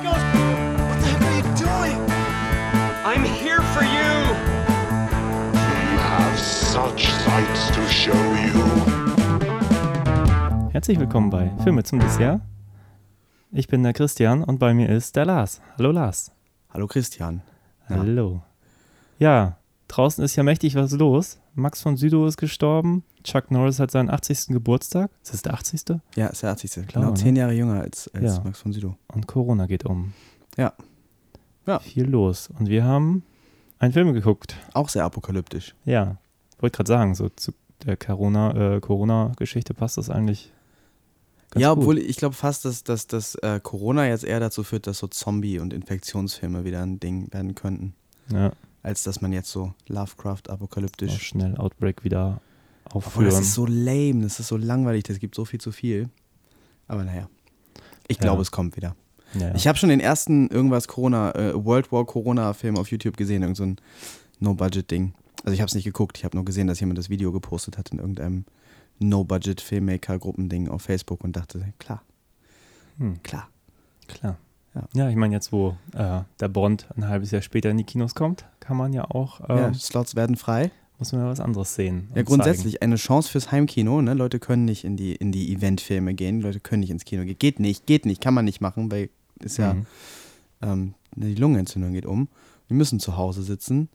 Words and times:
psychos. 0.00 0.22
What 0.88 1.00
the 1.00 1.08
heck 1.08 1.22
are 1.22 1.36
you 1.36 1.42
doing? 1.56 1.98
I'm 3.04 3.24
here 3.24 3.62
for 3.74 3.82
you. 3.82 4.10
We 5.52 5.98
have 5.98 6.38
such 6.38 7.06
sights 7.06 7.70
to 7.74 7.86
show 7.88 8.12
you. 8.12 8.64
Herzlich 10.72 10.98
willkommen 10.98 11.30
bei 11.30 11.50
Filme 11.62 11.82
zum 11.84 12.00
Dessert. 12.00 12.40
Ich 13.52 13.66
bin 13.66 13.82
der 13.82 13.92
Christian 13.92 14.44
und 14.44 14.58
bei 14.58 14.72
mir 14.74 14.88
ist 14.88 15.16
der 15.16 15.24
Lars. 15.24 15.60
Hallo 15.76 15.90
Lars. 15.90 16.32
Hallo 16.72 16.86
Christian. 16.86 17.42
Ja. 17.88 17.96
Hallo. 17.96 18.42
Ja, 19.18 19.56
draußen 19.88 20.24
ist 20.24 20.36
ja 20.36 20.44
mächtig 20.44 20.76
was 20.76 20.92
los. 20.92 21.40
Max 21.54 21.82
von 21.82 21.96
Südow 21.96 22.26
ist 22.28 22.36
gestorben. 22.36 23.02
Chuck 23.24 23.50
Norris 23.50 23.78
hat 23.80 23.90
seinen 23.90 24.10
80. 24.10 24.48
Geburtstag. 24.48 25.10
Ist 25.22 25.34
das 25.34 25.42
der 25.42 25.54
80.? 25.54 26.00
Ja, 26.16 26.28
ist 26.28 26.42
der 26.42 26.50
80. 26.50 26.72
Klar, 26.86 27.02
genau, 27.02 27.08
ne? 27.10 27.14
zehn 27.14 27.36
Jahre 27.36 27.52
jünger 27.52 27.80
als, 27.80 28.08
als 28.14 28.36
Ja. 28.36 28.42
Max 28.44 28.60
von 28.60 28.72
Südow. 28.72 28.94
Und 29.08 29.26
Corona 29.26 29.66
geht 29.66 29.84
um. 29.84 30.12
Ja. 30.56 30.72
Ja. 31.66 31.78
Viel 31.80 32.06
los. 32.06 32.48
Und 32.58 32.68
wir 32.68 32.84
haben 32.84 33.22
einen 33.78 33.92
Film 33.92 34.12
geguckt. 34.12 34.56
Auch 34.74 34.88
sehr 34.88 35.04
apokalyptisch. 35.04 35.74
Ja, 35.84 36.16
wollte 36.58 36.76
gerade 36.76 36.88
sagen, 36.88 37.14
so 37.14 37.28
zu 37.30 37.52
der 37.84 37.96
Corona, 37.96 38.76
äh, 38.76 38.80
Corona-Geschichte 38.80 39.72
passt 39.74 39.96
das 39.96 40.10
eigentlich 40.10 40.52
ganz 41.50 41.62
ja, 41.62 41.70
gut. 41.72 41.78
obwohl 41.82 41.98
ich 41.98 42.16
glaube 42.16 42.34
fast, 42.34 42.64
dass, 42.64 42.84
dass, 42.84 43.06
dass 43.06 43.34
äh, 43.36 43.58
Corona 43.62 44.06
jetzt 44.06 44.24
eher 44.24 44.40
dazu 44.40 44.62
führt, 44.64 44.86
dass 44.86 44.98
so 44.98 45.06
Zombie- 45.06 45.58
und 45.58 45.72
Infektionsfilme 45.72 46.64
wieder 46.64 46.82
ein 46.82 47.00
Ding 47.00 47.32
werden 47.32 47.54
könnten. 47.54 47.94
Ja, 48.30 48.52
Als 48.82 49.02
dass 49.02 49.20
man 49.20 49.32
jetzt 49.32 49.50
so 49.50 49.72
Lovecraft 49.88 50.42
auch 50.48 50.54
apokalyptisch. 50.54 51.22
schnell 51.22 51.56
Outbreak 51.56 52.04
wieder 52.04 52.40
Aufführen. 52.92 53.26
das 53.26 53.40
ist 53.40 53.54
so 53.54 53.66
lame, 53.66 54.22
das 54.22 54.40
ist 54.40 54.48
so 54.48 54.56
langweilig, 54.56 55.04
das 55.04 55.18
gibt 55.18 55.34
so 55.34 55.44
viel 55.44 55.60
zu 55.60 55.72
viel. 55.72 56.08
Aber 56.88 57.04
naja. 57.04 57.28
Ich 58.08 58.16
Ja. 58.16 58.22
glaube, 58.22 58.42
es 58.42 58.50
kommt 58.50 58.76
wieder. 58.76 58.96
ja. 59.34 59.54
Ich 59.54 59.66
habe 59.68 59.78
schon 59.78 59.88
den 59.90 60.00
ersten 60.00 60.48
irgendwas 60.48 60.88
Corona, 60.88 61.32
äh, 61.36 61.64
World 61.64 61.92
War 61.92 62.04
Corona-Film 62.04 62.76
auf 62.76 62.90
YouTube 62.90 63.16
gesehen, 63.16 63.42
irgend 63.42 63.56
so 63.56 63.64
ein 63.64 63.76
No-Budget-Ding. 64.40 65.14
Also 65.44 65.54
ich 65.54 65.60
habe 65.60 65.68
es 65.68 65.74
nicht 65.74 65.84
geguckt, 65.84 66.18
ich 66.18 66.24
habe 66.24 66.36
nur 66.36 66.44
gesehen, 66.44 66.66
dass 66.66 66.80
jemand 66.80 66.98
das 66.98 67.08
Video 67.08 67.30
gepostet 67.32 67.78
hat 67.78 67.90
in 67.90 67.98
irgendeinem 67.98 68.44
No-Budget-Filmmaker-Gruppending 68.98 70.68
auf 70.68 70.82
Facebook 70.82 71.22
und 71.24 71.36
dachte, 71.36 71.72
klar, 71.78 72.02
Hm. 72.98 73.22
klar. 73.22 73.48
Klar. 74.08 74.36
Ja. 74.74 74.82
Ja, 74.92 75.08
ich 75.08 75.16
meine, 75.16 75.34
jetzt, 75.34 75.52
wo 75.52 75.76
äh, 75.94 76.20
der 76.40 76.48
Bond 76.48 76.86
ein 76.96 77.08
halbes 77.08 77.30
Jahr 77.30 77.42
später 77.42 77.70
in 77.70 77.76
die 77.78 77.84
Kinos 77.84 78.14
kommt, 78.14 78.44
kann 78.60 78.76
man 78.76 78.92
ja 78.92 79.04
auch, 79.04 79.40
ähm, 79.48 79.56
ja, 79.56 79.74
Slots 79.74 80.14
werden 80.16 80.36
frei. 80.36 80.70
Muss 81.00 81.12
man 81.12 81.22
ja 81.22 81.28
was 81.28 81.40
anderes 81.40 81.74
sehen. 81.74 82.08
Ja, 82.14 82.20
und 82.20 82.26
grundsätzlich 82.26 82.82
eine 82.82 82.94
Chance 82.96 83.28
fürs 83.30 83.50
Heimkino. 83.50 84.00
Ne? 84.02 84.14
Leute 84.14 84.38
können 84.38 84.64
nicht 84.64 84.84
in 84.84 84.96
die, 84.96 85.16
in 85.16 85.32
die 85.32 85.52
Eventfilme 85.52 86.14
gehen, 86.14 86.40
Leute 86.40 86.60
können 86.60 86.80
nicht 86.80 86.90
ins 86.90 87.04
Kino 87.04 87.24
gehen. 87.24 87.36
Geht 87.38 87.58
nicht, 87.58 87.86
geht 87.86 88.06
nicht, 88.06 88.20
kann 88.20 88.34
man 88.34 88.44
nicht 88.44 88.60
machen, 88.60 88.90
weil 88.92 89.10
ist 89.40 89.56
ja, 89.58 89.74
Mhm. 89.74 89.86
ähm, 90.62 90.94
die 91.16 91.34
Lungenentzündung 91.34 91.92
geht 91.92 92.06
um. 92.06 92.28
Wir 92.68 92.76
müssen 92.76 93.00
zu 93.00 93.16
Hause 93.16 93.42
sitzen, 93.42 93.88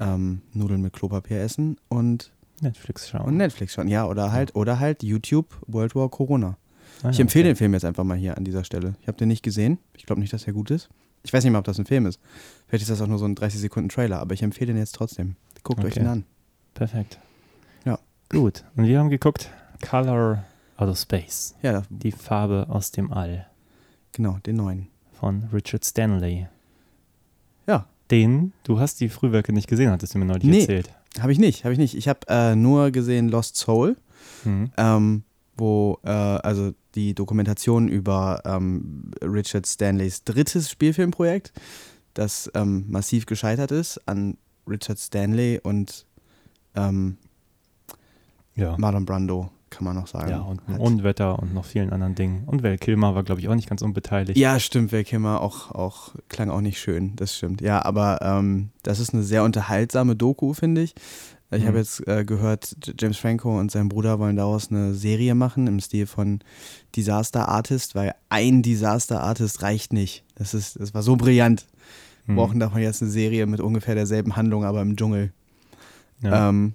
ähm, 0.00 0.42
Nudeln 0.52 0.82
mit 0.82 0.92
Klopapier 0.92 1.40
essen 1.40 1.76
und 1.88 2.24
Zeigen. 2.24 2.34
Netflix 2.60 3.08
schauen. 3.08 3.22
Und 3.26 3.36
Netflix 3.36 3.74
schon, 3.74 3.86
ja, 3.88 4.04
oder 4.06 4.32
halt, 4.32 4.56
oder 4.56 4.80
halt 4.80 5.02
YouTube 5.04 5.46
World 5.68 5.94
War 5.94 6.08
Corona. 6.08 6.58
Ah, 7.04 7.10
Ich 7.10 7.18
ja, 7.18 7.22
empfehle 7.22 7.44
okay. 7.44 7.50
den 7.52 7.56
Film 7.56 7.72
jetzt 7.74 7.84
einfach 7.84 8.02
mal 8.02 8.16
hier 8.18 8.36
an 8.36 8.42
dieser 8.44 8.64
Stelle. 8.64 8.94
Ich 9.00 9.06
habe 9.06 9.16
den 9.16 9.28
nicht 9.28 9.44
gesehen. 9.44 9.78
Ich 9.96 10.04
glaube 10.06 10.20
nicht, 10.20 10.32
dass 10.32 10.44
er 10.44 10.52
gut 10.52 10.72
ist. 10.72 10.88
Ich 11.22 11.32
weiß 11.32 11.44
nicht 11.44 11.52
mal, 11.52 11.60
ob 11.60 11.64
das 11.64 11.78
ein 11.78 11.86
Film 11.86 12.06
ist. 12.06 12.18
Vielleicht 12.66 12.82
ist 12.82 12.90
das 12.90 13.00
auch 13.00 13.06
nur 13.06 13.18
so 13.18 13.26
ein 13.26 13.36
30 13.36 13.60
Sekunden 13.60 13.88
Trailer, 13.88 14.18
aber 14.18 14.34
ich 14.34 14.42
empfehle 14.42 14.72
den 14.72 14.76
jetzt 14.78 14.96
trotzdem. 14.96 15.36
Guckt 15.62 15.80
euch 15.84 15.92
Okay. 15.92 16.00
den 16.00 16.08
an. 16.08 16.24
Perfekt. 16.78 17.18
Ja. 17.84 17.98
Gut. 18.28 18.62
Und 18.76 18.86
wir 18.86 18.98
haben 19.00 19.10
geguckt, 19.10 19.50
Color 19.88 20.44
Out 20.76 20.88
of 20.88 20.98
Space. 20.98 21.54
Ja, 21.62 21.82
Die 21.90 22.12
Farbe 22.12 22.66
aus 22.68 22.92
dem 22.92 23.12
All 23.12 23.46
genau, 24.12 24.38
den 24.46 24.56
neuen. 24.56 24.86
von 25.12 25.48
Richard 25.52 25.84
Stanley. 25.84 26.46
Ja, 27.66 27.86
Den, 28.12 28.52
du 28.62 28.78
hast 28.78 29.00
die 29.00 29.08
Frühwerke 29.08 29.52
nicht 29.52 29.66
gesehen, 29.68 29.90
hattest 29.90 30.14
du 30.14 30.18
mir 30.18 30.24
neulich 30.24 30.44
Nee. 30.44 30.60
erzählt. 30.60 30.94
habe 31.20 31.32
ich 31.32 31.38
nicht, 31.40 31.64
habe 31.64 31.72
ich 31.72 31.78
nicht. 31.80 31.96
Ich 31.96 32.06
habe 32.08 32.20
äh, 32.28 32.54
nur 32.54 32.90
gesehen 32.92 33.28
Lost 33.28 33.56
Soul, 33.56 33.96
Mhm. 34.44 34.70
ähm, 34.76 35.22
wo, 35.56 35.98
äh, 36.04 36.10
also 36.10 36.72
die 36.94 37.14
Dokumentation 37.14 37.88
über 37.88 38.40
ähm, 38.44 39.10
Richard 39.20 39.66
Stanleys 39.66 40.22
drittes 40.22 40.70
Spielfilmprojekt, 40.70 41.52
das 42.14 42.48
ähm, 42.54 42.84
massiv 42.88 43.26
gescheitert 43.26 43.72
ist 43.72 44.00
an 44.06 44.36
Richard 44.68 44.98
Stanley 45.00 45.58
und 45.62 46.06
ähm, 46.78 47.16
Ja. 48.54 48.76
Marlon 48.78 49.04
Brando, 49.04 49.50
kann 49.70 49.84
man 49.84 49.94
noch 49.94 50.06
sagen. 50.08 50.30
Ja, 50.30 50.40
und 50.40 50.60
Hat- 50.66 50.80
Unwetter 50.80 51.38
und 51.38 51.54
noch 51.54 51.64
vielen 51.64 51.90
anderen 51.92 52.14
Dingen. 52.14 52.42
Und 52.46 52.62
Val 52.62 52.76
Kilmer 52.78 53.14
war, 53.14 53.22
glaube 53.22 53.40
ich, 53.40 53.48
auch 53.48 53.54
nicht 53.54 53.68
ganz 53.68 53.82
unbeteiligt. 53.82 54.36
Ja, 54.38 54.58
stimmt, 54.58 54.92
Val 54.92 55.04
Kilmer 55.04 55.40
auch, 55.40 55.70
auch 55.70 56.14
klang 56.28 56.50
auch 56.50 56.60
nicht 56.60 56.80
schön, 56.80 57.14
das 57.16 57.36
stimmt. 57.36 57.60
Ja, 57.60 57.84
aber 57.84 58.18
ähm, 58.22 58.70
das 58.82 58.98
ist 58.98 59.14
eine 59.14 59.22
sehr 59.22 59.44
unterhaltsame 59.44 60.16
Doku, 60.16 60.54
finde 60.54 60.82
ich. 60.82 60.94
Ich 61.50 61.62
Mhm. 61.62 61.66
habe 61.68 61.78
jetzt 61.78 62.06
äh, 62.06 62.24
gehört, 62.26 62.76
James 63.00 63.16
Franco 63.16 63.58
und 63.58 63.70
sein 63.70 63.88
Bruder 63.88 64.18
wollen 64.18 64.36
daraus 64.36 64.70
eine 64.70 64.92
Serie 64.94 65.34
machen 65.34 65.66
im 65.66 65.80
Stil 65.80 66.06
von 66.06 66.40
Disaster 66.96 67.48
Artist, 67.48 67.94
weil 67.94 68.14
ein 68.28 68.60
Disaster 68.62 69.22
Artist 69.22 69.62
reicht 69.62 69.92
nicht. 69.94 70.24
Das, 70.34 70.52
ist, 70.52 70.78
das 70.78 70.92
war 70.92 71.02
so 71.02 71.16
brillant. 71.16 71.66
Wir 72.26 72.32
Mhm. 72.32 72.36
brauchen 72.36 72.60
davon 72.60 72.82
jetzt 72.82 73.00
eine 73.00 73.10
Serie 73.10 73.46
mit 73.46 73.60
ungefähr 73.60 73.94
derselben 73.94 74.36
Handlung, 74.36 74.64
aber 74.64 74.82
im 74.82 74.96
Dschungel. 74.96 75.32
Ja. 76.20 76.48
Ähm, 76.48 76.74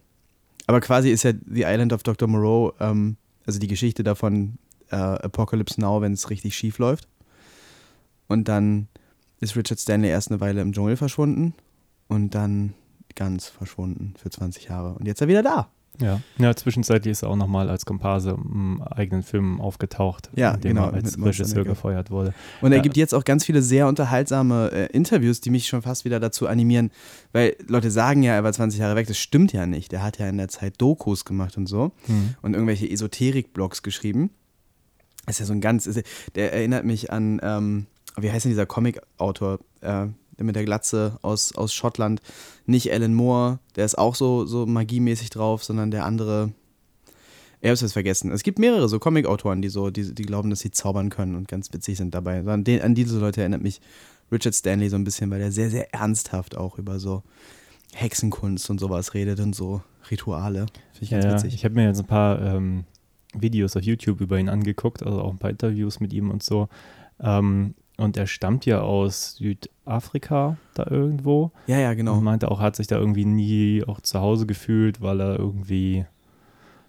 aber 0.67 0.79
quasi 0.81 1.09
ist 1.09 1.23
ja 1.23 1.33
The 1.45 1.63
Island 1.63 1.93
of 1.93 2.03
Dr. 2.03 2.27
Moreau, 2.27 2.73
ähm, 2.79 3.17
also 3.45 3.59
die 3.59 3.67
Geschichte 3.67 4.03
davon, 4.03 4.57
äh, 4.89 4.95
Apocalypse 4.95 5.79
Now, 5.79 6.01
wenn 6.01 6.13
es 6.13 6.29
richtig 6.29 6.55
schief 6.55 6.77
läuft. 6.77 7.07
Und 8.27 8.47
dann 8.47 8.87
ist 9.39 9.55
Richard 9.55 9.79
Stanley 9.79 10.09
erst 10.09 10.31
eine 10.31 10.39
Weile 10.39 10.61
im 10.61 10.71
Dschungel 10.71 10.95
verschwunden 10.95 11.53
und 12.07 12.33
dann 12.33 12.73
ganz 13.15 13.47
verschwunden 13.47 14.13
für 14.17 14.29
20 14.29 14.65
Jahre. 14.65 14.93
Und 14.93 15.05
jetzt 15.05 15.17
ist 15.17 15.21
er 15.21 15.27
wieder 15.27 15.43
da. 15.43 15.69
Ja. 16.01 16.21
ja, 16.39 16.55
zwischenzeitlich 16.55 17.11
ist 17.11 17.21
er 17.21 17.29
auch 17.29 17.35
nochmal 17.35 17.69
als 17.69 17.85
Komparse 17.85 18.31
im 18.31 18.81
eigenen 18.81 19.21
Film 19.21 19.61
aufgetaucht, 19.61 20.29
Ja, 20.35 20.55
in 20.55 20.61
dem 20.61 20.69
genau, 20.75 20.87
er 20.87 20.93
als 20.95 21.21
Regisseur 21.23 21.63
gefeuert 21.63 22.09
wurde. 22.09 22.33
Und 22.61 22.71
er 22.71 22.77
Ja. 22.77 22.81
gibt 22.83 22.97
jetzt 22.97 23.13
auch 23.13 23.23
ganz 23.23 23.45
viele 23.45 23.61
sehr 23.61 23.87
unterhaltsame 23.87 24.71
äh, 24.71 24.85
Interviews, 24.87 25.39
die 25.41 25.51
mich 25.51 25.67
schon 25.67 25.83
fast 25.83 26.03
wieder 26.03 26.19
dazu 26.19 26.47
animieren, 26.47 26.89
weil 27.31 27.55
Leute 27.67 27.91
sagen 27.91 28.23
ja, 28.23 28.33
er 28.33 28.43
war 28.43 28.51
20 28.53 28.79
Jahre 28.79 28.95
weg. 28.95 29.07
Das 29.07 29.17
stimmt 29.19 29.53
ja 29.53 29.67
nicht. 29.67 29.93
Er 29.93 30.01
hat 30.01 30.17
ja 30.17 30.27
in 30.27 30.37
der 30.37 30.47
Zeit 30.47 30.81
Dokus 30.81 31.25
gemacht 31.25 31.57
und 31.57 31.67
so. 31.67 31.91
Mhm. 32.07 32.35
und 32.41 32.53
irgendwelche 32.55 32.89
Esoterik-Blogs 32.89 33.83
geschrieben. 33.83 34.31
Das 35.25 35.35
ist 35.35 35.39
ja 35.41 35.45
so 35.45 35.53
ein 35.53 35.61
ganz, 35.61 35.87
der 36.35 36.53
erinnert 36.53 36.85
mich 36.85 37.11
an, 37.11 37.39
ähm, 37.43 37.85
wie 38.17 38.31
heißt 38.31 38.45
denn 38.45 38.51
dieser 38.51 38.65
Comic-Autor, 38.65 39.59
äh, 39.81 40.07
mit 40.37 40.55
der 40.55 40.65
Glatze 40.65 41.17
aus, 41.21 41.55
aus 41.55 41.73
Schottland? 41.73 42.21
Nicht 42.65 42.91
Alan 42.91 43.13
Moore, 43.13 43.59
der 43.75 43.85
ist 43.85 43.97
auch 43.97 44.15
so, 44.15 44.45
so 44.45 44.65
magiemäßig 44.65 45.29
drauf, 45.29 45.63
sondern 45.63 45.91
der 45.91 46.05
andere, 46.05 46.51
ich 47.61 47.69
hab's 47.69 47.81
jetzt 47.81 47.93
vergessen. 47.93 48.31
Es 48.31 48.43
gibt 48.43 48.59
mehrere 48.59 48.89
so 48.89 48.99
Comic-Autoren, 48.99 49.61
die 49.61 49.69
so, 49.69 49.89
die, 49.89 50.13
die 50.13 50.23
glauben, 50.23 50.49
dass 50.49 50.59
sie 50.59 50.71
zaubern 50.71 51.09
können 51.09 51.35
und 51.35 51.47
ganz 51.47 51.71
witzig 51.73 51.97
sind 51.97 52.13
dabei. 52.13 52.43
An, 52.45 52.63
den, 52.63 52.81
an 52.81 52.95
diese 52.95 53.19
Leute 53.19 53.41
erinnert 53.41 53.61
mich 53.61 53.81
Richard 54.31 54.55
Stanley 54.55 54.89
so 54.89 54.95
ein 54.95 55.03
bisschen, 55.03 55.29
weil 55.31 55.39
der 55.39 55.51
sehr, 55.51 55.69
sehr 55.69 55.93
ernsthaft 55.93 56.57
auch 56.57 56.77
über 56.77 56.99
so 56.99 57.23
Hexenkunst 57.93 58.69
und 58.69 58.79
sowas 58.79 59.13
redet 59.13 59.39
und 59.39 59.55
so 59.55 59.81
Rituale. 60.09 60.65
Finde 60.93 61.03
ich 61.03 61.09
ganz 61.09 61.25
ja. 61.25 61.33
witzig. 61.33 61.53
ich 61.53 61.65
habe 61.65 61.75
mir 61.75 61.87
jetzt 61.87 61.99
ein 61.99 62.07
paar 62.07 62.41
ähm, 62.41 62.85
Videos 63.33 63.75
auf 63.75 63.83
YouTube 63.83 64.21
über 64.21 64.39
ihn 64.39 64.49
angeguckt, 64.49 65.03
also 65.03 65.21
auch 65.21 65.31
ein 65.31 65.37
paar 65.37 65.49
Interviews 65.49 65.99
mit 65.99 66.13
ihm 66.13 66.29
und 66.29 66.43
so. 66.43 66.69
Ähm, 67.19 67.75
und 67.97 68.17
er 68.17 68.27
stammt 68.27 68.65
ja 68.65 68.81
aus 68.81 69.35
Südafrika 69.35 70.57
da 70.73 70.87
irgendwo. 70.89 71.51
Ja, 71.67 71.79
ja, 71.79 71.93
genau. 71.93 72.17
Und 72.17 72.23
meinte 72.23 72.49
auch, 72.49 72.59
hat 72.59 72.75
sich 72.75 72.87
da 72.87 72.97
irgendwie 72.97 73.25
nie 73.25 73.83
auch 73.85 74.01
zu 74.01 74.19
Hause 74.19 74.45
gefühlt, 74.45 75.01
weil 75.01 75.21
er 75.21 75.37
irgendwie 75.37 76.05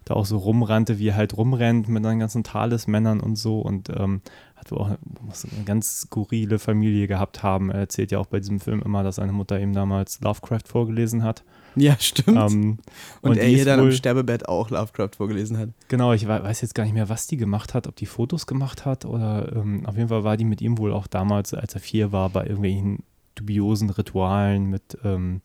da 0.04 0.14
auch 0.14 0.26
so 0.26 0.36
rumrannte, 0.38 0.98
wie 0.98 1.08
er 1.08 1.16
halt 1.16 1.36
rumrennt 1.36 1.88
mit 1.88 2.02
seinen 2.04 2.18
ganzen 2.18 2.44
Talismännern 2.44 3.20
und 3.20 3.36
so 3.36 3.60
und 3.60 3.88
ähm, 3.90 4.20
hat 4.56 4.70
wohl 4.70 4.78
auch 4.78 4.90
muss 5.26 5.46
eine 5.46 5.64
ganz 5.64 6.00
skurrile 6.02 6.58
Familie 6.58 7.06
gehabt 7.06 7.42
haben. 7.42 7.70
Er 7.70 7.80
erzählt 7.80 8.10
ja 8.12 8.18
auch 8.18 8.26
bei 8.26 8.38
diesem 8.40 8.60
Film 8.60 8.82
immer, 8.82 9.02
dass 9.02 9.16
seine 9.16 9.32
Mutter 9.32 9.58
ihm 9.60 9.72
damals 9.72 10.20
Lovecraft 10.20 10.66
vorgelesen 10.66 11.22
hat. 11.22 11.42
Ja, 11.76 11.96
stimmt. 11.98 12.38
Ähm, 12.52 12.78
und, 13.20 13.36
er 13.36 13.48
die 13.48 13.56
hier 13.56 13.64
dann 13.64 13.80
wohl- 13.80 13.92
Sterbebett 13.92 14.48
auch 14.48 14.70
Lovecraft 14.70 15.10
vorgelesen 15.16 15.58
hat. 15.58 15.70
Genau, 15.88 16.12
ich 16.12 16.28
wei- 16.28 16.42
weiß 16.42 16.60
jetzt 16.60 16.74
gar 16.74 16.84
nicht 16.84 16.92
mehr, 16.94 17.08
was 17.08 17.26
die 17.26 17.36
gemacht 17.36 17.74
hat, 17.74 17.86
ob 17.88 17.96
die 17.96 18.06
Fotos 18.06 18.46
gemacht 18.46 18.84
hat 18.84 19.04
oder 19.06 19.52
ähm, 19.56 19.84
auf 19.86 19.96
jeden 19.96 20.08
Fall 20.08 20.22
war 20.22 20.36
die 20.36 20.44
mit 20.44 20.60
ihm 20.62 20.78
wohl 20.78 20.92
auch 20.92 21.06
damals, 21.08 21.52
als 21.54 21.74
er 21.74 21.80
vier 21.80 22.12
war, 22.12 22.28
bei 22.30 22.42
irgendwelchen 22.42 23.02
dubiosen 23.34 23.90
Ritualen 23.90 24.66
mit 24.70 24.98
ähm, 25.02 25.40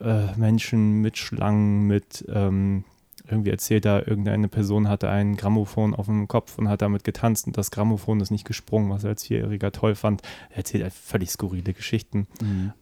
äh, 0.00 0.36
Menschen, 0.36 1.00
mit 1.00 1.18
Schlangen, 1.18 1.88
mit 1.88 2.24
ähm, 2.32 2.84
irgendwie 3.30 3.50
erzählt 3.50 3.84
er, 3.84 4.08
irgendeine 4.08 4.48
Person 4.48 4.88
hatte 4.88 5.08
ein 5.08 5.36
Grammophon 5.36 5.94
auf 5.94 6.06
dem 6.06 6.28
Kopf 6.28 6.58
und 6.58 6.68
hat 6.68 6.82
damit 6.82 7.04
getanzt 7.04 7.46
und 7.46 7.56
das 7.56 7.70
Grammophon 7.70 8.20
ist 8.20 8.30
nicht 8.30 8.46
gesprungen, 8.46 8.90
was 8.90 9.04
er 9.04 9.10
als 9.10 9.24
Vierjähriger 9.24 9.72
toll 9.72 9.94
fand. 9.94 10.22
Er 10.50 10.58
erzählt 10.58 10.82
halt 10.82 10.94
völlig 10.94 11.30
skurrile 11.30 11.72
Geschichten 11.72 12.26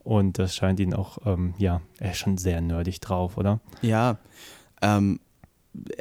und 0.05 0.39
das 0.39 0.55
scheint 0.55 0.81
ihn 0.81 0.95
auch, 0.95 1.19
ähm, 1.27 1.55
ja, 1.59 1.81
er 1.99 2.13
ist 2.13 2.19
schon 2.19 2.39
sehr 2.39 2.61
nerdig 2.61 3.01
drauf, 3.01 3.37
oder? 3.37 3.61
Ja, 3.83 4.19
ähm, 4.83 5.21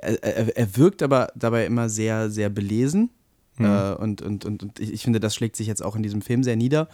er, 0.02 0.24
er, 0.24 0.58
er 0.58 0.78
wirkt 0.78 1.04
aber 1.04 1.32
dabei 1.36 1.66
immer 1.66 1.90
sehr, 1.90 2.30
sehr 2.30 2.50
belesen. 2.50 3.10
Mhm. 3.58 3.66
Äh, 3.66 3.94
und, 3.94 4.22
und, 4.22 4.46
und, 4.46 4.64
und 4.64 4.80
ich, 4.80 5.04
finde, 5.04 5.20
das 5.20 5.36
schlägt 5.36 5.56
sich 5.56 5.68
jetzt 5.68 5.84
auch 5.84 5.96
in 5.96 6.04
diesem 6.04 6.22
Film 6.22 6.44
sehr 6.44 6.56
nieder. 6.56 6.88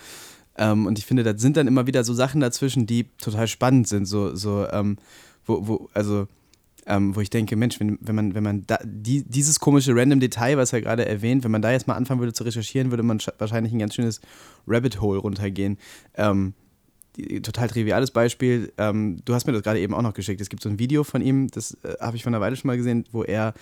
Ähm, 0.58 0.86
und 0.86 1.00
ich 1.00 1.06
finde, 1.06 1.24
da 1.24 1.38
sind 1.38 1.58
dann 1.58 1.68
immer 1.68 1.88
wieder 1.88 2.04
so 2.04 2.14
Sachen 2.14 2.42
dazwischen, 2.42 2.86
die 2.86 3.06
total 3.20 3.48
spannend 3.48 3.88
sind. 3.88 4.06
So, 4.06 4.36
so 4.36 4.68
ähm, 4.72 4.98
wo, 5.46 5.68
wo, 5.68 5.90
also, 5.94 6.28
ähm, 6.86 7.16
wo 7.16 7.22
ich 7.22 7.30
denke, 7.30 7.56
Mensch, 7.56 7.80
wenn, 7.80 7.98
wenn 8.02 8.16
man, 8.16 8.36
wenn 8.36 8.44
man 8.44 8.66
da, 8.68 8.80
die, 8.84 9.24
dieses 9.24 9.60
komische 9.60 9.96
random 9.96 10.20
Detail, 10.20 10.58
was 10.58 10.74
er 10.74 10.82
gerade 10.82 11.06
erwähnt, 11.06 11.44
wenn 11.44 11.52
man 11.52 11.62
da 11.62 11.72
jetzt 11.72 11.88
mal 11.88 11.96
anfangen 11.96 12.20
würde 12.20 12.34
zu 12.34 12.44
recherchieren, 12.44 12.92
würde 12.92 13.04
man 13.04 13.20
wahrscheinlich 13.38 13.74
ein 13.74 13.80
ganz 13.80 13.96
schönes 13.96 14.22
Rabbit 14.68 15.02
Hole 15.02 15.20
runtergehen. 15.20 15.78
Ähm, 16.16 16.54
total 17.44 17.68
triviales 17.68 18.12
Beispiel. 18.12 18.72
Ähm, 18.78 19.18
du 19.26 19.34
hast 19.34 19.46
mir 19.46 19.54
das 19.54 19.64
gerade 19.64 19.80
eben 19.80 19.94
auch 19.94 20.02
noch 20.02 20.14
geschickt. 20.14 20.42
Es 20.42 20.50
gibt 20.50 20.64
so 20.64 20.70
ein 20.70 20.80
Video 20.80 21.04
von 21.04 21.22
ihm, 21.22 21.50
das 21.50 21.78
äh, 21.84 21.96
habe 22.00 22.16
ich 22.16 22.24
vor 22.24 22.32
einer 22.32 22.42
Weile 22.42 22.56
schon 22.56 22.68
mal 22.68 22.78
gesehen, 22.78 23.06
wo 23.12 23.24
er 23.24 23.54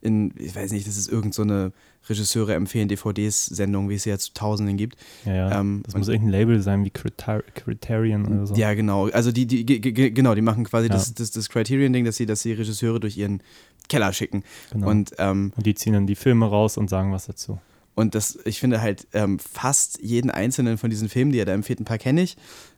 in, 0.00 0.32
ich 0.38 0.54
weiß 0.54 0.72
nicht, 0.72 0.86
das 0.86 0.96
ist 0.96 1.08
irgend 1.08 1.34
so 1.34 1.42
eine 1.42 1.72
Regisseure 2.08 2.54
empfehlen 2.54 2.86
DVDs-Sendung, 2.88 3.88
wie 3.88 3.94
es 3.94 4.04
sie 4.04 4.10
jetzt 4.10 4.24
zu 4.26 4.32
Tausenden 4.34 4.76
gibt. 4.76 4.96
Ja, 5.24 5.34
ja. 5.34 5.60
Ähm, 5.60 5.82
das 5.84 5.94
muss 5.96 6.06
irgendein 6.08 6.30
Label 6.32 6.60
sein 6.62 6.84
wie 6.84 6.90
Critar 6.90 7.42
Criterion 7.54 8.26
oder 8.26 8.46
so. 8.46 8.54
Ja, 8.54 8.74
genau. 8.74 9.08
Also 9.08 9.32
die, 9.32 9.46
die, 9.46 9.64
ge- 9.66 9.80
ge- 9.80 10.10
genau, 10.10 10.34
die 10.34 10.42
machen 10.42 10.64
quasi 10.64 10.86
Ja. 10.88 10.94
das, 10.94 11.14
das, 11.14 11.30
das 11.32 11.48
Criterion-Ding, 11.48 12.04
dass 12.04 12.16
sie, 12.16 12.26
dass 12.26 12.42
sie 12.42 12.52
Regisseure 12.52 13.00
durch 13.00 13.16
ihren 13.16 13.42
Keller 13.88 14.12
schicken. 14.12 14.44
genau. 14.72 14.88
Und, 14.90 15.12
ähm, 15.18 15.52
Und 15.56 15.66
die 15.66 15.74
ziehen 15.74 15.94
dann 15.94 16.06
die 16.06 16.14
Filme 16.16 16.46
raus 16.46 16.76
und 16.76 16.88
sagen 16.90 17.12
was 17.12 17.26
dazu. 17.26 17.58
und 17.94 18.14
das, 18.14 18.38
ich 18.44 18.60
finde 18.60 18.80
halt, 18.82 19.06
ähm, 19.14 19.38
fast 19.38 20.00
jeden 20.02 20.30
einzelnen 20.30 20.76
von 20.78 20.90
diesen 20.90 21.08
Filmen, 21.08 21.32
die 21.32 21.38
er 21.38 21.46
da 21.46 21.52
empfiehlt, 21.54 21.80
ein 21.80 21.84
paar 21.86 21.98
kenne 21.98 22.22
ich. 22.22 22.36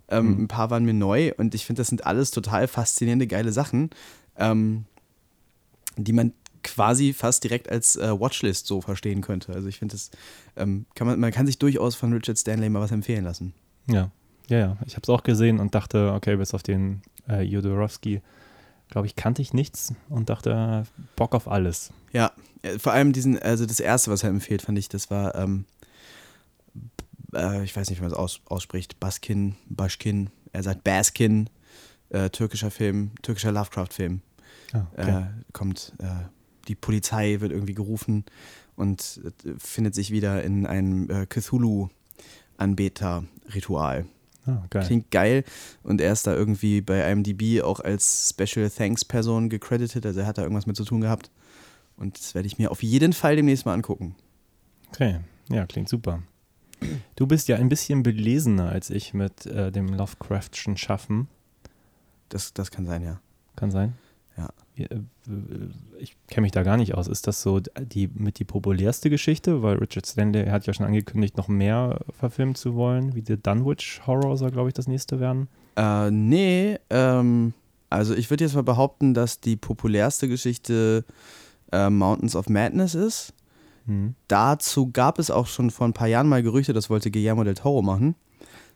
Ähm, 0.08 0.26
Mhm. 0.36 0.42
Ein 0.44 0.48
paar 0.48 0.70
waren 0.70 0.84
mir 0.86 0.94
neu 0.94 1.32
und 1.36 1.54
ich 1.54 1.66
finde, 1.66 1.80
das 1.80 1.88
sind 1.88 2.06
alles 2.06 2.30
total 2.30 2.66
faszinierende, 2.68 3.26
geile 3.26 3.52
Sachen, 3.52 3.90
ähm, 4.38 4.84
die 5.96 6.12
man 6.12 6.32
quasi 6.74 7.12
fast 7.12 7.44
direkt 7.44 7.68
als 7.68 7.96
äh, 7.96 8.18
Watchlist 8.18 8.66
so 8.66 8.80
verstehen 8.80 9.20
könnte. 9.20 9.52
Also 9.52 9.68
ich 9.68 9.78
finde 9.78 9.94
das, 9.94 10.10
ähm, 10.56 10.86
kann 10.94 11.06
man, 11.06 11.18
man 11.20 11.32
kann 11.32 11.46
sich 11.46 11.58
durchaus 11.58 11.94
von 11.94 12.12
Richard 12.12 12.38
Stanley 12.38 12.68
mal 12.68 12.80
was 12.80 12.92
empfehlen 12.92 13.24
lassen. 13.24 13.54
Ja, 13.86 14.10
ja, 14.48 14.58
ja. 14.58 14.76
Ich 14.86 14.94
habe 14.94 15.02
es 15.02 15.08
auch 15.08 15.22
gesehen 15.22 15.60
und 15.60 15.74
dachte, 15.74 16.12
okay, 16.12 16.36
bis 16.36 16.54
auf 16.54 16.62
den 16.62 17.02
äh, 17.28 17.42
Jodorowsky, 17.42 18.22
glaube 18.88 19.06
ich, 19.06 19.16
kannte 19.16 19.42
ich 19.42 19.52
nichts 19.52 19.92
und 20.08 20.30
dachte, 20.30 20.84
Bock 21.16 21.34
auf 21.34 21.48
alles. 21.48 21.92
Ja, 22.12 22.32
äh, 22.62 22.78
vor 22.78 22.92
allem 22.92 23.12
diesen, 23.12 23.38
also 23.38 23.66
das 23.66 23.80
erste, 23.80 24.10
was 24.10 24.22
er 24.22 24.30
empfiehlt, 24.30 24.62
fand 24.62 24.78
ich, 24.78 24.88
das 24.88 25.10
war, 25.10 25.34
ähm, 25.34 25.66
äh, 27.34 27.62
ich 27.64 27.76
weiß 27.76 27.90
nicht, 27.90 27.98
wie 27.98 28.02
man 28.02 28.12
es 28.12 28.16
aus, 28.16 28.40
ausspricht, 28.46 28.98
Baskin, 29.00 29.56
Baschkin, 29.68 30.30
er 30.52 30.62
sagt 30.62 30.84
Baskin, 30.84 31.50
äh, 32.10 32.30
türkischer 32.30 32.70
Film, 32.70 33.12
türkischer 33.22 33.52
Lovecraft-Film. 33.52 34.22
Ah, 34.72 34.86
okay. 34.92 35.10
Äh, 35.10 35.26
kommt, 35.52 35.92
äh, 35.98 36.06
die 36.68 36.74
Polizei 36.74 37.40
wird 37.40 37.52
irgendwie 37.52 37.74
gerufen 37.74 38.24
und 38.76 39.20
äh, 39.24 39.30
findet 39.58 39.94
sich 39.94 40.10
wieder 40.10 40.42
in 40.42 40.66
einem 40.66 41.10
äh, 41.10 41.26
Cthulhu-Anbeter-Ritual. 41.26 44.06
ah, 44.46 44.64
geil. 44.70 44.86
Klingt 44.86 45.10
geil 45.10 45.44
und 45.82 46.00
er 46.00 46.12
ist 46.12 46.26
da 46.26 46.34
irgendwie 46.34 46.80
bei 46.80 47.10
IMDb 47.10 47.62
auch 47.62 47.80
als 47.80 48.34
Special 48.34 48.70
Thanks 48.70 49.04
Person 49.04 49.48
gecredited, 49.48 50.06
also 50.06 50.20
er 50.20 50.26
hat 50.26 50.38
da 50.38 50.42
irgendwas 50.42 50.66
mit 50.66 50.76
zu 50.76 50.84
tun 50.84 51.00
gehabt. 51.00 51.32
Und 51.96 52.16
das 52.18 52.36
werde 52.36 52.46
ich 52.46 52.58
mir 52.58 52.70
auf 52.70 52.84
jeden 52.84 53.12
Fall 53.12 53.34
demnächst 53.34 53.66
mal 53.66 53.74
angucken. 53.74 54.14
Okay, 54.90 55.18
ja, 55.50 55.66
klingt 55.66 55.88
super. 55.88 56.22
Du 57.16 57.26
bist 57.26 57.48
ja 57.48 57.56
ein 57.56 57.68
bisschen 57.68 58.04
belesener 58.04 58.68
als 58.68 58.90
ich 58.90 59.12
mit 59.14 59.46
äh, 59.46 59.72
dem 59.72 59.88
Lovecraftschen 59.88 60.76
Schaffen. 60.76 61.26
Das, 62.28 62.54
das 62.54 62.70
kann 62.70 62.86
sein, 62.86 63.02
ja. 63.02 63.20
Kann 63.56 63.72
sein? 63.72 63.94
Ja. 64.38 64.48
Wie, 64.74 64.84
äh, 64.84 65.00
Ich 65.98 66.16
kenne 66.28 66.42
mich 66.42 66.52
da 66.52 66.62
gar 66.62 66.76
nicht 66.76 66.94
aus. 66.94 67.08
Ist 67.08 67.26
das 67.26 67.42
so 67.42 67.60
die 67.60 68.08
mit 68.14 68.38
die 68.38 68.44
populärste 68.44 69.10
Geschichte? 69.10 69.62
Weil 69.62 69.78
Richard 69.78 70.06
Stanley 70.06 70.46
hat 70.46 70.66
ja 70.66 70.72
schon 70.72 70.86
angekündigt, 70.86 71.36
noch 71.36 71.48
mehr 71.48 71.98
verfilmen 72.16 72.54
zu 72.54 72.74
wollen, 72.76 73.14
wie 73.14 73.22
der 73.22 73.36
Dunwich 73.36 74.00
Horror 74.06 74.36
soll, 74.36 74.52
glaube 74.52 74.68
ich, 74.68 74.74
das 74.74 74.86
nächste 74.86 75.18
werden. 75.20 75.48
Äh, 75.76 76.10
nee, 76.12 76.78
ähm, 76.90 77.52
also 77.90 78.14
ich 78.14 78.30
würde 78.30 78.44
jetzt 78.44 78.54
mal 78.54 78.62
behaupten, 78.62 79.12
dass 79.14 79.40
die 79.40 79.56
populärste 79.56 80.28
Geschichte 80.28 81.04
äh, 81.72 81.90
Mountains 81.90 82.36
of 82.36 82.48
Madness 82.48 82.94
ist. 82.94 83.34
Hm. 83.86 84.14
Dazu 84.28 84.90
gab 84.92 85.18
es 85.18 85.30
auch 85.30 85.46
schon 85.46 85.70
vor 85.70 85.88
ein 85.88 85.94
paar 85.94 86.08
Jahren 86.08 86.28
mal 86.28 86.42
Gerüchte, 86.42 86.72
das 86.72 86.90
wollte 86.90 87.10
Guillermo 87.10 87.42
del 87.44 87.54
Toro 87.54 87.82
machen. 87.82 88.14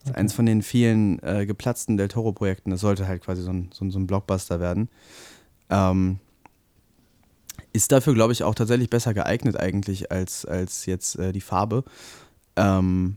Das 0.01 0.09
ist 0.09 0.11
Okay. 0.11 0.19
eins 0.21 0.33
von 0.33 0.47
den 0.47 0.63
vielen 0.63 1.23
äh, 1.23 1.47
geplatzten 1.47 1.97
Del 1.97 2.09
Toro-Projekten. 2.09 2.71
Das 2.73 2.81
sollte 2.81 3.07
halt 3.07 3.23
quasi 3.23 3.43
so 3.43 3.51
ein, 3.53 3.71
so 3.73 3.85
ein, 3.85 3.93
so 3.93 4.01
ein 4.01 4.09
Blockbuster 4.09 4.59
werden. 4.59 4.89
Ähm, 5.73 6.19
ist 7.73 7.91
dafür, 7.91 8.13
glaube 8.13 8.35
ich, 8.35 8.45
auch 8.45 8.55
tatsächlich 8.55 8.91
besser 8.91 9.15
geeignet 9.15 9.59
eigentlich 9.59 10.13
als, 10.13 10.45
als 10.45 10.85
jetzt 10.85 11.17
äh, 11.19 11.33
die 11.33 11.41
Farbe. 11.41 11.85
Ähm, 12.57 13.17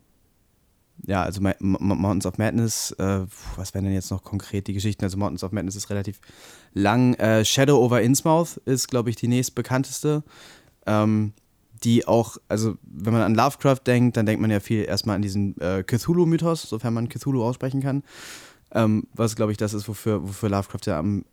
ja, 1.05 1.23
also 1.23 1.41
Ma- 1.41 1.55
Ma- 1.59 1.95
Mountains 1.95 2.25
of 2.25 2.37
Madness, 2.37 2.91
äh, 2.91 3.25
was 3.57 3.73
wären 3.73 3.83
denn 3.83 3.93
jetzt 3.93 4.11
noch 4.11 4.23
konkret 4.23 4.67
die 4.67 4.73
Geschichten? 4.73 5.03
Also 5.03 5.17
Mountains 5.17 5.43
of 5.43 5.51
Madness 5.51 5.75
ist 5.75 5.89
relativ 5.89 6.21
lang. 6.73 7.15
Äh, 7.15 7.43
Shadow 7.43 7.83
over 7.83 8.01
Innsmouth 8.01 8.55
ist, 8.63 8.87
glaube 8.87 9.09
ich, 9.09 9.17
die 9.17 9.27
nächstbekannteste. 9.27 10.23
Ähm, 10.85 11.33
die 11.83 12.07
auch, 12.07 12.37
also 12.47 12.77
wenn 12.83 13.11
man 13.11 13.21
an 13.23 13.35
Lovecraft 13.35 13.81
denkt, 13.85 14.15
dann 14.15 14.25
denkt 14.25 14.41
man 14.41 14.49
ja 14.49 14.61
viel 14.61 14.85
erstmal 14.85 15.17
an 15.17 15.21
diesen 15.21 15.59
äh, 15.59 15.83
Cthulhu-Mythos, 15.83 16.61
sofern 16.61 16.93
man 16.93 17.09
Cthulhu 17.09 17.43
aussprechen 17.43 17.81
kann. 17.81 18.03
Ähm, 18.71 19.07
was, 19.13 19.35
glaube 19.35 19.51
ich, 19.51 19.57
das 19.57 19.73
ist, 19.73 19.89
wofür, 19.89 20.23
wofür 20.23 20.49
Lovecraft 20.49 20.85
ja 20.85 20.97
am 20.99 21.25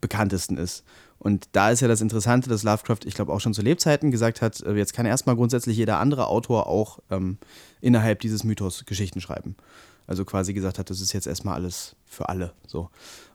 bekanntesten 0.00 0.56
ist. 0.56 0.84
Und 1.18 1.48
da 1.52 1.70
ist 1.70 1.80
ja 1.80 1.88
das 1.88 2.00
Interessante, 2.00 2.48
dass 2.48 2.62
Lovecraft, 2.62 3.00
ich 3.04 3.14
glaube, 3.14 3.32
auch 3.32 3.40
schon 3.40 3.54
zu 3.54 3.62
Lebzeiten 3.62 4.10
gesagt 4.10 4.40
hat, 4.40 4.60
äh, 4.60 4.74
jetzt 4.74 4.92
kann 4.92 5.06
erstmal 5.06 5.34
grundsätzlich 5.36 5.76
jeder 5.76 5.98
andere 5.98 6.28
Autor 6.28 6.68
auch 6.68 7.00
ähm, 7.10 7.38
innerhalb 7.80 8.20
dieses 8.20 8.44
Mythos 8.44 8.84
Geschichten 8.86 9.20
schreiben. 9.20 9.56
Also 10.06 10.24
quasi 10.24 10.54
gesagt 10.54 10.78
hat, 10.78 10.90
das 10.90 11.00
ist 11.00 11.12
jetzt 11.12 11.26
erstmal 11.26 11.54
alles 11.54 11.96
für 12.06 12.28
alle. 12.28 12.52
So. 12.66 12.88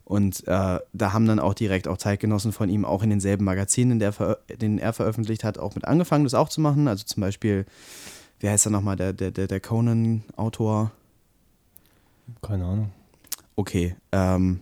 Und 0.06 0.48
äh, 0.48 0.80
da 0.92 1.14
haben 1.14 1.28
dann 1.28 1.40
auch 1.40 1.54
direkt 1.54 1.88
auch 1.88 1.98
Zeitgenossen 1.98 2.52
von 2.52 2.70
ihm 2.70 2.84
auch 2.84 3.04
in 3.04 3.10
denselben 3.10 3.46
Magazinen, 3.46 3.92
in 3.92 4.00
der 4.00 4.38
den 4.50 4.80
er 4.80 4.92
veröffentlicht 4.92 5.44
hat, 5.44 5.58
auch 5.58 5.76
mit 5.76 5.86
angefangen, 5.86 6.24
das 6.24 6.34
auch 6.34 6.50
zu 6.50 6.62
machen. 6.62 6.88
Also 6.88 7.06
zum 7.06 7.22
Beispiel, 7.22 7.66
wie 8.40 8.50
heißt 8.50 8.66
er 8.66 8.72
nochmal, 8.72 8.96
der, 8.96 9.14
der, 9.14 9.32
der, 9.32 9.48
der 9.48 9.60
Conan-Autor? 9.60 10.92
Keine 12.42 12.66
Ahnung. 12.66 12.92
Okay. 13.56 13.96
Ähm, 14.12 14.62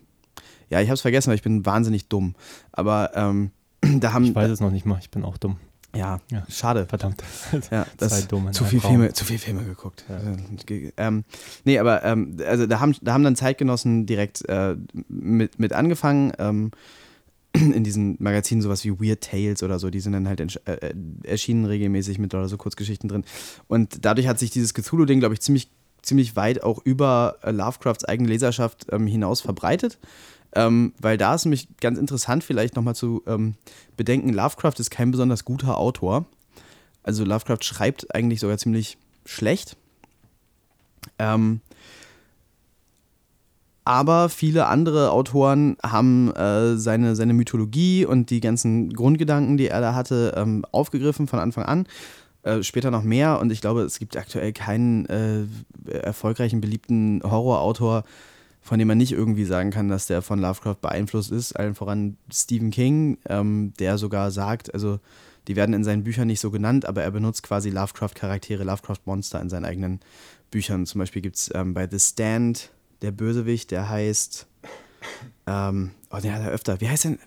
ja, 0.71 0.81
ich 0.81 0.87
habe 0.87 0.95
es 0.95 1.01
vergessen, 1.01 1.29
weil 1.29 1.35
ich 1.35 1.43
bin 1.43 1.65
wahnsinnig 1.65 2.07
dumm. 2.07 2.35
Aber 2.71 3.11
ähm, 3.15 3.51
da 3.99 4.13
haben. 4.13 4.25
Ich 4.25 4.35
weiß 4.35 4.49
es 4.49 4.59
noch 4.59 4.71
nicht 4.71 4.85
mal, 4.85 4.99
ich 4.99 5.09
bin 5.11 5.23
auch 5.23 5.37
dumm. 5.37 5.57
Ja, 5.93 6.21
Ja. 6.31 6.45
schade. 6.49 6.85
Verdammt. 6.85 7.21
Ja, 7.71 7.85
das 7.97 8.27
Dumme 8.27 8.51
zu 8.51 8.63
viel. 8.63 8.79
Filme, 8.79 9.11
zu 9.13 9.25
viel 9.25 9.37
Filme 9.37 9.63
geguckt. 9.65 10.05
Äh, 10.09 10.91
Ähm, 10.97 11.25
nee, 11.65 11.77
aber 11.79 12.03
ähm, 12.05 12.37
also 12.47 12.65
da 12.65 12.79
haben, 12.79 12.95
da 13.01 13.13
haben 13.13 13.23
dann 13.23 13.35
Zeitgenossen 13.35 14.05
direkt 14.05 14.47
äh, 14.47 14.77
mit, 15.09 15.59
mit 15.59 15.73
angefangen. 15.73 16.31
Ähm, 16.39 16.71
in 17.53 17.83
diesen 17.83 18.15
Magazinen 18.19 18.61
sowas 18.61 18.85
wie 18.85 18.97
Weird 19.01 19.21
Tales 19.21 19.61
oder 19.63 19.77
so, 19.79 19.89
die 19.89 19.99
sind 19.99 20.13
dann 20.13 20.29
halt 20.29 20.39
äh, 20.39 20.71
äh, 20.71 20.93
erschienen 21.23 21.65
regelmäßig 21.65 22.17
mit 22.19 22.33
oder 22.33 22.47
so 22.47 22.55
Kurzgeschichten 22.55 23.09
drin. 23.09 23.25
Und 23.67 24.05
dadurch 24.05 24.27
hat 24.27 24.39
sich 24.39 24.51
dieses 24.51 24.73
Cthulhu-Ding, 24.73 25.19
glaube 25.19 25.33
ich, 25.33 25.41
ziemlich, 25.41 25.69
ziemlich 26.01 26.37
weit 26.37 26.63
auch 26.63 26.79
über 26.85 27.35
äh, 27.43 27.51
Lovecrafts 27.51 28.05
eigene 28.05 28.29
Leserschaft 28.29 28.87
ähm, 28.93 29.07
hinaus 29.07 29.41
verbreitet. 29.41 29.99
Ähm, 30.53 30.93
weil 30.99 31.17
da 31.17 31.33
ist 31.33 31.45
nämlich 31.45 31.67
ganz 31.79 31.97
interessant, 31.97 32.43
vielleicht 32.43 32.75
nochmal 32.75 32.95
zu 32.95 33.23
ähm, 33.25 33.55
bedenken, 33.95 34.33
Lovecraft 34.33 34.79
ist 34.79 34.91
kein 34.91 35.11
besonders 35.11 35.45
guter 35.45 35.77
Autor. 35.77 36.25
Also 37.03 37.23
Lovecraft 37.23 37.63
schreibt 37.63 38.13
eigentlich 38.13 38.39
sogar 38.39 38.57
ziemlich 38.57 38.97
schlecht. 39.25 39.77
Ähm, 41.17 41.61
aber 43.83 44.29
viele 44.29 44.67
andere 44.67 45.11
Autoren 45.11 45.75
haben 45.81 46.31
äh, 46.35 46.77
seine, 46.77 47.15
seine 47.15 47.33
Mythologie 47.33 48.05
und 48.05 48.29
die 48.29 48.39
ganzen 48.39 48.93
Grundgedanken, 48.93 49.57
die 49.57 49.67
er 49.67 49.81
da 49.81 49.95
hatte, 49.95 50.33
ähm, 50.37 50.65
aufgegriffen 50.71 51.27
von 51.27 51.39
Anfang 51.39 51.65
an. 51.65 51.87
Äh, 52.43 52.63
später 52.63 52.91
noch 52.91 53.03
mehr 53.03 53.39
und 53.39 53.51
ich 53.51 53.61
glaube, 53.61 53.81
es 53.81 53.99
gibt 53.99 54.17
aktuell 54.17 54.53
keinen 54.53 55.05
äh, 55.07 55.45
erfolgreichen, 55.91 56.61
beliebten 56.61 57.21
Horrorautor, 57.23 58.03
von 58.61 58.77
dem 58.79 58.87
man 58.87 58.97
nicht 58.97 59.11
irgendwie 59.11 59.45
sagen 59.45 59.71
kann, 59.71 59.89
dass 59.89 60.05
der 60.07 60.21
von 60.21 60.39
Lovecraft 60.39 60.75
beeinflusst 60.81 61.31
ist. 61.31 61.53
Allen 61.53 61.75
voran 61.75 62.17
Stephen 62.31 62.71
King, 62.71 63.17
ähm, 63.27 63.73
der 63.79 63.97
sogar 63.97 64.31
sagt, 64.31 64.73
also 64.73 64.99
die 65.47 65.55
werden 65.55 65.73
in 65.73 65.83
seinen 65.83 66.03
Büchern 66.03 66.27
nicht 66.27 66.39
so 66.39 66.51
genannt, 66.51 66.85
aber 66.85 67.01
er 67.01 67.11
benutzt 67.11 67.41
quasi 67.41 67.71
Lovecraft-Charaktere, 67.71 68.63
Lovecraft-Monster 68.63 69.41
in 69.41 69.49
seinen 69.49 69.65
eigenen 69.65 69.99
Büchern. 70.51 70.85
Zum 70.85 70.99
Beispiel 70.99 71.21
gibt 71.23 71.37
es 71.37 71.51
ähm, 71.55 71.73
bei 71.73 71.87
The 71.89 71.99
Stand 71.99 72.71
der 73.01 73.11
Bösewicht, 73.11 73.71
der 73.71 73.89
heißt, 73.89 74.45
ähm, 75.47 75.91
oh, 76.11 76.17
den 76.17 76.33
hat 76.33 76.41
er 76.43 76.49
öfter. 76.49 76.79
Wie 76.79 76.87
heißt 76.89 77.05
denn? 77.05 77.19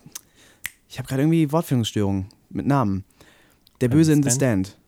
Ich 0.89 0.99
habe 0.99 1.09
gerade 1.09 1.23
irgendwie 1.23 1.51
Wortfindungsstörungen 1.51 2.27
mit 2.51 2.67
Namen. 2.67 3.05
Der 3.81 3.89
Böse 3.89 4.13
in 4.13 4.23
The 4.23 4.31
Stand? 4.31 4.69
Stand. 4.69 4.79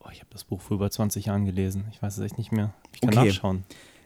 Oh, 0.00 0.08
ich 0.12 0.18
habe 0.18 0.30
das 0.30 0.42
Buch 0.42 0.60
vor 0.60 0.74
über 0.76 0.90
20 0.90 1.26
Jahren 1.26 1.44
gelesen. 1.44 1.84
Ich 1.92 2.02
weiß 2.02 2.18
es 2.18 2.24
echt 2.24 2.38
nicht 2.38 2.50
mehr. 2.50 2.74
Ich 2.92 3.00
kann 3.00 3.10
Okay. 3.16 3.28
nachschauen. 3.28 3.62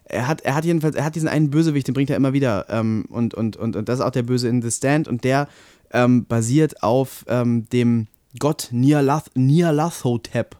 Er 0.09 0.29
hat, 0.29 0.41
er 0.43 0.55
hat 0.55 0.65
jedenfalls, 0.65 0.97
er 0.97 1.05
hat 1.05 1.15
diesen 1.15 1.29
einen 1.29 1.51
Bösewicht, 1.51 1.87
den 1.89 1.95
bringt 1.95 2.11
er 2.11 2.17
immer 2.17 2.33
wieder. 2.33 2.67
Ähm, 2.69 3.05
und, 3.09 3.35
und, 3.35 3.57
und, 3.57 3.77
und 3.77 3.89
das 3.89 3.99
ist 3.99 4.05
auch 4.05 4.11
der 4.11 4.23
Böse 4.23 4.49
in 4.49 4.63
The 4.63 4.71
Stand. 4.71 5.09
Und 5.09 5.25
der 5.25 5.49
ähm, 5.93 6.27
basiert 6.27 6.83
auf 6.83 7.25
ähm, 7.29 7.69
dem 7.71 8.07
Gott 8.39 8.69
Nyarlath 8.71 9.31
Nyarlathotep, 9.35 10.57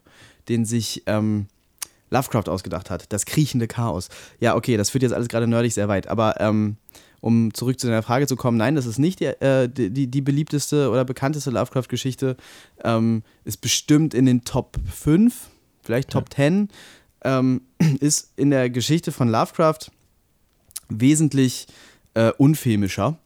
den 0.49 0.65
sich 0.65 1.03
ähm, 1.07 1.47
Lovecraft 2.11 2.49
ausgedacht 2.49 2.91
hat. 2.91 3.13
Das 3.13 3.27
kriechende 3.27 3.69
Chaos. 3.69 4.09
Ja, 4.41 4.57
okay, 4.57 4.77
das 4.77 4.91
führt 4.91 5.03
jetzt 5.03 5.13
alles 5.13 5.29
gerade 5.29 5.47
nerdig 5.47 5.75
sehr 5.75 5.89
weit. 5.89 6.09
Aber 6.09 6.41
ähm, 6.41 6.77
um 7.21 7.53
zurück 7.55 7.79
zu 7.79 7.87
deiner 7.87 8.03
Frage 8.03 8.27
zu 8.27 8.37
kommen, 8.37 8.57
nein, 8.57 8.75
das 8.75 8.87
ist 8.87 8.99
nicht 8.99 9.21
die, 9.21 9.27
äh, 9.27 9.69
die, 9.69 10.07
die 10.07 10.21
beliebteste 10.21 10.91
oder 10.91 11.05
bekannteste 11.05 11.51
Lovecraft-Geschichte. 11.51 12.37
Ähm, 12.85 13.23
ist 13.45 13.61
bestimmt 13.61 14.15
in 14.15 14.27
den 14.27 14.45
Top 14.45 14.77
5, 14.93 15.49
vielleicht 15.83 16.11
Top 16.11 16.27
ja. 16.31 16.37
10. 16.37 16.69
Ähm, 17.27 17.63
ist 18.01 18.33
in 18.37 18.51
der 18.51 18.71
Geschichte 18.71 19.11
von 19.11 19.29
Lovecraft 19.29 19.91
wesentlich 20.89 21.67
äh, 22.15 22.31
unfilmischer, 22.39 23.19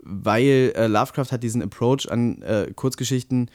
weil 0.00 0.72
äh, 0.74 0.86
Lovecraft 0.86 1.30
hat 1.30 1.42
diesen 1.42 1.62
Approach 1.62 2.10
an 2.10 2.40
äh, 2.42 2.72
Kurzgeschichten, 2.74 3.50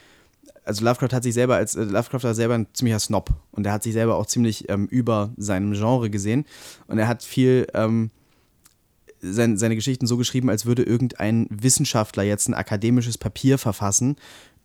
also 0.63 0.85
Lovecraft 0.85 1.13
hat 1.13 1.23
sich 1.23 1.33
selber 1.33 1.55
als, 1.55 1.75
äh, 1.75 1.83
Lovecraft 1.83 2.23
war 2.23 2.35
selber 2.35 2.53
ein 2.53 2.67
ziemlicher 2.73 2.99
Snob 2.99 3.31
und 3.51 3.65
er 3.65 3.73
hat 3.73 3.83
sich 3.83 3.93
selber 3.93 4.15
auch 4.15 4.27
ziemlich 4.27 4.69
ähm, 4.69 4.85
über 4.85 5.31
seinem 5.37 5.73
Genre 5.73 6.09
gesehen 6.11 6.45
und 6.85 6.99
er 6.99 7.07
hat 7.07 7.23
viel 7.23 7.65
ähm, 7.73 8.11
sein, 9.19 9.57
seine 9.57 9.75
Geschichten 9.75 10.05
so 10.05 10.17
geschrieben, 10.17 10.49
als 10.49 10.67
würde 10.67 10.83
irgendein 10.83 11.47
Wissenschaftler 11.49 12.23
jetzt 12.23 12.47
ein 12.47 12.53
akademisches 12.53 13.17
Papier 13.17 13.57
verfassen 13.57 14.15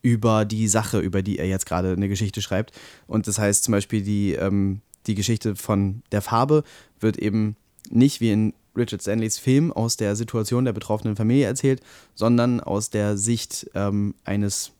über 0.02 0.44
die 0.44 0.68
Sache, 0.68 0.98
über 0.98 1.22
die 1.22 1.38
er 1.38 1.46
jetzt 1.46 1.64
gerade 1.64 1.92
eine 1.92 2.08
Geschichte 2.08 2.42
schreibt. 2.42 2.72
Und 3.06 3.28
das 3.28 3.38
heißt 3.38 3.64
zum 3.64 3.72
Beispiel, 3.72 4.02
die, 4.02 4.32
ähm, 4.32 4.82
die 5.06 5.14
Geschichte 5.14 5.56
von 5.56 6.02
der 6.12 6.22
Farbe 6.22 6.64
wird 7.00 7.18
eben 7.18 7.56
nicht 7.90 8.20
wie 8.20 8.30
in 8.30 8.54
Richard 8.76 9.02
Stanleys 9.02 9.38
Film 9.38 9.72
aus 9.72 9.96
der 9.96 10.16
Situation 10.16 10.64
der 10.64 10.72
betroffenen 10.72 11.16
Familie 11.16 11.46
erzählt, 11.46 11.82
sondern 12.14 12.60
aus 12.60 12.90
der 12.90 13.16
Sicht 13.16 13.70
ähm, 13.74 14.14
eines 14.24 14.72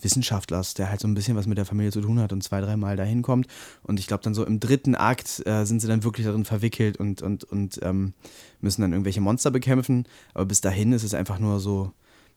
Wissenschaftlers, 0.00 0.74
der 0.74 0.90
halt 0.90 1.00
so 1.00 1.08
ein 1.08 1.14
bisschen 1.14 1.36
was 1.36 1.46
mit 1.46 1.58
der 1.58 1.64
Familie 1.64 1.92
zu 1.92 2.00
tun 2.00 2.20
hat 2.20 2.32
und 2.32 2.42
zwei, 2.42 2.60
dreimal 2.60 2.96
dahin 2.96 3.22
kommt. 3.22 3.46
Und 3.82 3.98
ich 3.98 4.06
glaube, 4.06 4.22
dann 4.22 4.34
so 4.34 4.44
im 4.44 4.60
dritten 4.60 4.94
Akt 4.94 5.44
äh, 5.46 5.64
sind 5.64 5.80
sie 5.80 5.88
dann 5.88 6.04
wirklich 6.04 6.26
darin 6.26 6.44
verwickelt 6.44 6.98
und, 6.98 7.22
und, 7.22 7.44
und 7.44 7.80
ähm, 7.82 8.14
müssen 8.60 8.82
dann 8.82 8.92
irgendwelche 8.92 9.20
Monster 9.20 9.50
bekämpfen. 9.50 10.04
Aber 10.34 10.46
bis 10.46 10.60
dahin 10.60 10.92
ist 10.92 11.02
es 11.02 11.14
einfach 11.14 11.38
nur 11.38 11.60
so, 11.60 11.92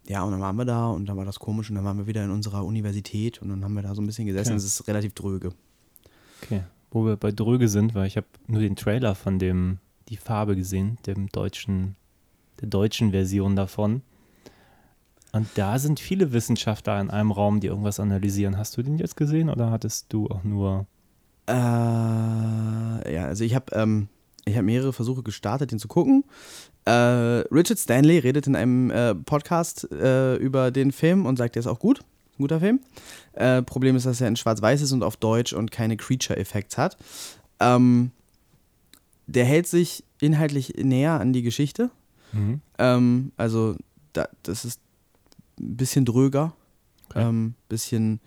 ja, 0.07 0.23
und 0.23 0.31
dann 0.31 0.41
waren 0.41 0.55
wir 0.55 0.65
da 0.65 0.89
und 0.89 1.05
dann 1.05 1.17
war 1.17 1.25
das 1.25 1.39
komisch 1.39 1.69
und 1.69 1.75
dann 1.75 1.85
waren 1.85 1.97
wir 1.97 2.07
wieder 2.07 2.23
in 2.23 2.31
unserer 2.31 2.65
Universität 2.65 3.41
und 3.41 3.49
dann 3.49 3.63
haben 3.63 3.73
wir 3.73 3.83
da 3.83 3.93
so 3.93 4.01
ein 4.01 4.07
bisschen 4.07 4.25
gesessen. 4.25 4.55
Es 4.55 4.65
ist 4.65 4.87
relativ 4.87 5.13
dröge. 5.13 5.53
Okay, 6.43 6.63
wo 6.91 7.05
wir 7.05 7.15
bei 7.15 7.31
dröge 7.31 7.67
sind, 7.67 7.95
weil 7.95 8.05
ich 8.05 8.17
habe 8.17 8.27
nur 8.47 8.61
den 8.61 8.75
Trailer 8.75 9.15
von 9.15 9.39
dem, 9.39 9.79
die 10.09 10.17
Farbe 10.17 10.55
gesehen, 10.55 10.97
dem 11.05 11.29
deutschen, 11.29 11.95
der 12.59 12.67
deutschen 12.67 13.11
Version 13.11 13.55
davon. 13.55 14.01
Und 15.31 15.47
da 15.55 15.79
sind 15.79 15.99
viele 16.01 16.33
Wissenschaftler 16.33 16.99
in 16.99 17.09
einem 17.09 17.31
Raum, 17.31 17.61
die 17.61 17.67
irgendwas 17.67 18.01
analysieren. 18.01 18.57
Hast 18.57 18.75
du 18.75 18.83
den 18.83 18.97
jetzt 18.97 19.15
gesehen 19.15 19.49
oder 19.49 19.71
hattest 19.71 20.11
du 20.11 20.27
auch 20.27 20.43
nur. 20.43 20.85
Äh, 21.47 21.53
ja, 21.53 23.25
also 23.25 23.45
ich 23.45 23.55
habe 23.55 23.73
ähm, 23.73 24.09
hab 24.49 24.63
mehrere 24.63 24.91
Versuche 24.91 25.23
gestartet, 25.23 25.71
den 25.71 25.79
zu 25.79 25.87
gucken. 25.87 26.25
Äh, 26.83 26.91
Richard 26.91 27.79
Stanley 27.79 28.19
redet 28.19 28.47
in 28.47 28.57
einem 28.57 28.91
äh, 28.91 29.15
Podcast 29.15 29.89
äh, 29.91 30.35
über 30.35 30.71
den 30.71 30.91
Film 30.91 31.25
und 31.25 31.37
sagt, 31.37 31.55
der 31.55 31.61
ist 31.61 31.67
auch 31.67 31.79
gut. 31.79 32.01
Ein 32.41 32.47
guter 32.47 32.59
Film. 32.59 32.79
Äh, 33.33 33.61
Problem 33.61 33.95
ist, 33.95 34.07
dass 34.07 34.19
er 34.19 34.27
in 34.27 34.35
Schwarz-Weiß 34.35 34.81
ist 34.81 34.91
und 34.91 35.03
auf 35.03 35.15
Deutsch 35.15 35.53
und 35.53 35.69
keine 35.69 35.95
Creature-Effekts 35.95 36.75
hat. 36.75 36.97
Ähm, 37.59 38.09
der 39.27 39.45
hält 39.45 39.67
sich 39.67 40.03
inhaltlich 40.19 40.73
näher 40.75 41.19
an 41.19 41.33
die 41.33 41.43
Geschichte. 41.43 41.91
Mhm. 42.31 42.61
Ähm, 42.79 43.31
also, 43.37 43.75
da, 44.13 44.27
das 44.41 44.65
ist 44.65 44.81
ein 45.59 45.77
bisschen 45.77 46.03
dröger, 46.03 46.53
okay. 47.09 47.27
ähm, 47.27 47.53
bisschen 47.69 48.19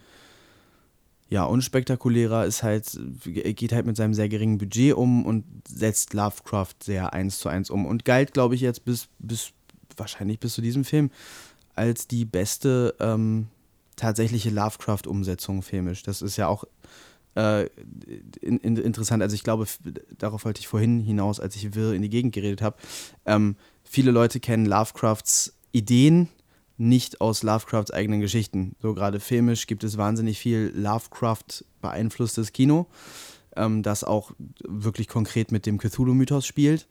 ja, 1.29 1.43
unspektakulärer, 1.43 2.47
ist 2.47 2.63
halt, 2.63 2.97
geht 3.25 3.73
halt 3.73 3.85
mit 3.85 3.97
seinem 3.97 4.15
sehr 4.15 4.29
geringen 4.29 4.59
Budget 4.59 4.95
um 4.95 5.27
und 5.27 5.45
setzt 5.67 6.15
Lovecraft 6.15 6.77
sehr 6.85 7.13
eins 7.13 7.41
zu 7.41 7.49
eins 7.49 7.69
um 7.69 7.85
und 7.85 8.05
galt, 8.05 8.33
glaube 8.33 8.55
ich, 8.55 8.61
jetzt 8.61 8.85
bis, 8.85 9.09
bis, 9.19 9.51
wahrscheinlich 9.97 10.39
bis 10.39 10.55
zu 10.55 10.63
diesem 10.63 10.85
Film 10.85 11.11
als 11.75 12.07
die 12.07 12.25
beste 12.25 12.95
ähm, 13.01 13.49
tatsächliche 13.97 14.51
Lovecraft-Umsetzung 14.51 15.63
filmisch. 15.63 16.03
Das 16.03 16.23
ist 16.23 16.37
ja 16.37 16.49
auch 16.49 16.65
äh, 17.35 17.67
in, 18.41 18.59
in, 18.59 18.77
interessant. 18.77 19.23
Also 19.23 19.35
ich 19.35 19.43
glaube, 19.43 19.67
darauf 20.19 20.45
wollte 20.45 20.61
ich 20.61 20.69
vorhin 20.69 21.01
hinaus, 21.01 21.41
als 21.41 21.57
ich 21.57 21.75
wirr 21.75 21.93
in 21.93 22.03
die 22.03 22.11
Gegend 22.11 22.35
geredet 22.35 22.63
habe. 22.63 22.77
Ähm, 23.27 23.57
viele 23.83 24.11
Leute 24.11 24.41
kennen 24.41 24.67
Lovecrafts 24.67 25.55
Ideen 25.73 26.29
nicht 26.77 27.21
aus 27.21 27.43
Lovecrafts 27.43 27.91
eigenen 27.91 28.21
Geschichten. 28.21 28.75
So 28.81 28.95
gerade 28.95 29.21
filmisch 29.21 29.67
gibt 29.67 29.85
es 29.85 29.97
wahnsinnig 29.97 30.39
viel 30.39 30.73
Lovecraft 30.75 31.65
beeinflusstes 31.81 32.53
Kino, 32.53 32.87
ähm, 33.57 33.83
das 33.83 34.05
auch 34.05 34.33
wirklich 34.67 35.09
konkret 35.09 35.53
mit 35.53 35.67
dem 35.67 35.79
Cthulhu-Mythos 35.79 36.47
spielt, 36.47 36.89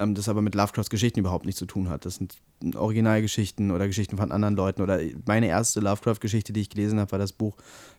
ähm, 0.00 0.14
das 0.14 0.28
aber 0.28 0.42
mit 0.42 0.54
Lovecrafts 0.54 0.90
Geschichten 0.90 1.20
überhaupt 1.20 1.44
nichts 1.44 1.58
zu 1.58 1.66
tun 1.66 1.88
hat. 1.88 2.04
Das 2.04 2.16
sind 2.16 2.40
Originalgeschichten 2.74 3.70
oder 3.70 3.86
Geschichten 3.86 4.16
von 4.16 4.32
anderen 4.32 4.56
Leuten. 4.56 4.82
Oder 4.82 5.00
meine 5.26 5.46
erste 5.46 5.80
Lovecraft-Geschichte, 5.80 6.52
die 6.52 6.62
ich 6.62 6.70
gelesen 6.70 6.98
habe, 6.98 7.12
war 7.12 7.18
das 7.18 7.32
Buch 7.32 7.56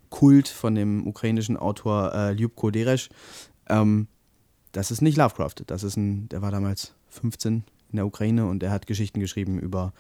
Kult 0.10 0.48
von 0.48 0.76
dem 0.76 1.08
ukrainischen 1.08 1.56
Autor 1.56 2.14
äh, 2.14 2.34
Ljubko 2.34 2.72
Dereš. 2.72 3.10
Ähm, 3.70 4.08
das 4.72 4.92
ist 4.92 5.02
nicht 5.02 5.18
Lovecraft. 5.18 5.64
Das 5.68 5.84
ist 5.84 5.96
ein, 5.96 6.28
der 6.30 6.42
war 6.42 6.52
damals 6.52 6.94
15 7.10 7.64
in 7.92 7.96
der 7.96 8.06
Ukraine 8.06 8.46
und 8.48 8.64
er 8.64 8.72
hat 8.72 8.88
Geschichten 8.88 9.20
geschrieben 9.20 9.60
über 9.60 9.94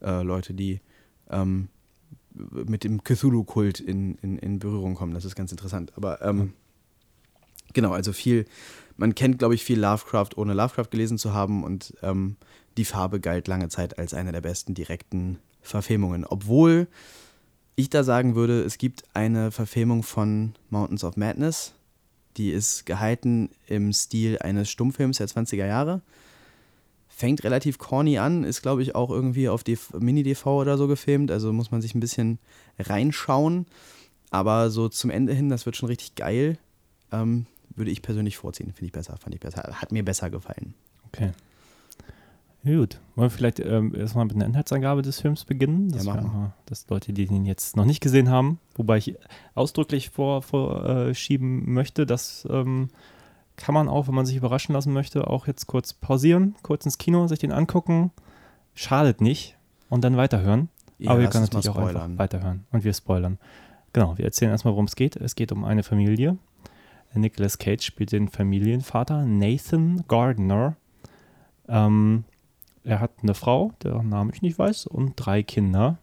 äh, 0.00 0.22
Leute, 0.22 0.54
die 0.54 0.80
ähm, 1.30 1.68
mit 2.32 2.84
dem 2.84 3.04
Cthulhu-Kult 3.04 3.80
in, 3.80 4.16
in, 4.16 4.38
in 4.38 4.58
Berührung 4.58 4.94
kommen. 4.94 5.14
Das 5.14 5.24
ist 5.24 5.34
ganz 5.34 5.52
interessant. 5.52 5.92
Aber 5.96 6.22
ähm, 6.22 6.54
genau, 7.72 7.92
also 7.92 8.12
viel, 8.12 8.46
man 8.96 9.14
kennt, 9.14 9.38
glaube 9.38 9.54
ich, 9.54 9.64
viel 9.64 9.80
Lovecraft, 9.80 10.30
ohne 10.36 10.54
Lovecraft 10.54 10.90
gelesen 10.90 11.18
zu 11.18 11.32
haben 11.32 11.64
und 11.64 11.94
ähm, 12.02 12.36
die 12.76 12.84
Farbe 12.84 13.20
galt 13.20 13.48
lange 13.48 13.68
Zeit 13.68 13.98
als 13.98 14.14
eine 14.14 14.32
der 14.32 14.40
besten 14.40 14.74
direkten 14.74 15.38
Verfilmungen. 15.60 16.24
Obwohl 16.24 16.88
ich 17.76 17.90
da 17.90 18.04
sagen 18.04 18.34
würde, 18.34 18.62
es 18.62 18.78
gibt 18.78 19.04
eine 19.14 19.50
Verfilmung 19.50 20.02
von 20.02 20.54
Mountains 20.70 21.04
of 21.04 21.16
Madness, 21.16 21.74
die 22.36 22.50
ist 22.50 22.86
gehalten 22.86 23.50
im 23.66 23.92
Stil 23.92 24.38
eines 24.38 24.70
Stummfilms 24.70 25.18
der 25.18 25.28
20er 25.28 25.66
Jahre 25.66 26.02
fängt 27.22 27.44
relativ 27.44 27.78
corny 27.78 28.18
an, 28.18 28.42
ist 28.42 28.62
glaube 28.62 28.82
ich 28.82 28.96
auch 28.96 29.08
irgendwie 29.08 29.48
auf 29.48 29.62
Mini-DV 29.96 30.44
oder 30.46 30.76
so 30.76 30.88
gefilmt, 30.88 31.30
also 31.30 31.52
muss 31.52 31.70
man 31.70 31.80
sich 31.80 31.94
ein 31.94 32.00
bisschen 32.00 32.40
reinschauen. 32.80 33.66
Aber 34.30 34.70
so 34.70 34.88
zum 34.88 35.08
Ende 35.10 35.32
hin, 35.32 35.48
das 35.48 35.64
wird 35.64 35.76
schon 35.76 35.88
richtig 35.88 36.16
geil. 36.16 36.58
Ähm, 37.12 37.46
würde 37.76 37.90
ich 37.90 38.02
persönlich 38.02 38.36
vorziehen, 38.36 38.72
finde 38.72 38.86
ich 38.86 38.92
besser, 38.92 39.16
fand 39.16 39.34
ich 39.34 39.40
besser. 39.40 39.62
Hat 39.62 39.92
mir 39.92 40.04
besser 40.04 40.30
gefallen. 40.30 40.74
Okay. 41.08 41.32
Gut. 42.64 43.00
Wollen 43.16 43.26
wir 43.26 43.30
vielleicht 43.30 43.58
ähm, 43.58 43.94
erstmal 43.94 44.24
mit 44.24 44.36
einer 44.36 44.46
Inhaltsangabe 44.46 45.02
des 45.02 45.20
Films 45.20 45.44
beginnen? 45.44 45.90
Dass, 45.90 46.04
ja, 46.04 46.14
machen 46.14 46.30
wir. 46.32 46.52
dass 46.66 46.88
Leute, 46.88 47.12
die 47.12 47.24
ihn 47.24 47.44
jetzt 47.44 47.76
noch 47.76 47.84
nicht 47.84 48.00
gesehen 48.00 48.30
haben, 48.30 48.60
wobei 48.76 48.98
ich 48.98 49.16
ausdrücklich 49.54 50.10
vorschieben 50.10 50.42
vor, 51.60 51.68
äh, 51.68 51.70
möchte, 51.70 52.06
dass 52.06 52.46
ähm, 52.48 52.88
kann 53.56 53.74
man 53.74 53.88
auch, 53.88 54.06
wenn 54.06 54.14
man 54.14 54.26
sich 54.26 54.36
überraschen 54.36 54.74
lassen 54.74 54.92
möchte, 54.92 55.26
auch 55.26 55.46
jetzt 55.46 55.66
kurz 55.66 55.92
pausieren, 55.92 56.54
kurz 56.62 56.84
ins 56.84 56.98
Kino, 56.98 57.26
sich 57.26 57.40
den 57.40 57.52
angucken. 57.52 58.12
Schadet 58.74 59.20
nicht 59.20 59.56
und 59.90 60.04
dann 60.04 60.16
weiterhören. 60.16 60.68
Ja, 60.98 61.10
Aber 61.10 61.20
wir 61.20 61.28
können 61.28 61.44
natürlich 61.44 61.68
auch 61.68 61.76
einfach 61.76 62.08
weiterhören 62.16 62.64
und 62.70 62.84
wir 62.84 62.94
spoilern. 62.94 63.38
Genau, 63.92 64.16
wir 64.16 64.24
erzählen 64.24 64.52
erstmal, 64.52 64.72
worum 64.72 64.86
es 64.86 64.96
geht. 64.96 65.16
Es 65.16 65.34
geht 65.34 65.52
um 65.52 65.64
eine 65.64 65.82
Familie. 65.82 66.38
Nicolas 67.14 67.58
Cage 67.58 67.84
spielt 67.84 68.12
den 68.12 68.28
Familienvater 68.28 69.24
Nathan 69.24 70.04
Gardner. 70.08 70.76
Ähm, 71.68 72.24
er 72.84 73.00
hat 73.00 73.12
eine 73.22 73.34
Frau, 73.34 73.72
deren 73.82 74.08
Namen 74.08 74.30
ich 74.34 74.42
nicht 74.42 74.58
weiß, 74.58 74.86
und 74.86 75.14
drei 75.16 75.42
Kinder. 75.42 75.98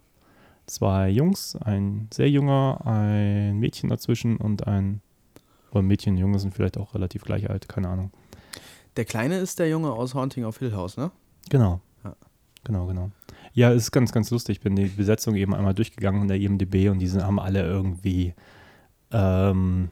Zwei 0.66 1.10
Jungs, 1.10 1.56
ein 1.56 2.08
sehr 2.14 2.30
junger, 2.30 2.82
ein 2.86 3.58
Mädchen 3.58 3.90
dazwischen 3.90 4.38
und 4.38 4.68
ein 4.68 5.02
oder 5.72 5.82
Mädchen 5.82 6.14
und 6.14 6.20
Junge 6.20 6.40
sind 6.40 6.54
vielleicht 6.54 6.78
auch 6.78 6.94
relativ 6.94 7.24
gleich 7.24 7.50
alt, 7.50 7.68
keine 7.68 7.90
Ahnung. 7.90 8.12
Der 8.96 9.06
Kleine 9.06 9.38
ist 9.38 9.60
der 9.60 9.70
Junge 9.70 9.92
aus 9.92 10.14
Haunting 10.14 10.46
of 10.46 10.60
Hill 10.60 10.74
House, 10.74 10.98
ne? 10.98 11.12
Genau. 11.50 11.82
Ja. 12.04 12.16
Genau, 12.64 12.86
genau. 12.86 13.12
Ja, 13.54 13.72
es 13.72 13.84
ist 13.84 13.92
ganz, 13.92 14.12
ganz 14.12 14.30
lustig. 14.32 14.58
Ich 14.58 14.64
bin 14.64 14.76
die 14.76 14.86
Besetzung 14.86 15.36
eben 15.36 15.56
einmal 15.56 15.74
durchgegangen 15.74 16.24
in 16.24 16.28
der 16.28 16.38
IMDB 16.38 16.90
und 16.90 17.00
die 17.00 17.08
sind, 17.08 17.24
haben 17.24 17.40
alle 17.40 17.62
irgendwie 17.62 18.34
ähm, 19.12 19.90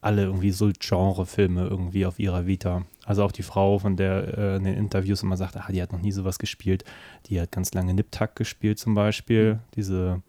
alle 0.00 0.24
irgendwie 0.24 0.50
so 0.50 0.70
Genre-Filme 0.78 1.66
irgendwie 1.66 2.06
auf 2.06 2.18
ihrer 2.18 2.46
Vita. 2.46 2.84
Also 3.04 3.22
auch 3.24 3.32
die 3.32 3.42
Frau, 3.42 3.78
von 3.78 3.96
der 3.96 4.38
äh, 4.38 4.56
in 4.56 4.64
den 4.64 4.76
Interviews 4.76 5.22
immer 5.22 5.36
sagt, 5.36 5.56
ah, 5.56 5.66
die 5.70 5.82
hat 5.82 5.92
noch 5.92 6.00
nie 6.00 6.12
sowas 6.12 6.38
gespielt. 6.38 6.84
Die 7.26 7.40
hat 7.40 7.52
ganz 7.52 7.74
lange 7.74 7.92
Nip-Tuck 7.92 8.34
gespielt 8.34 8.78
zum 8.78 8.94
Beispiel. 8.94 9.54
Mhm. 9.54 9.58
Diese 9.76 10.22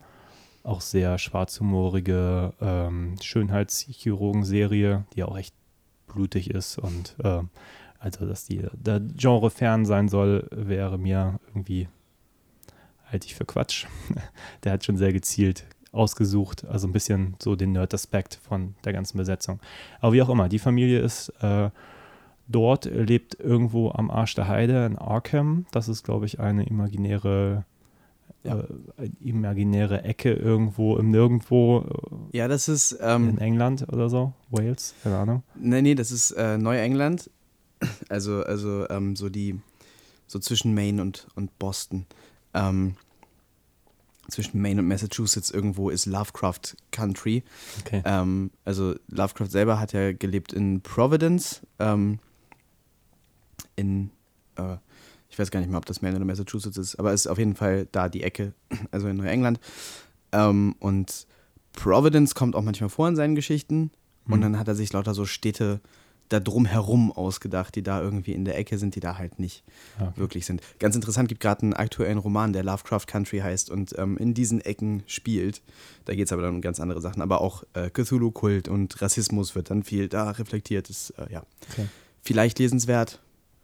auch 0.63 0.81
sehr 0.81 1.17
schwarzhumorige 1.17 2.53
ähm, 2.61 3.15
Schönheitschirurgen-Serie, 3.21 5.05
die 5.15 5.23
auch 5.23 5.37
echt 5.37 5.55
blutig 6.07 6.51
ist 6.51 6.77
und 6.77 7.15
äh, 7.23 7.41
also, 8.01 8.25
dass 8.25 8.45
die, 8.45 8.63
der 8.73 8.99
Genre 8.99 9.51
fern 9.51 9.85
sein 9.85 10.09
soll, 10.09 10.47
wäre 10.49 10.97
mir 10.97 11.39
irgendwie, 11.49 11.87
halte 13.05 13.27
ich 13.27 13.35
für 13.35 13.45
Quatsch. 13.45 13.85
der 14.63 14.73
hat 14.73 14.83
schon 14.83 14.97
sehr 14.97 15.13
gezielt 15.13 15.67
ausgesucht, 15.91 16.65
also 16.65 16.88
ein 16.88 16.93
bisschen 16.93 17.36
so 17.41 17.55
den 17.55 17.74
Nerd-Aspekt 17.74 18.39
von 18.48 18.75
der 18.86 18.93
ganzen 18.93 19.17
Besetzung. 19.17 19.60
Aber 20.00 20.13
wie 20.13 20.21
auch 20.21 20.29
immer, 20.29 20.48
die 20.50 20.60
Familie 20.60 21.00
ist 21.00 21.29
äh, 21.41 21.69
dort, 22.48 22.86
lebt 22.86 23.39
irgendwo 23.39 23.91
am 23.91 24.10
Arsch 24.10 24.36
der 24.36 24.48
Heide 24.48 24.86
in 24.86 24.98
Arkham. 24.98 25.65
Das 25.71 25.88
ist, 25.89 26.03
glaube 26.03 26.25
ich, 26.25 26.39
eine 26.39 26.65
imaginäre 26.65 27.65
Ja. 28.43 28.60
äh, 28.98 29.10
imaginäre 29.24 30.03
Ecke 30.03 30.31
irgendwo 30.33 30.98
im 30.98 31.12
Nirgendwo 31.12 31.81
äh, 32.31 32.38
Ja, 32.38 32.48
das 32.48 32.67
ist, 32.69 32.93
in 32.93 33.00
ähm, 33.01 33.38
England 33.38 33.86
oder 33.91 34.10
so, 34.10 34.33
Wales, 34.50 34.95
keine 35.03 35.17
Ahnung. 35.17 35.43
nee, 35.55 35.81
nee, 35.81 35.95
das 35.95 36.12
ist 36.12 36.31
äh, 36.31 36.57
Neuengland. 36.57 37.29
Also, 38.10 38.43
also 38.43 38.88
ähm, 38.89 39.15
so 39.15 39.29
die, 39.29 39.60
so 40.27 40.39
zwischen 40.39 40.74
Maine 40.74 41.01
und, 41.01 41.27
und 41.36 41.57
Boston. 41.60 42.05
Ähm, 42.53 42.95
zwischen 44.31 44.61
Maine 44.61 44.81
und 44.81 44.88
Massachusetts 44.88 45.51
irgendwo 45.51 45.89
ist 45.89 46.05
Lovecraft 46.05 46.75
Country. 46.91 47.43
Okay. 47.81 48.01
Ähm, 48.05 48.51
also 48.65 48.95
Lovecraft 49.09 49.50
selber 49.50 49.79
hat 49.79 49.93
ja 49.93 50.13
gelebt 50.13 50.53
in 50.53 50.81
Providence, 50.81 51.61
ähm, 51.79 52.19
in, 53.75 54.11
äh, 54.55 54.77
ich 55.29 55.38
weiß 55.39 55.51
gar 55.51 55.59
nicht 55.59 55.69
mehr, 55.69 55.77
ob 55.77 55.85
das 55.85 56.01
Maine 56.01 56.15
oder 56.17 56.25
Massachusetts 56.25 56.77
ist, 56.77 56.95
aber 56.97 57.13
es 57.13 57.21
ist 57.21 57.27
auf 57.27 57.38
jeden 57.38 57.55
Fall 57.55 57.88
da 57.91 58.09
die 58.09 58.23
Ecke, 58.23 58.53
also 58.91 59.07
in 59.07 59.17
Neuengland. 59.17 59.59
Ähm, 60.31 60.75
und 60.79 61.27
Providence 61.73 62.35
kommt 62.35 62.55
auch 62.55 62.63
manchmal 62.63 62.89
vor 62.89 63.07
in 63.07 63.15
seinen 63.15 63.35
Geschichten 63.35 63.91
und 64.27 64.38
Mhm. 64.39 64.41
dann 64.41 64.59
hat 64.59 64.67
er 64.67 64.75
sich 64.75 64.91
lauter 64.93 65.13
so 65.13 65.25
Städte 65.25 65.79
da 66.31 66.39
drumherum 66.39 67.11
ausgedacht, 67.11 67.75
die 67.75 67.83
da 67.83 68.01
irgendwie 68.01 68.31
in 68.33 68.45
der 68.45 68.57
Ecke 68.57 68.77
sind, 68.77 68.95
die 68.95 69.00
da 69.00 69.17
halt 69.17 69.39
nicht 69.39 69.63
okay. 70.00 70.11
wirklich 70.15 70.45
sind. 70.45 70.61
Ganz 70.79 70.95
interessant, 70.95 71.27
gibt 71.29 71.41
gerade 71.41 71.63
einen 71.63 71.73
aktuellen 71.73 72.17
Roman, 72.17 72.53
der 72.53 72.63
Lovecraft 72.63 73.05
Country 73.07 73.39
heißt 73.39 73.69
und 73.69 73.93
ähm, 73.97 74.17
in 74.17 74.33
diesen 74.33 74.61
Ecken 74.61 75.03
spielt. 75.07 75.61
Da 76.05 76.15
geht 76.15 76.25
es 76.27 76.31
aber 76.33 76.41
dann 76.41 76.55
um 76.55 76.61
ganz 76.61 76.79
andere 76.79 77.01
Sachen, 77.01 77.21
aber 77.21 77.41
auch 77.41 77.63
äh, 77.73 77.89
Cthulhu-Kult 77.89 78.67
und 78.67 79.01
Rassismus 79.01 79.55
wird 79.55 79.69
dann 79.69 79.83
viel 79.83 80.07
da 80.07 80.31
reflektiert. 80.31 80.89
Ist 80.89 81.11
äh, 81.11 81.31
ja 81.33 81.43
Okay. 81.71 81.88
vielleicht 82.21 82.59
lesenswert. 82.59 83.19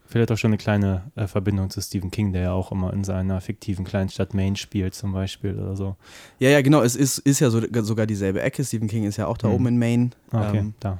Vielleicht 0.09 0.31
auch 0.31 0.38
schon 0.38 0.51
eine 0.51 0.57
kleine 0.57 1.12
äh, 1.15 1.27
Verbindung 1.27 1.69
zu 1.69 1.81
Stephen 1.81 2.12
King, 2.12 2.31
der 2.31 2.41
ja 2.43 2.51
auch 2.53 2.71
immer 2.71 2.93
in 2.93 3.03
seiner 3.03 3.41
fiktiven 3.41 3.83
Kleinstadt 3.83 4.33
Maine 4.33 4.55
spielt, 4.55 4.95
zum 4.95 5.12
Beispiel 5.12 5.59
oder 5.59 5.75
so. 5.75 5.97
Ja, 6.39 6.50
ja, 6.50 6.62
genau, 6.62 6.81
es 6.81 6.95
ist, 6.95 7.17
ist 7.17 7.41
ja 7.41 7.50
so, 7.50 7.62
sogar 7.83 8.05
dieselbe 8.05 8.41
Ecke. 8.41 8.63
Stephen 8.63 8.88
King 8.88 9.03
ist 9.03 9.17
ja 9.17 9.27
auch 9.27 9.38
da 9.38 9.50
Mhm. 9.50 9.53
oben 9.53 9.67
in 9.67 9.79
Maine. 9.79 10.09
Ah, 10.31 10.47
okay, 10.47 10.59
Ähm, 10.59 10.74
da. 10.79 11.00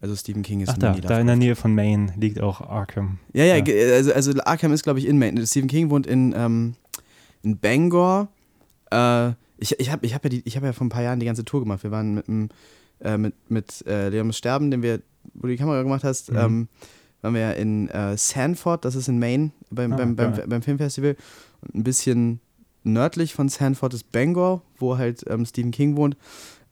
Also 0.00 0.14
Stephen 0.16 0.42
King 0.42 0.60
ist 0.60 0.68
Ach, 0.70 0.78
da, 0.78 0.92
da 0.94 1.18
in 1.20 1.26
der. 1.26 1.36
Nähe 1.36 1.56
von 1.56 1.74
Maine 1.74 2.12
liegt 2.18 2.40
auch 2.40 2.60
Arkham. 2.60 3.18
Ja, 3.32 3.44
ja, 3.44 3.56
Ja. 3.56 3.94
Also, 3.94 4.12
also 4.12 4.32
Arkham 4.44 4.72
ist, 4.72 4.82
glaube 4.82 4.98
ich, 4.98 5.06
in 5.06 5.18
Maine. 5.18 5.46
Stephen 5.46 5.68
King 5.68 5.90
wohnt 5.90 6.06
in, 6.06 6.34
ähm, 6.36 6.74
in 7.42 7.58
Bangor. 7.58 8.28
Äh, 8.90 9.30
ich 9.58 9.78
ich 9.80 9.90
habe 9.90 10.04
ich 10.06 10.14
hab 10.14 10.22
ja, 10.24 10.28
die- 10.30 10.42
ich 10.44 10.56
hab 10.56 10.62
ja 10.64 10.72
vor 10.72 10.86
ein 10.86 10.90
paar 10.90 11.02
Jahren 11.02 11.18
die 11.20 11.26
ganze 11.26 11.44
Tour 11.44 11.60
gemacht. 11.60 11.82
Wir 11.82 11.90
waren 11.90 12.14
mit, 12.14 12.28
dem, 12.28 12.48
äh, 13.00 13.16
mit, 13.16 13.34
mit 13.50 13.84
äh, 13.86 14.10
Leon 14.10 14.26
muss 14.28 14.36
sterben, 14.38 14.70
den 14.70 14.82
wir, 14.82 15.00
wo 15.34 15.42
du 15.42 15.48
die 15.48 15.56
Kamera 15.56 15.82
gemacht 15.82 16.04
hast, 16.04 16.30
Mhm. 16.30 16.36
ähm, 16.38 16.68
waren 17.22 17.34
wir 17.34 17.40
ja 17.40 17.50
in 17.52 17.88
äh, 17.88 18.16
Sanford, 18.16 18.84
das 18.84 18.94
ist 18.94 19.08
in 19.08 19.18
Maine, 19.18 19.50
beim, 19.70 19.92
Ah, 19.92 19.96
beim, 19.96 20.14
beim, 20.16 20.32
geil. 20.34 20.44
beim 20.46 20.62
Filmfestival. 20.62 21.16
Und 21.62 21.74
ein 21.74 21.82
bisschen 21.84 22.40
nördlich 22.84 23.34
von 23.34 23.48
Sanford 23.48 23.94
ist 23.94 24.12
Bangor, 24.12 24.62
wo 24.78 24.98
halt 24.98 25.24
ähm, 25.28 25.44
Stephen 25.46 25.70
King 25.72 25.96
wohnt. 25.96 26.16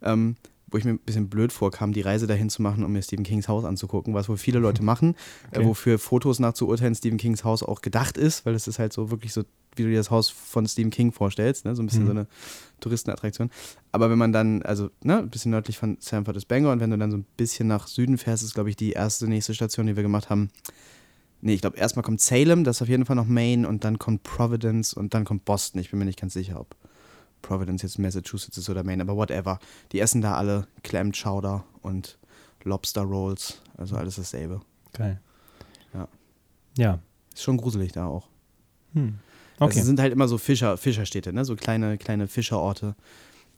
Ähm, 0.03 0.37
wo 0.75 0.79
ich 0.79 0.85
mir 0.85 0.91
ein 0.91 0.99
bisschen 0.99 1.29
blöd 1.29 1.53
vorkam, 1.53 1.93
die 1.93 2.01
Reise 2.01 2.27
dahin 2.27 2.51
zu 2.51 2.61
machen, 2.61 2.83
um 2.85 2.93
mir 2.93 3.01
Stephen 3.01 3.23
Kings 3.23 3.47
Haus 3.47 3.65
anzugucken, 3.65 4.13
was 4.13 4.29
wohl 4.29 4.37
viele 4.37 4.59
Leute 4.59 4.83
machen, 4.83 5.15
Okay. 5.53 5.63
äh, 5.63 5.65
wofür 5.67 6.01
Fotos 6.01 6.41
nach 6.41 6.53
zu 6.55 6.67
urteilen 6.67 6.97
Stephen 6.97 7.17
Kings 7.17 7.45
Haus 7.45 7.63
auch 7.63 7.81
gedacht 7.81 8.19
ist, 8.19 8.45
weil 8.45 8.55
es 8.57 8.67
ist 8.67 8.81
halt 8.81 8.93
so 8.93 9.13
wirklich 9.13 9.33
so, 9.33 9.45
wie 9.77 9.85
du 9.85 9.89
dir 9.91 9.99
das 9.99 10.11
Haus 10.11 10.31
von 10.31 10.67
Stephen 10.67 10.91
King 10.91 11.13
vorstellst, 11.13 11.65
ne? 11.65 11.77
so 11.77 11.83
ein 11.83 11.87
bisschen 11.87 12.03
Mhm. 12.03 12.07
so 12.07 12.11
eine 12.13 12.27
Touristenattraktion. 12.81 13.51
Aber 13.93 14.11
wenn 14.11 14.19
man 14.19 14.33
dann, 14.33 14.63
also 14.63 14.91
ne, 15.05 15.19
ein 15.19 15.31
bisschen 15.31 15.53
nördlich 15.53 15.79
von 15.79 15.97
Sanford 16.01 16.37
ist 16.37 16.47
Bangor 16.49 16.73
und 16.73 16.81
wenn 16.81 16.91
du 16.91 16.99
dann 16.99 17.13
so 17.13 17.19
ein 17.19 17.27
bisschen 17.37 17.69
nach 17.69 17.87
Süden 17.87 18.19
fährst, 18.19 18.43
ist 18.43 18.55
glaube 18.55 18.69
ich 18.71 18.75
die 18.77 18.91
erste 18.93 19.29
nächste 19.29 19.55
Station, 19.55 19.87
die 19.87 19.95
wir 19.95 20.03
gemacht 20.03 20.29
haben. 20.29 20.51
Nee, 21.41 21.55
ich 21.55 21.61
glaube 21.61 21.77
erstmal 21.77 22.03
kommt 22.03 22.21
Salem, 22.21 22.65
das 22.65 22.79
ist 22.79 22.83
auf 22.83 22.89
jeden 22.89 23.05
Fall 23.05 23.15
noch 23.17 23.27
Maine 23.29 23.69
und 23.69 23.85
dann 23.85 23.99
kommt 24.01 24.25
Providence 24.25 24.93
und 24.93 25.15
dann 25.15 25.25
kommt 25.25 25.45
Boston. 25.45 25.81
Ich 25.81 25.91
bin 25.91 25.99
mir 26.01 26.05
nicht 26.07 26.21
ganz 26.21 26.33
sicher, 26.33 26.59
ob 26.59 26.75
Providence 27.45 27.83
jetzt 27.83 27.99
Massachusetts 27.99 28.57
ist 28.59 28.69
oder 28.71 28.83
Maine, 28.83 29.03
aber 29.03 29.17
whatever. 29.17 29.59
Die 29.93 30.01
essen 30.01 30.21
da 30.23 30.35
alle 30.35 30.67
Clam 30.83 31.13
Chowder 31.13 31.65
und 31.83 32.19
Lobster 32.65 33.03
Rolls, 33.03 33.61
also 33.77 33.97
alles 33.97 34.17
dasselbe. 34.17 34.61
Geil. 34.95 35.21
Ja. 35.93 36.09
Ja. 36.79 36.99
Ist 37.35 37.43
schon 37.43 37.59
gruselig 37.59 37.93
da 37.93 38.07
auch. 38.07 38.29
Hm. 38.95 39.19
Okay. 39.57 39.65
Okay. 39.65 39.79
Also 39.79 39.87
sind 39.87 40.01
halt 40.01 40.13
immer 40.13 40.27
so 40.27 40.39
Fischer, 40.39 40.77
Fischerstädte, 40.77 41.33
ne? 41.33 41.45
so 41.45 41.55
kleine, 41.55 41.99
kleine 41.99 42.27
Fischerorte, 42.27 42.97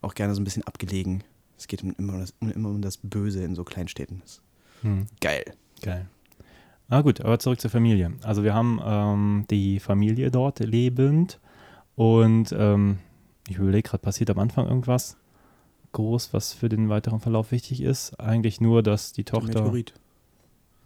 auch 0.02 0.14
gerne 0.14 0.34
so 0.34 0.40
ein 0.40 0.44
bisschen 0.44 0.64
abgelegen. 0.64 1.22
Es 1.56 1.68
geht 1.68 1.82
immer, 1.82 2.14
um 2.14 2.20
das, 2.20 2.34
immer 2.40 2.68
um 2.68 2.82
das 2.82 2.98
Böse 2.98 3.42
in 3.42 3.54
so 3.54 3.64
Kleinstädten. 3.64 4.20
Das 4.22 4.42
Hm. 4.82 5.06
geil. 5.20 5.44
Geil. 5.80 6.06
Ah 6.88 7.00
gut, 7.00 7.20
aber 7.20 7.38
zurück 7.38 7.60
zur 7.60 7.70
Familie. 7.70 8.12
Also 8.22 8.44
wir 8.44 8.54
haben 8.54 8.80
ähm, 8.84 9.44
die 9.50 9.80
Familie 9.80 10.30
dort 10.30 10.60
lebend 10.60 11.40
und 11.96 12.54
ähm, 12.56 12.98
ich 13.48 13.56
überlege 13.56 13.88
gerade, 13.88 14.02
passiert 14.02 14.30
am 14.30 14.38
Anfang 14.38 14.66
irgendwas 14.66 15.16
groß, 15.92 16.32
was 16.32 16.52
für 16.52 16.68
den 16.68 16.88
weiteren 16.88 17.20
Verlauf 17.20 17.52
wichtig 17.52 17.80
ist? 17.80 18.18
Eigentlich 18.20 18.60
nur, 18.60 18.82
dass 18.82 19.12
die 19.12 19.24
Tochter... 19.24 19.60
Meteorit. 19.60 19.94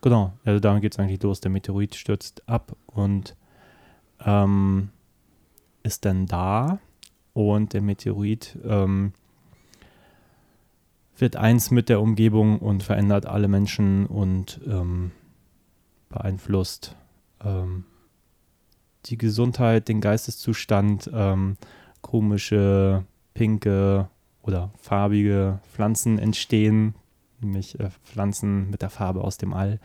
Genau, 0.02 0.32
also 0.44 0.60
damit 0.60 0.82
geht 0.82 0.92
es 0.94 0.98
eigentlich 0.98 1.22
los. 1.22 1.40
Der 1.40 1.50
Meteorit 1.50 1.94
stürzt 1.94 2.48
ab 2.48 2.76
und 2.86 3.36
ähm, 4.24 4.90
ist 5.82 6.04
dann 6.04 6.26
da 6.26 6.78
und 7.32 7.72
der 7.72 7.82
Meteorit 7.82 8.58
ähm, 8.64 9.12
wird 11.16 11.36
eins 11.36 11.70
mit 11.70 11.88
der 11.88 12.00
Umgebung 12.00 12.58
und 12.58 12.82
verändert 12.82 13.26
alle 13.26 13.48
Menschen 13.48 14.06
und 14.06 14.60
ähm, 14.66 15.10
beeinflusst 16.08 16.96
ähm, 17.44 17.84
die 19.06 19.18
Gesundheit, 19.18 19.88
den 19.88 20.00
Geisteszustand, 20.00 21.10
ähm, 21.12 21.56
komische, 22.02 23.04
pinke 23.34 24.08
oder 24.42 24.70
farbige 24.78 25.60
Pflanzen 25.72 26.18
entstehen, 26.18 26.94
nämlich 27.40 27.78
äh, 27.80 27.90
Pflanzen 28.04 28.70
mit 28.70 28.82
der 28.82 28.90
Farbe 28.90 29.22
aus 29.22 29.38
dem 29.38 29.52
All. 29.52 29.80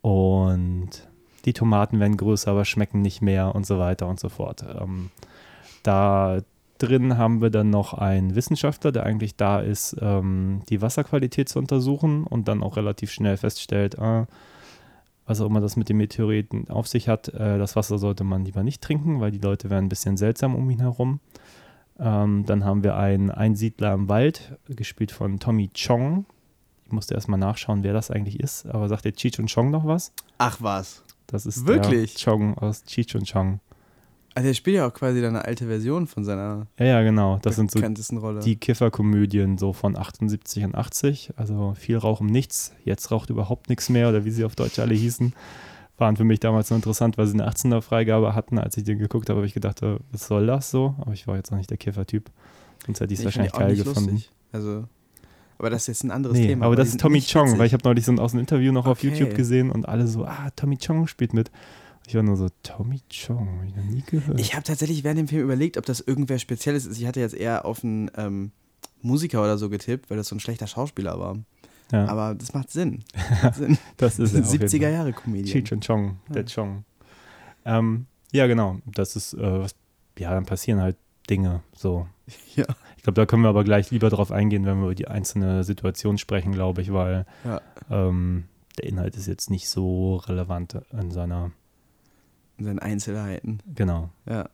Und 0.00 1.08
die 1.44 1.52
Tomaten 1.52 2.00
werden 2.00 2.16
größer, 2.16 2.50
aber 2.50 2.64
schmecken 2.64 3.02
nicht 3.02 3.22
mehr 3.22 3.54
und 3.54 3.66
so 3.66 3.78
weiter 3.78 4.08
und 4.08 4.20
so 4.20 4.28
fort. 4.28 4.64
Ähm, 4.80 5.10
da 5.82 6.40
drin 6.78 7.16
haben 7.16 7.40
wir 7.40 7.50
dann 7.50 7.70
noch 7.70 7.94
einen 7.94 8.34
Wissenschaftler, 8.34 8.92
der 8.92 9.04
eigentlich 9.04 9.36
da 9.36 9.60
ist, 9.60 9.96
ähm, 10.00 10.62
die 10.68 10.82
Wasserqualität 10.82 11.48
zu 11.48 11.58
untersuchen 11.58 12.24
und 12.24 12.48
dann 12.48 12.62
auch 12.62 12.76
relativ 12.76 13.12
schnell 13.12 13.36
feststellt, 13.36 13.98
ah, 13.98 14.26
was 15.26 15.40
auch 15.40 15.46
immer 15.46 15.60
das 15.60 15.76
mit 15.76 15.88
den 15.88 15.98
Meteoriten 15.98 16.68
auf 16.68 16.88
sich 16.88 17.08
hat, 17.08 17.28
äh, 17.28 17.58
das 17.58 17.76
Wasser 17.76 17.98
sollte 17.98 18.24
man 18.24 18.44
lieber 18.44 18.62
nicht 18.62 18.82
trinken, 18.82 19.20
weil 19.20 19.30
die 19.30 19.38
Leute 19.38 19.70
werden 19.70 19.86
ein 19.86 19.88
bisschen 19.88 20.16
seltsam 20.16 20.54
um 20.54 20.68
ihn 20.70 20.80
herum. 20.80 21.20
Ähm, 21.98 22.44
dann 22.46 22.64
haben 22.64 22.82
wir 22.82 22.96
einen 22.96 23.30
Einsiedler 23.30 23.92
im 23.92 24.08
Wald, 24.08 24.56
gespielt 24.66 25.12
von 25.12 25.38
Tommy 25.38 25.70
Chong. 25.74 26.26
Ich 26.86 26.92
musste 26.92 27.14
erstmal 27.14 27.38
nachschauen, 27.38 27.84
wer 27.84 27.92
das 27.92 28.10
eigentlich 28.10 28.40
ist, 28.40 28.66
aber 28.66 28.88
sagt 28.88 29.04
der 29.04 29.12
Cheech 29.12 29.38
und 29.38 29.52
Chong 29.52 29.70
noch 29.70 29.86
was? 29.86 30.12
Ach 30.38 30.58
was. 30.60 31.02
Das 31.26 31.46
ist 31.46 31.66
Wirklich? 31.66 32.16
Chong 32.22 32.58
aus 32.58 32.84
Cheech 32.84 33.14
und 33.14 33.30
Chong. 33.30 33.60
Also 34.34 34.48
er 34.48 34.54
spielt 34.54 34.76
ja 34.76 34.86
auch 34.88 34.94
quasi 34.94 35.20
dann 35.20 35.36
eine 35.36 35.44
alte 35.44 35.66
Version 35.66 36.06
von 36.06 36.24
seiner 36.24 36.66
Ja, 36.78 36.86
ja, 36.86 37.02
genau. 37.02 37.38
Das 37.42 37.56
sind 37.56 37.70
so 37.70 37.80
Rolle. 38.18 38.40
die 38.40 38.56
Kifferkomödien 38.56 39.58
so 39.58 39.72
von 39.72 39.96
78 39.96 40.64
und 40.64 40.74
80. 40.74 41.32
Also 41.36 41.74
viel 41.78 41.96
Rauch 41.98 42.20
um 42.20 42.26
nichts. 42.26 42.72
Jetzt 42.84 43.10
raucht 43.10 43.30
überhaupt 43.30 43.68
nichts 43.68 43.88
mehr 43.90 44.08
oder 44.08 44.24
wie 44.24 44.30
sie 44.30 44.44
auf 44.44 44.54
Deutsch 44.54 44.78
alle 44.78 44.94
hießen. 44.94 45.34
Waren 45.98 46.16
für 46.16 46.24
mich 46.24 46.40
damals 46.40 46.68
so 46.68 46.74
interessant, 46.74 47.18
weil 47.18 47.26
sie 47.26 47.34
eine 47.34 47.46
18er-Freigabe 47.48 48.34
hatten. 48.34 48.58
Als 48.58 48.76
ich 48.78 48.84
den 48.84 48.98
geguckt 48.98 49.28
habe, 49.28 49.38
habe 49.38 49.46
ich 49.46 49.54
gedacht, 49.54 49.82
äh, 49.82 49.96
was 50.10 50.26
soll 50.26 50.46
das 50.46 50.70
so? 50.70 50.94
Aber 50.98 51.12
ich 51.12 51.26
war 51.26 51.36
jetzt 51.36 51.50
noch 51.50 51.58
nicht 51.58 51.70
der 51.70 51.76
Kiffer-Typ. 51.76 52.30
Sonst 52.86 53.00
hätte 53.00 53.12
ich 53.12 53.20
es 53.20 53.24
wahrscheinlich 53.26 53.52
auch 53.54 53.58
geil 53.58 53.76
gefunden. 53.76 54.12
lustig. 54.12 54.30
Also, 54.50 54.84
aber 55.58 55.70
das 55.70 55.82
ist 55.82 55.86
jetzt 55.88 56.04
ein 56.04 56.10
anderes 56.10 56.36
Nee, 56.38 56.48
Thema. 56.48 56.66
aber 56.66 56.74
das 56.76 56.88
ist 56.88 56.98
Tommy 57.00 57.20
Chong, 57.22 57.58
weil 57.58 57.66
ich 57.66 57.74
habe 57.74 57.84
neulich 57.84 58.04
so 58.04 58.10
ein, 58.12 58.18
aus 58.18 58.32
einem 58.32 58.40
Interview 58.40 58.72
noch 58.72 58.86
auf 58.86 58.98
Okay. 58.98 59.08
YouTube 59.10 59.34
gesehen 59.36 59.70
und 59.70 59.86
alle 59.86 60.06
so, 60.08 60.24
ah, 60.24 60.48
Tommy 60.56 60.78
Chong 60.78 61.06
spielt 61.06 61.34
mit. 61.34 61.50
Ich 62.06 62.14
war 62.14 62.22
nur 62.22 62.36
so, 62.36 62.48
Tommy 62.62 63.00
Chong, 63.10 63.48
habe 63.58 63.66
ich 63.66 63.76
noch 63.76 63.84
nie 63.84 64.02
gehört. 64.02 64.40
Ich 64.40 64.54
habe 64.54 64.64
tatsächlich 64.64 65.04
während 65.04 65.18
dem 65.20 65.28
Film 65.28 65.42
überlegt, 65.44 65.76
ob 65.78 65.86
das 65.86 66.00
irgendwer 66.00 66.38
Spezielles 66.38 66.84
ist. 66.86 66.98
Ich 66.98 67.06
hatte 67.06 67.20
jetzt 67.20 67.34
eher 67.34 67.64
auf 67.64 67.84
einen 67.84 68.10
ähm, 68.16 68.50
Musiker 69.02 69.40
oder 69.42 69.56
so 69.58 69.68
getippt, 69.70 70.10
weil 70.10 70.16
das 70.16 70.28
so 70.28 70.36
ein 70.36 70.40
schlechter 70.40 70.66
Schauspieler 70.66 71.18
war. 71.18 71.36
ja, 71.92 72.06
Aber 72.06 72.34
das 72.34 72.54
macht 72.54 72.70
Sinn. 72.70 73.04
Das 73.14 73.42
macht 73.42 73.54
Sinn. 73.56 73.78
das 73.96 74.18
ist 74.18 74.34
Das 74.34 74.34
er 74.34 74.40
ist 74.40 74.46
auf 74.46 74.52
jeden 74.54 74.66
70er 74.68 74.82
Fall. 74.82 74.92
Jahre 74.92 75.12
Comedian. 75.12 75.64
Cheech 75.64 75.80
Chong, 75.86 76.18
der 76.28 76.42
Ja. 76.42 76.48
Chong. 76.48 76.84
Ähm, 77.64 78.06
ja, 78.32 78.46
genau. 78.46 78.78
Das 78.86 79.14
ist, 79.16 79.34
äh, 79.34 79.60
was, 79.60 79.74
ja, 80.18 80.30
dann 80.32 80.44
passieren 80.46 80.80
halt 80.80 80.96
Dinge. 81.30 81.62
So. 81.76 82.06
Ja. 82.56 82.64
Ich 82.96 83.02
glaube, 83.02 83.20
da 83.20 83.26
können 83.26 83.42
wir 83.42 83.48
aber 83.48 83.64
gleich 83.64 83.90
lieber 83.90 84.08
drauf 84.10 84.30
eingehen, 84.30 84.64
wenn 84.64 84.78
wir 84.78 84.84
über 84.84 84.94
die 84.94 85.08
einzelne 85.08 85.64
Situation 85.64 86.18
sprechen, 86.18 86.52
glaube 86.52 86.82
ich, 86.82 86.92
weil 86.92 87.26
Ja. 87.44 87.60
ähm, 87.90 88.44
der 88.78 88.84
Inhalt 88.88 89.16
ist 89.16 89.26
jetzt 89.26 89.50
nicht 89.50 89.68
so 89.68 90.16
relevant 90.16 90.78
in 90.92 91.10
seiner, 91.10 91.50
In 92.62 92.66
seinen 92.66 92.78
Einzelheiten. 92.78 93.58
genau. 93.74 94.10
Ja. 94.24 94.48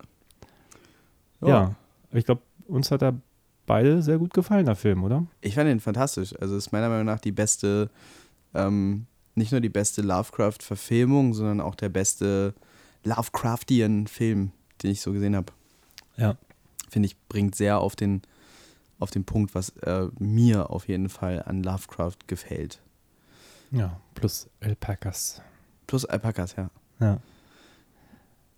Ja, 1.43 1.75
ich 2.11 2.25
glaube, 2.25 2.41
uns 2.67 2.91
hat 2.91 3.03
er 3.03 3.21
beide 3.67 4.01
sehr 4.01 4.17
gut 4.17 4.33
gefallen, 4.33 4.65
der 4.65 4.77
Film, 4.77 5.05
oder? 5.05 5.27
Ich 5.43 5.57
fand 5.57 5.69
ihn 5.69 5.79
fantastisch. 5.79 6.35
Also 6.41 6.57
ist 6.57 6.73
meiner 6.73 6.89
Meinung 6.89 7.05
nach 7.05 7.21
die 7.21 7.33
beste, 7.33 7.91
ähm, 8.55 9.05
nicht 9.35 9.53
nur 9.53 9.61
die 9.61 9.69
beste 9.69 10.01
Lovecraft-Verfilmung, 10.01 11.35
sondern 11.35 11.61
auch 11.61 11.75
der 11.75 11.91
beste 11.91 12.55
Lovecraftian-Film, 13.05 14.53
den 14.83 14.91
ich 14.91 15.03
so 15.03 15.13
gesehen 15.13 15.37
habe. 15.37 15.53
Ja. 16.17 16.39
Finde 16.89 17.09
ich, 17.09 17.17
bringt 17.29 17.57
sehr 17.57 17.79
auf 17.79 17.95
den, 17.95 18.23
auf 18.99 19.11
den 19.11 19.25
Punkt, 19.25 19.55
was 19.55 19.69
äh, 19.83 20.09
mir 20.19 20.71
auf 20.71 20.89
jeden 20.89 21.11
Fall 21.11 21.43
an 21.45 21.63
Lovecraft 21.63 22.27
gefällt. 22.27 22.81
Ja, 23.71 24.01
plus 24.15 24.49
Alpacas. 24.61 25.43
Plus 25.87 26.07
Alpakas, 26.07 26.57
ja. 26.57 26.71
Ja. 27.01 27.19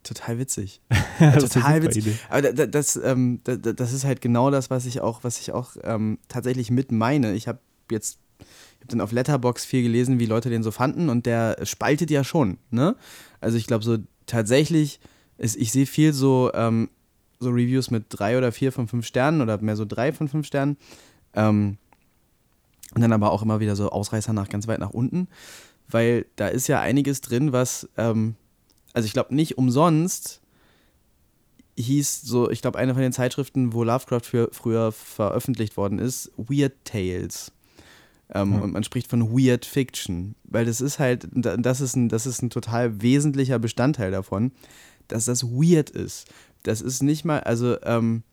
Total 0.02 0.38
witzig. 0.38 0.80
Das 1.18 1.50
Total 1.50 1.82
witzig. 1.82 2.06
Idee. 2.06 2.16
Aber 2.30 2.40
da- 2.42 2.52
da- 2.52 2.66
das, 2.66 2.96
ähm, 2.96 3.40
da- 3.44 3.56
da- 3.56 3.74
das 3.74 3.92
ist 3.92 4.04
halt 4.04 4.20
genau 4.22 4.50
das, 4.50 4.70
was 4.70 4.86
ich 4.86 5.00
auch, 5.02 5.22
was 5.22 5.38
ich 5.38 5.52
auch 5.52 5.76
ähm, 5.84 6.18
tatsächlich 6.28 6.70
mit 6.70 6.92
meine. 6.92 7.34
Ich 7.34 7.46
habe 7.46 7.58
jetzt, 7.90 8.18
ich 8.38 8.46
habe 8.80 8.86
dann 8.88 9.00
auf 9.02 9.12
Letterbox 9.12 9.66
viel 9.66 9.82
gelesen, 9.82 10.18
wie 10.18 10.24
Leute 10.26 10.48
den 10.48 10.62
so 10.62 10.70
fanden 10.70 11.10
und 11.10 11.26
der 11.26 11.58
spaltet 11.64 12.10
ja 12.10 12.24
schon. 12.24 12.56
Ne? 12.70 12.96
Also 13.40 13.58
ich 13.58 13.66
glaube 13.66 13.84
so 13.84 13.98
tatsächlich, 14.24 15.00
ist, 15.36 15.56
ich 15.56 15.72
sehe 15.72 15.84
viel 15.86 16.14
so, 16.14 16.50
ähm, 16.54 16.88
so 17.38 17.50
Reviews 17.50 17.90
mit 17.90 18.04
drei 18.08 18.38
oder 18.38 18.50
vier 18.52 18.72
von 18.72 18.88
fünf 18.88 19.04
Sternen 19.06 19.42
oder 19.42 19.60
mehr 19.60 19.76
so 19.76 19.84
drei 19.84 20.12
von 20.12 20.28
fünf 20.28 20.46
Sternen. 20.46 20.78
Ähm, 21.34 21.76
und 22.94 23.02
dann 23.02 23.12
aber 23.12 23.30
auch 23.32 23.42
immer 23.42 23.60
wieder 23.60 23.76
so 23.76 23.90
Ausreißer 23.90 24.32
nach 24.32 24.48
ganz 24.48 24.66
weit 24.66 24.80
nach 24.80 24.90
unten, 24.90 25.28
weil 25.88 26.24
da 26.36 26.48
ist 26.48 26.66
ja 26.66 26.80
einiges 26.80 27.20
drin, 27.20 27.52
was, 27.52 27.88
ähm, 27.98 28.34
also 28.92 29.07
ich 29.07 29.12
glaube 29.12 29.35
nicht 29.35 29.59
umsonst 29.59 30.40
hieß 31.79 32.22
so, 32.22 32.50
ich 32.50 32.61
glaube, 32.61 32.79
eine 32.79 32.92
von 32.92 33.03
den 33.03 33.12
Zeitschriften, 33.12 33.72
wo 33.72 33.85
Lovecraft 33.85 34.20
für, 34.24 34.48
früher 34.53 34.92
veröffentlicht 34.92 35.76
worden 35.79 35.98
ist, 35.98 36.31
Weird 36.37 36.74
Tales. 36.85 37.53
Ähm, 38.35 38.53
Ja. 38.53 38.59
Und 38.61 38.72
man 38.72 38.85
spricht 38.85 39.09
von 39.09 39.31
Weird 39.33 39.64
Fiction, 39.64 40.35
weil 40.44 40.66
das 40.66 40.81
ist 40.83 40.98
halt, 40.98 41.26
da- 41.33 41.57
das 41.57 41.81
ist 41.81 41.96
ein, 41.96 42.09
das 42.11 42.26
ist 42.26 42.42
ein 42.42 42.50
total 42.50 43.00
wesentlicher 43.00 43.59
Bestandteil 43.59 44.11
davon, 44.11 44.53
dass 45.09 45.24
das 45.24 45.42
weird 45.44 45.88
ist. 45.90 46.26
Das 46.64 46.83
ist 46.83 47.03
nicht 47.03 47.24
mal, 47.24 47.40
also, 47.40 47.81
ähm, 47.83 48.24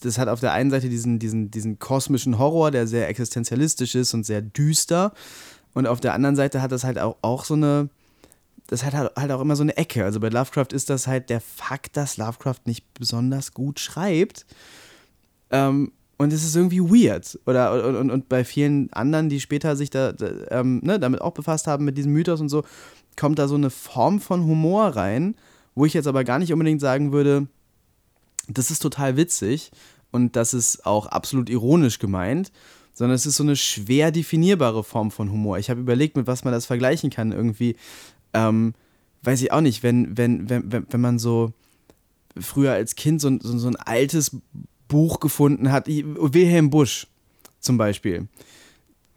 das 0.00 0.16
hat 0.18 0.28
auf 0.28 0.40
der 0.40 0.52
einen 0.52 0.70
Seite 0.70 0.88
diesen, 0.88 1.18
diesen, 1.18 1.50
diesen 1.50 1.78
kosmischen 1.78 2.38
Horror, 2.38 2.70
der 2.70 2.86
sehr 2.86 3.08
existenzialistisch 3.08 3.94
ist 3.96 4.14
und 4.14 4.24
sehr 4.24 4.42
düster. 4.42 5.12
Und 5.74 5.86
auf 5.86 6.00
der 6.00 6.14
anderen 6.14 6.36
Seite 6.36 6.62
hat 6.62 6.72
das 6.72 6.84
halt 6.84 6.98
auch, 6.98 7.16
auch 7.22 7.44
so 7.44 7.54
eine, 7.54 7.88
das 8.70 8.84
hat 8.84 8.94
halt 8.94 9.10
halt 9.16 9.32
auch 9.32 9.40
immer 9.40 9.56
so 9.56 9.64
eine 9.64 9.76
Ecke. 9.76 10.04
Also 10.04 10.20
bei 10.20 10.28
Lovecraft 10.28 10.68
ist 10.72 10.90
das 10.90 11.08
halt 11.08 11.28
der 11.28 11.40
Fakt, 11.40 11.96
dass 11.96 12.16
Lovecraft 12.16 12.60
nicht 12.66 12.84
besonders 12.94 13.52
gut 13.52 13.80
schreibt. 13.80 14.46
Ähm, 15.50 15.90
und 16.18 16.32
es 16.32 16.44
ist 16.44 16.54
irgendwie 16.54 16.80
weird. 16.80 17.36
Oder, 17.46 17.84
und, 17.84 17.96
und, 17.96 18.10
und 18.10 18.28
bei 18.28 18.44
vielen 18.44 18.92
anderen, 18.92 19.28
die 19.28 19.40
später 19.40 19.74
sich 19.74 19.90
da, 19.90 20.12
da 20.12 20.30
ähm, 20.50 20.80
ne, 20.84 21.00
damit 21.00 21.20
auch 21.20 21.32
befasst 21.32 21.66
haben, 21.66 21.84
mit 21.84 21.98
diesem 21.98 22.12
Mythos 22.12 22.40
und 22.40 22.48
so, 22.48 22.62
kommt 23.16 23.40
da 23.40 23.48
so 23.48 23.56
eine 23.56 23.70
Form 23.70 24.20
von 24.20 24.44
Humor 24.44 24.84
rein, 24.88 25.34
wo 25.74 25.84
ich 25.84 25.94
jetzt 25.94 26.06
aber 26.06 26.22
gar 26.22 26.38
nicht 26.38 26.52
unbedingt 26.52 26.80
sagen 26.80 27.10
würde, 27.10 27.48
das 28.46 28.70
ist 28.70 28.80
total 28.80 29.16
witzig 29.16 29.72
und 30.12 30.36
das 30.36 30.54
ist 30.54 30.86
auch 30.86 31.06
absolut 31.06 31.50
ironisch 31.50 31.98
gemeint, 31.98 32.52
sondern 32.92 33.16
es 33.16 33.26
ist 33.26 33.36
so 33.36 33.42
eine 33.42 33.56
schwer 33.56 34.12
definierbare 34.12 34.84
Form 34.84 35.10
von 35.10 35.32
Humor. 35.32 35.58
Ich 35.58 35.70
habe 35.70 35.80
überlegt, 35.80 36.16
mit 36.16 36.28
was 36.28 36.44
man 36.44 36.52
das 36.52 36.66
vergleichen 36.66 37.10
kann. 37.10 37.32
Irgendwie, 37.32 37.74
ähm, 38.34 38.74
weiß 39.22 39.42
ich 39.42 39.52
auch 39.52 39.60
nicht, 39.60 39.82
wenn, 39.82 40.16
wenn, 40.16 40.48
wenn, 40.48 40.70
wenn, 40.72 40.86
wenn 40.90 41.00
man 41.00 41.18
so 41.18 41.52
früher 42.38 42.72
als 42.72 42.94
Kind 42.94 43.20
so, 43.20 43.28
ein- 43.28 43.40
so, 43.40 43.56
so 43.58 43.68
ein 43.68 43.76
altes 43.76 44.36
Buch 44.88 45.20
gefunden 45.20 45.70
hat, 45.72 45.86
Wilhelm 45.88 46.70
Busch 46.70 47.06
zum 47.60 47.76
Beispiel. 47.78 48.28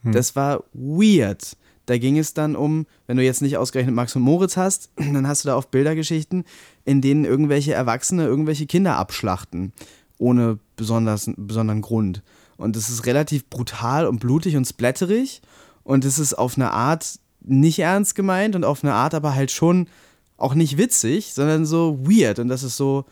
Das 0.03 0.35
war 0.35 0.63
weird. 0.73 1.55
Da 1.85 1.97
ging 1.97 2.17
es 2.17 2.33
dann 2.33 2.55
um, 2.55 2.85
wenn 3.07 3.17
du 3.17 3.23
jetzt 3.23 3.41
nicht 3.41 3.57
ausgerechnet 3.57 3.95
Max 3.95 4.15
und 4.15 4.21
Moritz 4.21 4.57
hast, 4.57 4.89
dann 4.97 5.27
hast 5.27 5.43
du 5.45 5.47
da 5.49 5.55
oft 5.57 5.71
Bildergeschichten, 5.71 6.43
in 6.85 7.01
denen 7.01 7.23
irgendwelche 7.25 7.73
Erwachsene 7.73 8.25
irgendwelche 8.25 8.65
Kinder 8.65 8.97
abschlachten. 8.97 9.71
Ohne 10.17 10.59
besonders, 10.75 11.29
besonderen 11.37 11.81
Grund. 11.81 12.21
Und 12.57 12.75
es 12.75 12.89
ist 12.89 13.05
relativ 13.05 13.49
brutal 13.49 14.05
und 14.07 14.19
blutig 14.19 14.55
und 14.55 14.65
splatterig. 14.65 15.41
Und 15.83 16.05
es 16.05 16.19
ist 16.19 16.33
auf 16.33 16.55
eine 16.57 16.71
Art 16.71 17.19
nicht 17.43 17.79
ernst 17.79 18.15
gemeint 18.15 18.55
und 18.55 18.65
auf 18.65 18.83
eine 18.83 18.93
Art 18.93 19.13
aber 19.13 19.35
halt 19.35 19.51
schon 19.51 19.87
auch 20.37 20.55
nicht 20.55 20.77
witzig, 20.77 21.33
sondern 21.33 21.65
so 21.65 21.99
weird. 21.99 22.39
Und 22.39 22.47
das 22.47 22.63
ist 22.63 22.77
so 22.77 23.05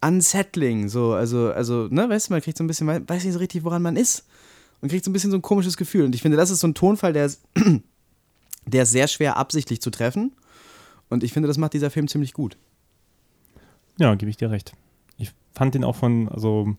unsettling. 0.00 0.88
So, 0.88 1.12
also, 1.12 1.52
also, 1.52 1.88
ne, 1.90 2.08
weißt 2.08 2.28
du, 2.28 2.32
man 2.32 2.42
kriegt 2.42 2.58
so 2.58 2.64
ein 2.64 2.66
bisschen, 2.66 2.86
weiß 2.86 3.24
nicht 3.24 3.32
so 3.32 3.38
richtig, 3.38 3.64
woran 3.64 3.82
man 3.82 3.96
ist 3.96 4.26
und 4.80 4.88
kriegt 4.88 5.04
so 5.04 5.10
ein 5.10 5.12
bisschen 5.12 5.30
so 5.30 5.36
ein 5.36 5.42
komisches 5.42 5.76
Gefühl. 5.76 6.04
Und 6.04 6.14
ich 6.14 6.22
finde, 6.22 6.36
das 6.36 6.50
ist 6.50 6.60
so 6.60 6.66
ein 6.66 6.74
Tonfall, 6.74 7.12
der 7.12 7.26
ist, 7.26 7.42
der 8.66 8.82
ist 8.82 8.92
sehr 8.92 9.08
schwer 9.08 9.36
absichtlich 9.36 9.80
zu 9.80 9.90
treffen. 9.90 10.32
Und 11.08 11.22
ich 11.22 11.32
finde, 11.32 11.46
das 11.48 11.58
macht 11.58 11.72
dieser 11.72 11.90
Film 11.90 12.08
ziemlich 12.08 12.32
gut. 12.32 12.56
Ja, 13.98 14.14
gebe 14.14 14.30
ich 14.30 14.36
dir 14.36 14.50
recht. 14.50 14.72
Ich 15.18 15.32
fand 15.54 15.74
ihn 15.74 15.84
auch 15.84 15.96
von, 15.96 16.28
also 16.28 16.76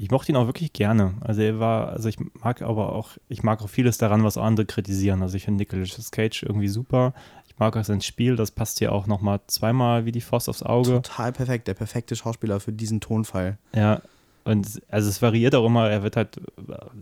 ich 0.00 0.10
mochte 0.10 0.32
ihn 0.32 0.36
auch 0.36 0.46
wirklich 0.46 0.72
gerne. 0.72 1.14
Also 1.20 1.42
er 1.42 1.60
war, 1.60 1.88
also 1.90 2.08
ich 2.08 2.16
mag 2.32 2.62
aber 2.62 2.92
auch, 2.92 3.10
ich 3.28 3.42
mag 3.42 3.60
auch 3.60 3.68
vieles 3.68 3.98
daran, 3.98 4.24
was 4.24 4.38
andere 4.38 4.64
kritisieren. 4.64 5.20
Also 5.20 5.36
ich 5.36 5.44
finde 5.44 5.58
Nicolas 5.58 6.10
Cage 6.10 6.42
irgendwie 6.42 6.68
super. 6.68 7.12
Ich 7.46 7.58
mag 7.58 7.76
auch 7.76 7.84
sein 7.84 8.00
Spiel, 8.00 8.34
das 8.34 8.50
passt 8.50 8.78
hier 8.78 8.92
auch 8.92 9.06
nochmal 9.06 9.40
zweimal 9.46 10.06
wie 10.06 10.12
die 10.12 10.22
Faust 10.22 10.48
aufs 10.48 10.62
Auge. 10.62 11.02
Total 11.02 11.32
perfekt, 11.32 11.68
der 11.68 11.74
perfekte 11.74 12.16
Schauspieler 12.16 12.60
für 12.60 12.72
diesen 12.72 13.00
Tonfall. 13.00 13.58
Ja, 13.74 14.00
und 14.44 14.80
also 14.88 15.08
es 15.10 15.20
variiert 15.20 15.54
auch 15.54 15.66
immer, 15.66 15.90
er 15.90 16.02
wird 16.02 16.16
halt, 16.16 16.40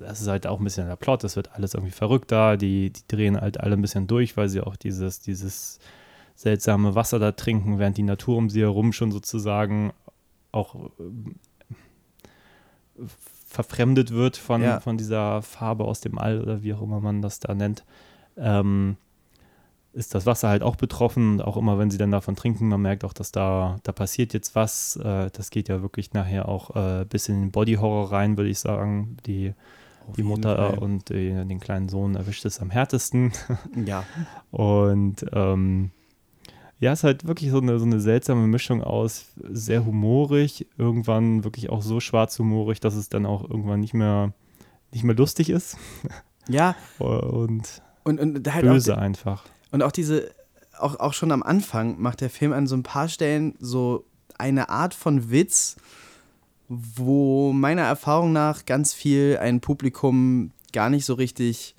das 0.01 0.21
ist 0.21 0.27
halt 0.27 0.49
auch 0.49 0.59
ein 0.59 0.65
bisschen 0.65 0.89
der 0.89 0.97
Plot, 0.97 1.23
es 1.23 1.37
wird 1.37 1.55
alles 1.55 1.75
irgendwie 1.75 1.93
verrückter, 1.93 2.57
die, 2.57 2.91
die 2.91 3.03
drehen 3.07 3.41
halt 3.41 3.61
alle 3.61 3.75
ein 3.75 3.81
bisschen 3.81 4.09
durch, 4.09 4.37
weil 4.37 4.49
sie 4.49 4.61
auch 4.61 4.75
dieses, 4.75 5.21
dieses 5.21 5.79
seltsame 6.35 6.97
Wasser 6.97 7.21
da 7.21 7.31
trinken, 7.31 7.79
während 7.79 7.97
die 7.97 8.03
Natur 8.03 8.37
um 8.39 8.51
sie 8.51 8.63
herum 8.63 8.93
schon 8.93 9.13
sozusagen 9.13 9.93
auch 10.51 10.91
verfremdet 13.47 14.11
wird 14.13 14.37
von, 14.37 14.63
Ja. 14.63 14.81
von 14.81 14.99
dieser 14.99 15.43
Farbe 15.43 15.85
aus 15.85 16.01
dem 16.01 16.19
All 16.19 16.41
oder 16.43 16.63
wie 16.63 16.75
auch 16.75 16.83
immer 16.83 17.01
man 17.01 17.23
das 17.23 17.41
da 17.41 17.55
nennt. 17.55 17.85
Ähm, 18.37 18.97
ist 19.95 20.15
das 20.15 20.27
Wasser 20.27 20.49
halt 20.49 20.63
auch 20.63 20.77
betroffen. 20.77 21.41
Auch 21.41 21.57
immer, 21.57 21.79
wenn 21.79 21.91
sie 21.91 21.99
dann 21.99 22.11
davon 22.13 22.37
trinken, 22.37 22.69
man 22.69 22.83
merkt 22.83 23.05
auch, 23.05 23.13
dass 23.15 23.33
da, 23.33 23.79
da 23.83 23.93
passiert 23.93 24.33
jetzt 24.35 24.55
was. 24.55 24.97
Äh, 24.97 25.31
das 25.33 25.51
geht 25.51 25.69
ja 25.69 25.83
wirklich 25.83 26.13
nachher 26.13 26.49
auch 26.49 26.77
äh, 26.77 27.05
bis 27.09 27.29
in 27.29 27.41
den 27.41 27.51
Body-Horror 27.51 28.13
rein, 28.13 28.37
würde 28.37 28.51
ich 28.51 28.59
sagen. 28.61 29.17
Die, 29.27 29.55
die 30.17 30.23
Mutter 30.23 30.57
Fall. 30.57 30.79
und 30.79 31.11
äh, 31.11 31.45
den 31.45 31.59
kleinen 31.59 31.89
Sohn 31.89 32.15
erwischt 32.15 32.45
es 32.45 32.61
am 32.61 32.71
härtesten. 32.71 33.33
Ja. 33.87 34.05
Und 34.51 35.25
ähm, 35.33 35.91
ja, 36.81 36.93
es 36.93 37.01
ist 37.01 37.05
halt 37.05 37.27
wirklich 37.27 37.51
so 37.51 37.61
eine, 37.61 37.79
so 37.79 37.85
eine 37.85 38.01
seltsame 38.01 38.47
Mischung 38.47 38.83
aus 38.83 39.27
sehr 39.37 39.85
humorig, 39.85 40.67
irgendwann 40.77 41.45
wirklich 41.45 41.71
auch 41.71 41.83
so 41.83 42.01
schwarzhumorig, 42.01 42.81
dass 42.81 42.95
es 42.95 43.09
dann 43.09 43.27
auch 43.27 43.49
irgendwann 43.49 43.81
nicht 43.81 43.95
mehr, 43.95 44.33
nicht 44.93 45.05
mehr 45.05 45.17
lustig 45.17 45.51
ist. 45.51 45.77
Ja, 46.51 46.77
Und 46.99 47.83
und, 48.05 48.21
und 48.21 48.55
halt 48.55 48.65
böse 48.65 48.97
auch, 48.97 49.01
einfach. 49.03 49.45
und 49.71 49.83
auch 49.83 49.93
diese, 49.93 50.31
auch, 50.79 50.99
auch 50.99 51.13
schon 51.13 51.31
am 51.31 51.43
Anfang 51.43 52.01
macht 52.01 52.23
der 52.23 52.31
Film 52.31 52.55
an 52.55 52.67
so 52.67 52.75
ein 52.75 52.83
paar 52.83 53.09
Stellen 53.09 53.55
so 53.61 54.07
eine 54.39 54.71
Art 54.71 54.95
von 54.95 55.31
Witz, 55.31 55.77
wo 56.69 57.53
meiner 57.53 57.83
Erfahrung 57.83 58.33
nach 58.33 58.65
ganz 58.65 58.95
viel 58.95 59.37
ein 59.39 59.61
Publikum 59.61 60.53
gar 60.73 60.89
nicht 60.89 61.05
so 61.05 61.13
richtig 61.13 61.75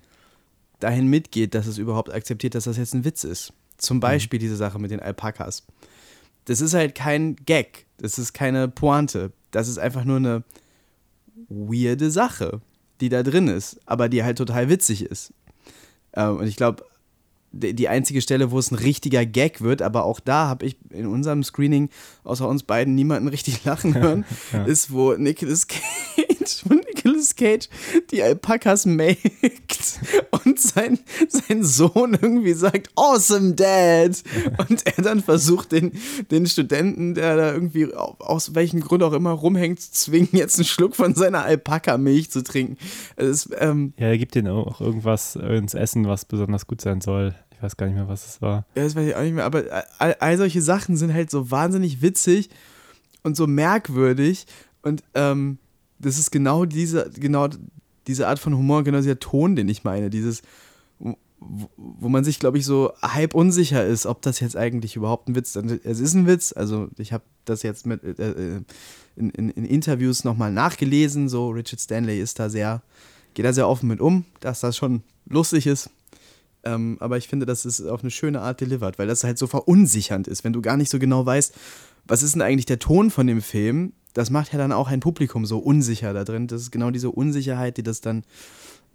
dahin 0.80 1.08
mitgeht, 1.08 1.56
dass 1.56 1.66
es 1.66 1.80
überhaupt 1.80 2.14
akzeptiert, 2.14 2.54
dass 2.54 2.66
das 2.66 2.78
jetzt 2.78 2.94
ein 2.94 3.06
Witz 3.06 3.24
ist. 3.24 3.54
Zum 3.80 4.00
Beispiel 4.00 4.40
diese 4.40 4.56
Sache 4.56 4.78
mit 4.80 4.92
den 4.92 5.00
Alpakas. 5.00 5.66
Das 6.46 6.62
ist 6.62 6.74
halt 6.74 6.94
kein 6.96 7.36
Gag, 7.38 7.86
das 7.98 8.20
ist 8.20 8.34
keine 8.34 8.68
Pointe, 8.68 9.32
das 9.52 9.68
ist 9.68 9.78
einfach 9.80 10.04
nur 10.04 10.18
eine 10.18 10.44
weirde 11.50 12.12
Sache, 12.12 12.62
die 13.02 13.10
da 13.10 13.24
drin 13.24 13.48
ist, 13.48 13.80
aber 13.86 14.10
die 14.10 14.24
halt 14.24 14.38
total 14.38 14.70
witzig 14.70 15.04
ist. 15.06 15.34
Ähm, 16.14 16.38
und 16.38 16.48
ich 16.48 16.56
glaube, 16.56 16.84
die 17.52 17.88
einzige 17.88 18.22
Stelle, 18.22 18.52
wo 18.52 18.60
es 18.60 18.70
ein 18.70 18.76
richtiger 18.76 19.26
Gag 19.26 19.62
wird, 19.62 19.82
aber 19.82 20.04
auch 20.06 20.20
da 20.20 20.48
habe 20.48 20.68
ich 20.68 20.78
in 20.92 21.08
unserem 21.08 21.44
Screening 21.44 21.90
außer 22.24 22.48
uns 22.48 22.62
beiden 22.64 22.94
niemanden 22.94 23.28
richtig 23.28 23.64
lachen 23.66 23.96
hören, 23.96 24.26
Ja. 24.54 24.66
ist, 24.66 24.92
wo 24.92 25.14
Nicolas 25.14 25.68
Cage, 25.68 25.82
wo 26.66 26.76
Nicolas 27.04 27.36
Cage 27.36 27.70
die 28.12 28.24
Alpakas 28.24 28.86
melkt 28.86 30.00
und 30.46 30.60
sein, 30.60 31.00
sein 31.28 31.64
Sohn 31.64 32.18
irgendwie 32.20 32.54
sagt, 32.54 32.90
awesome 32.96 33.54
Dad. 33.54 34.24
Und 34.70 34.86
er 34.86 35.04
dann 35.04 35.22
versucht, 35.22 35.72
den, 35.72 35.92
den 36.32 36.46
Studenten, 36.48 37.14
der 37.14 37.36
da 37.38 37.54
irgendwie 37.54 37.94
aus 37.94 38.56
welchem 38.56 38.82
Grund 38.82 39.04
auch 39.04 39.14
immer 39.14 39.32
rumhängt, 39.32 39.80
zu 39.80 39.92
zwingen, 39.92 40.30
jetzt 40.32 40.58
einen 40.58 40.66
Schluck 40.66 40.96
von 40.96 41.16
seiner 41.16 41.44
Alpaka-Milch 41.44 42.32
zu 42.32 42.44
trinken. 42.44 42.78
Es, 43.16 43.50
ähm, 43.58 43.94
Ja, 43.98 44.08
er 44.08 44.18
gibt 44.18 44.36
denen 44.36 44.48
auch 44.48 44.82
irgendwas 44.82 45.36
ins 45.36 45.74
Essen, 45.74 46.08
was 46.08 46.26
besonders 46.26 46.68
gut 46.68 46.82
sein 46.82 47.02
soll. 47.02 47.36
Ich 47.52 47.62
weiß 47.64 47.76
gar 47.76 47.88
nicht 47.88 47.96
mehr, 47.96 48.08
was 48.08 48.26
es 48.26 48.42
war. 48.42 48.66
Ja, 48.76 48.84
das 48.84 48.96
weiß 48.96 49.08
ich 49.08 49.16
auch 49.16 49.22
nicht 49.22 49.34
mehr, 49.34 49.46
aber 49.46 49.64
all, 49.98 50.16
all 50.20 50.38
solche 50.38 50.62
Sachen 50.62 50.96
sind 50.96 51.14
halt 51.14 51.30
so 51.30 51.52
wahnsinnig 51.52 52.02
witzig 52.02 52.50
und 53.24 53.36
so 53.36 53.48
merkwürdig. 53.48 54.46
Und 54.82 55.04
ähm, 55.14 55.58
das 56.00 56.18
ist 56.18 56.32
genau 56.32 56.66
diese, 56.66 57.10
genau 57.16 57.50
diese 58.08 58.28
Art 58.28 58.40
von 58.40 58.56
Humor, 58.56 58.84
genau 58.84 59.00
dieser 59.00 59.20
Ton, 59.20 59.56
den 59.56 59.70
ich 59.70 59.84
meine. 59.84 60.10
Dieses, 60.10 60.42
wo, 61.40 62.10
man 62.10 62.24
sich, 62.24 62.40
glaube 62.40 62.58
ich, 62.58 62.66
so 62.66 62.92
halb 63.02 63.34
unsicher 63.34 63.86
ist, 63.86 64.06
ob 64.06 64.22
das 64.22 64.40
jetzt 64.40 64.58
eigentlich 64.58 64.96
überhaupt 64.96 65.30
ein 65.30 65.36
Witz 65.36 65.56
ist. 65.56 65.86
Es 65.86 66.00
ist 66.00 66.14
ein 66.14 66.28
Witz, 66.28 66.54
also 66.54 66.90
ich 66.98 67.14
habe 67.14 67.24
das 67.46 67.64
jetzt 67.64 67.86
mit 67.86 68.04
äh, 68.04 68.32
äh, 68.32 68.62
in, 69.16 69.30
in, 69.32 69.50
in 69.52 69.66
Interviews 69.66 70.24
nochmal 70.24 70.52
nachgelesen. 70.52 71.30
So, 71.30 71.50
Richard 71.50 71.80
Stanley 71.80 72.20
ist 72.20 72.40
da 72.40 72.50
sehr, 72.50 72.82
geht 73.34 73.46
da 73.46 73.54
sehr 73.54 73.68
offen 73.68 73.88
mit 73.88 74.02
um, 74.02 74.26
dass 74.40 74.60
das 74.60 74.76
schon 74.76 75.04
lustig 75.28 75.68
ist. 75.68 75.90
Ähm, 76.64 76.98
aber 77.00 77.18
ich 77.18 77.28
finde, 77.28 77.46
dass 77.46 77.64
es 77.64 77.86
auf 77.86 78.02
eine 78.02 78.12
schöne 78.12 78.42
Art 78.42 78.60
delivered, 78.60 79.00
weil 79.00 79.08
das 79.08 79.24
halt 79.24 79.38
so 79.38 79.48
verunsichernd 79.48 80.28
ist, 80.28 80.44
wenn 80.44 80.54
du 80.54 80.62
gar 80.62 80.76
nicht 80.76 80.92
so 80.92 81.00
genau 81.00 81.26
weißt, 81.26 81.54
was 82.06 82.24
ist 82.24 82.34
denn 82.36 82.42
eigentlich 82.42 82.66
der 82.66 82.80
Ton 82.80 83.12
von 83.12 83.28
dem 83.28 83.42
Film. 83.42 83.94
Das 84.14 84.30
macht 84.30 84.52
ja 84.52 84.58
dann 84.58 84.72
auch 84.72 84.88
ein 84.88 85.00
Publikum 85.00 85.46
so 85.46 85.60
unsicher 85.60 86.14
da 86.14 86.24
drin. 86.24 86.48
Das 86.48 86.62
ist 86.62 86.72
genau 86.72 86.92
diese 86.92 87.12
Unsicherheit, 87.12 87.78
die 87.78 87.84
das 87.84 88.02
dann, 88.02 88.24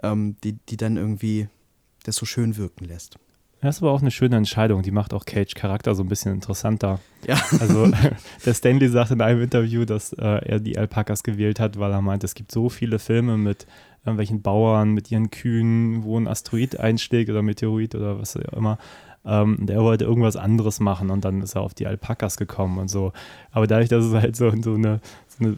ähm, 0.02 0.36
die, 0.42 0.58
die 0.68 0.76
dann 0.76 0.96
irgendwie 0.96 1.48
das 2.04 2.16
so 2.16 2.26
schön 2.26 2.56
wirken 2.56 2.84
lässt. 2.84 3.18
Das 3.60 3.76
ist 3.76 3.82
aber 3.82 3.92
auch 3.92 4.02
eine 4.02 4.10
schöne 4.10 4.36
Entscheidung. 4.36 4.82
Die 4.82 4.90
macht 4.90 5.14
auch 5.14 5.24
Cage 5.24 5.54
Charakter 5.54 5.94
so 5.94 6.02
ein 6.02 6.08
bisschen 6.08 6.34
interessanter. 6.34 7.00
Ja. 7.26 7.40
Also 7.60 7.90
der 8.44 8.54
Stanley 8.54 8.88
sagt 8.88 9.10
in 9.10 9.22
einem 9.22 9.40
Interview, 9.40 9.86
dass 9.86 10.12
äh, 10.12 10.22
er 10.22 10.60
die 10.60 10.76
Alpakas 10.76 11.22
gewählt 11.22 11.60
hat, 11.60 11.78
weil 11.78 11.90
er 11.90 12.02
meint, 12.02 12.24
es 12.24 12.34
gibt 12.34 12.52
so 12.52 12.68
viele 12.68 12.98
Filme 12.98 13.38
mit 13.38 13.66
irgendwelchen 14.04 14.42
Bauern, 14.42 14.90
mit 14.90 15.10
ihren 15.10 15.30
Kühen, 15.30 16.04
wo 16.04 16.18
ein 16.18 16.28
Asteroid 16.28 16.78
einschlägt 16.78 17.30
oder 17.30 17.40
Meteorit 17.40 17.94
oder 17.94 18.20
was 18.20 18.36
auch 18.36 18.52
immer. 18.52 18.76
Ähm, 19.26 19.58
der 19.60 19.80
wollte 19.80 20.04
irgendwas 20.04 20.36
anderes 20.36 20.80
machen 20.80 21.10
und 21.10 21.24
dann 21.24 21.40
ist 21.40 21.54
er 21.54 21.62
auf 21.62 21.74
die 21.74 21.86
Alpakas 21.86 22.36
gekommen 22.36 22.78
und 22.78 22.88
so. 22.88 23.12
Aber 23.52 23.66
dadurch, 23.66 23.88
dass 23.88 24.04
es 24.04 24.12
halt 24.12 24.36
so, 24.36 24.50
so 24.62 24.74
eine, 24.74 25.00
so 25.28 25.44
eine 25.44 25.56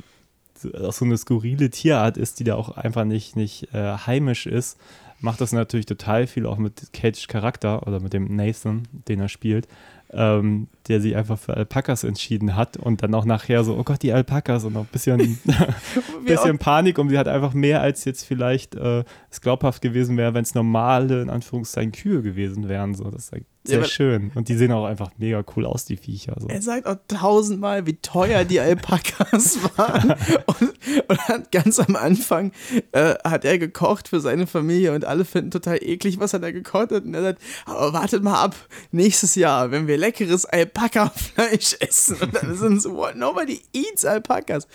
auch 0.83 0.93
so 0.93 1.05
eine 1.05 1.19
skurrile 1.19 1.71
Tierart 1.71 2.17
ist, 2.17 2.41
die 2.41 2.45
da 2.45 2.55
auch 2.55 2.77
einfach 2.77 3.05
nicht, 3.05 3.37
nicht 3.37 3.75
äh, 3.75 3.97
heimisch 4.07 4.47
ist, 4.47 4.79
macht 5.21 5.41
das 5.41 5.53
natürlich 5.53 5.87
total 5.87 6.27
viel 6.27 6.47
auch 6.47 6.59
mit 6.59 6.93
Cage 6.93 7.27
Charakter 7.27 7.87
oder 7.87 8.01
mit 8.01 8.13
dem 8.13 8.35
Nathan, 8.35 8.87
den 9.09 9.21
er 9.21 9.29
spielt, 9.29 9.67
ähm, 10.11 10.69
der 10.89 11.01
sich 11.01 11.17
einfach 11.17 11.39
für 11.39 11.57
Alpakas 11.57 12.05
entschieden 12.05 12.55
hat 12.55 12.77
und 12.77 13.03
dann 13.03 13.15
auch 13.15 13.25
nachher 13.25 13.65
so, 13.65 13.77
oh 13.77 13.83
Gott, 13.83 14.03
die 14.03 14.13
Alpakas 14.13 14.65
und 14.65 14.75
noch 14.75 14.83
ein 14.83 14.89
bisschen, 14.93 15.39
bisschen 16.25 16.59
Panik 16.59 16.99
und 16.99 17.09
sie 17.09 17.19
hat 17.19 17.29
einfach 17.29 17.55
mehr 17.55 17.81
als 17.81 18.05
jetzt 18.05 18.25
vielleicht 18.25 18.75
äh, 18.75 19.05
es 19.31 19.41
glaubhaft 19.41 19.83
gewesen 19.83 20.17
wäre, 20.17 20.35
wenn 20.35 20.43
es 20.43 20.55
normale, 20.55 21.23
in 21.23 21.31
Anführungszeichen, 21.31 21.93
Kühe 21.93 22.23
gewesen 22.23 22.69
wären. 22.69 22.95
So. 22.95 23.05
Das 23.05 23.25
ist 23.25 23.33
halt 23.33 23.47
sehr 23.67 23.81
Ja, 23.81 23.85
schön. 23.85 24.31
Und 24.35 24.49
die 24.49 24.55
sehen 24.55 24.73
auch 24.73 24.85
einfach 24.85 25.11
mega 25.19 25.45
cool 25.57 25.67
aus, 25.67 25.85
die 25.85 25.97
Viecher. 25.97 26.35
So. 26.39 26.49
Er 26.49 26.63
sagt 26.63 26.87
auch 26.87 26.97
tausendmal, 27.09 27.87
wie 27.87 27.95
teuer 27.95 28.45
die 28.45 28.61
Alpakas 28.61 29.59
waren. 29.77 30.15
Und, 30.47 30.75
und 31.09 31.29
hat 31.29 31.53
ganz 31.53 31.79
am 31.79 31.97
Anfang 31.97 32.53
äh, 32.93 33.15
hat 33.25 33.45
er 33.45 33.59
gekocht 33.59 34.09
für 34.09 34.21
seine 34.21 34.47
Familie 34.47 34.95
und 34.95 35.05
alle 35.05 35.25
finden 35.25 35.51
total 35.51 35.83
eklig, 35.83 36.21
was 36.21 36.33
er 36.33 36.41
da 36.41 36.51
gekocht 36.51 36.93
hat. 36.93 37.05
Und 37.05 37.15
er 37.15 37.23
sagt, 37.23 37.43
aber 37.65 37.93
wartet 37.93 38.23
mal 38.23 38.43
ab, 38.43 38.57
nächstes 38.93 39.35
Jahr, 39.35 39.71
wenn 39.71 39.87
wir 39.87 39.97
leckeres 39.97 40.47
Alpaka-Fleisch 40.47 41.77
essen. 41.81 42.17
Und 42.21 42.35
dann 42.35 42.57
sind 42.57 42.83
so, 42.83 42.95
what, 42.95 43.17
nobody 43.17 43.61
eats 43.73 44.05
Alpakas. 44.05 44.67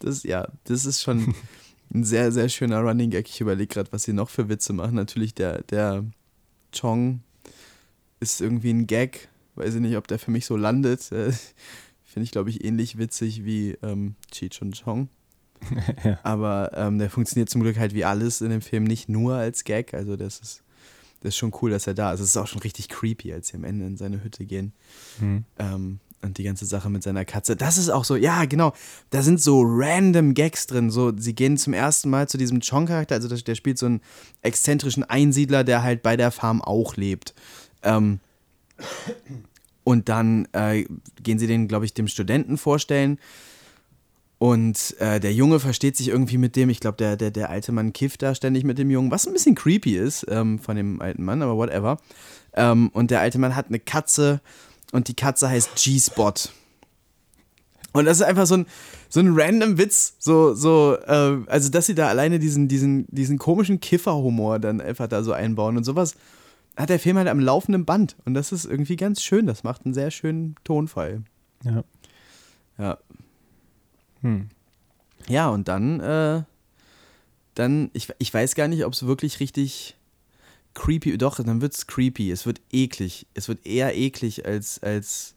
Das, 0.00 0.22
ja, 0.22 0.48
das 0.64 0.84
ist 0.84 1.02
schon 1.02 1.34
ein 1.92 2.04
sehr, 2.04 2.32
sehr 2.32 2.48
schöner 2.48 2.80
Running 2.80 3.10
Gag. 3.10 3.28
Ich 3.28 3.40
überlege 3.40 3.74
gerade, 3.74 3.92
was 3.92 4.04
sie 4.04 4.12
noch 4.12 4.30
für 4.30 4.48
Witze 4.48 4.72
machen. 4.72 4.94
Natürlich 4.94 5.34
der, 5.34 5.62
der 5.62 6.04
Chong 6.78 7.20
ist 8.20 8.40
irgendwie 8.40 8.72
ein 8.72 8.86
Gag. 8.86 9.28
Weiß 9.54 9.74
ich 9.74 9.80
nicht, 9.80 9.96
ob 9.96 10.06
der 10.06 10.18
für 10.18 10.30
mich 10.30 10.46
so 10.46 10.56
landet. 10.56 11.10
Äh, 11.12 11.32
Finde 12.04 12.24
ich, 12.24 12.30
glaube 12.30 12.50
ich, 12.50 12.64
ähnlich 12.64 12.98
witzig 12.98 13.44
wie 13.44 13.76
ähm, 13.82 14.14
Cheech 14.30 14.62
und 14.62 14.82
Chong. 14.82 15.08
Ja. 16.04 16.18
Aber 16.22 16.70
ähm, 16.74 16.98
der 16.98 17.08
funktioniert 17.08 17.48
zum 17.48 17.62
Glück 17.62 17.78
halt 17.78 17.94
wie 17.94 18.04
alles 18.04 18.42
in 18.42 18.50
dem 18.50 18.60
Film 18.60 18.84
nicht 18.84 19.08
nur 19.08 19.34
als 19.34 19.64
Gag. 19.64 19.94
Also 19.94 20.16
das 20.16 20.38
ist, 20.38 20.62
das 21.20 21.30
ist 21.30 21.36
schon 21.36 21.52
cool, 21.62 21.70
dass 21.70 21.86
er 21.86 21.94
da 21.94 22.12
ist. 22.12 22.20
Es 22.20 22.28
ist 22.28 22.36
auch 22.36 22.46
schon 22.46 22.60
richtig 22.60 22.90
creepy, 22.90 23.32
als 23.32 23.48
sie 23.48 23.56
am 23.56 23.64
Ende 23.64 23.86
in 23.86 23.96
seine 23.96 24.22
Hütte 24.22 24.44
gehen. 24.44 24.74
Hm. 25.18 25.44
Ähm, 25.58 26.00
und 26.22 26.38
die 26.38 26.44
ganze 26.44 26.66
Sache 26.66 26.90
mit 26.90 27.02
seiner 27.02 27.24
Katze. 27.24 27.56
Das 27.56 27.78
ist 27.78 27.88
auch 27.88 28.04
so, 28.04 28.16
ja, 28.16 28.44
genau. 28.44 28.72
Da 29.10 29.22
sind 29.22 29.40
so 29.40 29.62
random 29.64 30.34
Gags 30.34 30.66
drin. 30.66 30.90
So, 30.90 31.16
sie 31.16 31.34
gehen 31.34 31.56
zum 31.56 31.72
ersten 31.72 32.10
Mal 32.10 32.28
zu 32.28 32.36
diesem 32.38 32.60
Chong-Charakter. 32.60 33.14
Also, 33.14 33.28
der, 33.28 33.38
der 33.38 33.54
spielt 33.54 33.78
so 33.78 33.86
einen 33.86 34.00
exzentrischen 34.42 35.04
Einsiedler, 35.04 35.64
der 35.64 35.82
halt 35.82 36.02
bei 36.02 36.16
der 36.16 36.30
Farm 36.30 36.60
auch 36.62 36.96
lebt. 36.96 37.34
Ähm, 37.82 38.20
und 39.84 40.08
dann 40.08 40.48
äh, 40.52 40.84
gehen 41.22 41.38
sie 41.38 41.46
den, 41.46 41.68
glaube 41.68 41.84
ich, 41.84 41.94
dem 41.94 42.08
Studenten 42.08 42.58
vorstellen. 42.58 43.18
Und 44.38 44.96
äh, 44.98 45.18
der 45.18 45.32
Junge 45.32 45.60
versteht 45.60 45.96
sich 45.96 46.08
irgendwie 46.08 46.38
mit 46.38 46.56
dem. 46.56 46.68
Ich 46.68 46.80
glaube, 46.80 46.98
der, 46.98 47.16
der, 47.16 47.30
der 47.30 47.48
alte 47.48 47.72
Mann 47.72 47.92
kifft 47.92 48.22
da 48.22 48.34
ständig 48.34 48.64
mit 48.64 48.78
dem 48.78 48.90
Jungen, 48.90 49.10
was 49.10 49.26
ein 49.26 49.32
bisschen 49.32 49.54
creepy 49.54 49.96
ist 49.96 50.26
ähm, 50.28 50.58
von 50.58 50.76
dem 50.76 51.00
alten 51.00 51.24
Mann, 51.24 51.40
aber 51.40 51.56
whatever. 51.56 51.98
Ähm, 52.52 52.90
und 52.92 53.10
der 53.10 53.20
alte 53.20 53.38
Mann 53.38 53.56
hat 53.56 53.68
eine 53.68 53.78
Katze 53.78 54.40
und 54.92 55.08
die 55.08 55.14
Katze 55.14 55.48
heißt 55.48 55.76
G-Spot. 55.76 56.34
Und 57.92 58.04
das 58.04 58.18
ist 58.18 58.26
einfach 58.26 58.46
so 58.46 58.56
ein, 58.56 58.66
so 59.08 59.20
ein 59.20 59.32
random 59.34 59.78
Witz, 59.78 60.16
so, 60.18 60.52
so, 60.54 60.98
äh, 61.06 61.38
also 61.46 61.70
dass 61.70 61.86
sie 61.86 61.94
da 61.94 62.08
alleine 62.08 62.38
diesen, 62.38 62.68
diesen, 62.68 63.06
diesen 63.08 63.38
komischen 63.38 63.80
Kifferhumor 63.80 64.58
dann 64.58 64.82
einfach 64.82 65.08
da 65.08 65.22
so 65.22 65.32
einbauen 65.32 65.78
und 65.78 65.84
sowas 65.84 66.14
hat 66.76 66.90
der 66.90 66.98
Film 66.98 67.16
halt 67.16 67.28
am 67.28 67.40
laufenden 67.40 67.84
Band. 67.84 68.16
Und 68.24 68.34
das 68.34 68.52
ist 68.52 68.64
irgendwie 68.64 68.96
ganz 68.96 69.22
schön. 69.22 69.46
Das 69.46 69.64
macht 69.64 69.84
einen 69.84 69.94
sehr 69.94 70.10
schönen 70.10 70.56
Tonfall. 70.64 71.22
Ja. 71.64 71.84
Ja. 72.78 72.98
Hm. 74.22 74.48
Ja, 75.28 75.48
und 75.48 75.68
dann, 75.68 76.00
äh, 76.00 76.42
dann, 77.54 77.90
ich, 77.94 78.12
ich 78.18 78.32
weiß 78.32 78.54
gar 78.54 78.68
nicht, 78.68 78.84
ob 78.84 78.92
es 78.92 79.06
wirklich 79.06 79.40
richtig 79.40 79.96
creepy, 80.74 81.16
doch, 81.16 81.36
dann 81.42 81.60
wird 81.60 81.74
es 81.74 81.86
creepy. 81.86 82.30
Es 82.30 82.46
wird 82.46 82.60
eklig. 82.70 83.26
Es 83.34 83.48
wird 83.48 83.66
eher 83.66 83.96
eklig 83.96 84.44
als, 84.44 84.82
als 84.82 85.34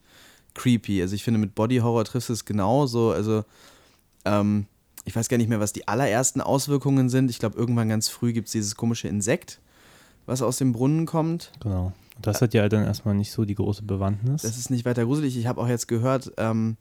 creepy. 0.53 1.01
Also 1.01 1.15
ich 1.15 1.23
finde, 1.23 1.39
mit 1.39 1.55
Body 1.55 1.77
Horror 1.77 2.05
triffst 2.05 2.29
du 2.29 2.33
es 2.33 2.45
genauso. 2.45 3.11
Also, 3.11 3.45
ähm, 4.25 4.65
ich 5.05 5.15
weiß 5.15 5.29
gar 5.29 5.37
nicht 5.37 5.49
mehr, 5.49 5.61
was 5.61 5.73
die 5.73 5.87
allerersten 5.87 6.41
Auswirkungen 6.41 7.09
sind. 7.09 7.31
Ich 7.31 7.39
glaube, 7.39 7.57
irgendwann 7.57 7.89
ganz 7.89 8.09
früh 8.09 8.33
gibt 8.33 8.47
es 8.47 8.51
dieses 8.51 8.75
komische 8.75 9.07
Insekt, 9.07 9.59
was 10.29 10.41
aus 10.41 10.57
dem 10.57 10.71
Brunnen 10.71 11.05
kommt. 11.05 11.51
Genau. 11.61 11.91
Das 12.21 12.41
hat 12.41 12.53
ja 12.53 12.67
dann 12.69 12.83
erstmal 12.83 13.15
nicht 13.15 13.31
so 13.31 13.45
die 13.45 13.55
große 13.55 13.83
Bewandtnis. 13.83 14.41
Das 14.41 14.57
ist 14.57 14.69
nicht 14.69 14.85
weiter 14.85 15.05
gruselig. 15.05 15.37
Ich 15.37 15.47
habe 15.47 15.61
auch 15.61 15.67
jetzt 15.67 15.87
gehört, 15.87 16.31
ähm, 16.37 16.77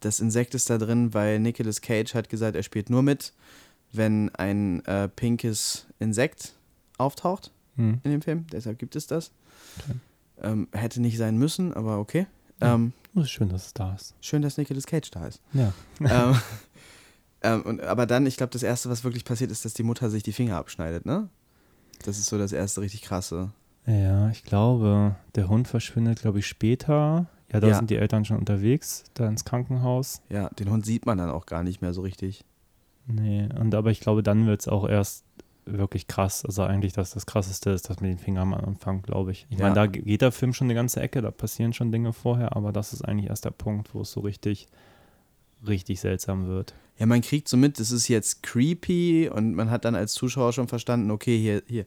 das 0.00 0.20
Insekt 0.20 0.54
ist 0.54 0.68
da 0.68 0.78
drin, 0.78 1.14
weil 1.14 1.38
Nicolas 1.40 1.80
Cage 1.80 2.14
hat 2.14 2.28
gesagt, 2.28 2.56
er 2.56 2.62
spielt 2.62 2.90
nur 2.90 3.02
mit, 3.02 3.32
wenn 3.92 4.34
ein 4.34 4.84
äh, 4.86 5.08
pinkes 5.08 5.86
Insekt 5.98 6.52
auftaucht 6.98 7.50
Hm. 7.76 8.00
in 8.04 8.10
dem 8.12 8.22
Film. 8.22 8.46
Deshalb 8.52 8.78
gibt 8.78 8.94
es 8.96 9.06
das. 9.08 9.32
Ähm, 10.42 10.68
hätte 10.72 11.00
nicht 11.00 11.18
sein 11.18 11.36
müssen, 11.38 11.72
aber 11.74 11.98
okay. 11.98 12.26
Ähm, 12.60 12.92
Es 13.16 13.22
ist 13.24 13.30
schön, 13.30 13.48
dass 13.48 13.66
es 13.66 13.74
da 13.74 13.94
ist. 13.94 14.14
schön, 14.20 14.42
dass 14.42 14.56
Nicolas 14.58 14.86
Cage 14.86 15.10
da 15.10 15.26
ist. 15.26 15.40
Ja. 15.52 15.72
ähm, 16.00 16.36
ähm, 17.42 17.62
und, 17.62 17.80
aber 17.82 18.06
dann, 18.06 18.26
ich 18.26 18.36
glaube, 18.36 18.50
das 18.52 18.62
Erste, 18.62 18.90
was 18.90 19.04
wirklich 19.04 19.24
passiert, 19.24 19.50
ist, 19.50 19.64
dass 19.64 19.74
die 19.74 19.82
Mutter 19.82 20.10
sich 20.10 20.22
die 20.22 20.32
Finger 20.32 20.56
abschneidet, 20.56 21.06
ne? 21.06 21.28
Das 22.04 22.18
ist 22.18 22.26
so 22.26 22.38
das 22.38 22.52
erste 22.52 22.80
richtig 22.80 23.02
krasse. 23.02 23.50
Ja, 23.86 24.30
ich 24.30 24.44
glaube, 24.44 25.16
der 25.34 25.48
Hund 25.48 25.68
verschwindet, 25.68 26.20
glaube 26.20 26.38
ich, 26.38 26.46
später. 26.46 27.26
Ja, 27.52 27.60
da 27.60 27.68
Ja. 27.68 27.74
sind 27.76 27.90
die 27.90 27.96
Eltern 27.96 28.24
schon 28.24 28.38
unterwegs, 28.38 29.04
da 29.14 29.28
ins 29.28 29.44
Krankenhaus. 29.44 30.22
Ja, 30.28 30.48
den 30.50 30.70
Hund 30.70 30.84
sieht 30.86 31.06
man 31.06 31.18
dann 31.18 31.30
auch 31.30 31.46
gar 31.46 31.62
nicht 31.62 31.82
mehr 31.82 31.92
so 31.92 32.00
richtig. 32.02 32.44
Nee, 33.06 33.48
und 33.58 33.74
aber 33.74 33.90
ich 33.90 34.00
glaube, 34.00 34.22
dann 34.22 34.46
wird 34.46 34.60
es 34.62 34.68
auch 34.68 34.88
erst 34.88 35.24
wirklich 35.66 36.08
krass. 36.08 36.44
Also 36.44 36.62
eigentlich, 36.62 36.92
dass 36.94 37.12
das 37.12 37.26
Krasseste 37.26 37.70
ist, 37.70 37.88
dass 37.88 38.00
mit 38.00 38.10
den 38.10 38.18
Fingern 38.18 38.52
am 38.52 38.64
Anfang, 38.64 39.02
glaube 39.02 39.32
ich. 39.32 39.46
Ich 39.50 39.58
Ja. 39.58 39.64
meine, 39.64 39.74
da 39.74 39.86
geht 39.86 40.20
der 40.22 40.32
Film 40.32 40.52
schon 40.52 40.66
eine 40.66 40.74
ganze 40.74 41.00
Ecke, 41.00 41.22
da 41.22 41.30
passieren 41.30 41.72
schon 41.72 41.92
Dinge 41.92 42.12
vorher, 42.12 42.56
aber 42.56 42.72
das 42.72 42.92
ist 42.92 43.02
eigentlich 43.02 43.30
erst 43.30 43.44
der 43.44 43.50
Punkt, 43.50 43.94
wo 43.94 44.00
es 44.02 44.10
so 44.12 44.20
richtig, 44.20 44.66
richtig 45.68 46.00
seltsam 46.00 46.46
wird. 46.46 46.74
Ja, 46.98 47.06
man 47.06 47.20
kriegt 47.22 47.48
so 47.48 47.56
mit, 47.56 47.80
das 47.80 47.90
ist 47.90 48.08
jetzt 48.08 48.42
creepy 48.42 49.28
und 49.28 49.54
man 49.54 49.70
hat 49.70 49.84
dann 49.84 49.94
als 49.94 50.12
Zuschauer 50.12 50.52
schon 50.52 50.68
verstanden, 50.68 51.10
okay, 51.10 51.38
hier, 51.38 51.62
hier, 51.66 51.86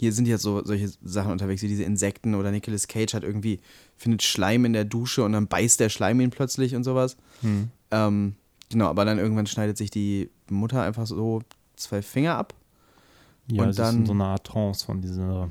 hier 0.00 0.12
sind 0.14 0.26
jetzt 0.26 0.42
so 0.42 0.64
solche 0.64 0.90
Sachen 1.02 1.30
unterwegs, 1.32 1.60
wie 1.62 1.68
diese 1.68 1.82
Insekten 1.82 2.34
oder 2.34 2.50
Nicolas 2.50 2.88
Cage 2.88 3.12
hat 3.12 3.22
irgendwie, 3.22 3.60
findet 3.96 4.22
Schleim 4.22 4.64
in 4.64 4.72
der 4.72 4.86
Dusche 4.86 5.24
und 5.24 5.32
dann 5.32 5.46
beißt 5.46 5.78
der 5.78 5.90
Schleim 5.90 6.20
ihn 6.20 6.30
plötzlich 6.30 6.74
und 6.74 6.84
sowas. 6.84 7.18
Hm. 7.42 7.68
Ähm, 7.90 8.34
genau, 8.70 8.86
aber 8.86 9.04
dann 9.04 9.18
irgendwann 9.18 9.46
schneidet 9.46 9.76
sich 9.76 9.90
die 9.90 10.30
Mutter 10.48 10.82
einfach 10.82 11.06
so 11.06 11.42
zwei 11.76 12.00
Finger 12.00 12.36
ab. 12.36 12.54
Ja, 13.50 13.62
Und 13.64 13.68
es 13.70 13.76
ist 13.76 13.78
dann- 13.84 13.96
in 13.98 14.06
so 14.06 14.12
eine 14.12 14.24
Art 14.24 14.46
Trance 14.46 14.84
von 14.86 15.02
dieser 15.02 15.50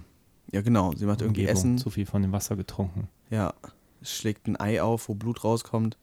Ja, 0.52 0.62
genau. 0.62 0.94
Sie 0.96 1.06
macht 1.06 1.22
irgendwie 1.22 1.42
Umgebung. 1.42 1.56
Essen. 1.60 1.78
Zu 1.78 1.92
viel 1.92 2.08
von 2.08 2.24
dem 2.24 2.32
Wasser 2.32 2.56
getrunken. 2.56 3.08
Ja, 3.30 3.54
es 4.02 4.16
schlägt 4.16 4.48
ein 4.48 4.60
Ei 4.60 4.82
auf, 4.82 5.10
wo 5.10 5.14
Blut 5.14 5.44
rauskommt. 5.44 5.96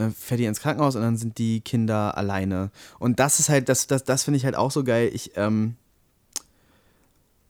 Dann 0.00 0.14
fährt 0.14 0.40
die 0.40 0.46
ins 0.46 0.60
Krankenhaus 0.60 0.96
und 0.96 1.02
dann 1.02 1.18
sind 1.18 1.36
die 1.36 1.60
Kinder 1.60 2.16
alleine. 2.16 2.70
Und 2.98 3.20
das 3.20 3.38
ist 3.38 3.50
halt, 3.50 3.68
das, 3.68 3.86
das, 3.86 4.02
das 4.02 4.24
finde 4.24 4.38
ich 4.38 4.46
halt 4.46 4.56
auch 4.56 4.70
so 4.70 4.82
geil. 4.82 5.10
Ich, 5.12 5.32
ähm, 5.36 5.76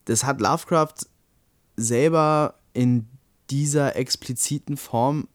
das 0.03 0.25
hat 0.25 0.41
Lovecraft 0.41 0.95
selber 1.77 2.55
in 2.73 3.07
dieser 3.49 3.95
expliziten 3.95 4.75
Form, 4.75 5.29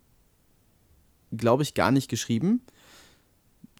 glaube 1.35 1.63
ich, 1.63 1.73
gar 1.73 1.91
nicht 1.91 2.09
geschrieben. 2.09 2.61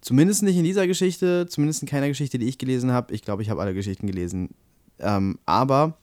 Zumindest 0.01 0.43
nicht 0.43 0.57
in 0.57 0.65
dieser 0.65 0.87
Geschichte, 0.87 1.47
zumindest 1.47 1.83
in 1.83 1.89
keiner 1.89 2.09
Geschichte, 2.09 2.39
die 2.39 2.47
ich 2.47 2.57
gelesen 2.57 2.91
habe. 2.91 3.13
Ich 3.13 3.21
glaube, 3.21 3.43
ich 3.43 3.51
habe 3.51 3.61
alle 3.61 3.75
Geschichten 3.75 4.07
gelesen. 4.07 4.55
Ähm, 4.99 5.39
aber, 5.45 5.99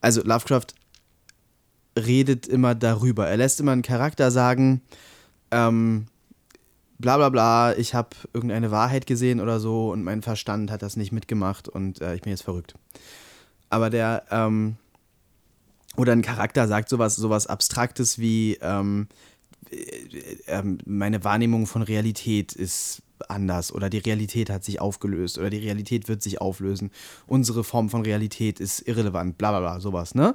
also 0.00 0.22
Lovecraft 0.22 0.68
redet 1.98 2.46
immer 2.46 2.74
darüber. 2.74 3.26
Er 3.26 3.36
lässt 3.36 3.60
immer 3.60 3.72
einen 3.72 3.82
Charakter 3.82 4.30
sagen, 4.30 4.80
ähm, 5.50 6.06
bla 6.98 7.16
bla 7.16 7.28
bla, 7.28 7.76
ich 7.76 7.94
habe 7.94 8.10
irgendeine 8.32 8.70
Wahrheit 8.70 9.06
gesehen 9.06 9.40
oder 9.40 9.60
so 9.60 9.90
und 9.90 10.02
mein 10.04 10.22
Verstand 10.22 10.70
hat 10.70 10.82
das 10.82 10.96
nicht 10.96 11.12
mitgemacht 11.12 11.68
und 11.68 12.00
äh, 12.00 12.14
ich 12.14 12.22
bin 12.22 12.30
jetzt 12.30 12.42
verrückt. 12.42 12.74
Aber 13.68 13.90
der, 13.90 14.24
ähm, 14.30 14.76
oder 15.96 16.12
ein 16.12 16.22
Charakter 16.22 16.68
sagt 16.68 16.88
sowas, 16.88 17.16
sowas 17.16 17.46
Abstraktes 17.46 18.18
wie, 18.18 18.58
ähm, 18.60 19.08
äh, 19.70 19.76
ähm, 20.46 20.78
meine 20.84 21.24
Wahrnehmung 21.24 21.66
von 21.66 21.82
Realität 21.82 22.52
ist 22.52 23.02
anders 23.28 23.72
oder 23.72 23.88
die 23.88 23.98
Realität 23.98 24.50
hat 24.50 24.62
sich 24.64 24.80
aufgelöst 24.80 25.38
oder 25.38 25.50
die 25.50 25.58
Realität 25.58 26.08
wird 26.08 26.22
sich 26.22 26.40
auflösen. 26.40 26.90
Unsere 27.26 27.64
Form 27.64 27.88
von 27.88 28.02
Realität 28.02 28.60
ist 28.60 28.86
irrelevant, 28.86 29.38
bla 29.38 29.50
bla 29.50 29.60
bla, 29.60 29.80
sowas, 29.80 30.14
ne? 30.14 30.34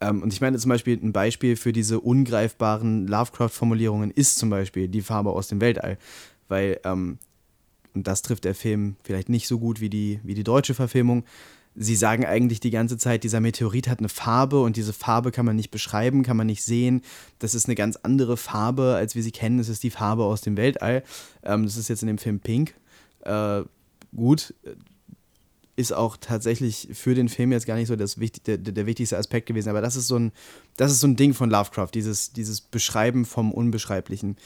Ähm, 0.00 0.22
und 0.22 0.32
ich 0.32 0.40
meine 0.40 0.58
zum 0.58 0.68
Beispiel, 0.68 0.98
ein 1.02 1.12
Beispiel 1.12 1.56
für 1.56 1.72
diese 1.72 2.00
ungreifbaren 2.00 3.06
Lovecraft-Formulierungen 3.06 4.10
ist 4.10 4.36
zum 4.36 4.50
Beispiel 4.50 4.88
die 4.88 5.02
Farbe 5.02 5.30
aus 5.30 5.48
dem 5.48 5.60
Weltall. 5.60 5.98
Weil, 6.48 6.80
ähm, 6.84 7.18
und 7.94 8.06
das 8.06 8.22
trifft 8.22 8.44
der 8.44 8.54
Film 8.54 8.96
vielleicht 9.02 9.28
nicht 9.28 9.46
so 9.46 9.58
gut 9.58 9.80
wie 9.80 9.90
die, 9.90 10.20
wie 10.24 10.34
die 10.34 10.44
deutsche 10.44 10.74
Verfilmung. 10.74 11.24
Sie 11.76 11.96
sagen 11.96 12.24
eigentlich 12.24 12.60
die 12.60 12.70
ganze 12.70 12.98
Zeit, 12.98 13.24
dieser 13.24 13.40
Meteorit 13.40 13.88
hat 13.88 13.98
eine 13.98 14.08
Farbe 14.08 14.60
und 14.60 14.76
diese 14.76 14.92
Farbe 14.92 15.32
kann 15.32 15.44
man 15.44 15.56
nicht 15.56 15.72
beschreiben, 15.72 16.22
kann 16.22 16.36
man 16.36 16.46
nicht 16.46 16.62
sehen. 16.62 17.02
Das 17.40 17.54
ist 17.54 17.66
eine 17.66 17.74
ganz 17.74 17.96
andere 17.96 18.36
Farbe, 18.36 18.94
als 18.94 19.16
wir 19.16 19.24
sie 19.24 19.32
kennen. 19.32 19.58
Es 19.58 19.68
ist 19.68 19.82
die 19.82 19.90
Farbe 19.90 20.24
aus 20.24 20.40
dem 20.40 20.56
Weltall. 20.56 21.02
Ähm, 21.42 21.64
das 21.64 21.76
ist 21.76 21.88
jetzt 21.88 22.02
in 22.02 22.06
dem 22.08 22.18
Film 22.18 22.38
Pink. 22.38 22.74
Äh, 23.22 23.62
gut, 24.14 24.54
ist 25.76 25.92
auch 25.92 26.16
tatsächlich 26.16 26.88
für 26.92 27.14
den 27.14 27.28
Film 27.28 27.52
jetzt 27.52 27.66
gar 27.66 27.74
nicht 27.74 27.88
so 27.88 27.96
das 27.96 28.18
wichtig, 28.18 28.44
der, 28.44 28.58
der 28.58 28.86
wichtigste 28.86 29.18
Aspekt 29.18 29.46
gewesen. 29.46 29.68
Aber 29.68 29.80
das 29.80 29.96
ist 29.96 30.06
so 30.06 30.16
ein, 30.16 30.32
das 30.76 30.92
ist 30.92 31.00
so 31.00 31.06
ein 31.06 31.16
Ding 31.16 31.34
von 31.34 31.50
Lovecraft, 31.50 31.88
dieses, 31.94 32.32
dieses 32.32 32.60
Beschreiben 32.60 33.24
vom 33.24 33.52
Unbeschreiblichen. 33.52 34.36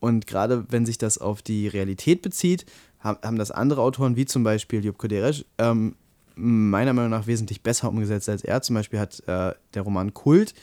Und 0.00 0.26
gerade 0.26 0.64
wenn 0.70 0.86
sich 0.86 0.98
das 0.98 1.18
auf 1.18 1.42
die 1.42 1.68
Realität 1.68 2.22
bezieht, 2.22 2.64
haben, 3.00 3.38
das 3.38 3.50
andere 3.50 3.82
Autoren, 3.82 4.16
wie 4.16 4.26
zum 4.26 4.42
Beispiel 4.42 4.84
Jupp 4.84 4.98
Koderesch, 4.98 5.44
ähm, 5.58 5.94
meiner 6.34 6.92
Meinung 6.92 7.10
nach 7.10 7.26
wesentlich 7.26 7.62
besser 7.62 7.88
umgesetzt 7.88 8.28
als 8.28 8.42
er. 8.42 8.62
Zum 8.62 8.74
Beispiel 8.74 8.98
hat 8.98 9.20
äh, 9.26 9.54
der 9.74 9.82
Roman 9.82 10.14
Kult. 10.14 10.54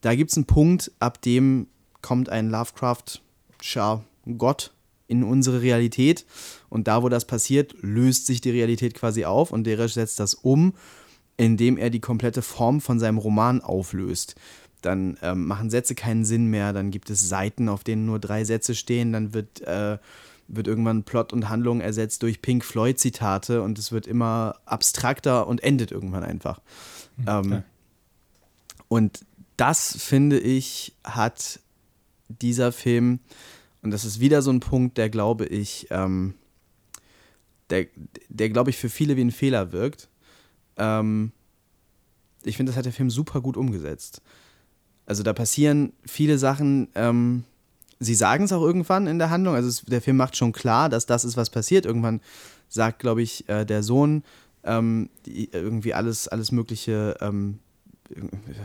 Da 0.00 0.14
gibt 0.14 0.30
es 0.30 0.36
einen 0.36 0.46
Punkt, 0.46 0.92
ab 0.98 1.20
dem 1.22 1.66
kommt 2.00 2.28
ein 2.28 2.50
Lovecraft-Schar 2.50 4.04
Gott 4.38 4.72
in 5.06 5.24
unsere 5.24 5.62
Realität. 5.62 6.24
Und 6.68 6.88
da, 6.88 7.02
wo 7.02 7.08
das 7.08 7.26
passiert, 7.26 7.74
löst 7.80 8.26
sich 8.26 8.40
die 8.40 8.50
Realität 8.50 8.94
quasi 8.94 9.24
auf 9.24 9.52
und 9.52 9.64
Deresch 9.64 9.92
setzt 9.92 10.20
das 10.20 10.34
um, 10.34 10.74
indem 11.36 11.76
er 11.76 11.90
die 11.90 12.00
komplette 12.00 12.42
Form 12.42 12.80
von 12.80 12.98
seinem 12.98 13.18
Roman 13.18 13.60
auflöst. 13.60 14.36
Dann 14.80 15.16
ähm, 15.22 15.46
machen 15.46 15.70
Sätze 15.70 15.94
keinen 15.94 16.24
Sinn 16.24 16.46
mehr, 16.46 16.72
dann 16.72 16.90
gibt 16.90 17.10
es 17.10 17.28
Seiten, 17.28 17.68
auf 17.68 17.84
denen 17.84 18.06
nur 18.06 18.18
drei 18.18 18.44
Sätze 18.44 18.74
stehen, 18.74 19.12
dann 19.12 19.32
wird, 19.32 19.60
äh, 19.62 19.98
wird 20.48 20.66
irgendwann 20.66 21.04
Plot 21.04 21.32
und 21.32 21.48
Handlung 21.48 21.80
ersetzt 21.80 22.22
durch 22.22 22.42
Pink 22.42 22.64
Floyd-Zitate 22.64 23.62
und 23.62 23.78
es 23.78 23.92
wird 23.92 24.06
immer 24.06 24.56
abstrakter 24.64 25.46
und 25.46 25.62
endet 25.62 25.92
irgendwann 25.92 26.24
einfach. 26.24 26.60
Ähm, 27.26 27.52
okay. 27.52 27.62
und 28.88 29.20
das, 29.56 29.96
finde 29.98 30.40
ich, 30.40 30.94
hat 31.04 31.60
dieser 32.28 32.72
Film, 32.72 33.20
und 33.82 33.90
das 33.90 34.04
ist 34.04 34.20
wieder 34.20 34.42
so 34.42 34.50
ein 34.50 34.60
Punkt, 34.60 34.96
der 34.98 35.10
glaube 35.10 35.46
ich, 35.46 35.88
ähm, 35.90 36.34
der, 37.70 37.86
der 38.28 38.50
glaube 38.50 38.70
ich 38.70 38.76
für 38.76 38.88
viele 38.88 39.16
wie 39.16 39.24
ein 39.24 39.30
Fehler 39.30 39.72
wirkt. 39.72 40.08
Ähm, 40.76 41.32
ich 42.44 42.56
finde, 42.56 42.70
das 42.70 42.76
hat 42.76 42.86
der 42.86 42.92
Film 42.92 43.10
super 43.10 43.40
gut 43.40 43.56
umgesetzt. 43.56 44.22
Also 45.06 45.22
da 45.22 45.32
passieren 45.32 45.92
viele 46.06 46.38
Sachen, 46.38 46.88
ähm, 46.94 47.44
sie 47.98 48.14
sagen 48.14 48.44
es 48.44 48.52
auch 48.52 48.62
irgendwann 48.62 49.06
in 49.06 49.18
der 49.18 49.30
Handlung, 49.30 49.54
also 49.54 49.68
es, 49.68 49.82
der 49.82 50.02
Film 50.02 50.16
macht 50.16 50.36
schon 50.36 50.52
klar, 50.52 50.88
dass 50.88 51.06
das 51.06 51.24
ist, 51.24 51.36
was 51.36 51.50
passiert. 51.50 51.86
Irgendwann 51.86 52.20
sagt, 52.68 53.00
glaube 53.00 53.22
ich, 53.22 53.48
äh, 53.48 53.64
der 53.64 53.82
Sohn 53.82 54.22
ähm, 54.64 55.10
die, 55.26 55.50
irgendwie 55.52 55.94
alles, 55.94 56.28
alles 56.28 56.52
mögliche, 56.52 57.16
ähm, 57.20 57.58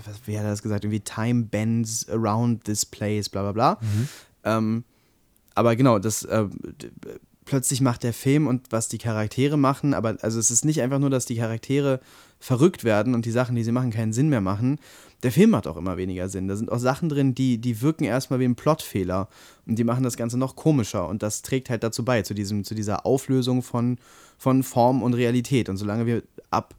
was, 0.05 0.27
wie 0.27 0.37
hat 0.37 0.45
er 0.45 0.51
das 0.51 0.61
gesagt, 0.61 0.83
irgendwie 0.83 0.99
Time 0.99 1.43
bends 1.45 2.07
around 2.09 2.65
this 2.65 2.85
place, 2.85 3.29
bla 3.29 3.41
bla 3.41 3.51
bla. 3.51 3.79
Ähm, 4.43 4.83
aber 5.57 5.75
genau, 5.75 5.97
das 5.97 6.23
äh, 6.23 6.45
plötzlich 7.45 7.81
macht 7.81 8.03
der 8.03 8.13
Film 8.13 8.45
und 8.45 8.67
was 8.69 8.89
die 8.89 8.99
Charaktere 8.99 9.57
machen, 9.57 9.95
aber 9.95 10.17
also 10.21 10.37
es 10.37 10.51
ist 10.51 10.65
nicht 10.65 10.81
einfach 10.83 10.99
nur, 10.99 11.09
dass 11.09 11.25
die 11.25 11.37
Charaktere 11.37 11.99
verrückt 12.39 12.83
werden 12.83 13.15
und 13.15 13.25
die 13.25 13.31
Sachen, 13.31 13.55
die 13.55 13.63
sie 13.63 13.71
machen, 13.71 13.89
keinen 13.89 14.13
Sinn 14.13 14.29
mehr 14.29 14.41
machen. 14.41 14.77
Der 15.23 15.31
Film 15.31 15.49
macht 15.49 15.65
auch 15.65 15.77
immer 15.77 15.97
weniger 15.97 16.29
Sinn. 16.29 16.47
Da 16.47 16.55
sind 16.55 16.71
auch 16.71 16.77
Sachen 16.77 17.09
drin, 17.09 17.33
die, 17.33 17.57
die 17.57 17.81
wirken 17.81 18.03
erstmal 18.03 18.39
wie 18.39 18.45
ein 18.45 18.55
Plotfehler 18.55 19.29
und 19.65 19.79
die 19.79 19.83
machen 19.83 20.03
das 20.03 20.15
Ganze 20.15 20.37
noch 20.37 20.55
komischer 20.55 21.07
und 21.07 21.23
das 21.23 21.41
trägt 21.41 21.71
halt 21.71 21.83
dazu 21.83 22.05
bei, 22.05 22.21
zu, 22.21 22.35
diesem, 22.35 22.63
zu 22.63 22.75
dieser 22.75 23.07
Auflösung 23.07 23.63
von, 23.63 23.97
von 24.37 24.61
Form 24.61 25.01
und 25.01 25.15
Realität. 25.15 25.69
Und 25.69 25.77
solange 25.77 26.05
wir 26.05 26.21
ab, 26.51 26.75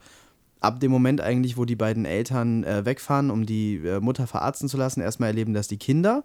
ab 0.61 0.79
dem 0.79 0.93
Moment 0.93 1.21
eigentlich, 1.21 1.57
wo 1.57 1.65
die 1.65 1.75
beiden 1.75 2.05
Eltern 2.05 2.63
äh, 2.63 2.85
wegfahren, 2.85 3.33
um 3.33 3.45
die 3.45 3.79
äh, 3.79 3.99
Mutter 3.99 4.29
verarzten 4.29 4.69
zu 4.69 4.77
lassen, 4.77 5.01
erstmal 5.01 5.31
erleben 5.31 5.53
das 5.53 5.67
die 5.67 5.79
Kinder 5.79 6.23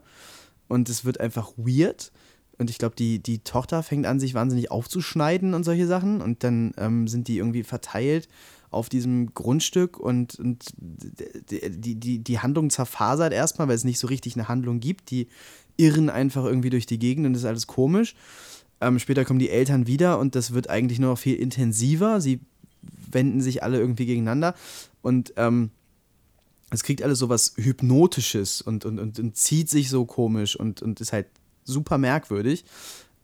und 0.67 0.89
es 0.89 1.03
wird 1.03 1.19
einfach 1.19 1.51
weird. 1.57 2.11
Und 2.57 2.69
ich 2.69 2.77
glaube, 2.77 2.95
die, 2.95 3.19
die 3.19 3.39
Tochter 3.39 3.83
fängt 3.83 4.05
an, 4.05 4.19
sich 4.19 4.33
wahnsinnig 4.33 4.71
aufzuschneiden 4.71 5.53
und 5.53 5.63
solche 5.63 5.87
Sachen. 5.87 6.21
Und 6.21 6.43
dann 6.43 6.73
ähm, 6.77 7.07
sind 7.07 7.27
die 7.27 7.37
irgendwie 7.37 7.63
verteilt 7.63 8.27
auf 8.69 8.89
diesem 8.89 9.33
Grundstück 9.33 9.99
und, 9.99 10.35
und 10.39 10.65
die, 10.77 11.95
die, 11.95 12.19
die, 12.19 12.39
Handlung 12.39 12.71
zerfasert 12.71 13.31
erstmal, 13.31 13.67
weil 13.67 13.75
es 13.75 13.83
nicht 13.83 13.99
so 13.99 14.07
richtig 14.07 14.35
eine 14.35 14.47
Handlung 14.47 14.79
gibt. 14.79 15.11
Die 15.11 15.27
irren 15.77 16.09
einfach 16.09 16.43
irgendwie 16.43 16.69
durch 16.69 16.85
die 16.85 16.99
Gegend 16.99 17.25
und 17.25 17.33
das 17.33 17.43
ist 17.43 17.47
alles 17.47 17.67
komisch. 17.67 18.15
Ähm, 18.81 18.99
später 18.99 19.25
kommen 19.25 19.39
die 19.39 19.49
Eltern 19.49 19.87
wieder 19.87 20.19
und 20.19 20.35
das 20.35 20.53
wird 20.53 20.69
eigentlich 20.69 20.99
nur 20.99 21.11
noch 21.11 21.19
viel 21.19 21.35
intensiver. 21.35 22.19
Sie 22.19 22.39
wenden 23.11 23.41
sich 23.41 23.63
alle 23.63 23.79
irgendwie 23.79 24.05
gegeneinander 24.05 24.55
und 25.01 25.33
ähm, 25.37 25.69
es 26.71 26.83
kriegt 26.83 27.03
alles 27.03 27.19
so 27.19 27.29
was 27.29 27.53
Hypnotisches 27.55 28.61
und, 28.61 28.85
und, 28.85 28.99
und, 28.99 29.19
und 29.19 29.37
zieht 29.37 29.69
sich 29.69 29.89
so 29.89 30.05
komisch 30.05 30.55
und, 30.55 30.81
und 30.81 30.99
ist 30.99 31.13
halt 31.13 31.27
super 31.65 31.97
merkwürdig. 31.97 32.65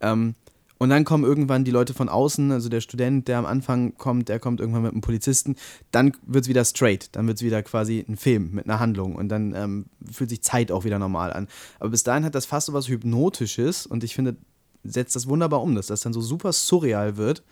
Ähm, 0.01 0.35
und 0.79 0.89
dann 0.89 1.03
kommen 1.03 1.25
irgendwann 1.25 1.65
die 1.65 1.71
Leute 1.71 1.93
von 1.93 2.07
außen, 2.07 2.53
also 2.53 2.69
der 2.69 2.79
Student, 2.79 3.27
der 3.27 3.37
am 3.37 3.45
Anfang 3.45 3.97
kommt, 3.97 4.29
der 4.29 4.39
kommt 4.39 4.61
irgendwann 4.61 4.83
mit 4.83 4.93
einem 4.93 5.01
Polizisten. 5.01 5.57
Dann 5.91 6.13
wird 6.25 6.45
es 6.45 6.49
wieder 6.49 6.63
straight, 6.63 7.09
dann 7.11 7.27
wird 7.27 7.37
es 7.37 7.43
wieder 7.43 7.61
quasi 7.63 8.03
ein 8.07 8.15
Film 8.15 8.51
mit 8.53 8.63
einer 8.63 8.79
Handlung 8.79 9.15
und 9.15 9.27
dann 9.27 9.53
ähm, 9.53 9.85
fühlt 10.09 10.29
sich 10.29 10.41
Zeit 10.41 10.71
auch 10.71 10.85
wieder 10.85 10.97
normal 10.97 11.33
an. 11.33 11.49
Aber 11.79 11.89
bis 11.89 12.03
dahin 12.03 12.23
hat 12.23 12.33
das 12.33 12.45
fast 12.45 12.67
so 12.67 12.73
was 12.73 12.87
Hypnotisches 12.87 13.87
und 13.87 14.05
ich 14.05 14.15
finde, 14.15 14.37
setzt 14.85 15.17
das 15.17 15.27
wunderbar 15.27 15.61
um, 15.61 15.75
dass 15.75 15.87
das 15.87 15.99
dann 15.99 16.13
so 16.13 16.21
super 16.21 16.53
surreal 16.53 17.17
wird 17.17 17.43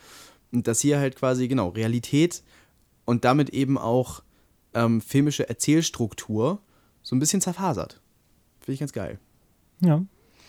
und 0.53 0.65
dass 0.67 0.79
hier 0.79 0.97
halt 0.97 1.17
quasi, 1.17 1.49
genau, 1.49 1.67
Realität 1.67 2.43
und 3.03 3.25
damit 3.25 3.49
eben 3.49 3.77
auch 3.77 4.23
ähm, 4.73 5.01
filmische 5.01 5.49
Erzählstruktur 5.49 6.61
so 7.03 7.13
ein 7.13 7.19
bisschen 7.19 7.41
zerfasert. 7.41 7.99
Finde 8.61 8.73
ich 8.73 8.79
ganz 8.79 8.93
geil. 8.93 9.19
Ja, 9.81 10.01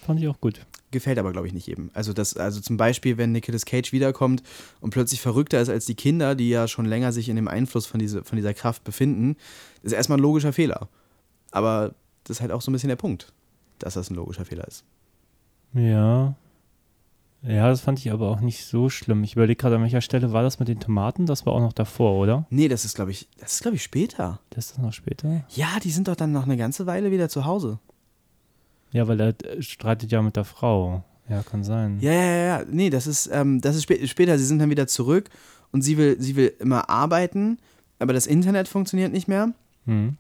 fand 0.05 0.21
ich 0.21 0.29
auch 0.29 0.41
gut. 0.41 0.67
Gefällt 0.91 1.19
aber, 1.19 1.33
glaube 1.33 1.47
ich, 1.47 1.53
nicht 1.53 1.67
jedem. 1.67 1.91
Also, 1.93 2.13
das, 2.13 2.37
also 2.37 2.61
zum 2.61 2.77
Beispiel, 2.77 3.19
wenn 3.19 3.33
Nicolas 3.33 3.67
Cage 3.67 3.93
wiederkommt 3.93 4.43
und 4.81 4.91
plötzlich 4.91 5.21
verrückter 5.21 5.61
ist 5.61 5.69
als 5.69 5.85
die 5.85 5.95
Kinder, 5.95 6.35
die 6.35 6.49
ja 6.49 6.67
schon 6.67 6.87
länger 6.87 7.13
sich 7.13 7.29
in 7.29 7.37
dem 7.37 7.49
Einfluss 7.49 7.87
von, 7.87 8.01
diese, 8.01 8.25
von 8.25 8.37
dieser 8.37 8.55
Kraft 8.55 8.85
befinden, 8.85 9.37
ist 9.83 9.93
erstmal 9.93 10.19
ein 10.19 10.23
logischer 10.23 10.53
Fehler. 10.53 10.89
Aber 11.51 11.95
das 12.25 12.39
ist 12.39 12.41
halt 12.41 12.53
auch 12.53 12.63
so 12.63 12.71
ein 12.71 12.73
bisschen 12.73 12.89
der 12.89 12.97
Punkt, 12.97 13.33
dass 13.79 13.95
das 13.95 14.11
ein 14.11 14.15
logischer 14.15 14.45
Fehler 14.45 14.67
ist. 14.67 14.85
Ja. 15.75 16.35
Ja, 17.43 17.69
das 17.69 17.81
fand 17.81 18.01
ich 18.01 18.11
aber 18.11 18.31
auch 18.31 18.41
nicht 18.41 18.65
so 18.65 18.89
schlimm. 18.89 19.23
Ich 19.23 19.35
überlege 19.35 19.57
gerade, 19.57 19.77
an 19.77 19.83
welcher 19.83 20.01
Stelle 20.01 20.33
war 20.33 20.43
das 20.43 20.59
mit 20.59 20.69
den 20.69 20.81
Tomaten? 20.81 21.27
Das 21.27 21.47
war 21.47 21.53
auch 21.53 21.61
noch 21.61 21.73
davor, 21.73 22.15
oder? 22.15 22.47
Nee, 22.51 22.67
das 22.67 22.85
ist, 22.85 22.97
glaube 22.97 23.13
ich, 23.13 23.29
das 23.39 23.55
ist, 23.55 23.63
glaube 23.63 23.77
ich, 23.77 23.83
später. 23.83 24.41
Das 24.51 24.73
ist 24.73 24.79
noch 24.79 24.93
später? 24.93 25.45
Ja, 25.51 25.79
die 25.83 25.91
sind 25.91 26.09
doch 26.09 26.17
dann 26.17 26.33
noch 26.33 26.45
eine 26.45 26.57
ganze 26.57 26.87
Weile 26.87 27.13
wieder 27.13 27.29
zu 27.29 27.45
Hause. 27.45 27.79
Ja, 28.93 29.09
weil 29.09 29.21
er 29.21 29.29
äh, 29.45 29.63
streitet 29.63 30.13
ja 30.13 30.23
mit 30.23 30.37
der 30.37 30.45
Frau. 30.45 31.05
Ja, 31.29 31.43
kann 31.43 31.63
sein. 31.63 31.99
Ja, 32.01 32.13
ja, 32.13 32.23
ja, 32.23 32.45
ja. 32.59 32.65
Nee, 32.71 32.91
das 32.91 33.07
ist, 33.07 33.29
ähm, 33.33 33.61
das 33.61 33.77
ist 33.77 33.83
spä 33.83 34.07
später. 34.07 34.39
Sie 34.39 34.47
sind 34.47 34.59
dann 34.59 34.71
wieder 34.71 34.87
zurück 34.87 35.29
und 35.73 35.83
sie 35.83 35.99
will, 35.99 36.17
sie 36.19 36.37
will 36.37 36.53
immer 36.59 36.89
arbeiten, 36.89 37.59
aber 37.99 38.13
das 38.13 38.27
Internet 38.27 38.69
funktioniert 38.69 39.13
nicht 39.13 39.29
mehr. 39.29 39.53
Mhm. 39.85 40.17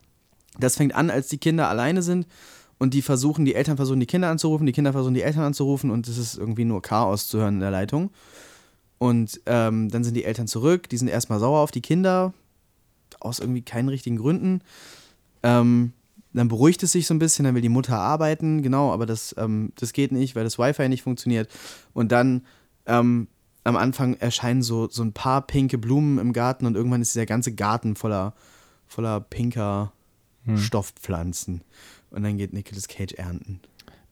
Das 0.58 0.76
fängt 0.76 0.94
an, 0.94 1.10
als 1.10 1.28
die 1.28 1.38
Kinder 1.38 1.68
alleine 1.68 2.02
sind 2.02 2.26
und 2.78 2.94
die 2.94 3.02
versuchen, 3.02 3.44
die 3.44 3.54
Eltern 3.54 3.76
versuchen, 3.76 4.00
die 4.00 4.06
Kinder 4.06 4.28
anzurufen, 4.28 4.66
die 4.66 4.72
Kinder 4.72 4.92
versuchen, 4.92 5.14
die 5.14 5.22
Eltern 5.22 5.44
anzurufen 5.44 5.90
und 5.90 6.08
es 6.08 6.18
ist 6.18 6.36
irgendwie 6.36 6.64
nur 6.64 6.82
Chaos 6.82 7.28
zu 7.28 7.38
hören 7.38 7.54
in 7.54 7.60
der 7.60 7.70
Leitung. 7.70 8.10
Und 8.98 9.40
ähm, 9.46 9.88
dann 9.90 10.02
sind 10.04 10.14
die 10.14 10.24
Eltern 10.24 10.48
zurück, 10.48 10.88
die 10.88 10.96
sind 10.96 11.08
erstmal 11.08 11.38
sauer 11.38 11.60
auf 11.60 11.70
die 11.70 11.80
Kinder, 11.80 12.34
aus 13.20 13.38
irgendwie 13.38 13.62
keinen 13.62 13.88
richtigen 13.88 14.16
Gründen. 14.16 14.60
Ähm, 15.42 15.92
dann 16.38 16.48
beruhigt 16.48 16.82
es 16.82 16.92
sich 16.92 17.06
so 17.06 17.14
ein 17.14 17.18
bisschen, 17.18 17.44
dann 17.44 17.54
will 17.54 17.62
die 17.62 17.68
Mutter 17.68 17.98
arbeiten, 17.98 18.62
genau, 18.62 18.92
aber 18.92 19.06
das, 19.06 19.34
ähm, 19.38 19.72
das 19.76 19.92
geht 19.92 20.12
nicht, 20.12 20.36
weil 20.36 20.44
das 20.44 20.58
Wi-Fi 20.58 20.88
nicht 20.88 21.02
funktioniert. 21.02 21.48
Und 21.92 22.12
dann 22.12 22.46
ähm, 22.86 23.28
am 23.64 23.76
Anfang 23.76 24.14
erscheinen 24.14 24.62
so, 24.62 24.88
so 24.88 25.02
ein 25.02 25.12
paar 25.12 25.46
pinke 25.46 25.78
Blumen 25.78 26.18
im 26.18 26.32
Garten 26.32 26.66
und 26.66 26.76
irgendwann 26.76 27.02
ist 27.02 27.14
dieser 27.14 27.26
ganze 27.26 27.54
Garten 27.54 27.96
voller, 27.96 28.34
voller 28.86 29.20
pinker 29.20 29.92
Stoffpflanzen. 30.56 31.62
Und 32.10 32.22
dann 32.22 32.38
geht 32.38 32.52
Nicolas 32.52 32.88
Cage 32.88 33.12
ernten. 33.14 33.60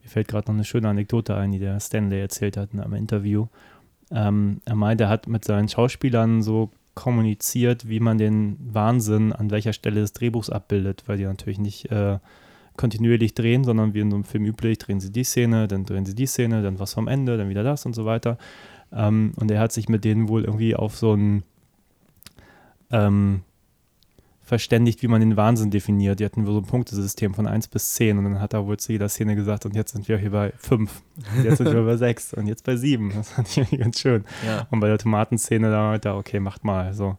Mir 0.03 0.11
fällt 0.11 0.29
gerade 0.29 0.49
noch 0.49 0.55
eine 0.55 0.65
schöne 0.65 0.89
Anekdote 0.89 1.35
ein, 1.35 1.53
die 1.53 1.59
der 1.59 1.81
Stanley 1.81 2.21
erzählt 2.21 2.57
hat 2.57 2.75
in 2.75 2.81
einem 2.81 2.95
Interview. 2.95 3.47
Ähm, 4.11 4.61
er 4.65 4.77
meinte, 4.77 5.05
er 5.05 5.11
hat 5.11 5.27
mit 5.27 5.45
seinen 5.45 5.69
Schauspielern 5.69 6.43
so 6.43 6.71
kommuniziert, 6.97 7.89
wie 7.89 8.01
man 8.01 8.19
den 8.19 8.57
Wahnsinn 8.59 9.33
an 9.33 9.51
welcher 9.51 9.75
Stelle 9.75 10.01
des 10.01 10.15
Drehbuchs 10.15 10.51
abbildet, 10.51 11.05
weil 11.07 11.19
die 11.19 11.25
natürlich 11.25 11.59
nicht 11.59 11.93
äh, 11.93 12.19
kontinuierlich 12.77 13.35
drehen, 13.35 13.65
sondern 13.65 13.93
wie 13.93 14.01
in 14.01 14.11
so 14.11 14.17
einem 14.17 14.25
Film 14.25 14.47
üblich, 14.47 14.79
drehen 14.79 14.99
sie 14.99 15.13
die 15.13 15.23
Szene, 15.23 15.69
dann 15.69 15.85
drehen 15.85 16.07
sie 16.07 16.15
die 16.15 16.27
Szene, 16.27 16.63
dann 16.63 16.79
was 16.79 16.95
vom 16.95 17.07
Ende, 17.07 17.37
dann 17.37 17.51
wieder 17.51 17.63
das 17.63 17.85
und 17.85 17.95
so 17.95 18.07
weiter. 18.07 18.39
Ähm, 18.93 19.33
und 19.37 19.51
er 19.51 19.61
hat 19.61 19.73
sich 19.73 19.91
mit 19.91 20.05
denen 20.05 20.29
wohl 20.29 20.45
irgendwie 20.45 20.75
auf 20.75 20.97
so 20.97 21.13
ein 21.13 21.43
ähm, 22.91 23.43
verständigt, 24.47 25.03
wie 25.03 25.09
man 25.09 25.21
den 25.21 25.37
Wahnsinn 25.37 25.73
definiert. 25.73 26.21
Die 26.21 26.25
hatten 26.25 26.47
so 26.47 26.57
ein 26.57 26.65
Punktesystem 26.65 27.35
von 27.35 27.49
1 27.49 27.67
bis 27.67 27.95
10 27.95 28.17
und 28.17 28.25
dann 28.25 28.41
hat 28.41 28.55
er 28.55 28.65
wohl 28.65 28.77
zu 28.77 28.93
jeder 28.93 29.09
Szene 29.09 29.35
gesagt, 29.35 29.67
und 29.67 29.75
jetzt 29.75 29.93
sind 29.93 30.09
wir 30.09 30.19
hier 30.19 30.31
bei 30.31 30.53
5, 30.57 31.03
und 31.37 31.45
jetzt 31.45 31.59
sind 31.59 31.73
wir 31.73 31.83
bei 31.83 31.97
6 31.97 32.35
und 32.35 32.47
jetzt 32.47 32.65
bei 32.65 32.77
7. 32.77 33.13
Das 33.13 33.31
fand 33.31 33.59
ich 33.59 33.79
ganz 33.79 33.99
schön. 33.99 34.25
Ja. 34.47 34.69
Und 34.71 34.79
bei 34.79 34.87
der 34.87 34.99
Tomatenszene, 34.99 35.69
da 35.69 35.97
er, 35.97 36.17
okay, 36.17 36.39
macht 36.39 36.63
mal. 36.63 36.95
So, 36.95 37.19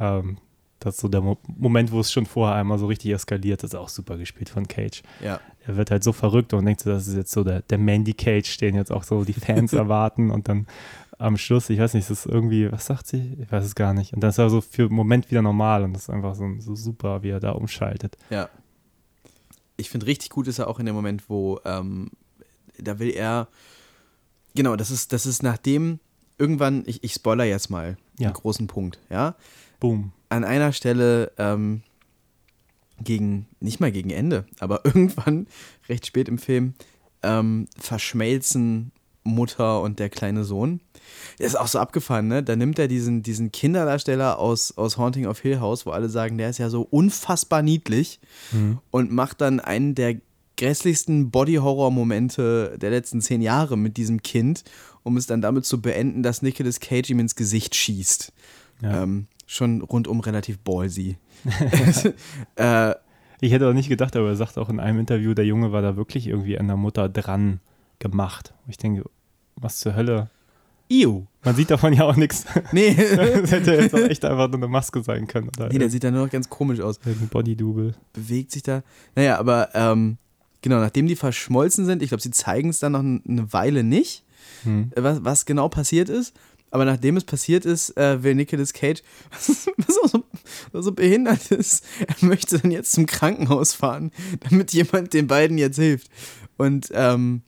ähm, 0.00 0.38
das 0.80 0.96
ist 0.96 1.00
so 1.00 1.08
der 1.08 1.20
Mo 1.20 1.38
Moment, 1.46 1.92
wo 1.92 2.00
es 2.00 2.12
schon 2.12 2.26
vorher 2.26 2.56
einmal 2.56 2.78
so 2.78 2.86
richtig 2.86 3.12
eskaliert. 3.12 3.62
Das 3.62 3.70
ist 3.70 3.76
auch 3.76 3.88
super 3.88 4.18
gespielt 4.18 4.48
von 4.48 4.66
Cage. 4.66 5.02
Ja. 5.22 5.40
Er 5.66 5.76
wird 5.76 5.90
halt 5.90 6.04
so 6.04 6.12
verrückt 6.12 6.52
und 6.52 6.64
denkt 6.66 6.82
so, 6.82 6.90
das 6.90 7.06
ist 7.06 7.16
jetzt 7.16 7.30
so 7.30 7.42
der, 7.42 7.62
der 7.62 7.78
Mandy 7.78 8.12
Cage, 8.12 8.58
den 8.58 8.74
jetzt 8.74 8.92
auch 8.92 9.04
so 9.04 9.24
die 9.24 9.32
Fans 9.32 9.72
erwarten 9.74 10.30
und 10.30 10.48
dann 10.48 10.66
am 11.18 11.36
Schluss, 11.36 11.70
ich 11.70 11.78
weiß 11.78 11.94
nicht, 11.94 12.10
das 12.10 12.24
ist 12.24 12.32
irgendwie, 12.32 12.70
was 12.70 12.86
sagt 12.86 13.06
sie? 13.06 13.36
Ich 13.40 13.50
weiß 13.52 13.64
es 13.64 13.74
gar 13.74 13.94
nicht. 13.94 14.12
Und 14.12 14.20
dann 14.20 14.30
ist 14.30 14.38
er 14.38 14.50
so 14.50 14.60
für 14.60 14.82
einen 14.84 14.94
Moment 14.94 15.30
wieder 15.30 15.42
normal 15.42 15.82
und 15.84 15.92
das 15.92 16.02
ist 16.04 16.10
einfach 16.10 16.34
so, 16.34 16.46
so 16.58 16.74
super, 16.74 17.22
wie 17.22 17.30
er 17.30 17.40
da 17.40 17.52
umschaltet. 17.52 18.16
Ja. 18.30 18.48
Ich 19.76 19.90
finde 19.90 20.06
richtig 20.06 20.30
gut 20.30 20.46
ist 20.46 20.58
er 20.58 20.68
auch 20.68 20.78
in 20.78 20.86
dem 20.86 20.94
Moment, 20.94 21.28
wo 21.28 21.60
ähm, 21.64 22.10
da 22.78 22.98
will 22.98 23.10
er. 23.10 23.48
Genau, 24.54 24.76
das 24.76 24.90
ist, 24.90 25.12
das 25.12 25.26
ist 25.26 25.42
nachdem 25.42 25.98
irgendwann, 26.38 26.84
ich, 26.86 27.02
ich 27.02 27.12
spoiler 27.12 27.44
jetzt 27.44 27.70
mal 27.70 27.96
Ja. 28.18 28.28
einen 28.28 28.34
großen 28.34 28.66
Punkt, 28.66 28.98
ja. 29.10 29.34
Boom. 29.80 30.12
An 30.28 30.44
einer 30.44 30.72
Stelle 30.72 31.32
ähm, 31.38 31.82
gegen, 33.02 33.46
nicht 33.60 33.80
mal 33.80 33.90
gegen 33.92 34.10
Ende, 34.10 34.46
aber 34.60 34.80
irgendwann, 34.84 35.46
recht 35.88 36.06
spät 36.06 36.28
im 36.28 36.38
Film, 36.38 36.74
ähm, 37.22 37.66
verschmelzen 37.78 38.92
Mutter 39.24 39.80
und 39.80 39.98
der 39.98 40.10
kleine 40.10 40.44
Sohn. 40.44 40.80
Der 41.38 41.46
ist 41.46 41.58
auch 41.58 41.66
so 41.66 41.78
abgefahren, 41.78 42.28
ne? 42.28 42.42
Da 42.42 42.56
nimmt 42.56 42.78
er 42.78 42.88
diesen, 42.88 43.22
diesen 43.22 43.50
Kinderdarsteller 43.50 44.38
aus, 44.38 44.76
aus 44.76 44.98
Haunting 44.98 45.26
of 45.26 45.40
Hill 45.40 45.60
House, 45.60 45.86
wo 45.86 45.90
alle 45.90 46.08
sagen, 46.08 46.38
der 46.38 46.50
ist 46.50 46.58
ja 46.58 46.68
so 46.68 46.82
unfassbar 46.82 47.62
niedlich 47.62 48.20
und 48.90 49.10
macht 49.12 49.40
dann 49.40 49.60
einen 49.60 49.94
der 49.94 50.16
grässlichsten 50.56 51.30
Body-Horror-Momente 51.30 52.76
der 52.80 52.90
letzten 52.90 53.20
zehn 53.20 53.42
Jahre 53.42 53.76
mit 53.76 53.96
diesem 53.96 54.22
Kind, 54.22 54.62
um 55.02 55.16
es 55.16 55.26
dann 55.26 55.42
damit 55.42 55.64
zu 55.64 55.80
beenden, 55.80 56.22
dass 56.22 56.42
Nicolas 56.42 56.78
Cage 56.80 57.10
ihm 57.10 57.18
ins 57.18 57.34
Gesicht 57.34 57.74
schießt. 57.74 58.32
Ja. 58.82 59.02
Ähm, 59.02 59.26
schon 59.46 59.82
rundum 59.82 60.20
relativ 60.20 60.58
ballsy. 60.58 61.16
äh, 62.56 62.94
Ich 63.40 63.52
hätte 63.52 63.68
auch 63.68 63.72
nicht 63.72 63.88
gedacht, 63.88 64.16
aber 64.16 64.28
er 64.28 64.36
sagt 64.36 64.58
auch 64.58 64.68
in 64.68 64.80
einem 64.80 65.00
Interview, 65.00 65.34
der 65.34 65.44
Junge 65.44 65.72
war 65.72 65.82
da 65.82 65.96
wirklich 65.96 66.28
irgendwie 66.28 66.58
an 66.58 66.66
der 66.68 66.76
Mutter 66.76 67.08
dran 67.08 67.60
gemacht. 67.98 68.54
Ich 68.68 68.76
denke, 68.76 69.04
was 69.56 69.78
zur 69.78 69.94
Hölle? 69.94 70.30
Ew. 70.90 71.24
Man 71.42 71.56
sieht 71.56 71.70
davon 71.70 71.92
ja 71.92 72.04
auch 72.04 72.16
nichts. 72.16 72.44
Nee. 72.72 72.94
Das 73.40 73.50
hätte 73.52 73.74
jetzt 73.74 73.94
auch 73.94 73.98
echt 74.00 74.24
einfach 74.24 74.48
nur 74.48 74.56
eine 74.58 74.68
Maske 74.68 75.02
sein 75.02 75.26
können. 75.26 75.48
Oder 75.56 75.68
nee, 75.68 75.78
der 75.78 75.90
sieht 75.90 76.04
da 76.04 76.10
nur 76.10 76.24
noch 76.24 76.30
ganz 76.32 76.48
komisch 76.50 76.80
aus. 76.80 77.00
ein 77.06 77.28
Body-Double. 77.28 77.94
bewegt 78.12 78.50
sich 78.52 78.62
da. 78.62 78.82
Naja, 79.14 79.38
aber 79.38 79.70
ähm, 79.74 80.18
genau, 80.62 80.80
nachdem 80.80 81.06
die 81.06 81.16
verschmolzen 81.16 81.86
sind, 81.86 82.02
ich 82.02 82.08
glaube, 82.08 82.22
sie 82.22 82.30
zeigen 82.30 82.68
es 82.68 82.78
dann 82.80 82.92
noch 82.92 83.00
eine 83.00 83.52
Weile 83.52 83.82
nicht, 83.84 84.24
Hm. 84.64 84.90
äh, 84.94 85.02
was, 85.02 85.24
was 85.24 85.46
genau 85.46 85.68
passiert 85.68 86.08
ist. 86.10 86.34
Aber 86.70 86.84
nachdem 86.84 87.16
es 87.16 87.24
passiert 87.24 87.64
ist, 87.64 87.96
äh, 87.96 88.22
will 88.22 88.34
Nicolas 88.34 88.72
Cage, 88.72 89.02
was, 89.30 89.68
was 89.78 89.96
auch 90.02 90.08
so, 90.08 90.24
was 90.72 90.84
so 90.84 90.92
behindert 90.92 91.50
ist, 91.52 91.84
er 92.06 92.26
möchte 92.26 92.58
dann 92.58 92.70
jetzt 92.70 92.92
zum 92.92 93.06
Krankenhaus 93.06 93.72
fahren, 93.74 94.10
damit 94.40 94.72
jemand 94.72 95.14
den 95.14 95.28
beiden 95.28 95.56
jetzt 95.56 95.76
hilft. 95.76 96.08
Und, 96.58 96.90
ähm, 96.92 97.42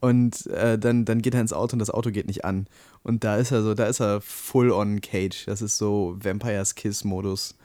und 0.00 0.46
äh, 0.46 0.78
dann, 0.78 1.04
dann 1.04 1.22
geht 1.22 1.34
er 1.34 1.40
ins 1.40 1.52
Auto 1.52 1.74
und 1.74 1.78
das 1.78 1.90
Auto 1.90 2.10
geht 2.10 2.26
nicht 2.26 2.44
an. 2.44 2.66
Und 3.02 3.24
da 3.24 3.36
ist 3.36 3.50
er 3.50 3.62
so, 3.62 3.74
da 3.74 3.84
ist 3.86 4.00
er 4.00 4.20
full 4.20 4.72
on 4.72 5.00
Cage. 5.00 5.44
Das 5.46 5.62
ist 5.62 5.78
so 5.78 6.16
Vampires 6.18 6.74
Kiss-Modus. 6.74 7.56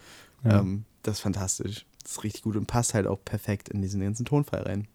Ja. 0.44 0.60
Ähm, 0.60 0.86
das 1.04 1.16
ist 1.16 1.22
fantastisch. 1.22 1.86
Das 2.04 2.12
ist 2.12 2.24
richtig 2.24 2.44
gut 2.44 2.56
und 2.56 2.68
passt 2.68 2.94
halt 2.94 3.08
auch 3.08 3.20
perfekt 3.24 3.70
in 3.70 3.82
diesen 3.82 4.02
ganzen 4.02 4.26
Tonfall 4.26 4.64
rein. 4.64 4.88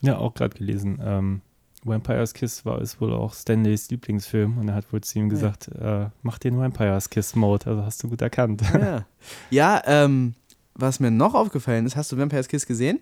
Ja, 0.00 0.18
auch 0.18 0.34
gerade 0.34 0.56
gelesen. 0.56 0.98
Ähm, 1.02 1.40
Vampire's 1.84 2.34
Kiss 2.34 2.64
war 2.64 2.80
ist 2.80 3.00
wohl 3.00 3.12
auch 3.12 3.32
Stanleys 3.32 3.90
Lieblingsfilm 3.90 4.58
und 4.58 4.68
er 4.68 4.74
hat 4.74 4.92
wohl 4.92 5.00
zu 5.02 5.18
ihm 5.18 5.28
gesagt, 5.28 5.68
äh, 5.68 6.08
mach 6.22 6.38
den 6.38 6.58
Vampire's 6.58 7.10
Kiss 7.10 7.36
Mode. 7.36 7.66
Also 7.66 7.84
hast 7.84 8.02
du 8.02 8.08
gut 8.08 8.22
erkannt. 8.22 8.62
Ja, 8.72 9.06
ja 9.50 9.82
ähm, 9.86 10.34
was 10.74 11.00
mir 11.00 11.10
noch 11.10 11.34
aufgefallen 11.34 11.86
ist, 11.86 11.96
hast 11.96 12.10
du 12.12 12.18
Vampire's 12.18 12.48
Kiss 12.48 12.66
gesehen? 12.66 13.00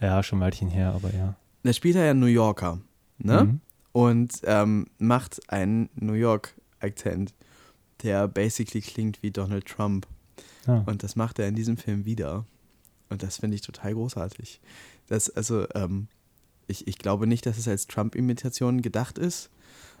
ja, 0.00 0.22
schon 0.22 0.38
ein 0.38 0.42
Weilchen 0.42 0.68
her, 0.68 0.92
aber 0.94 1.12
ja. 1.12 1.34
Da 1.68 1.74
spielt 1.74 1.96
er 1.96 2.06
ja 2.06 2.14
New 2.14 2.24
Yorker, 2.24 2.80
ne? 3.18 3.44
Mhm. 3.44 3.60
Und 3.92 4.40
ähm, 4.44 4.86
macht 4.96 5.38
einen 5.52 5.90
New 5.96 6.14
York-Akzent, 6.14 7.34
der 8.02 8.26
basically 8.26 8.80
klingt 8.80 9.22
wie 9.22 9.30
Donald 9.30 9.66
Trump. 9.66 10.06
Ja. 10.66 10.82
Und 10.86 11.02
das 11.02 11.14
macht 11.14 11.38
er 11.38 11.46
in 11.46 11.54
diesem 11.54 11.76
Film 11.76 12.06
wieder. 12.06 12.46
Und 13.10 13.22
das 13.22 13.36
finde 13.36 13.56
ich 13.56 13.60
total 13.60 13.92
großartig. 13.92 14.62
Das, 15.08 15.28
also, 15.28 15.66
ähm, 15.74 16.08
ich, 16.68 16.88
ich 16.88 16.96
glaube 16.96 17.26
nicht, 17.26 17.44
dass 17.44 17.58
es 17.58 17.68
als 17.68 17.86
Trump-Imitation 17.86 18.80
gedacht 18.80 19.18
ist. 19.18 19.50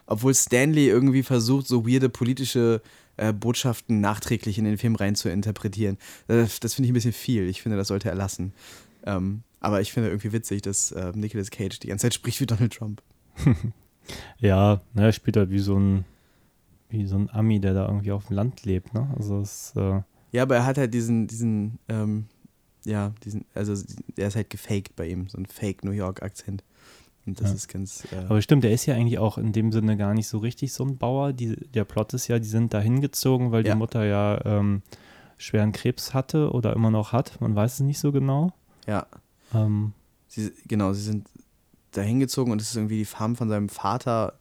Obwohl 0.06 0.34
Stanley 0.34 0.88
irgendwie 0.88 1.22
versucht, 1.22 1.66
so 1.66 1.86
weirde 1.86 2.08
politische 2.08 2.80
äh, 3.18 3.34
Botschaften 3.34 4.00
nachträglich 4.00 4.56
in 4.56 4.64
den 4.64 4.78
Film 4.78 4.94
rein 4.94 5.16
zu 5.16 5.28
interpretieren. 5.28 5.98
Das, 6.28 6.60
das 6.60 6.72
finde 6.72 6.86
ich 6.86 6.92
ein 6.92 6.94
bisschen 6.94 7.12
viel. 7.12 7.46
Ich 7.46 7.60
finde, 7.60 7.76
das 7.76 7.88
sollte 7.88 8.08
er 8.08 8.14
lassen. 8.14 8.54
Ähm, 9.04 9.42
aber 9.60 9.80
ich 9.80 9.92
finde 9.92 10.08
irgendwie 10.10 10.32
witzig, 10.32 10.62
dass 10.62 10.92
äh, 10.92 11.12
Nicolas 11.14 11.50
Cage 11.50 11.78
die 11.80 11.88
ganze 11.88 12.02
Zeit 12.02 12.14
spricht 12.14 12.40
wie 12.40 12.46
Donald 12.46 12.72
Trump. 12.72 13.02
Ja, 14.38 14.80
ne, 14.94 15.02
er 15.06 15.12
spielt 15.12 15.36
halt 15.36 15.50
wie 15.50 15.58
so 15.58 15.78
ein 15.78 16.04
wie 16.90 17.04
so 17.04 17.16
ein 17.16 17.28
Ami, 17.30 17.60
der 17.60 17.74
da 17.74 17.86
irgendwie 17.86 18.12
auf 18.12 18.28
dem 18.28 18.36
Land 18.36 18.64
lebt, 18.64 18.94
ne? 18.94 19.06
Also 19.18 19.40
es 19.40 19.74
äh, 19.76 20.00
Ja, 20.32 20.42
aber 20.44 20.56
er 20.56 20.64
hat 20.64 20.78
halt 20.78 20.94
diesen, 20.94 21.26
diesen, 21.26 21.78
ähm, 21.90 22.24
ja, 22.86 23.12
diesen, 23.24 23.44
also 23.52 23.74
der 24.16 24.28
ist 24.28 24.36
halt 24.36 24.48
gefaked 24.48 24.96
bei 24.96 25.06
ihm, 25.06 25.28
so 25.28 25.36
ein 25.36 25.44
Fake 25.44 25.84
New 25.84 25.90
York-Akzent. 25.90 26.64
Und 27.26 27.38
das 27.42 27.50
Ja. 27.50 27.54
ist 27.56 27.68
ganz. 27.68 28.04
Äh, 28.10 28.24
Aber 28.26 28.40
stimmt, 28.40 28.64
der 28.64 28.72
ist 28.72 28.86
ja 28.86 28.94
eigentlich 28.94 29.18
auch 29.18 29.36
in 29.36 29.52
dem 29.52 29.70
Sinne 29.70 29.98
gar 29.98 30.14
nicht 30.14 30.28
so 30.28 30.38
richtig 30.38 30.72
so 30.72 30.82
ein 30.86 30.96
Bauer. 30.96 31.34
Die, 31.34 31.56
der 31.56 31.84
Plot 31.84 32.14
ist 32.14 32.26
ja, 32.28 32.38
die 32.38 32.48
sind 32.48 32.72
da 32.72 32.80
hingezogen, 32.80 33.52
weil 33.52 33.66
Ja. 33.66 33.74
die 33.74 33.78
Mutter 33.78 34.06
ja 34.06 34.42
ähm, 34.46 34.80
schweren 35.36 35.72
Krebs 35.72 36.14
hatte 36.14 36.50
oder 36.52 36.72
immer 36.72 36.90
noch 36.90 37.12
hat. 37.12 37.38
Man 37.42 37.54
weiß 37.54 37.74
es 37.74 37.80
nicht 37.80 37.98
so 37.98 38.12
genau. 38.12 38.54
ja, 38.86 39.06
Ähm, 39.54 39.92
sie, 40.26 40.52
genau, 40.66 40.92
sie 40.92 41.02
sind 41.02 41.28
da 41.92 42.02
hingezogen 42.02 42.52
und 42.52 42.60
es 42.60 42.70
ist 42.70 42.76
irgendwie 42.76 42.98
die 42.98 43.04
Farm 43.04 43.36
von 43.36 43.48
seinem 43.48 43.68
Vater 43.68 44.34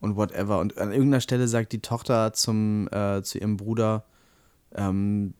und 0.00 0.16
whatever. 0.16 0.58
Und 0.60 0.78
an 0.78 0.92
irgendeiner 0.92 1.20
Stelle 1.20 1.48
sagt 1.48 1.72
die 1.72 1.80
Tochter 1.80 2.32
zum, 2.32 2.88
äh, 2.92 3.22
zu 3.22 3.38
ihrem 3.38 3.56
Bruder, 3.56 4.04
ähm, 4.74 5.34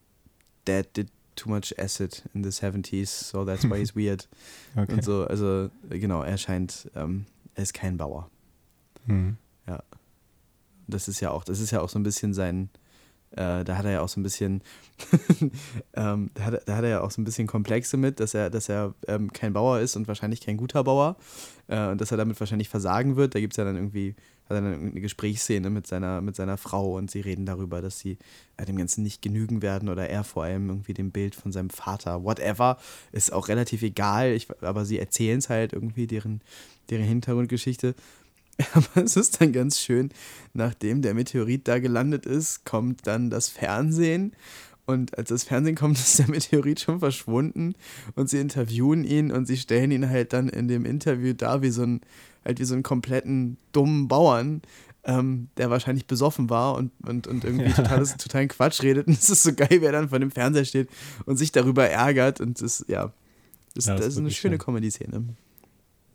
Dad 0.64 0.96
did 0.96 1.08
too 1.36 1.48
much 1.48 1.78
acid 1.78 2.24
in 2.32 2.44
the 2.44 2.50
70s, 2.50 3.06
so 3.06 3.44
that's 3.44 3.64
why 3.64 3.78
he's 3.78 3.94
weird. 3.96 4.28
okay. 4.76 4.92
Und 4.92 5.04
so, 5.04 5.26
also 5.26 5.70
genau, 5.90 6.22
er 6.22 6.38
scheint, 6.38 6.90
ähm, 6.94 7.26
er 7.54 7.62
ist 7.62 7.74
kein 7.74 7.96
Bauer. 7.96 8.30
Hm. 9.06 9.36
Das 10.86 11.08
ist 11.08 11.20
ja 11.20 11.30
auch, 11.30 11.44
das 11.44 11.60
ist 11.60 11.70
ja 11.70 11.80
auch 11.80 11.88
so 11.88 11.98
ein 11.98 12.02
bisschen 12.02 12.34
sein, 12.34 12.68
Äh, 13.36 13.64
da 13.64 13.76
hat 13.76 13.84
er 13.84 13.92
ja 13.92 14.00
auch 14.00 14.08
so 14.08 14.20
ein 14.20 14.22
bisschen, 14.22 14.62
ähm, 15.94 16.30
da, 16.34 16.44
hat, 16.44 16.68
da 16.68 16.76
hat 16.76 16.84
er 16.84 16.90
ja 16.90 17.00
auch 17.00 17.10
so 17.10 17.20
ein 17.20 17.24
bisschen 17.24 17.48
Komplexe 17.48 17.96
mit, 17.96 18.20
dass 18.20 18.32
er, 18.34 18.48
dass 18.48 18.68
er 18.68 18.94
ähm, 19.08 19.32
kein 19.32 19.52
Bauer 19.52 19.80
ist 19.80 19.96
und 19.96 20.06
wahrscheinlich 20.06 20.40
kein 20.40 20.56
guter 20.56 20.84
Bauer 20.84 21.16
äh, 21.66 21.88
und 21.88 22.00
dass 22.00 22.12
er 22.12 22.16
damit 22.16 22.38
wahrscheinlich 22.38 22.68
versagen 22.68 23.16
wird. 23.16 23.34
Da 23.34 23.40
gibt 23.40 23.54
es 23.54 23.56
ja 23.56 23.64
dann 23.64 23.74
irgendwie, 23.74 24.14
hat 24.48 24.56
dann 24.56 24.66
eine 24.66 25.00
Gesprächsszene 25.00 25.68
mit 25.68 25.86
seiner, 25.88 26.20
mit 26.20 26.36
seiner 26.36 26.56
Frau 26.56 26.96
und 26.96 27.10
sie 27.10 27.20
reden 27.20 27.44
darüber, 27.44 27.82
dass 27.82 27.98
sie 27.98 28.18
äh, 28.56 28.64
dem 28.66 28.76
Ganzen 28.76 29.02
nicht 29.02 29.20
genügen 29.20 29.62
werden 29.62 29.88
oder 29.88 30.08
er 30.08 30.22
vor 30.22 30.44
allem 30.44 30.68
irgendwie 30.68 30.94
dem 30.94 31.10
Bild 31.10 31.34
von 31.34 31.50
seinem 31.50 31.70
Vater, 31.70 32.22
whatever, 32.22 32.78
ist 33.10 33.32
auch 33.32 33.48
relativ 33.48 33.82
egal, 33.82 34.30
ich, 34.30 34.46
aber 34.62 34.84
sie 34.84 35.00
erzählen 35.00 35.38
es 35.38 35.48
halt 35.48 35.72
irgendwie, 35.72 36.06
deren, 36.06 36.40
deren 36.88 37.04
Hintergrundgeschichte. 37.04 37.96
Aber 38.74 39.04
es 39.04 39.16
ist 39.16 39.40
dann 39.40 39.52
ganz 39.52 39.80
schön, 39.80 40.10
nachdem 40.52 41.02
der 41.02 41.14
Meteorit 41.14 41.66
da 41.68 41.78
gelandet 41.78 42.26
ist, 42.26 42.64
kommt 42.64 43.06
dann 43.06 43.30
das 43.30 43.48
Fernsehen. 43.48 44.32
Und 44.86 45.16
als 45.16 45.30
das 45.30 45.44
Fernsehen 45.44 45.76
kommt, 45.76 45.98
ist 45.98 46.18
der 46.18 46.28
Meteorit 46.28 46.80
schon 46.80 47.00
verschwunden. 47.00 47.74
Und 48.14 48.28
sie 48.28 48.38
interviewen 48.38 49.04
ihn 49.04 49.32
und 49.32 49.46
sie 49.46 49.56
stellen 49.56 49.90
ihn 49.90 50.08
halt 50.08 50.32
dann 50.32 50.48
in 50.48 50.68
dem 50.68 50.84
Interview 50.84 51.32
dar 51.32 51.62
wie 51.62 51.70
so 51.70 51.82
ein, 51.82 52.00
halt 52.44 52.60
wie 52.60 52.64
so 52.64 52.74
einen 52.74 52.82
kompletten 52.82 53.56
dummen 53.72 54.08
Bauern, 54.08 54.62
ähm, 55.04 55.48
der 55.56 55.70
wahrscheinlich 55.70 56.06
besoffen 56.06 56.48
war 56.48 56.76
und, 56.76 56.92
und, 57.06 57.26
und 57.26 57.44
irgendwie 57.44 57.66
ja. 57.70 57.74
totales, 57.74 58.16
totalen 58.16 58.48
Quatsch 58.48 58.82
redet. 58.82 59.06
Und 59.06 59.18
es 59.18 59.30
ist 59.30 59.42
so 59.42 59.52
geil, 59.52 59.78
wer 59.80 59.92
dann 59.92 60.08
vor 60.10 60.18
dem 60.18 60.30
Fernseher 60.30 60.64
steht 60.64 60.88
und 61.26 61.36
sich 61.36 61.52
darüber 61.52 61.88
ärgert. 61.88 62.40
Und 62.40 62.60
das, 62.60 62.84
ja, 62.88 63.12
das, 63.74 63.86
ja, 63.86 63.96
das, 63.96 64.06
das 64.06 64.14
ist 64.14 64.20
eine 64.20 64.30
schöne 64.30 64.58
Comedy-Szene. 64.58 65.34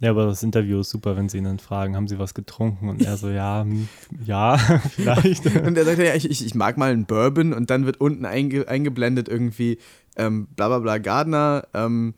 Ja, 0.02 0.12
aber 0.12 0.28
das 0.28 0.44
Interview 0.44 0.80
ist 0.80 0.90
super, 0.90 1.18
wenn 1.18 1.28
sie 1.28 1.40
ihn 1.40 1.44
dann 1.44 1.60
fragen, 1.60 1.96
haben 1.96 2.08
sie 2.08 2.20
was 2.20 2.34
getrunken? 2.34 2.88
Und 2.88 3.04
er 3.04 3.18
so, 3.18 3.30
ja, 3.30 3.64
hm, 3.64 3.90
ja, 4.24 4.58
vielleicht. 4.90 5.46
und 5.46 5.78
er 5.78 5.84
sagt 5.84 6.00
ja, 6.00 6.16
ich, 6.16 6.30
ich, 6.30 6.56
mag 6.56 6.78
mal 6.78 6.92
einen 6.92 7.06
Bourbon 7.06 7.52
und 7.52 7.70
dann 7.70 7.86
wird 7.86 8.00
unten 8.00 8.26
einge, 8.26 8.68
eingeblendet 8.68 9.28
irgendwie 9.28 9.78
ähm, 10.16 10.48
bla 10.56 10.70
bla 10.70 10.80
bla 10.80 10.98
Gardner, 11.00 11.68
ähm, 11.74 12.14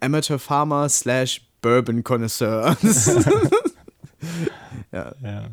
Amateur 0.00 0.38
Farmer 0.38 0.88
slash 0.88 1.40
Bourbon 1.62 2.04
Connoisseur. 2.04 2.76
ja. 4.92 5.14
Ja, 5.22 5.48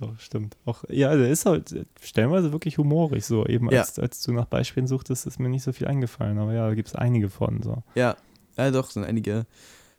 doch, 0.00 0.18
stimmt. 0.18 0.56
Auch, 0.64 0.82
ja, 0.88 1.14
der 1.14 1.30
ist 1.30 1.46
halt 1.46 1.86
stellenweise 2.02 2.52
wirklich 2.52 2.78
humorig 2.78 3.24
so. 3.24 3.46
Eben 3.46 3.70
als, 3.70 3.96
ja. 3.96 4.02
als 4.02 4.22
du 4.22 4.32
nach 4.32 4.46
Beispielen 4.46 4.86
suchtest, 4.86 5.26
ist 5.26 5.38
mir 5.38 5.48
nicht 5.48 5.62
so 5.62 5.72
viel 5.72 5.86
eingefallen. 5.86 6.38
Aber 6.38 6.52
ja, 6.52 6.66
da 6.66 6.74
gibt 6.74 6.88
es 6.88 6.96
einige 6.96 7.28
von 7.28 7.62
so. 7.62 7.82
Ja, 7.94 8.16
ja 8.56 8.70
doch, 8.70 8.90
sind 8.90 9.04
einige 9.04 9.46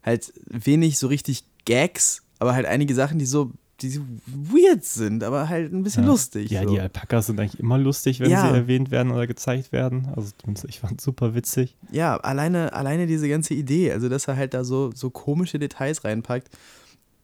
halt 0.04 0.34
wenig 0.46 0.98
so 0.98 1.08
richtig 1.08 1.44
Gags, 1.66 2.24
aber 2.40 2.54
halt 2.54 2.66
einige 2.66 2.96
Sachen, 2.96 3.20
die 3.20 3.26
so, 3.26 3.52
die 3.82 3.90
so 3.90 4.02
weird 4.26 4.84
sind, 4.84 5.24
aber 5.24 5.50
halt 5.50 5.72
ein 5.72 5.84
bisschen 5.84 6.04
ja. 6.04 6.10
lustig. 6.10 6.52
Ja, 6.52 6.64
so. 6.64 6.70
die 6.70 6.80
Alpakas 6.80 7.28
sind 7.28 7.40
eigentlich 7.40 7.60
immer 7.60 7.78
lustig, 7.78 8.20
wenn 8.20 8.32
ja. 8.32 8.48
sie 8.48 8.56
erwähnt 8.56 8.92
werden 8.92 9.12
oder 9.12 9.28
gezeigt 9.28 9.72
werden. 9.72 10.08
Also 10.16 10.32
ich 10.68 10.80
fand 10.80 11.00
es 11.00 11.06
super 11.06 11.36
witzig. 11.36 11.76
Ja, 11.92 12.18
alleine, 12.18 12.74
alleine 12.74 13.08
diese 13.08 13.30
ganze 13.30 13.54
Idee, 13.54 13.92
also 13.92 14.10
dass 14.10 14.28
er 14.28 14.38
halt 14.38 14.54
da 14.54 14.64
so, 14.64 14.92
so 14.94 15.10
komische 15.10 15.60
Details 15.60 16.04
reinpackt. 16.04 16.50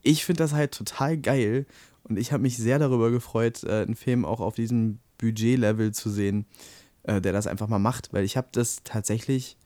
Ich 0.02 0.24
finde 0.24 0.44
das 0.44 0.52
halt 0.52 0.72
total 0.72 1.16
geil 1.18 1.66
und 2.04 2.18
ich 2.18 2.32
habe 2.32 2.42
mich 2.42 2.56
sehr 2.56 2.78
darüber 2.78 3.10
gefreut, 3.10 3.64
äh, 3.64 3.82
einen 3.82 3.96
Film 3.96 4.24
auch 4.24 4.40
auf 4.40 4.54
diesem 4.54 4.98
Budget-Level 5.18 5.92
zu 5.92 6.10
sehen, 6.10 6.46
äh, 7.02 7.20
der 7.20 7.32
das 7.32 7.46
einfach 7.46 7.68
mal 7.68 7.78
macht, 7.78 8.12
weil 8.12 8.24
ich 8.24 8.36
habe 8.36 8.48
das 8.52 8.82
tatsächlich 8.84 9.56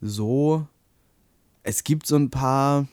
so 0.00 0.66
es 1.62 1.84
gibt 1.84 2.06
so 2.06 2.16
ein 2.16 2.30
paar. 2.30 2.86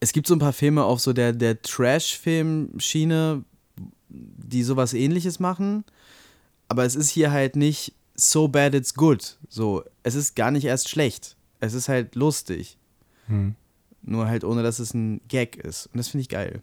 Es 0.00 0.12
gibt 0.12 0.26
so 0.26 0.34
ein 0.34 0.40
paar 0.40 0.52
Filme 0.52 0.84
auf 0.84 1.00
so 1.00 1.14
der, 1.14 1.32
der 1.32 1.62
Trash-Film-Schiene, 1.62 3.42
die 4.08 4.62
sowas 4.62 4.92
ähnliches 4.92 5.40
machen. 5.40 5.84
Aber 6.68 6.84
es 6.84 6.94
ist 6.94 7.08
hier 7.08 7.30
halt 7.30 7.56
nicht 7.56 7.94
so 8.14 8.48
bad 8.48 8.74
it's 8.74 8.94
good. 8.94 9.38
So, 9.48 9.82
es 10.02 10.14
ist 10.14 10.36
gar 10.36 10.50
nicht 10.50 10.64
erst 10.64 10.90
schlecht. 10.90 11.36
Es 11.60 11.72
ist 11.72 11.88
halt 11.88 12.16
lustig. 12.16 12.76
Hm. 13.28 13.54
Nur 14.02 14.26
halt 14.26 14.44
ohne, 14.44 14.62
dass 14.62 14.78
es 14.78 14.92
ein 14.92 15.22
Gag 15.28 15.56
ist. 15.56 15.86
Und 15.86 15.96
das 15.96 16.08
finde 16.08 16.22
ich 16.22 16.28
geil. 16.28 16.60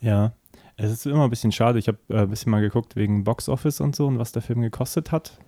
Ja, 0.00 0.32
es 0.76 0.90
ist 0.90 1.06
immer 1.06 1.24
ein 1.24 1.30
bisschen 1.30 1.52
schade. 1.52 1.78
Ich 1.78 1.86
habe 1.86 1.98
äh, 2.08 2.22
ein 2.22 2.30
bisschen 2.30 2.50
mal 2.50 2.60
geguckt 2.60 2.96
wegen 2.96 3.22
Box 3.22 3.48
Office 3.48 3.80
und 3.80 3.94
so 3.94 4.08
und 4.08 4.18
was 4.18 4.32
der 4.32 4.42
Film 4.42 4.62
gekostet 4.62 5.12
hat 5.12 5.38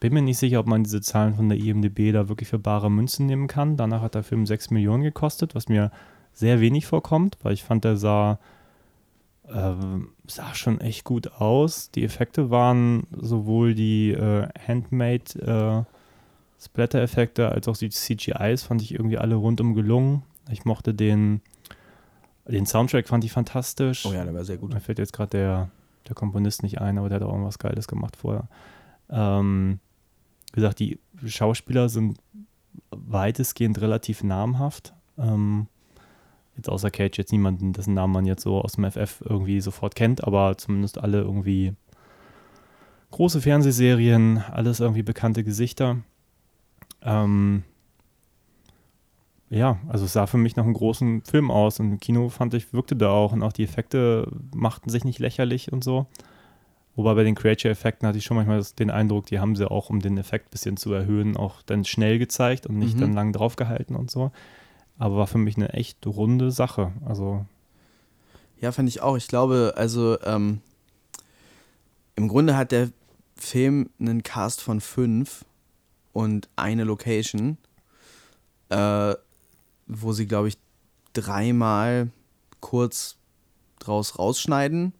bin 0.00 0.14
mir 0.14 0.22
nicht 0.22 0.38
sicher, 0.38 0.60
ob 0.60 0.66
man 0.66 0.84
diese 0.84 1.00
Zahlen 1.00 1.34
von 1.34 1.48
der 1.48 1.58
IMDB 1.58 2.12
da 2.12 2.28
wirklich 2.28 2.48
für 2.48 2.58
bare 2.58 2.90
Münzen 2.90 3.26
nehmen 3.26 3.46
kann. 3.46 3.76
Danach 3.76 4.02
hat 4.02 4.14
der 4.14 4.22
Film 4.22 4.46
6 4.46 4.70
Millionen 4.70 5.02
gekostet, 5.02 5.54
was 5.54 5.68
mir 5.68 5.90
sehr 6.32 6.60
wenig 6.60 6.86
vorkommt, 6.86 7.38
weil 7.42 7.54
ich 7.54 7.64
fand, 7.64 7.84
der 7.84 7.96
sah, 7.96 8.38
äh, 9.48 9.72
sah 10.26 10.54
schon 10.54 10.80
echt 10.80 11.04
gut 11.04 11.32
aus. 11.32 11.90
Die 11.90 12.04
Effekte 12.04 12.50
waren 12.50 13.06
sowohl 13.10 13.74
die 13.74 14.12
äh, 14.12 14.48
Handmade 14.66 15.86
äh, 15.88 15.92
Splatter-Effekte 16.62 17.50
als 17.50 17.68
auch 17.68 17.76
die 17.76 17.90
CGIs 17.90 18.62
fand 18.62 18.82
ich 18.82 18.92
irgendwie 18.92 19.18
alle 19.18 19.34
rundum 19.34 19.74
gelungen. 19.74 20.22
Ich 20.50 20.64
mochte 20.64 20.94
den, 20.94 21.40
den 22.46 22.66
Soundtrack 22.66 23.08
fand 23.08 23.24
ich 23.24 23.32
fantastisch. 23.32 24.06
Oh 24.06 24.12
ja, 24.12 24.24
der 24.24 24.34
war 24.34 24.44
sehr 24.44 24.56
gut. 24.56 24.72
Mir 24.72 24.80
fällt 24.80 24.98
jetzt 24.98 25.12
gerade 25.12 25.30
der, 25.30 25.70
der 26.08 26.14
Komponist 26.14 26.62
nicht 26.62 26.80
ein, 26.80 26.98
aber 26.98 27.08
der 27.08 27.16
hat 27.16 27.26
auch 27.26 27.32
irgendwas 27.32 27.58
Geiles 27.58 27.88
gemacht 27.88 28.16
vorher. 28.16 28.48
Ähm, 29.10 29.80
wie 30.56 30.60
gesagt, 30.60 30.80
die 30.80 30.98
Schauspieler 31.26 31.90
sind 31.90 32.18
weitestgehend 32.90 33.78
relativ 33.82 34.24
namhaft. 34.24 34.94
Ähm, 35.18 35.66
jetzt 36.56 36.70
außer 36.70 36.90
Cage 36.90 37.18
jetzt 37.18 37.30
niemanden, 37.30 37.74
dessen 37.74 37.92
Namen 37.92 38.14
man 38.14 38.24
jetzt 38.24 38.42
so 38.42 38.62
aus 38.62 38.72
dem 38.72 38.90
FF 38.90 39.20
irgendwie 39.20 39.60
sofort 39.60 39.94
kennt, 39.94 40.24
aber 40.24 40.56
zumindest 40.56 40.96
alle 40.96 41.20
irgendwie 41.20 41.74
große 43.10 43.42
Fernsehserien, 43.42 44.38
alles 44.50 44.80
irgendwie 44.80 45.02
bekannte 45.02 45.44
Gesichter. 45.44 45.98
Ähm, 47.02 47.62
ja, 49.50 49.78
also 49.88 50.06
es 50.06 50.14
sah 50.14 50.26
für 50.26 50.38
mich 50.38 50.56
nach 50.56 50.64
einem 50.64 50.72
großen 50.72 51.20
Film 51.22 51.50
aus 51.50 51.80
und 51.80 51.92
im 51.92 52.00
Kino 52.00 52.30
fand 52.30 52.54
ich, 52.54 52.72
wirkte 52.72 52.96
da 52.96 53.10
auch 53.10 53.32
und 53.32 53.42
auch 53.42 53.52
die 53.52 53.64
Effekte 53.64 54.26
machten 54.54 54.88
sich 54.88 55.04
nicht 55.04 55.18
lächerlich 55.18 55.70
und 55.70 55.84
so. 55.84 56.06
Wobei 56.96 57.12
bei 57.12 57.24
den 57.24 57.34
Creature-Effekten 57.34 58.08
hatte 58.08 58.16
ich 58.16 58.24
schon 58.24 58.38
manchmal 58.38 58.64
den 58.78 58.90
Eindruck, 58.90 59.26
die 59.26 59.38
haben 59.38 59.54
sie 59.54 59.70
auch, 59.70 59.90
um 59.90 60.00
den 60.00 60.16
Effekt 60.16 60.46
ein 60.46 60.50
bisschen 60.50 60.76
zu 60.78 60.94
erhöhen, 60.94 61.36
auch 61.36 61.60
dann 61.62 61.84
schnell 61.84 62.18
gezeigt 62.18 62.66
und 62.66 62.78
nicht 62.78 62.96
mhm. 62.96 63.00
dann 63.00 63.12
lang 63.12 63.32
draufgehalten 63.34 63.94
und 63.94 64.10
so. 64.10 64.32
Aber 64.98 65.18
war 65.18 65.26
für 65.26 65.36
mich 65.36 65.56
eine 65.56 65.74
echt 65.74 66.06
runde 66.06 66.50
Sache. 66.50 66.92
Also. 67.04 67.44
Ja, 68.62 68.72
fand 68.72 68.88
ich 68.88 69.02
auch. 69.02 69.18
Ich 69.18 69.28
glaube, 69.28 69.74
also 69.76 70.18
ähm, 70.22 70.62
im 72.14 72.28
Grunde 72.28 72.56
hat 72.56 72.72
der 72.72 72.88
Film 73.36 73.90
einen 74.00 74.22
Cast 74.22 74.62
von 74.62 74.80
fünf 74.80 75.44
und 76.14 76.48
eine 76.56 76.84
Location, 76.84 77.58
äh, 78.70 79.14
wo 79.86 80.12
sie, 80.12 80.26
glaube 80.26 80.48
ich, 80.48 80.56
dreimal 81.12 82.08
kurz 82.60 83.16
draus 83.78 84.18
rausschneiden 84.18 84.94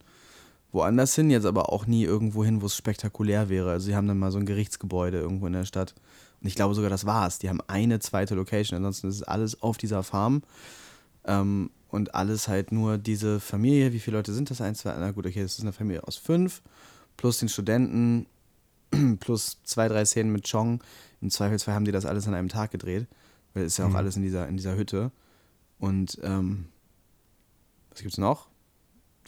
woanders 0.77 1.15
hin, 1.15 1.31
jetzt 1.31 1.47
aber 1.47 1.73
auch 1.73 1.87
nie 1.87 2.05
irgendwo 2.05 2.45
hin, 2.45 2.63
wo 2.63 2.67
es 2.67 2.77
spektakulär 2.77 3.49
wäre. 3.49 3.71
Also 3.71 3.87
sie 3.87 3.97
haben 3.97 4.07
dann 4.07 4.19
mal 4.19 4.31
so 4.31 4.39
ein 4.39 4.47
Gerichtsgebäude 4.47 5.19
irgendwo 5.19 5.47
in 5.47 5.55
der 5.55 5.65
Stadt. 5.65 5.95
Und 6.41 6.47
ich 6.47 6.55
glaube 6.55 6.75
sogar, 6.75 6.91
das 6.91 7.07
war's. 7.07 7.39
Die 7.39 7.49
haben 7.49 7.61
eine 7.67 7.99
zweite 7.99 8.35
Location. 8.35 8.77
Ansonsten 8.77 9.09
ist 9.09 9.17
es 9.17 9.23
alles 9.23 9.63
auf 9.63 9.79
dieser 9.79 10.03
Farm. 10.03 10.43
Ähm, 11.25 11.71
und 11.89 12.15
alles 12.15 12.47
halt 12.47 12.73
nur 12.73 12.99
diese 12.99 13.41
Familie. 13.41 13.93
Wie 13.93 14.01
viele 14.01 14.19
Leute 14.19 14.33
sind 14.33 14.51
das? 14.51 14.61
Eins, 14.61 14.81
zwei, 14.81 14.95
na 14.99 15.11
gut, 15.13 15.27
okay, 15.27 15.43
das 15.43 15.55
ist 15.55 15.63
eine 15.63 15.73
Familie 15.73 16.07
aus 16.07 16.17
fünf. 16.17 16.63
Plus 17.17 17.39
den 17.39 17.49
Studenten, 17.49 18.27
plus 19.21 19.59
zwei, 19.65 19.89
drei 19.89 20.05
Szenen 20.05 20.31
mit 20.31 20.49
Chong. 20.49 20.81
Im 21.21 21.31
Zweifelsfall 21.31 21.75
haben 21.75 21.87
die 21.87 21.93
das 21.93 22.05
alles 22.05 22.29
an 22.29 22.35
einem 22.35 22.49
Tag 22.49 22.71
gedreht. 22.71 23.07
Weil 23.55 23.65
es 23.65 23.73
ist 23.73 23.79
ja 23.79 23.87
auch 23.87 23.91
mhm. 23.91 23.97
alles 23.97 24.17
in 24.17 24.23
dieser, 24.23 24.47
in 24.47 24.57
dieser 24.57 24.77
Hütte. 24.77 25.11
Und 25.79 26.19
ähm, 26.23 26.67
was 27.91 28.03
gibt's 28.03 28.19
noch? 28.19 28.49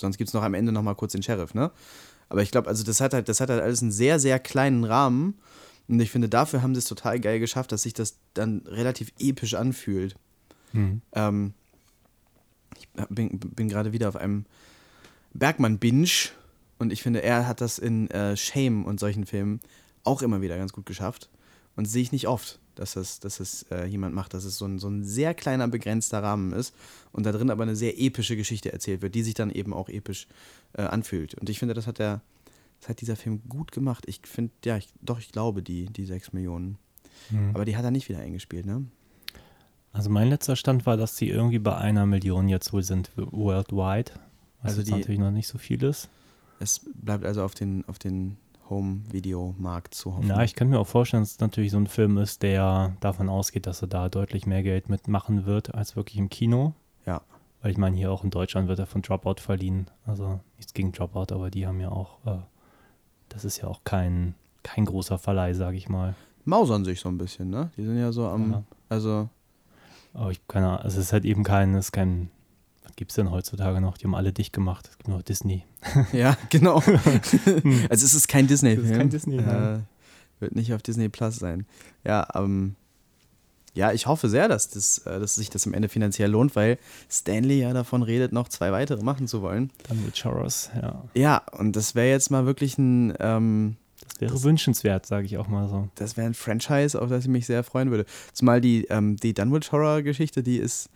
Sonst 0.01 0.19
gibt 0.19 0.29
es 0.29 0.35
noch 0.35 0.43
am 0.43 0.55
Ende 0.55 0.73
noch 0.73 0.83
mal 0.83 0.95
kurz 0.95 1.13
den 1.13 1.23
Sheriff, 1.23 1.55
ne? 1.55 1.71
Aber 2.29 2.43
ich 2.43 2.51
glaube, 2.51 2.69
also 2.69 2.85
das 2.85 3.01
hat 3.01 3.15
halt, 3.15 3.29
das 3.29 3.41
hat 3.41 3.51
halt 3.51 3.63
alles 3.63 3.83
einen 3.83 3.93
sehr, 3.93 4.19
sehr 4.19 4.39
kleinen 4.39 4.85
Rahmen. 4.85 5.35
Und 5.89 6.01
ich 6.01 6.11
finde, 6.11 6.29
dafür 6.29 6.61
haben 6.61 6.75
sie 6.75 6.81
es 6.81 6.85
total 6.85 7.19
geil 7.21 7.41
geschafft, 7.41 7.73
dass 7.73 7.83
sich 7.83 7.95
das 7.95 8.19
dann 8.35 8.63
relativ 8.67 9.13
episch 9.19 9.55
anfühlt. 9.55 10.15
Mhm. 10.75 11.01
Ähm, 11.13 11.55
ich 12.77 12.89
bin, 13.09 13.39
bin 13.39 13.69
gerade 13.69 13.93
wieder 13.93 14.09
auf 14.09 14.17
einem 14.17 14.45
Bergmann-Binge 15.33 16.31
und 16.79 16.93
ich 16.93 17.03
finde, 17.03 17.23
er 17.23 17.49
hat 17.49 17.61
das 17.61 17.79
in 17.79 18.11
äh, 18.11 18.37
Shame 18.37 18.85
und 18.85 19.01
solchen 19.01 19.25
Filmen 19.25 19.61
auch 20.05 20.23
immer 20.23 20.41
wieder 20.43 20.59
ganz 20.59 20.73
gut 20.73 20.87
geschafft. 20.87 21.31
Und 21.77 21.87
sehe 21.87 22.03
ich 22.03 22.13
nicht 22.13 22.29
oft 22.29 22.59
dass 22.79 22.97
es, 22.97 23.21
dass 23.21 23.41
es 23.41 23.65
äh, 23.71 23.87
jemand 23.87 24.15
macht, 24.15 24.35
dass 24.35 24.45
es 24.45 24.59
so 24.59 24.67
ein, 24.67 24.79
so 24.79 24.89
ein 24.89 25.05
sehr 25.05 25.35
kleiner, 25.35 25.69
begrenzter 25.69 26.23
Rahmen 26.23 26.53
ist 26.53 26.75
und 27.13 27.27
da 27.27 27.33
drin 27.33 27.51
aber 27.51 27.65
eine 27.65 27.77
sehr 27.77 28.01
epische 28.01 28.37
Geschichte 28.37 28.73
erzählt 28.73 29.03
wird, 29.03 29.15
die 29.15 29.23
sich 29.23 29.35
dann 29.35 29.51
eben 29.51 29.73
auch 29.73 29.89
episch 29.89 30.29
äh, 30.75 30.83
anfühlt. 30.83 31.35
Und 31.35 31.51
ich 31.51 31.59
finde, 31.59 31.75
das 31.75 31.87
hat 31.87 31.99
der, 31.99 32.21
das 32.81 32.91
hat 32.91 33.01
dieser 33.01 33.17
Film 33.17 33.43
gut 33.49 33.73
gemacht. 33.73 34.05
Ich 34.07 34.21
finde, 34.25 34.53
ja, 34.65 34.77
ich, 34.77 34.89
doch, 35.01 35.19
ich 35.19 35.33
glaube 35.33 35.63
die, 35.63 35.87
die 35.87 36.07
6 36.07 36.33
Millionen. 36.33 36.79
Mhm. 37.31 37.51
Aber 37.55 37.65
die 37.65 37.77
hat 37.77 37.85
er 37.85 37.91
nicht 37.91 38.09
wieder 38.09 38.21
eingespielt, 38.21 38.67
ne? 38.67 38.85
Also 39.93 40.11
mein 40.11 40.29
letzter 40.29 40.55
Stand 40.55 40.87
war, 40.87 40.97
dass 40.97 41.17
sie 41.17 41.29
irgendwie 41.29 41.59
bei 41.59 41.77
einer 41.77 42.07
Million 42.07 42.49
jetzt 42.49 42.73
wohl 42.73 42.83
sind 42.83 43.11
worldwide. 43.17 44.13
Was 44.63 44.73
also 44.73 44.83
die, 44.83 44.91
natürlich 44.93 45.19
noch 45.19 45.31
nicht 45.31 45.49
so 45.49 45.59
viel 45.59 45.83
ist. 45.83 46.09
Es 46.61 46.81
bleibt 46.95 47.25
also 47.25 47.43
auf 47.43 47.55
den, 47.55 47.85
auf 47.89 47.99
den 47.99 48.37
Home-Video-Markt 48.71 49.95
zu 49.95 50.15
hoffen. 50.17 50.29
Ja, 50.29 50.43
ich 50.43 50.55
kann 50.55 50.69
mir 50.69 50.79
auch 50.79 50.87
vorstellen, 50.87 51.23
dass 51.23 51.33
es 51.33 51.41
natürlich 51.41 51.71
so 51.73 51.79
ein 51.79 51.87
Film 51.87 52.19
ist, 52.19 52.43
der 52.43 52.93
davon 53.01 53.29
ausgeht, 53.29 53.67
dass 53.67 53.83
er 53.83 53.89
da 53.89 54.09
deutlich 54.09 54.47
mehr 54.47 54.63
Geld 54.63 54.89
mitmachen 54.89 55.47
wird 55.47 55.75
als 55.75 55.97
wirklich 55.97 56.19
im 56.19 56.29
Kino. 56.29 56.75
Ja. 57.07 57.23
Weil 57.63 57.73
ich 57.73 57.79
meine, 57.79 57.97
hier 57.97 58.13
auch 58.13 58.25
in 58.25 58.31
Deutschland 58.31 58.69
wird 58.69 58.79
er 58.79 58.87
von 58.87 59.03
Dropout 59.03 59.41
verliehen. 59.41 59.87
Also 60.07 60.41
nichts 60.57 60.75
gegen 60.75 60.93
Dropout, 60.93 61.33
aber 61.35 61.51
die 61.51 61.67
haben 61.67 61.81
ja 61.81 61.91
auch, 61.91 62.19
äh, 62.27 62.39
das 63.29 63.45
ist 63.45 63.59
ja 63.59 63.69
auch 63.69 63.81
kein, 63.85 64.35
kein 64.63 64.85
großer 64.85 65.19
Verleih, 65.19 65.55
sage 65.55 65.77
ich 65.77 65.89
mal. 65.89 66.15
Mausern 66.45 66.85
sich 66.85 67.01
so 67.01 67.09
ein 67.09 67.19
bisschen, 67.19 67.51
ne? 67.51 67.71
Die 67.77 67.85
sind 67.85 67.99
ja 67.99 68.13
so 68.13 68.27
am, 68.29 68.53
Ja. 68.53 68.63
also, 68.89 69.29
Aber 70.15 70.31
ich 70.31 70.47
keine 70.49 70.69
Ahnung, 70.69 70.81
also 70.81 70.99
es 70.99 71.07
ist 71.07 71.13
halt 71.13 71.25
eben 71.25 71.43
kein, 71.45 71.75
es 71.75 71.87
ist 71.87 71.93
kein, 71.93 72.31
was 72.89 72.97
gibt 72.97 73.11
es 73.11 73.17
denn 73.17 73.31
heutzutage 73.31 73.81
noch? 73.81 73.99
Die 73.99 74.05
haben 74.05 74.15
alle 74.15 74.33
dicht 74.33 74.53
gemacht. 74.53 74.89
Es 74.91 74.97
gibt 74.99 75.09
nur 75.09 75.23
Disney. 75.23 75.65
ja, 76.13 76.37
genau. 76.49 76.77
also 76.77 78.05
es 78.07 78.15
ist 78.15 78.29
kein 78.29 78.47
Disney-Film. 78.47 78.85
Es 78.85 78.91
ist 78.91 78.99
kein 78.99 79.11
Disney, 79.11 79.37
äh. 79.37 79.81
Wird 80.41 80.55
nicht 80.55 80.73
auf 80.73 80.83
Disney 80.83 81.09
Plus 81.09 81.37
sein. 81.37 81.67
Ja, 82.05 82.27
ähm, 82.35 82.77
ja, 83.75 83.93
ich 83.93 84.07
hoffe 84.07 84.29
sehr, 84.29 84.49
dass, 84.49 84.71
das, 84.71 84.99
äh, 84.99 85.21
dass 85.21 85.35
sich 85.35 85.51
das 85.51 85.67
am 85.67 85.75
Ende 85.75 85.89
finanziell 85.89 86.31
lohnt, 86.31 86.57
weil 86.57 86.79
Stanley 87.11 87.61
ja 87.61 87.73
davon 87.73 88.03
redet, 88.03 88.33
noch 88.33 88.49
zwei 88.49 88.73
weitere 88.73 89.03
machen 89.03 89.29
zu 89.29 89.43
wollen. 89.43 89.71
Dann 89.89 90.03
mit 90.05 90.25
Horrors, 90.25 90.71
ja. 90.75 91.05
Ja, 91.15 91.43
und 91.53 91.77
das 91.77 91.95
wäre 91.95 92.09
jetzt 92.09 92.31
mal 92.31 92.47
wirklich 92.47 92.79
ein, 92.79 93.15
ähm, 93.21 93.77
Das 94.09 94.21
wäre 94.21 94.43
wünschenswert, 94.43 95.07
sage 95.07 95.27
ich 95.27 95.39
auch 95.39 95.49
mal 95.49 95.69
so. 95.69 95.89
das 95.97 96.17
wäre 96.17 96.27
ein 96.27 96.35
Franchise, 96.35 97.01
auf 97.01 97.11
das 97.11 97.25
ich 97.25 97.31
mich 97.31 97.47
sehr 97.47 97.63
freuen 97.63 97.91
würde. 97.91 98.07
Zumal 98.33 98.61
die, 98.61 98.87
ähm, 98.87 99.17
die 99.17 99.35
Dunwich 99.35 99.71
Horror 99.71 100.03
Geschichte, 100.03 100.43
die 100.43 100.57
ist, 100.57 100.89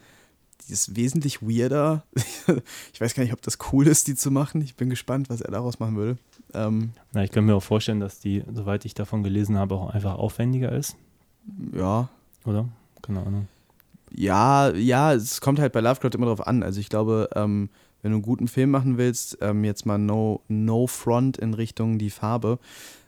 die 0.67 0.73
ist 0.73 0.97
wesentlich 0.97 1.43
weirder. 1.43 2.05
ich 2.93 3.01
weiß 3.01 3.15
gar 3.15 3.23
nicht, 3.23 3.33
ob 3.33 3.43
das 3.43 3.59
cool 3.73 3.87
ist, 3.87 4.09
die 4.09 4.15
zu 4.15 4.31
machen. 4.31 4.61
Ich 4.63 4.77
bin 4.77 4.91
gespannt, 4.91 5.31
was 5.31 5.41
er 5.41 5.51
daraus 5.51 5.79
machen 5.79 5.97
würde. 5.97 6.19
Ähm, 6.55 6.93
Na, 7.13 7.25
ich 7.25 7.31
kann 7.31 7.45
mir 7.45 7.55
auch 7.55 7.63
vorstellen, 7.63 8.01
dass 8.01 8.21
die, 8.21 8.43
soweit 8.53 8.85
ich 8.85 8.95
davon 8.95 9.23
gelesen 9.23 9.59
habe, 9.59 9.75
auch 9.75 9.91
einfach 9.91 10.15
aufwendiger 10.15 10.73
ist, 10.73 10.97
ja, 11.73 12.09
oder? 12.45 12.69
Keine 13.03 13.21
Ahnung. 13.25 13.49
Ja, 14.15 14.71
ja, 14.71 15.15
es 15.15 15.41
kommt 15.41 15.59
halt 15.59 15.73
bei 15.73 15.81
Lovecraft 15.81 16.15
immer 16.15 16.27
drauf 16.27 16.47
an. 16.47 16.63
Also 16.63 16.81
ich 16.81 16.89
glaube, 16.89 17.31
ähm, 17.35 17.71
wenn 18.03 18.11
du 18.11 18.17
einen 18.17 18.23
guten 18.23 18.49
Film 18.49 18.71
machen 18.71 18.99
willst, 18.99 19.39
ähm, 19.41 19.65
jetzt 19.65 19.87
mal 19.87 19.99
no, 19.99 20.43
no 20.49 20.87
front 20.87 21.39
in 21.39 21.55
Richtung 21.55 21.99
die 21.99 22.11
Farbe, 22.11 22.59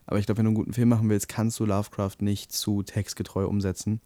aber 0.07 0.19
ich 0.19 0.27
glaube, 0.27 0.39
wenn 0.39 0.45
du 0.45 0.51
einen 0.51 0.57
guten 0.57 0.73
Film 0.73 0.89
machen 0.89 1.09
willst, 1.09 1.29
kannst 1.29 1.59
du 1.61 1.67
Lovecraft 1.67 2.17
nicht 2.21 2.53
zu 2.53 2.83
textgetreu 2.83 3.47
umsetzen. 3.47 4.01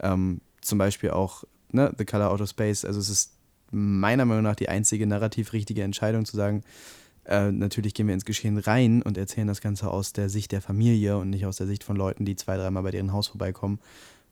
Ähm, 0.00 0.40
zum 0.60 0.78
Beispiel 0.78 1.10
auch 1.10 1.44
ne, 1.74 1.92
The 1.96 2.04
Color 2.04 2.30
Out 2.30 2.40
of 2.40 2.48
Space. 2.48 2.84
Also 2.84 3.00
es 3.00 3.08
ist 3.08 3.32
meiner 3.70 4.24
Meinung 4.24 4.44
nach 4.44 4.56
die 4.56 4.68
einzige 4.68 5.06
narrativ 5.06 5.52
richtige 5.52 5.82
Entscheidung 5.82 6.24
zu 6.24 6.36
sagen, 6.36 6.62
äh, 7.24 7.52
natürlich 7.52 7.94
gehen 7.94 8.06
wir 8.06 8.14
ins 8.14 8.24
Geschehen 8.24 8.58
rein 8.58 9.02
und 9.02 9.16
erzählen 9.16 9.46
das 9.46 9.60
Ganze 9.60 9.90
aus 9.90 10.12
der 10.12 10.28
Sicht 10.28 10.52
der 10.52 10.60
Familie 10.60 11.18
und 11.18 11.30
nicht 11.30 11.46
aus 11.46 11.56
der 11.56 11.66
Sicht 11.66 11.84
von 11.84 11.96
Leuten, 11.96 12.24
die 12.24 12.36
zwei, 12.36 12.56
dreimal 12.56 12.82
bei 12.82 12.90
deren 12.90 13.12
Haus 13.12 13.28
vorbeikommen, 13.28 13.78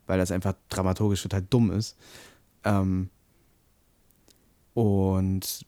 weil 0.06 0.18
das 0.18 0.32
einfach 0.32 0.54
dramaturgisch 0.68 1.22
total 1.22 1.42
dumm 1.42 1.70
ist. 1.70 1.96
Ähm, 2.64 3.08
und 4.74 5.64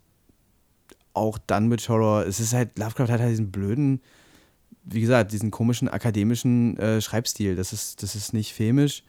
auch 1.15 1.39
dann 1.47 1.69
mit 1.69 1.89
Horror, 1.89 2.27
es 2.27 2.41
ist 2.41 2.55
halt, 2.55 2.79
Lovecraft 2.79 3.09
hat 3.09 3.21
halt 3.21 3.31
diesen 3.31 3.53
blöden, 3.53 4.01
wie 4.85 5.01
gesagt, 5.01 5.33
diesen 5.33 5.51
komischen 5.51 5.89
akademischen 5.89 6.77
äh, 6.79 7.01
Schreibstil. 7.01 7.55
Das 7.55 7.73
ist, 7.73 8.03
das 8.03 8.17
ist 8.17 8.33
nicht 8.33 8.53
filmisch. 8.53 9.05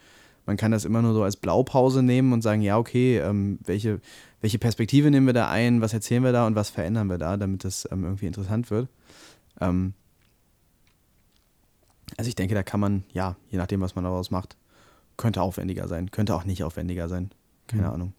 Man 0.45 0.57
kann 0.57 0.71
das 0.71 0.85
immer 0.85 1.01
nur 1.01 1.13
so 1.13 1.23
als 1.23 1.37
Blaupause 1.37 2.03
nehmen 2.03 2.33
und 2.33 2.41
sagen, 2.41 2.61
ja, 2.61 2.77
okay, 2.77 3.19
ähm, 3.19 3.59
welche, 3.63 4.01
welche 4.41 4.59
Perspektive 4.59 5.09
nehmen 5.09 5.25
wir 5.25 5.33
da 5.33 5.49
ein, 5.49 5.79
was 5.81 5.93
erzählen 5.93 6.23
wir 6.23 6.31
da 6.33 6.45
und 6.47 6.55
was 6.55 6.69
verändern 6.69 7.07
wir 7.09 7.17
da, 7.17 7.37
damit 7.37 7.63
das 7.63 7.87
ähm, 7.91 8.03
irgendwie 8.03 8.25
interessant 8.27 8.69
wird. 8.69 8.89
Ähm, 9.61 9.93
also 12.17 12.27
ich 12.27 12.35
denke, 12.35 12.55
da 12.55 12.63
kann 12.63 12.79
man, 12.79 13.03
ja, 13.13 13.37
je 13.49 13.57
nachdem, 13.57 13.81
was 13.81 13.95
man 13.95 14.03
daraus 14.03 14.31
macht, 14.31 14.57
könnte 15.17 15.41
aufwendiger 15.41 15.87
sein, 15.87 16.11
könnte 16.11 16.35
auch 16.35 16.43
nicht 16.43 16.63
aufwendiger 16.63 17.07
sein. 17.07 17.31
Keine 17.67 17.83
Mhm. 17.83 17.89
Ahnung. 17.89 18.13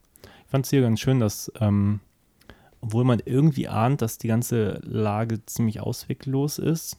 Ich 0.45 0.51
fand 0.51 0.65
es 0.65 0.71
hier 0.71 0.81
ganz 0.83 1.01
schön, 1.01 1.21
dass, 1.21 1.53
ähm, 1.61 2.01
obwohl 2.81 3.05
man 3.05 3.21
irgendwie 3.25 3.69
ahnt, 3.69 4.01
dass 4.03 4.19
die 4.19 4.29
ganze 4.29 4.81
Lage 4.83 5.45
ziemlich 5.47 5.81
ausweglos 5.81 6.59
ist, 6.59 6.99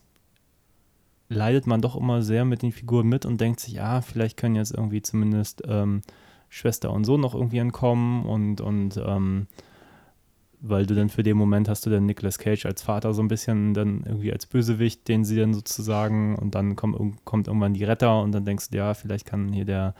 leidet 1.28 1.66
man 1.66 1.80
doch 1.80 1.96
immer 1.96 2.22
sehr 2.22 2.44
mit 2.44 2.62
den 2.62 2.72
Figuren 2.72 3.08
mit 3.08 3.26
und 3.26 3.40
denkt 3.40 3.60
sich, 3.60 3.80
ah, 3.80 4.00
vielleicht 4.00 4.36
können 4.36 4.54
jetzt 4.54 4.74
irgendwie 4.74 5.02
zumindest 5.02 5.62
ähm, 5.66 6.02
Schwester 6.48 6.92
und 6.92 7.04
Sohn 7.04 7.20
noch 7.20 7.34
irgendwie 7.34 7.58
entkommen 7.58 8.24
und, 8.24 8.60
und 8.60 8.96
ähm, 9.04 9.46
weil 10.60 10.86
du 10.86 10.94
dann 10.94 11.08
für 11.08 11.22
den 11.22 11.36
Moment 11.36 11.68
hast 11.68 11.84
du 11.86 11.90
dann 11.90 12.06
Nicolas 12.06 12.38
Cage 12.38 12.66
als 12.66 12.82
Vater 12.82 13.12
so 13.12 13.22
ein 13.22 13.28
bisschen 13.28 13.74
dann 13.74 14.04
irgendwie 14.06 14.32
als 14.32 14.46
Bösewicht, 14.46 15.06
den 15.08 15.24
sie 15.24 15.36
dann 15.36 15.54
sozusagen 15.54 16.36
und 16.36 16.54
dann 16.54 16.76
kommt, 16.76 17.24
kommt 17.24 17.48
irgendwann 17.48 17.74
die 17.74 17.84
Retter 17.84 18.22
und 18.22 18.32
dann 18.32 18.44
denkst 18.44 18.70
du, 18.70 18.78
ja, 18.78 18.94
vielleicht 18.94 19.26
kann 19.26 19.52
hier 19.52 19.64
der, 19.64 19.94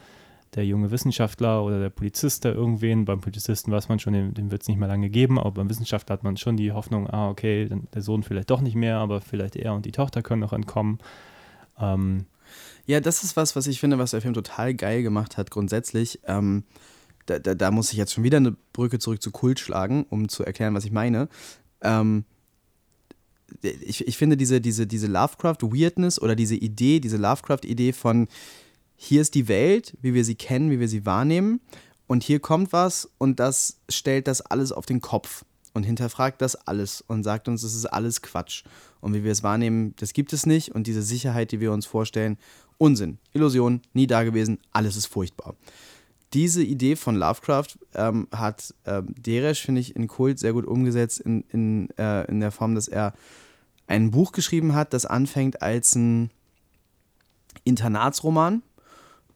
der 0.57 0.65
junge 0.65 0.91
Wissenschaftler 0.91 1.63
oder 1.63 1.79
der 1.79 1.89
Polizist 1.89 2.43
da 2.43 2.49
irgendwen, 2.49 3.05
beim 3.05 3.21
Polizisten 3.21 3.71
weiß 3.71 3.87
man 3.87 3.99
schon, 3.99 4.11
den, 4.11 4.33
den 4.33 4.51
wird 4.51 4.63
es 4.63 4.67
nicht 4.67 4.77
mehr 4.77 4.89
lange 4.89 5.09
geben, 5.09 5.39
aber 5.39 5.51
beim 5.51 5.69
Wissenschaftler 5.69 6.13
hat 6.13 6.23
man 6.23 6.35
schon 6.35 6.57
die 6.57 6.73
Hoffnung, 6.73 7.09
ah, 7.09 7.29
okay, 7.29 7.69
der 7.93 8.01
Sohn 8.01 8.23
vielleicht 8.23 8.49
doch 8.49 8.59
nicht 8.59 8.75
mehr, 8.75 8.97
aber 8.97 9.21
vielleicht 9.21 9.55
er 9.55 9.73
und 9.73 9.85
die 9.85 9.93
Tochter 9.93 10.21
können 10.21 10.41
noch 10.41 10.53
entkommen. 10.53 10.97
Ähm, 11.79 12.25
Ja, 12.85 12.99
das 13.01 13.23
ist 13.23 13.35
was, 13.35 13.55
was 13.55 13.67
ich 13.67 13.79
finde, 13.79 13.97
was 13.97 14.11
der 14.11 14.21
Film 14.21 14.33
total 14.33 14.73
geil 14.73 15.03
gemacht 15.03 15.37
hat, 15.37 15.51
grundsätzlich. 15.51 16.19
Ähm, 16.25 16.63
da, 17.25 17.37
da, 17.39 17.53
da 17.53 17.71
muss 17.71 17.91
ich 17.91 17.97
jetzt 17.97 18.13
schon 18.13 18.23
wieder 18.23 18.37
eine 18.37 18.55
Brücke 18.73 18.99
zurück 18.99 19.21
zu 19.21 19.31
Kult 19.31 19.59
schlagen, 19.59 20.05
um 20.09 20.29
zu 20.29 20.43
erklären, 20.43 20.73
was 20.73 20.85
ich 20.85 20.91
meine. 20.91 21.27
Ähm, 21.81 22.23
ich, 23.61 24.07
ich 24.07 24.17
finde 24.17 24.37
diese, 24.37 24.61
diese, 24.61 24.87
diese 24.87 25.07
Lovecraft-Weirdness 25.07 26.21
oder 26.21 26.35
diese 26.35 26.55
Idee, 26.55 26.99
diese 26.99 27.17
Lovecraft-Idee 27.17 27.93
von 27.93 28.27
hier 28.97 29.21
ist 29.21 29.35
die 29.35 29.47
Welt, 29.47 29.95
wie 30.01 30.13
wir 30.13 30.25
sie 30.25 30.35
kennen, 30.35 30.69
wie 30.71 30.79
wir 30.79 30.89
sie 30.89 31.05
wahrnehmen, 31.05 31.61
und 32.07 32.23
hier 32.23 32.39
kommt 32.39 32.71
was 32.71 33.09
und 33.17 33.39
das 33.39 33.79
stellt 33.89 34.27
das 34.27 34.41
alles 34.41 34.71
auf 34.71 34.85
den 34.85 35.01
Kopf 35.01 35.45
und 35.73 35.83
hinterfragt 35.83 36.41
das 36.41 36.55
alles 36.55 37.01
und 37.01 37.23
sagt 37.23 37.47
uns, 37.47 37.61
das 37.61 37.75
ist 37.75 37.85
alles 37.85 38.21
Quatsch. 38.21 38.63
Und 39.01 39.13
wie 39.13 39.23
wir 39.23 39.31
es 39.31 39.43
wahrnehmen, 39.43 39.93
das 39.97 40.13
gibt 40.13 40.33
es 40.33 40.45
nicht. 40.45 40.73
Und 40.73 40.87
diese 40.87 41.03
Sicherheit, 41.03 41.51
die 41.51 41.59
wir 41.59 41.71
uns 41.71 41.85
vorstellen, 41.85 42.37
Unsinn, 42.77 43.19
Illusion, 43.33 43.81
nie 43.93 44.07
da 44.07 44.23
gewesen, 44.23 44.59
alles 44.71 44.95
ist 44.95 45.07
furchtbar. 45.07 45.55
Diese 46.33 46.63
Idee 46.63 46.95
von 46.95 47.15
Lovecraft 47.15 47.77
ähm, 47.93 48.27
hat 48.31 48.73
ähm, 48.85 49.13
Deresch, 49.17 49.61
finde 49.61 49.81
ich, 49.81 49.95
in 49.95 50.07
Kult 50.07 50.39
sehr 50.39 50.53
gut 50.53 50.65
umgesetzt, 50.65 51.19
in, 51.19 51.41
in, 51.51 51.89
äh, 51.97 52.23
in 52.25 52.39
der 52.39 52.51
Form, 52.51 52.73
dass 52.73 52.87
er 52.87 53.13
ein 53.85 54.11
Buch 54.11 54.31
geschrieben 54.31 54.73
hat, 54.73 54.93
das 54.93 55.05
anfängt 55.05 55.61
als 55.61 55.95
ein 55.95 56.31
Internatsroman 57.63 58.61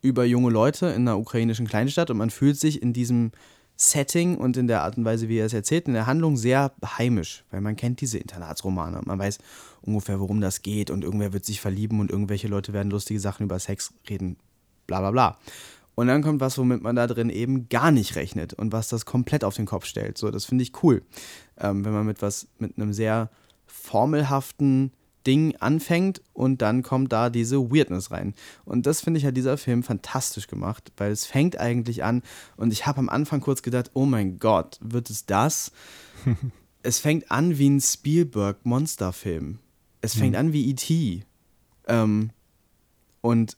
über 0.01 0.25
junge 0.25 0.49
Leute 0.49 0.87
in 0.87 1.07
einer 1.07 1.17
ukrainischen 1.17 1.67
Kleinstadt 1.67 2.09
und 2.09 2.17
man 2.17 2.29
fühlt 2.29 2.57
sich 2.57 2.81
in 2.81 2.93
diesem 2.93 3.31
Setting 3.77 4.37
und 4.37 4.57
in 4.57 4.67
der 4.67 4.83
Art 4.83 4.97
und 4.97 5.05
Weise, 5.05 5.27
wie 5.27 5.37
er 5.37 5.45
es 5.45 5.53
erzählt, 5.53 5.87
in 5.87 5.93
der 5.93 6.05
Handlung 6.05 6.37
sehr 6.37 6.71
heimisch, 6.85 7.43
weil 7.49 7.61
man 7.61 7.75
kennt 7.75 8.01
diese 8.01 8.19
Internatsromane 8.19 8.99
und 8.99 9.07
man 9.07 9.17
weiß 9.17 9.39
ungefähr, 9.81 10.19
worum 10.19 10.39
das 10.39 10.61
geht 10.61 10.91
und 10.91 11.03
irgendwer 11.03 11.33
wird 11.33 11.45
sich 11.45 11.61
verlieben 11.61 11.99
und 11.99 12.11
irgendwelche 12.11 12.47
Leute 12.47 12.73
werden 12.73 12.91
lustige 12.91 13.19
Sachen 13.19 13.45
über 13.45 13.57
Sex 13.57 13.93
reden, 14.09 14.37
bla 14.85 14.99
bla 14.99 15.11
bla. 15.11 15.37
Und 15.95 16.07
dann 16.07 16.21
kommt 16.21 16.41
was, 16.41 16.57
womit 16.57 16.81
man 16.81 16.95
da 16.95 17.07
drin 17.07 17.29
eben 17.29 17.69
gar 17.69 17.91
nicht 17.91 18.15
rechnet 18.15 18.53
und 18.53 18.71
was 18.71 18.87
das 18.87 19.05
komplett 19.05 19.43
auf 19.43 19.55
den 19.55 19.65
Kopf 19.65 19.85
stellt. 19.85 20.17
So, 20.17 20.31
das 20.31 20.45
finde 20.45 20.63
ich 20.63 20.83
cool, 20.83 21.01
ähm, 21.59 21.83
wenn 21.83 21.91
man 21.91 22.05
mit 22.05 22.21
was, 22.21 22.47
mit 22.59 22.77
einem 22.77 22.93
sehr 22.93 23.29
formelhaften 23.65 24.91
Ding 25.27 25.55
anfängt 25.57 26.21
und 26.33 26.61
dann 26.61 26.83
kommt 26.83 27.11
da 27.11 27.29
diese 27.29 27.71
Weirdness 27.71 28.11
rein. 28.11 28.33
Und 28.65 28.85
das 28.85 29.01
finde 29.01 29.19
ich 29.19 29.25
hat 29.25 29.37
dieser 29.37 29.57
Film 29.57 29.83
fantastisch 29.83 30.47
gemacht, 30.47 30.91
weil 30.97 31.11
es 31.11 31.25
fängt 31.25 31.57
eigentlich 31.59 32.03
an 32.03 32.23
und 32.57 32.73
ich 32.73 32.85
habe 32.87 32.99
am 32.99 33.09
Anfang 33.09 33.41
kurz 33.41 33.61
gedacht, 33.61 33.91
oh 33.93 34.05
mein 34.05 34.39
Gott, 34.39 34.77
wird 34.81 35.09
es 35.09 35.25
das? 35.25 35.71
es 36.83 36.99
fängt 36.99 37.29
an 37.31 37.57
wie 37.57 37.69
ein 37.69 37.81
Spielberg-Monsterfilm. 37.81 39.59
Es 40.01 40.15
fängt 40.15 40.35
an 40.35 40.51
wie 40.51 40.69
E.T. 40.71 41.23
Ähm, 41.87 42.31
und, 43.21 43.57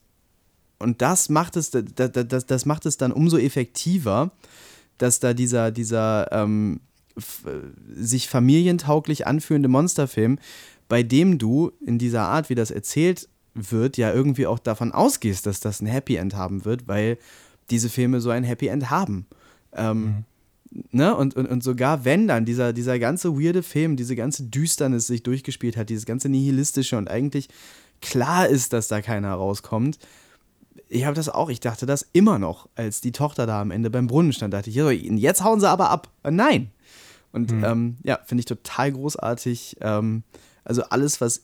und 0.80 1.01
das 1.01 1.30
macht 1.30 1.55
es, 1.55 1.72
das, 1.72 1.86
das, 2.11 2.45
das 2.45 2.66
macht 2.66 2.86
es 2.86 2.97
dann 2.97 3.14
umso 3.14 3.38
effektiver, 3.38 4.32
dass 4.97 5.22
da 5.22 5.34
dieser, 5.34 5.72
dieser 5.72 6.30
ähm, 6.34 6.82
f- 7.16 7.45
sich 7.95 8.28
familientauglich 8.28 9.26
anfühlende 9.26 9.70
Monsterfilm, 9.70 10.38
bei 10.94 11.02
dem 11.02 11.39
du 11.39 11.72
in 11.84 11.98
dieser 11.98 12.22
Art, 12.22 12.52
wie 12.52 12.54
das 12.54 12.70
erzählt 12.70 13.28
wird, 13.56 13.98
ja 13.98 14.14
irgendwie 14.14 14.46
auch 14.46 14.60
davon 14.60 14.91
ausgehst, 14.91 15.48
dass 15.48 15.60
das 15.60 15.82
ein 15.82 15.88
Happy 15.88 16.18
End 16.18 16.36
haben 16.36 16.66
wird, 16.66 16.88
weil 16.88 17.18
diese 17.72 17.89
Filme 17.89 18.22
so 18.22 18.30
ein 18.30 18.44
Happy 18.44 18.68
End 18.68 18.91
haben. 18.91 19.26
Ähm, 19.76 20.26
ne? 20.91 21.16
und, 21.16 21.36
und, 21.36 21.48
und 21.48 21.64
sogar 21.64 22.06
wenn 22.06 22.28
dann 22.28 22.46
dieser, 22.46 22.74
dieser 22.74 23.00
ganze 23.00 23.34
weirde 23.34 23.64
Film, 23.64 23.96
diese 23.96 24.16
ganze 24.16 24.44
Düsternis 24.44 25.08
sich 25.08 25.24
durchgespielt 25.24 25.78
hat, 25.78 25.89
dieses 25.89 26.06
ganze 26.06 26.30
Nihilistische 26.30 26.96
und 26.96 27.10
eigentlich 27.10 27.50
klar 28.00 28.48
ist, 28.48 28.72
dass 28.72 28.88
da 28.88 29.02
keiner 29.02 29.34
rauskommt, 29.34 29.98
ich 30.89 31.06
habe 31.06 31.16
das 31.16 31.28
auch, 31.28 31.50
ich 31.50 31.60
dachte 31.60 31.88
das 31.88 32.08
immer 32.14 32.38
noch, 32.38 32.70
als 32.76 33.02
die 33.02 33.14
Tochter 33.14 33.48
da 33.48 33.62
am 33.62 33.72
Ende 33.72 33.89
beim 33.89 34.06
Brunnen 34.06 34.32
stand, 34.32 34.54
dachte 34.54 34.70
ich, 34.70 34.76
jetzt 34.76 35.44
hauen 35.44 35.60
sie 35.60 35.68
aber 35.68 35.89
ab. 35.89 36.12
Nein. 36.24 36.70
Und 37.32 37.52
ähm, 37.52 37.98
ja, 38.04 38.20
finde 38.24 38.41
ich 38.41 38.46
total 38.46 38.91
großartig. 38.91 39.78
Ähm, 39.82 40.22
Also 40.64 40.84
alles, 40.84 41.22
was, 41.22 41.43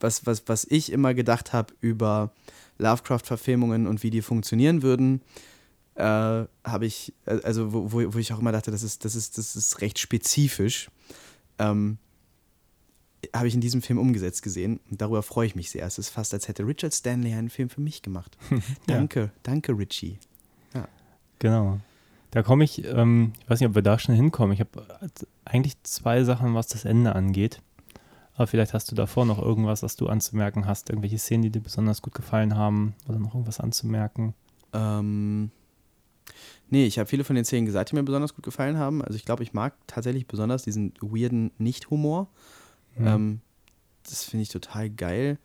was, 0.00 0.26
was, 0.26 0.42
was 0.46 0.64
ich 0.64 0.92
immer 0.92 1.14
gedacht 1.14 1.52
habe 1.52 1.74
über 1.80 2.32
Lovecraft-Verfilmungen 2.78 3.86
und 3.86 4.02
wie 4.02 4.10
die 4.10 4.22
funktionieren 4.22 4.82
würden, 4.82 5.22
äh, 5.94 6.02
habe 6.02 6.86
ich, 6.86 7.14
äh, 7.24 7.40
also 7.42 7.72
wo, 7.72 7.92
wo, 7.92 8.14
wo 8.14 8.18
ich 8.18 8.32
auch 8.32 8.38
immer 8.38 8.52
dachte, 8.52 8.70
das 8.70 8.82
ist, 8.82 9.04
das 9.04 9.14
ist, 9.14 9.38
das 9.38 9.56
ist 9.56 9.80
recht 9.80 9.98
spezifisch, 9.98 10.90
ähm, 11.58 11.98
habe 13.34 13.48
ich 13.48 13.54
in 13.54 13.60
diesem 13.60 13.82
Film 13.82 13.98
umgesetzt 13.98 14.42
gesehen. 14.42 14.78
Und 14.90 15.00
darüber 15.00 15.22
freue 15.22 15.46
ich 15.46 15.56
mich 15.56 15.70
sehr. 15.70 15.86
Es 15.86 15.98
ist 15.98 16.10
fast, 16.10 16.34
als 16.34 16.48
hätte 16.48 16.66
Richard 16.66 16.94
Stanley 16.94 17.32
einen 17.32 17.50
Film 17.50 17.70
für 17.70 17.80
mich 17.80 18.02
gemacht. 18.02 18.36
danke, 18.86 19.20
ja. 19.20 19.30
danke, 19.42 19.76
Richie. 19.76 20.18
Ja. 20.74 20.86
Genau. 21.38 21.80
Da 22.30 22.42
komme 22.42 22.64
ich, 22.64 22.84
ähm, 22.84 23.32
ich 23.40 23.48
weiß 23.48 23.60
nicht, 23.60 23.68
ob 23.68 23.74
wir 23.74 23.82
da 23.82 23.98
schnell 23.98 24.16
hinkommen. 24.16 24.52
Ich 24.52 24.60
habe 24.60 24.86
eigentlich 25.44 25.82
zwei 25.82 26.24
Sachen, 26.24 26.54
was 26.54 26.66
das 26.66 26.84
Ende 26.84 27.14
angeht. 27.14 27.62
Aber 28.36 28.46
vielleicht 28.46 28.74
hast 28.74 28.90
du 28.90 28.94
davor 28.94 29.24
noch 29.24 29.40
irgendwas, 29.40 29.82
was 29.82 29.96
du 29.96 30.08
anzumerken 30.08 30.66
hast. 30.66 30.90
Irgendwelche 30.90 31.18
Szenen, 31.18 31.42
die 31.42 31.50
dir 31.50 31.60
besonders 31.60 32.02
gut 32.02 32.14
gefallen 32.14 32.54
haben 32.54 32.94
oder 33.08 33.18
noch 33.18 33.34
irgendwas 33.34 33.60
anzumerken. 33.60 34.34
Ähm, 34.74 35.50
nee, 36.68 36.84
ich 36.84 36.98
habe 36.98 37.08
viele 37.08 37.24
von 37.24 37.34
den 37.34 37.46
Szenen 37.46 37.64
gesagt, 37.64 37.90
die 37.90 37.94
mir 37.94 38.02
besonders 38.02 38.34
gut 38.34 38.44
gefallen 38.44 38.76
haben. 38.76 39.02
Also 39.02 39.16
ich 39.16 39.24
glaube, 39.24 39.42
ich 39.42 39.54
mag 39.54 39.74
tatsächlich 39.86 40.26
besonders 40.26 40.64
diesen 40.64 40.92
weirden 41.00 41.50
Nicht-Humor. 41.56 42.28
Mhm. 42.96 43.06
Ähm, 43.06 43.40
das 44.04 44.24
finde 44.24 44.42
ich 44.42 44.50
total 44.50 44.90
geil. 44.90 45.38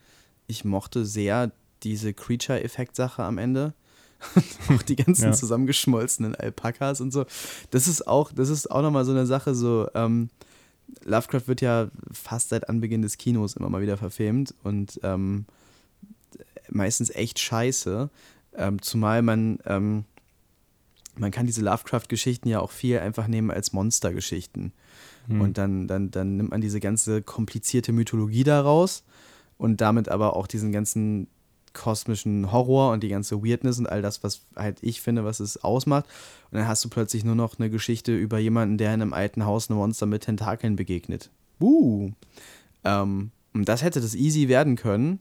Ich 0.48 0.66
mochte 0.66 1.06
sehr 1.06 1.52
diese 1.84 2.14
Creature-Effekt-Sache 2.14 3.24
am 3.24 3.38
Ende. 3.38 3.74
auch 4.70 4.82
die 4.84 4.98
ganzen 4.98 5.26
ja. 5.26 5.32
zusammengeschmolzenen 5.32 6.36
Alpakas 6.36 7.02
und 7.02 7.12
so. 7.12 7.26
Das 7.72 7.88
ist 7.88 8.06
auch, 8.06 8.32
das 8.32 8.50
ist 8.50 8.70
auch 8.70 8.82
nochmal 8.82 9.06
so 9.06 9.12
eine 9.12 9.26
Sache, 9.26 9.56
so, 9.56 9.88
ähm, 9.96 10.30
Lovecraft 11.04 11.48
wird 11.48 11.62
ja 11.62 11.89
fast 12.12 12.50
seit 12.50 12.70
Anbeginn 12.70 13.02
des 13.02 13.18
Kinos 13.18 13.56
immer 13.56 13.70
mal 13.70 13.82
wieder 13.82 13.98
verfilmt 13.98 14.54
und 14.64 15.00
ähm, 15.04 15.46
meistens 16.70 17.10
echt 17.10 17.39
scheiße. 17.39 18.10
Ähm, 18.56 18.82
zumal 18.82 19.22
man, 19.22 19.60
ähm, 19.66 20.06
man 21.16 21.32
kann 21.32 21.46
diese 21.46 21.62
Lovecraft-Geschichten 21.62 22.50
ja 22.50 22.60
auch 22.60 22.72
viel 22.72 23.00
einfach 23.00 23.28
nehmen 23.28 23.52
als 23.52 23.74
Monstergeschichten. 23.74 24.74
Hm. 25.28 25.42
Und 25.42 25.58
dann, 25.58 25.88
dann, 25.88 26.12
dann 26.12 26.38
nimmt 26.38 26.52
man 26.52 26.62
diese 26.62 26.80
ganze 26.80 27.22
komplizierte 27.22 27.92
Mythologie 27.94 28.44
daraus 28.44 29.04
und 29.58 29.82
damit 29.82 30.10
aber 30.10 30.36
auch 30.36 30.48
diesen 30.48 30.72
ganzen 30.72 31.28
kosmischen 31.74 32.51
Horror 32.51 32.91
und 32.91 33.03
die 33.03 33.09
ganze 33.09 33.43
Weirdness 33.43 33.80
und 33.80 33.88
all 33.88 34.01
das, 34.01 34.24
was 34.24 34.41
halt 34.55 34.78
ich 34.82 35.01
finde, 35.01 35.24
was 35.24 35.39
es 35.39 35.63
ausmacht. 35.63 36.05
Und 36.51 36.59
dann 36.59 36.67
hast 36.67 36.84
du 36.84 36.89
plötzlich 36.89 37.24
nur 37.24 37.36
noch 37.36 37.59
eine 37.59 37.69
Geschichte 37.69 38.15
über 38.15 38.39
jemanden, 38.39 38.78
der 38.78 38.93
in 38.93 39.01
einem 39.01 39.13
alten 39.13 39.45
Haus 39.45 39.69
einem 39.69 39.80
Monster 39.80 40.05
mit 40.05 40.24
Tentakeln 40.24 40.76
begegnet. 40.76 41.30
Uh. 41.59 42.11
Ähm, 42.84 43.32
und 43.53 43.69
das 43.69 43.84
hätte 43.84 44.01
das 44.01 44.15
easy 44.15 44.47
werden 44.47 44.76
können. 44.76 45.19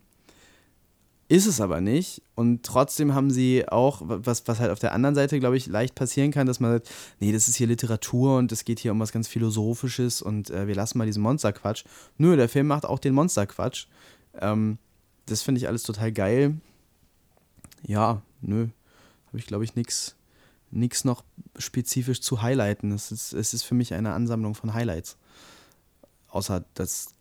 Ist 1.31 1.47
es 1.47 1.61
aber 1.61 1.81
nicht. 1.81 2.23
Und 2.35 2.65
trotzdem 2.65 3.15
haben 3.15 3.31
sie 3.31 3.65
auch, 3.69 4.03
was, 4.05 4.49
was 4.49 4.59
halt 4.59 4.73
auf 4.73 4.81
der 4.81 4.93
anderen 4.93 5.15
Seite, 5.15 5.39
glaube 5.39 5.57
ich, 5.57 5.69
leicht 5.69 5.95
passieren 5.95 6.33
kann, 6.33 6.49
dass 6.49 6.59
man 6.59 6.73
sagt, 6.73 6.91
nee, 7.21 7.31
das 7.31 7.47
ist 7.47 7.55
hier 7.55 7.69
Literatur 7.69 8.37
und 8.37 8.51
es 8.51 8.65
geht 8.65 8.81
hier 8.81 8.91
um 8.91 8.99
was 8.99 9.13
ganz 9.13 9.29
Philosophisches 9.29 10.23
und 10.23 10.51
äh, 10.51 10.67
wir 10.67 10.75
lassen 10.75 10.99
mal 10.99 11.07
diesen 11.07 11.23
Monsterquatsch. 11.23 11.85
Nö, 12.19 12.35
der 12.35 12.49
Film 12.49 12.67
macht 12.67 12.85
auch 12.85 12.99
den 12.99 13.15
Monsterquatsch. 13.15 13.87
Ähm, 14.41 14.79
das 15.27 15.43
finde 15.43 15.61
ich 15.61 15.69
alles 15.69 15.83
total 15.83 16.13
geil. 16.13 16.61
Ja, 17.83 18.23
nö, 18.41 18.69
habe 19.27 19.39
ich 19.39 19.47
glaube 19.47 19.65
ich 19.65 19.75
nichts 19.75 21.05
noch 21.05 21.25
spezifisch 21.57 22.21
zu 22.21 22.43
highlighten. 22.43 22.93
Es 22.93 23.11
ist, 23.11 23.33
es 23.33 23.55
ist 23.55 23.63
für 23.63 23.75
mich 23.75 23.95
eine 23.95 24.13
Ansammlung 24.13 24.55
von 24.55 24.75
Highlights. 24.75 25.17
Außer 26.29 26.65
das 26.75 27.15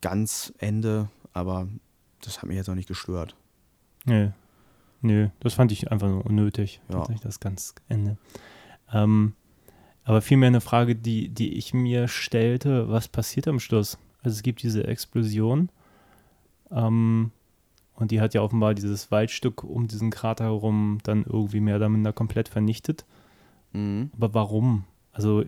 ganz 0.00 0.52
Ende, 0.58 1.08
aber 1.32 1.68
das 2.22 2.38
hat 2.38 2.48
mich 2.48 2.56
jetzt 2.56 2.68
auch 2.68 2.74
nicht 2.74 2.88
gestört. 2.88 3.36
Nee. 4.04 4.32
Nö, 5.02 5.28
das 5.40 5.54
fand 5.54 5.72
ich 5.72 5.90
einfach 5.90 6.08
nur 6.08 6.26
unnötig. 6.26 6.80
Ja. 6.92 7.06
Das 7.22 7.40
ganz 7.40 7.74
Ende. 7.88 8.18
Ähm, 8.92 9.34
aber 10.04 10.20
vielmehr 10.20 10.48
eine 10.48 10.60
Frage, 10.60 10.96
die, 10.96 11.28
die 11.28 11.54
ich 11.54 11.72
mir 11.72 12.08
stellte, 12.08 12.88
was 12.88 13.08
passiert 13.08 13.48
am 13.48 13.60
Schluss? 13.60 13.98
Also 14.22 14.36
es 14.36 14.42
gibt 14.42 14.62
diese 14.62 14.86
Explosion. 14.86 15.70
Ähm, 16.70 17.32
und 17.94 18.10
die 18.10 18.20
hat 18.20 18.34
ja 18.34 18.42
offenbar 18.42 18.74
dieses 18.74 19.10
Waldstück 19.10 19.62
um 19.62 19.86
diesen 19.86 20.10
Krater 20.10 20.44
herum 20.44 20.98
dann 21.02 21.24
irgendwie 21.24 21.60
mehr 21.60 21.76
oder 21.76 21.88
minder 21.88 22.12
komplett 22.12 22.48
vernichtet. 22.48 23.04
Mhm. 23.72 24.10
Aber 24.16 24.34
warum? 24.34 24.84
Also, 25.12 25.44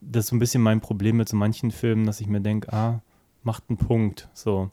das 0.00 0.24
ist 0.24 0.30
so 0.30 0.36
ein 0.36 0.38
bisschen 0.38 0.62
mein 0.62 0.80
Problem 0.80 1.16
mit 1.16 1.28
so 1.28 1.36
manchen 1.36 1.70
Filmen, 1.70 2.06
dass 2.06 2.20
ich 2.20 2.26
mir 2.26 2.40
denke, 2.40 2.72
ah, 2.72 3.02
macht 3.42 3.64
einen 3.68 3.78
Punkt. 3.78 4.28
So. 4.34 4.70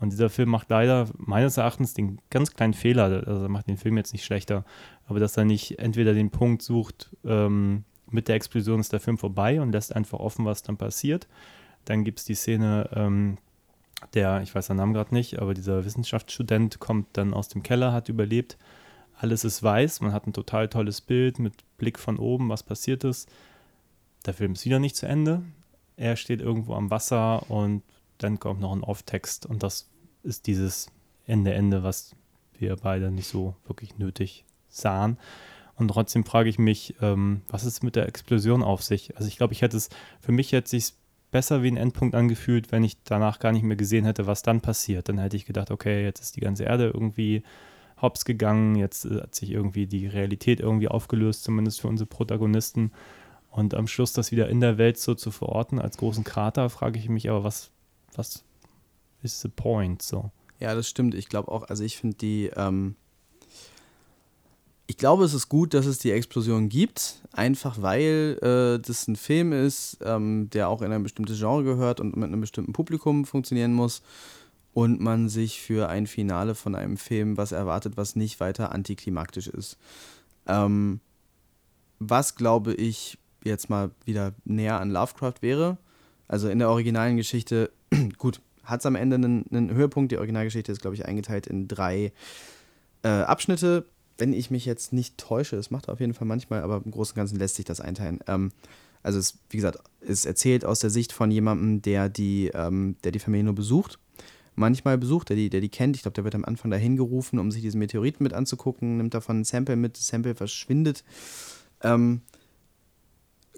Und 0.00 0.12
dieser 0.12 0.30
Film 0.30 0.50
macht 0.50 0.70
leider 0.70 1.08
meines 1.16 1.56
Erachtens 1.56 1.94
den 1.94 2.20
ganz 2.30 2.52
kleinen 2.52 2.74
Fehler, 2.74 3.26
also 3.26 3.48
macht 3.48 3.66
den 3.66 3.76
Film 3.76 3.96
jetzt 3.96 4.12
nicht 4.12 4.24
schlechter, 4.24 4.64
aber 5.06 5.18
dass 5.18 5.36
er 5.36 5.44
nicht 5.44 5.78
entweder 5.80 6.14
den 6.14 6.30
Punkt 6.30 6.62
sucht, 6.62 7.16
ähm, 7.24 7.84
mit 8.10 8.28
der 8.28 8.36
Explosion 8.36 8.80
ist 8.80 8.92
der 8.92 9.00
Film 9.00 9.18
vorbei 9.18 9.60
und 9.60 9.72
lässt 9.72 9.94
einfach 9.94 10.18
offen, 10.18 10.44
was 10.44 10.62
dann 10.62 10.76
passiert. 10.76 11.26
Dann 11.84 12.04
gibt 12.04 12.20
es 12.20 12.24
die 12.24 12.34
Szene, 12.34 12.88
ähm, 12.94 13.38
der, 14.14 14.42
ich 14.42 14.54
weiß 14.54 14.66
seinen 14.66 14.78
Namen 14.78 14.94
gerade 14.94 15.14
nicht, 15.14 15.40
aber 15.40 15.54
dieser 15.54 15.84
Wissenschaftsstudent 15.84 16.78
kommt 16.78 17.08
dann 17.14 17.34
aus 17.34 17.48
dem 17.48 17.62
Keller, 17.62 17.92
hat 17.92 18.08
überlebt. 18.08 18.56
Alles 19.16 19.44
ist 19.44 19.62
weiß, 19.62 20.00
man 20.00 20.12
hat 20.12 20.26
ein 20.26 20.32
total 20.32 20.68
tolles 20.68 21.00
Bild 21.00 21.38
mit 21.38 21.54
Blick 21.76 21.98
von 21.98 22.18
oben, 22.18 22.48
was 22.48 22.62
passiert 22.62 23.04
ist. 23.04 23.28
Der 24.26 24.34
Film 24.34 24.52
ist 24.52 24.64
wieder 24.64 24.78
nicht 24.78 24.96
zu 24.96 25.06
Ende. 25.06 25.42
Er 25.96 26.16
steht 26.16 26.40
irgendwo 26.40 26.74
am 26.74 26.90
Wasser 26.90 27.50
und 27.50 27.82
dann 28.18 28.38
kommt 28.38 28.60
noch 28.60 28.72
ein 28.72 28.84
Off-Text 28.84 29.46
und 29.46 29.62
das 29.62 29.88
ist 30.22 30.46
dieses 30.46 30.90
Ende, 31.26 31.52
Ende, 31.54 31.82
was 31.82 32.14
wir 32.58 32.76
beide 32.76 33.10
nicht 33.10 33.28
so 33.28 33.54
wirklich 33.66 33.98
nötig 33.98 34.44
sahen. 34.68 35.18
Und 35.76 35.88
trotzdem 35.88 36.24
frage 36.24 36.48
ich 36.48 36.58
mich, 36.58 36.96
ähm, 37.00 37.42
was 37.48 37.64
ist 37.64 37.84
mit 37.84 37.94
der 37.94 38.08
Explosion 38.08 38.64
auf 38.64 38.82
sich? 38.82 39.16
Also 39.16 39.28
ich 39.28 39.36
glaube, 39.36 39.52
ich 39.52 39.62
hätte 39.62 39.76
es, 39.76 39.90
für 40.20 40.32
mich 40.32 40.50
hätte 40.50 40.64
es 40.64 40.70
sich 40.70 40.97
besser 41.30 41.62
wie 41.62 41.70
ein 41.70 41.76
Endpunkt 41.76 42.14
angefühlt, 42.14 42.72
wenn 42.72 42.84
ich 42.84 43.02
danach 43.04 43.38
gar 43.38 43.52
nicht 43.52 43.62
mehr 43.62 43.76
gesehen 43.76 44.04
hätte, 44.04 44.26
was 44.26 44.42
dann 44.42 44.60
passiert. 44.60 45.08
Dann 45.08 45.18
hätte 45.18 45.36
ich 45.36 45.46
gedacht, 45.46 45.70
okay, 45.70 46.04
jetzt 46.04 46.20
ist 46.20 46.36
die 46.36 46.40
ganze 46.40 46.64
Erde 46.64 46.90
irgendwie 46.92 47.42
hops 48.00 48.24
gegangen, 48.24 48.76
jetzt 48.76 49.04
äh, 49.04 49.22
hat 49.22 49.34
sich 49.34 49.50
irgendwie 49.50 49.86
die 49.86 50.06
Realität 50.06 50.60
irgendwie 50.60 50.88
aufgelöst, 50.88 51.44
zumindest 51.44 51.80
für 51.80 51.88
unsere 51.88 52.06
Protagonisten. 52.06 52.92
Und 53.50 53.74
am 53.74 53.88
Schluss 53.88 54.12
das 54.12 54.30
wieder 54.30 54.48
in 54.48 54.60
der 54.60 54.78
Welt 54.78 54.98
so 54.98 55.14
zu 55.14 55.30
verorten 55.30 55.80
als 55.80 55.96
großen 55.96 56.24
Krater, 56.24 56.70
frage 56.70 56.98
ich 56.98 57.08
mich 57.08 57.28
aber, 57.28 57.44
was, 57.44 57.70
was 58.14 58.44
ist 59.22 59.40
the 59.40 59.48
point 59.48 60.02
so? 60.02 60.30
Ja, 60.60 60.74
das 60.74 60.88
stimmt. 60.88 61.14
Ich 61.14 61.28
glaube 61.28 61.50
auch, 61.50 61.64
also 61.68 61.84
ich 61.84 61.96
finde 61.98 62.16
die, 62.16 62.50
ähm, 62.56 62.96
ich 64.88 64.96
glaube, 64.96 65.24
es 65.24 65.34
ist 65.34 65.50
gut, 65.50 65.74
dass 65.74 65.84
es 65.84 65.98
die 65.98 66.10
Explosion 66.10 66.70
gibt, 66.70 67.22
einfach 67.32 67.82
weil 67.82 68.38
äh, 68.40 68.82
das 68.82 69.06
ein 69.06 69.16
Film 69.16 69.52
ist, 69.52 69.98
ähm, 70.02 70.48
der 70.50 70.70
auch 70.70 70.80
in 70.80 70.90
ein 70.90 71.02
bestimmtes 71.02 71.38
Genre 71.38 71.62
gehört 71.62 72.00
und 72.00 72.16
mit 72.16 72.24
einem 72.24 72.40
bestimmten 72.40 72.72
Publikum 72.72 73.26
funktionieren 73.26 73.74
muss 73.74 74.02
und 74.72 74.98
man 74.98 75.28
sich 75.28 75.60
für 75.60 75.90
ein 75.90 76.06
Finale 76.06 76.54
von 76.54 76.74
einem 76.74 76.96
Film 76.96 77.36
was 77.36 77.52
erwartet, 77.52 77.98
was 77.98 78.16
nicht 78.16 78.40
weiter 78.40 78.72
antiklimaktisch 78.72 79.48
ist. 79.48 79.76
Ähm, 80.46 81.00
was 81.98 82.34
glaube 82.34 82.72
ich 82.72 83.18
jetzt 83.44 83.68
mal 83.68 83.90
wieder 84.06 84.32
näher 84.46 84.80
an 84.80 84.90
Lovecraft 84.90 85.42
wäre, 85.42 85.76
also 86.28 86.48
in 86.48 86.60
der 86.60 86.70
originalen 86.70 87.18
Geschichte, 87.18 87.70
gut, 88.16 88.40
hat 88.64 88.80
es 88.80 88.86
am 88.86 88.96
Ende 88.96 89.16
einen, 89.16 89.44
einen, 89.50 89.74
Höhepunkt. 89.74 90.12
Die 90.12 90.18
Originalgeschichte 90.18 90.72
ist, 90.72 90.80
glaube 90.80 90.96
ich, 90.96 91.04
eingeteilt 91.04 91.46
in 91.46 91.68
drei 91.68 92.12
äh, 93.02 93.08
Abschnitte 93.08 93.84
wenn 94.18 94.32
ich 94.32 94.50
mich 94.50 94.66
jetzt 94.66 94.92
nicht 94.92 95.16
täusche, 95.16 95.56
es 95.56 95.70
macht 95.70 95.88
auf 95.88 96.00
jeden 96.00 96.14
Fall 96.14 96.26
manchmal, 96.26 96.62
aber 96.62 96.82
im 96.84 96.90
Großen 96.90 97.12
und 97.12 97.16
Ganzen 97.16 97.38
lässt 97.38 97.54
sich 97.54 97.64
das 97.64 97.80
einteilen. 97.80 98.20
Ähm, 98.26 98.52
also 99.02 99.18
es, 99.18 99.38
wie 99.48 99.56
gesagt, 99.56 99.78
ist 100.00 100.26
erzählt 100.26 100.64
aus 100.64 100.80
der 100.80 100.90
Sicht 100.90 101.12
von 101.12 101.30
jemandem, 101.30 101.82
der 101.82 102.08
die, 102.08 102.50
ähm, 102.52 102.96
der 103.04 103.12
die 103.12 103.20
Familie 103.20 103.44
nur 103.44 103.54
besucht. 103.54 103.98
Manchmal 104.54 104.98
besucht, 104.98 105.28
der 105.28 105.36
die, 105.36 105.50
der 105.50 105.60
die 105.60 105.68
kennt. 105.68 105.94
Ich 105.94 106.02
glaube, 106.02 106.14
der 106.14 106.24
wird 106.24 106.34
am 106.34 106.44
Anfang 106.44 106.70
dahin 106.70 106.96
gerufen, 106.96 107.38
um 107.38 107.52
sich 107.52 107.62
diesen 107.62 107.78
Meteoriten 107.78 108.24
mit 108.24 108.32
anzugucken, 108.32 108.96
nimmt 108.96 109.14
davon 109.14 109.40
ein 109.40 109.44
Sample 109.44 109.76
mit, 109.76 109.96
das 109.96 110.08
Sample 110.08 110.34
verschwindet. 110.34 111.04
Ähm, 111.82 112.22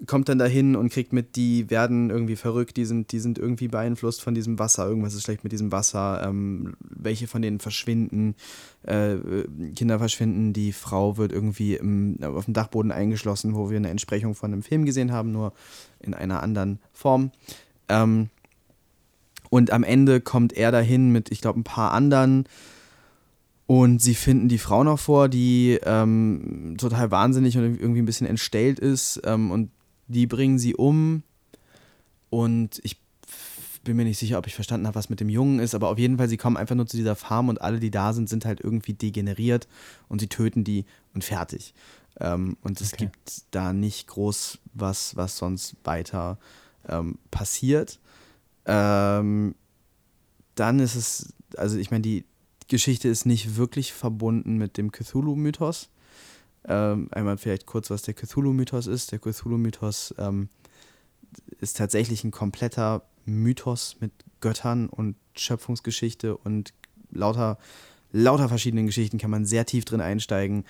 kommt 0.07 0.29
dann 0.29 0.39
dahin 0.39 0.75
und 0.75 0.91
kriegt 0.91 1.13
mit, 1.13 1.35
die 1.35 1.69
werden 1.69 2.09
irgendwie 2.09 2.35
verrückt, 2.35 2.77
die 2.77 2.85
sind, 2.85 3.11
die 3.11 3.19
sind 3.19 3.37
irgendwie 3.37 3.67
beeinflusst 3.67 4.21
von 4.21 4.33
diesem 4.33 4.57
Wasser, 4.57 4.87
irgendwas 4.87 5.13
ist 5.13 5.23
schlecht 5.23 5.43
mit 5.43 5.51
diesem 5.51 5.71
Wasser, 5.71 6.23
ähm, 6.25 6.73
welche 6.81 7.27
von 7.27 7.41
denen 7.41 7.59
verschwinden, 7.59 8.35
äh, 8.83 9.15
Kinder 9.75 9.99
verschwinden, 9.99 10.53
die 10.53 10.71
Frau 10.73 11.17
wird 11.17 11.31
irgendwie 11.31 11.75
im, 11.75 12.17
auf 12.23 12.45
dem 12.45 12.53
Dachboden 12.53 12.91
eingeschlossen, 12.91 13.55
wo 13.55 13.69
wir 13.69 13.77
eine 13.77 13.89
Entsprechung 13.89 14.33
von 14.33 14.51
einem 14.51 14.63
Film 14.63 14.85
gesehen 14.85 15.11
haben, 15.11 15.31
nur 15.31 15.53
in 15.99 16.13
einer 16.13 16.41
anderen 16.41 16.79
Form. 16.93 17.31
Ähm, 17.89 18.29
und 19.49 19.71
am 19.71 19.83
Ende 19.83 20.21
kommt 20.21 20.53
er 20.53 20.71
dahin 20.71 21.11
mit, 21.11 21.29
ich 21.29 21.41
glaube, 21.41 21.59
ein 21.59 21.65
paar 21.65 21.91
anderen. 21.91 22.45
Und 23.67 24.01
sie 24.01 24.15
finden 24.15 24.47
die 24.47 24.57
Frau 24.57 24.83
noch 24.83 24.99
vor, 24.99 25.29
die 25.29 25.79
ähm, 25.83 26.75
total 26.77 27.11
wahnsinnig 27.11 27.57
und 27.57 27.63
irgendwie 27.63 28.01
ein 28.01 28.05
bisschen 28.05 28.27
entstellt 28.27 28.79
ist. 28.79 29.21
Ähm, 29.25 29.51
und 29.51 29.69
die 30.11 30.27
bringen 30.27 30.59
sie 30.59 30.75
um 30.75 31.23
und 32.29 32.79
ich 32.83 32.97
bin 33.83 33.97
mir 33.97 34.03
nicht 34.03 34.19
sicher, 34.19 34.37
ob 34.37 34.47
ich 34.47 34.53
verstanden 34.53 34.85
habe, 34.85 34.95
was 34.95 35.09
mit 35.09 35.19
dem 35.19 35.29
Jungen 35.29 35.59
ist, 35.59 35.73
aber 35.73 35.89
auf 35.89 35.97
jeden 35.97 36.17
Fall, 36.17 36.29
sie 36.29 36.37
kommen 36.37 36.57
einfach 36.57 36.75
nur 36.75 36.85
zu 36.85 36.97
dieser 36.97 37.15
Farm 37.15 37.49
und 37.49 37.61
alle, 37.61 37.79
die 37.79 37.91
da 37.91 38.13
sind, 38.13 38.29
sind 38.29 38.45
halt 38.45 38.59
irgendwie 38.61 38.93
degeneriert 38.93 39.67
und 40.07 40.21
sie 40.21 40.27
töten 40.27 40.63
die 40.63 40.85
und 41.13 41.23
fertig. 41.23 41.73
Ähm, 42.19 42.57
und 42.61 42.79
es 42.81 42.93
Okay. 42.93 43.05
gibt 43.05 43.43
da 43.51 43.73
nicht 43.73 44.07
groß 44.07 44.59
was, 44.73 45.15
was 45.15 45.37
sonst 45.37 45.75
weiter 45.83 46.37
ähm, 46.87 47.17
passiert. 47.31 47.99
Ähm, 48.65 49.55
dann 50.55 50.79
ist 50.79 50.95
es, 50.95 51.33
also 51.57 51.77
ich 51.77 51.89
meine, 51.89 52.03
die 52.03 52.25
Geschichte 52.67 53.07
ist 53.07 53.25
nicht 53.25 53.55
wirklich 53.55 53.93
verbunden 53.93 54.57
mit 54.57 54.77
dem 54.77 54.91
Cthulhu-Mythos. 54.91 55.89
Ähm, 56.67 57.09
einmal 57.11 57.37
vielleicht 57.37 57.65
kurz, 57.65 57.89
was 57.89 58.03
der 58.03 58.13
Cthulhu-Mythos 58.13 58.87
ist. 58.87 59.11
Der 59.11 59.19
Cthulhu-Mythos 59.19 60.13
ähm, 60.17 60.49
ist 61.59 61.77
tatsächlich 61.77 62.23
ein 62.23 62.31
kompletter 62.31 63.03
Mythos 63.25 63.97
mit 63.99 64.11
Göttern 64.41 64.89
und 64.89 65.15
Schöpfungsgeschichte 65.35 66.35
und 66.37 66.73
lauter, 67.11 67.57
lauter 68.11 68.49
verschiedenen 68.49 68.87
Geschichten 68.87 69.17
kann 69.17 69.31
man 69.31 69.45
sehr 69.45 69.65
tief 69.65 69.85
drin 69.85 70.01
einsteigen. 70.01 70.65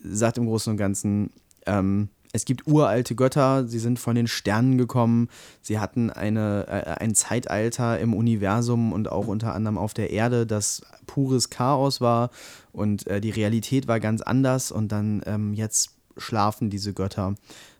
Sagt 0.00 0.38
im 0.38 0.46
Großen 0.46 0.70
und 0.70 0.76
Ganzen, 0.76 1.30
ähm, 1.66 2.08
es 2.32 2.44
gibt 2.44 2.66
uralte 2.66 3.14
Götter, 3.14 3.66
sie 3.66 3.78
sind 3.78 3.98
von 3.98 4.14
den 4.14 4.26
Sternen 4.26 4.76
gekommen, 4.76 5.28
sie 5.62 5.78
hatten 5.78 6.10
eine, 6.10 6.66
äh, 6.68 7.02
ein 7.02 7.14
Zeitalter 7.14 7.98
im 7.98 8.14
Universum 8.14 8.92
und 8.92 9.10
auch 9.10 9.26
unter 9.26 9.54
anderem 9.54 9.78
auf 9.78 9.94
der 9.94 10.10
Erde, 10.10 10.46
das 10.46 10.82
pures 11.06 11.50
Chaos 11.50 12.00
war. 12.00 12.30
Und 12.72 13.06
äh, 13.06 13.20
die 13.20 13.30
Realität 13.30 13.88
war 13.88 13.98
ganz 13.98 14.20
anders. 14.20 14.70
Und 14.70 14.92
dann 14.92 15.22
ähm, 15.26 15.54
jetzt 15.54 15.96
schlafen 16.16 16.70
diese 16.70 16.92
Götter. 16.92 17.34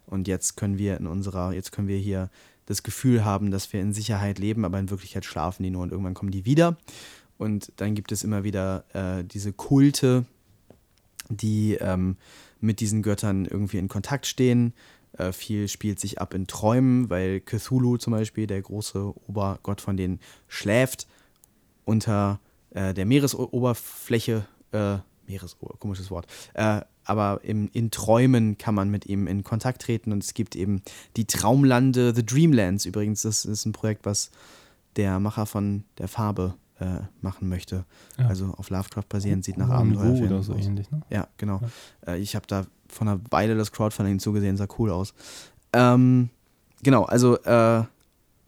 Und 0.07 0.27
jetzt 0.27 0.57
können 0.57 0.79
wir 0.79 0.97
in 0.97 1.07
unserer, 1.07 1.53
jetzt 1.53 1.71
können 1.71 1.89
wir 1.89 1.99
hier 1.99 2.31
das 2.67 2.83
Gefühl 2.83 3.25
haben, 3.25 3.51
dass 3.51 3.73
wir 3.73 3.81
in 3.81 3.93
Sicherheit 3.93 4.39
leben, 4.39 4.65
aber 4.65 4.79
in 4.79 4.91
Wirklichkeit 4.91 5.25
schlafen 5.25 5.63
die 5.63 5.71
nur 5.71 5.83
und 5.83 5.93
irgendwann 5.93 6.15
kommen 6.15 6.31
die 6.31 6.45
wieder. 6.45 6.77
Und 7.37 7.73
dann 7.77 7.95
gibt 7.95 8.13
es 8.13 8.25
immer 8.25 8.45
wieder 8.45 8.85
äh, 8.95 9.25
diese 9.25 9.53
Kulte, 9.53 10.25
die 11.29 11.75
ähm, 11.75 12.17
mit 12.61 12.81
diesen 12.81 13.03
Göttern 13.03 13.45
irgendwie 13.45 13.79
in 13.79 13.89
Kontakt 13.89 14.27
stehen. 14.27 14.73
Äh, 15.13 15.33
viel 15.33 15.69
spielt 15.69 16.01
sich 16.01 16.21
ab 16.21 16.35
in 16.35 16.47
Träumen, 16.47 17.11
weil 17.11 17.41
Cthulhu 17.41 17.97
zum 17.97 18.13
Beispiel, 18.13 18.47
der 18.47 18.63
große 18.63 19.15
Obergott 19.27 19.81
von 19.81 19.97
denen, 19.97 20.21
schläft 20.47 21.07
unter 21.85 22.41
äh, 22.71 22.95
der 22.95 23.07
Meeresoberfläche. 23.07 24.47
Äh, 24.73 24.99
Meeresober, 25.27 25.77
komisches 25.79 26.11
Wort. 26.11 26.27
Äh, 26.55 26.81
aber 27.05 27.41
im, 27.43 27.71
in 27.73 27.91
Träumen 27.91 28.59
kann 28.59 28.75
man 28.75 28.91
mit 28.91 29.07
ihm 29.07 29.27
in 29.27 29.45
Kontakt 29.45 29.83
treten 29.83 30.13
und 30.13 30.23
es 30.23 30.35
gibt 30.35 30.57
eben 30.57 30.83
die 31.17 31.27
Traumlande, 31.27 32.15
The 32.15 32.25
Dreamlands 32.25 32.87
übrigens. 32.87 33.23
Das 33.23 33.45
ist 33.45 33.65
ein 33.65 33.73
Projekt, 33.73 34.05
was 34.05 34.31
der 34.97 35.21
Macher 35.21 35.47
von 35.47 35.85
der 35.99 36.09
Farbe 36.09 36.55
äh, 36.81 37.01
machen 37.21 37.49
möchte. 37.49 37.85
Ja. 38.19 38.27
Also 38.27 38.55
auf 38.57 38.71
Lovecraft 38.71 39.09
basierend, 39.09 39.45
sieht 39.45 39.59
nach 39.59 39.71
Abenteuerfilmen 39.71 40.33
oder 40.33 40.43
so 40.43 40.55
aus. 40.55 40.65
ähnlich, 40.65 40.91
ne? 40.91 41.03
Ja, 41.11 41.29
genau. 41.37 41.61
Äh, 42.07 42.19
ich 42.19 42.37
habe 42.37 42.47
da 42.47 42.65
vor 42.89 43.07
einer 43.07 43.21
Weile 43.31 43.57
das 43.57 43.73
Crowdfunding 43.73 44.19
zugesehen, 44.19 44.57
sah 44.57 44.67
cool 44.79 44.91
aus. 44.91 45.15
Ähm, 45.73 46.31
genau, 46.83 47.05
also 47.05 47.37
äh, 47.43 47.83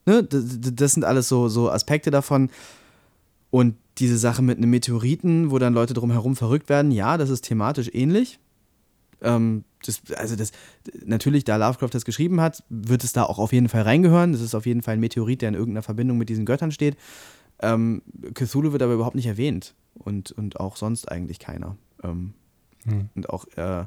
ne, 0.07 0.23
das 0.25 0.93
sind 0.95 1.05
alles 1.05 1.29
so, 1.29 1.49
so 1.49 1.71
Aspekte 1.71 2.11
davon. 2.11 2.51
Und 3.51 3.77
diese 3.99 4.17
Sache 4.17 4.43
mit 4.43 4.59
einem 4.59 4.71
Meteoriten, 4.71 5.51
wo 5.51 5.59
dann 5.59 5.75
Leute 5.75 5.95
drumherum 5.95 6.37
verrückt 6.37 6.69
werden, 6.69 6.91
ja, 6.93 7.19
das 7.19 7.31
ist 7.31 7.43
thematisch 7.43 7.91
ähnlich. 7.93 8.39
Ähm, 9.23 9.65
das, 9.85 10.01
also 10.17 10.37
das, 10.37 10.53
natürlich, 11.05 11.45
da 11.45 11.57
Lovecraft 11.57 11.91
das 11.93 12.05
geschrieben 12.05 12.41
hat, 12.41 12.63
wird 12.69 13.05
es 13.05 13.13
da 13.13 13.25
auch 13.25 13.39
auf 13.39 13.53
jeden 13.53 13.69
Fall 13.69 13.83
reingehören. 13.83 14.33
Das 14.33 14.41
ist 14.41 14.55
auf 14.55 14.67
jeden 14.67 14.83
Fall 14.83 14.95
ein 14.95 15.01
Meteorit, 15.01 15.43
der 15.43 15.51
in 15.51 15.55
irgendeiner 15.55 15.83
Verbindung 15.83 16.19
mit 16.19 16.29
diesen 16.29 16.47
Göttern 16.47 16.73
steht. 16.73 16.97
Ähm, 17.63 18.03
Cthulhu 18.35 18.73
wird 18.73 18.83
aber 18.83 18.95
überhaupt 18.95 19.17
nicht 19.17 19.27
erwähnt. 19.27 19.75
Und, 19.95 20.33
und 20.33 20.61
auch 20.61 20.77
sonst 20.77 21.11
eigentlich 21.11 21.39
keiner. 21.39 21.77
Ähm, 22.03 22.35
Hm. 22.85 23.09
und 23.15 23.29
auch, 23.29 23.47
äh, 23.57 23.85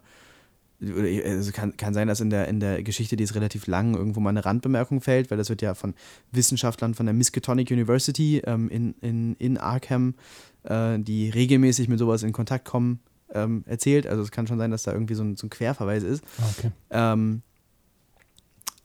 also 1.26 1.52
kann, 1.52 1.78
kann 1.78 1.94
sein, 1.94 2.08
dass 2.08 2.20
in 2.20 2.30
der, 2.30 2.48
in 2.48 2.60
der 2.60 2.84
Geschichte, 2.84 3.16
die 3.16 3.24
ist 3.24 3.36
relativ 3.36 3.68
lang, 3.68 3.96
irgendwo 3.96 4.20
mal 4.20 4.32
eine 4.32 4.44
Randbemerkung 4.44 5.02
fällt, 5.02 5.32
weil 5.32 5.38
das 5.38 5.50
wird 5.50 5.62
ja 5.62 5.76
von 5.76 5.94
Wissenschaftlern 6.32 6.94
von 6.94 7.06
der 7.06 7.14
Miskatonic 7.14 7.72
University 7.72 8.42
ähm, 8.46 8.70
in, 8.70 8.94
in, 9.02 9.36
in 9.36 9.58
Arkham, 9.58 10.16
äh, 10.64 11.00
die 11.00 11.30
regelmäßig 11.30 11.88
mit 11.88 12.00
sowas 12.00 12.24
in 12.24 12.34
Kontakt 12.34 12.66
kommen, 12.66 13.00
ähm, 13.34 13.64
erzählt. 13.66 14.06
Also 14.08 14.22
es 14.24 14.32
kann 14.32 14.46
schon 14.46 14.58
sein, 14.58 14.72
dass 14.72 14.84
da 14.84 14.92
irgendwie 14.92 15.16
so 15.16 15.24
ein, 15.24 15.38
so 15.38 15.48
ein 15.48 15.50
Querverweis 15.50 16.04
ist. 16.04 16.24
Ah, 16.38 16.50
okay. 16.58 16.72
Ähm, 16.92 17.42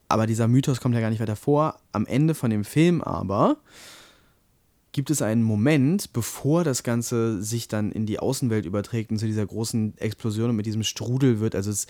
aber 0.08 0.26
dieser 0.26 0.46
Mythos 0.48 0.80
kommt 0.80 0.94
ja 0.94 1.00
gar 1.00 1.10
nicht 1.10 1.20
weiter 1.20 1.36
vor. 1.36 1.80
Am 1.92 2.06
Ende 2.06 2.34
von 2.34 2.50
dem 2.50 2.64
Film 2.64 3.02
aber 3.02 3.58
gibt 4.92 5.10
es 5.10 5.22
einen 5.22 5.42
Moment, 5.42 6.12
bevor 6.12 6.64
das 6.64 6.82
Ganze 6.82 7.42
sich 7.42 7.68
dann 7.68 7.92
in 7.92 8.06
die 8.06 8.18
Außenwelt 8.18 8.64
überträgt 8.64 9.10
und 9.10 9.18
zu 9.18 9.26
dieser 9.26 9.46
großen 9.46 9.98
Explosion 9.98 10.50
und 10.50 10.56
mit 10.56 10.66
diesem 10.66 10.82
Strudel 10.82 11.40
wird. 11.40 11.54
Also, 11.54 11.70
es, 11.70 11.86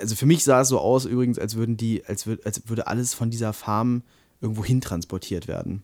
also 0.00 0.14
für 0.14 0.26
mich 0.26 0.44
sah 0.44 0.60
es 0.60 0.68
so 0.68 0.78
aus, 0.78 1.06
übrigens, 1.06 1.38
als 1.38 1.56
würden 1.56 1.76
die, 1.76 2.04
als, 2.04 2.26
würd, 2.26 2.44
als 2.44 2.68
würde 2.68 2.86
alles 2.86 3.14
von 3.14 3.30
dieser 3.30 3.52
Farm 3.52 4.02
irgendwo 4.40 4.64
hin 4.64 4.80
transportiert 4.80 5.48
werden. 5.48 5.82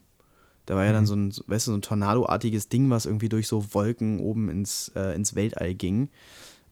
Da 0.66 0.76
war 0.76 0.84
ja 0.84 0.92
dann 0.92 1.06
so 1.06 1.14
ein, 1.14 1.32
weißt 1.46 1.66
du, 1.66 1.72
so 1.72 1.76
ein 1.78 1.82
Tornadoartiges 1.82 2.68
Ding, 2.68 2.90
was 2.90 3.06
irgendwie 3.06 3.28
durch 3.28 3.48
so 3.48 3.72
Wolken 3.74 4.20
oben 4.20 4.48
ins, 4.50 4.92
äh, 4.94 5.14
ins 5.14 5.34
Weltall 5.34 5.74
ging. 5.74 6.11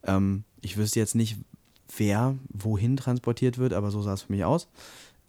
Ähm, 0.05 0.45
ich 0.61 0.77
wüsste 0.77 1.01
jetzt 1.01 1.15
nicht, 1.15 1.37
wer 1.97 2.37
wohin 2.51 2.97
transportiert 2.97 3.59
wird, 3.59 3.73
aber 3.73 3.91
so 3.91 4.03
sah 4.03 4.13
es 4.13 4.23
für 4.23 4.33
mich 4.33 4.45
aus. 4.45 4.69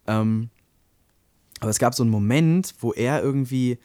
Ähm, 0.06 0.50
aber 1.60 1.70
es 1.70 1.78
gab 1.78 1.94
so 1.94 2.02
einen 2.02 2.10
Moment, 2.10 2.74
wo 2.80 2.92
er 2.92 3.22
irgendwie, 3.22 3.78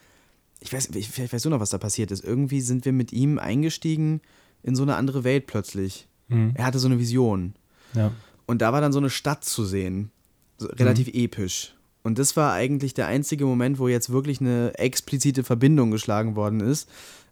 ich 0.65 0.73
weiß, 0.73 0.89
ich, 0.95 1.09
vielleicht 1.09 1.33
weißt 1.33 1.45
du 1.45 1.49
noch, 1.49 1.59
was 1.59 1.69
da 1.69 1.77
passiert 1.77 2.11
ist. 2.11 2.23
Irgendwie 2.23 2.61
sind 2.61 2.85
wir 2.85 2.93
mit 2.93 3.13
ihm 3.13 3.37
eingestiegen 3.37 4.21
in 4.63 4.75
so 4.75 4.83
eine 4.83 4.95
andere 4.95 5.23
Welt 5.23 5.45
plötzlich. 5.45 6.07
Mhm. 6.27 6.53
Er 6.55 6.65
hatte 6.65 6.79
so 6.79 6.87
eine 6.87 6.99
Vision. 6.99 7.53
Ja. 7.93 8.11
Und 8.47 8.61
da 8.61 8.73
war 8.73 8.81
dann 8.81 8.91
so 8.91 8.99
eine 8.99 9.09
Stadt 9.09 9.43
zu 9.45 9.63
sehen. 9.63 10.11
So, 10.57 10.67
relativ 10.67 11.07
episch. 11.09 11.75
Und 12.03 12.17
das 12.19 12.35
war 12.35 12.53
eigentlich 12.53 12.93
der 12.93 13.07
einzige 13.07 13.45
Moment, 13.45 13.77
wo 13.77 13.87
jetzt 13.87 14.09
wirklich 14.09 14.41
eine 14.41 14.77
explizite 14.77 15.43
Verbindung 15.43 15.91
geschlagen 15.91 16.35
worden 16.35 16.59
ist. 16.61 16.89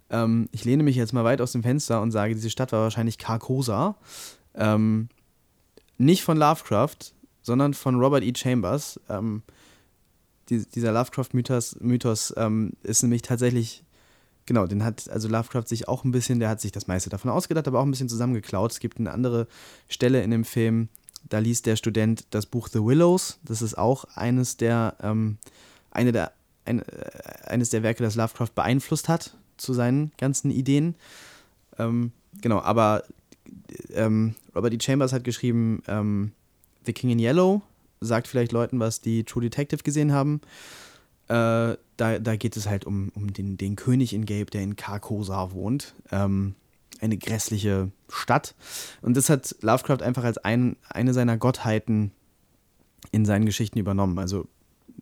Ähm, 0.09 0.47
ich 0.51 0.65
lehne 0.65 0.83
mich 0.83 0.95
jetzt 0.95 1.13
mal 1.13 1.23
weit 1.23 1.41
aus 1.41 1.53
dem 1.53 1.63
Fenster 1.63 2.01
und 2.01 2.11
sage, 2.11 2.35
diese 2.35 2.49
Stadt 2.49 2.71
war 2.71 2.81
wahrscheinlich 2.81 3.17
Carcosa. 3.17 3.95
Ähm, 4.55 5.09
nicht 5.97 6.23
von 6.23 6.37
Lovecraft, 6.37 7.13
sondern 7.41 7.73
von 7.73 7.95
Robert 7.95 8.23
E. 8.23 8.33
Chambers. 8.35 8.99
Ähm, 9.09 9.41
die, 10.49 10.65
dieser 10.65 10.91
Lovecraft-Mythos 10.91 11.77
Mythos, 11.79 12.33
ähm, 12.37 12.73
ist 12.83 13.03
nämlich 13.03 13.21
tatsächlich, 13.21 13.83
genau, 14.45 14.67
den 14.67 14.83
hat 14.83 15.09
also 15.09 15.27
Lovecraft 15.27 15.67
sich 15.67 15.87
auch 15.87 16.03
ein 16.03 16.11
bisschen, 16.11 16.39
der 16.39 16.49
hat 16.49 16.61
sich 16.61 16.71
das 16.71 16.87
meiste 16.87 17.09
davon 17.09 17.31
ausgedacht, 17.31 17.67
aber 17.67 17.79
auch 17.79 17.85
ein 17.85 17.91
bisschen 17.91 18.09
zusammengeklaut. 18.09 18.71
Es 18.71 18.79
gibt 18.79 18.99
eine 18.99 19.11
andere 19.11 19.47
Stelle 19.87 20.21
in 20.23 20.31
dem 20.31 20.45
Film, 20.45 20.89
da 21.29 21.39
liest 21.39 21.65
der 21.65 21.75
Student 21.75 22.25
das 22.31 22.45
Buch 22.45 22.67
The 22.67 22.83
Willows. 22.83 23.39
Das 23.43 23.61
ist 23.61 23.77
auch 23.77 24.05
eines 24.15 24.57
der, 24.57 24.95
ähm, 25.01 25.37
eine 25.91 26.11
der, 26.11 26.33
ein, 26.65 26.79
äh, 26.79 26.85
eines 27.45 27.69
der 27.69 27.83
Werke, 27.83 28.03
das 28.03 28.15
Lovecraft 28.15 28.51
beeinflusst 28.55 29.09
hat 29.09 29.37
zu 29.57 29.73
seinen 29.73 30.11
ganzen 30.17 30.51
Ideen. 30.51 30.95
Ähm, 31.77 32.11
genau, 32.41 32.59
aber 32.59 33.03
ähm, 33.93 34.35
Robert 34.55 34.73
E. 34.73 34.79
Chambers 34.81 35.13
hat 35.13 35.23
geschrieben, 35.23 35.81
ähm, 35.87 36.31
The 36.85 36.93
King 36.93 37.11
in 37.11 37.19
Yellow, 37.19 37.61
sagt 38.03 38.27
vielleicht 38.27 38.51
Leuten 38.51 38.79
was, 38.79 39.01
die 39.01 39.23
True 39.23 39.43
Detective 39.43 39.83
gesehen 39.83 40.11
haben. 40.11 40.41
Äh, 41.27 41.77
da, 41.97 42.19
da 42.19 42.35
geht 42.35 42.57
es 42.57 42.67
halt 42.67 42.85
um, 42.85 43.11
um 43.15 43.33
den, 43.33 43.57
den 43.57 43.75
König 43.75 44.13
in 44.13 44.25
Gelb, 44.25 44.51
der 44.51 44.61
in 44.61 44.75
Carcosa 44.75 45.51
wohnt. 45.51 45.93
Ähm, 46.11 46.55
eine 47.01 47.17
grässliche 47.17 47.91
Stadt. 48.09 48.55
Und 49.01 49.17
das 49.17 49.29
hat 49.29 49.55
Lovecraft 49.61 50.01
einfach 50.01 50.23
als 50.23 50.37
ein, 50.37 50.77
eine 50.89 51.13
seiner 51.13 51.37
Gottheiten 51.37 52.11
in 53.11 53.25
seinen 53.25 53.45
Geschichten 53.45 53.79
übernommen. 53.79 54.19
Also 54.19 54.47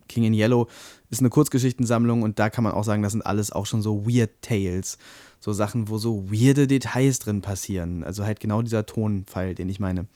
King 0.08 0.24
in 0.24 0.34
Yellow 0.34 0.68
ist 1.10 1.20
eine 1.20 1.30
Kurzgeschichtensammlung 1.30 2.22
und 2.22 2.38
da 2.38 2.50
kann 2.50 2.64
man 2.64 2.72
auch 2.72 2.84
sagen, 2.84 3.02
das 3.02 3.12
sind 3.12 3.24
alles 3.24 3.52
auch 3.52 3.66
schon 3.66 3.82
so 3.82 4.06
Weird 4.06 4.30
Tales. 4.42 4.98
So 5.40 5.52
Sachen, 5.52 5.88
wo 5.88 5.98
so 5.98 6.30
weirde 6.30 6.66
Details 6.66 7.18
drin 7.18 7.40
passieren. 7.40 8.04
Also 8.04 8.24
halt 8.24 8.38
genau 8.38 8.62
dieser 8.62 8.86
Tonfall, 8.86 9.54
den 9.54 9.68
ich 9.68 9.80
meine. 9.80 10.06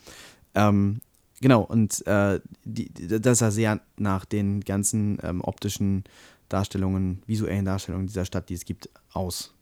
Ähm, 0.54 1.00
genau, 1.40 1.62
und 1.62 2.06
äh, 2.06 2.40
die, 2.64 2.90
das 2.92 3.38
sah 3.38 3.50
sehr 3.50 3.80
nach 3.96 4.24
den 4.24 4.60
ganzen 4.60 5.18
ähm, 5.22 5.40
optischen 5.42 6.04
Darstellungen, 6.48 7.22
visuellen 7.26 7.64
Darstellungen 7.64 8.06
dieser 8.06 8.24
Stadt, 8.24 8.48
die 8.48 8.54
es 8.54 8.64
gibt, 8.64 8.88
aus. 9.12 9.54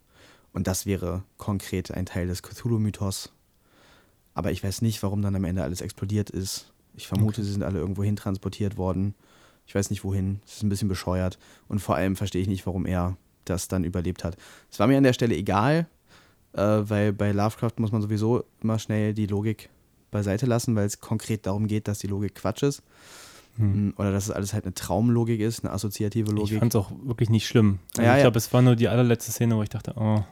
Und 0.52 0.66
das 0.66 0.86
wäre 0.86 1.24
konkret 1.36 1.90
ein 1.90 2.06
Teil 2.06 2.28
des 2.28 2.42
Cthulhu-Mythos. 2.42 3.32
Aber 4.34 4.52
ich 4.52 4.62
weiß 4.62 4.82
nicht, 4.82 5.02
warum 5.02 5.22
dann 5.22 5.36
am 5.36 5.44
Ende 5.44 5.62
alles 5.62 5.80
explodiert 5.80 6.30
ist. 6.30 6.72
Ich 6.94 7.08
vermute, 7.08 7.42
sie 7.42 7.52
sind 7.52 7.62
alle 7.62 7.78
irgendwo 7.78 8.04
hin 8.04 8.16
transportiert 8.16 8.76
worden. 8.76 9.14
Ich 9.66 9.74
weiß 9.74 9.90
nicht 9.90 10.04
wohin. 10.04 10.40
Es 10.46 10.56
ist 10.56 10.62
ein 10.62 10.68
bisschen 10.68 10.88
bescheuert. 10.88 11.38
Und 11.68 11.80
vor 11.80 11.96
allem 11.96 12.16
verstehe 12.16 12.42
ich 12.42 12.48
nicht, 12.48 12.66
warum 12.66 12.86
er 12.86 13.16
das 13.44 13.68
dann 13.68 13.84
überlebt 13.84 14.24
hat. 14.24 14.36
Es 14.70 14.78
war 14.78 14.86
mir 14.86 14.98
an 14.98 15.04
der 15.04 15.12
Stelle 15.12 15.34
egal, 15.36 15.86
äh, 16.52 16.60
weil 16.60 17.12
bei 17.12 17.32
Lovecraft 17.32 17.72
muss 17.78 17.92
man 17.92 18.02
sowieso 18.02 18.44
immer 18.60 18.78
schnell 18.78 19.14
die 19.14 19.26
Logik 19.26 19.70
beiseite 20.14 20.46
lassen, 20.46 20.74
weil 20.76 20.86
es 20.86 21.00
konkret 21.00 21.44
darum 21.44 21.66
geht, 21.66 21.88
dass 21.88 21.98
die 21.98 22.06
Logik 22.06 22.36
Quatsch 22.36 22.62
ist. 22.62 22.82
Mhm. 23.56 23.92
Oder 23.98 24.10
dass 24.10 24.24
es 24.24 24.30
alles 24.30 24.52
halt 24.54 24.64
eine 24.64 24.74
Traumlogik 24.74 25.40
ist, 25.40 25.64
eine 25.64 25.72
assoziative 25.72 26.30
Ich 26.32 26.36
Logik. 26.36 26.58
fand 26.58 26.74
es 26.74 26.80
auch 26.80 26.90
wirklich 27.04 27.30
nicht 27.30 27.46
schlimm. 27.46 27.78
Also 27.96 28.02
Ja, 28.02 28.12
ich 28.14 28.18
ja. 28.18 28.24
glaube, 28.24 28.38
es 28.38 28.52
war 28.52 28.62
nur 28.62 28.76
die 28.76 28.88
allerletzte 28.88 29.30
Szene, 29.30 29.56
wo 29.56 29.62
ich 29.62 29.68
dachte, 29.68 29.94
oh. 29.96 30.24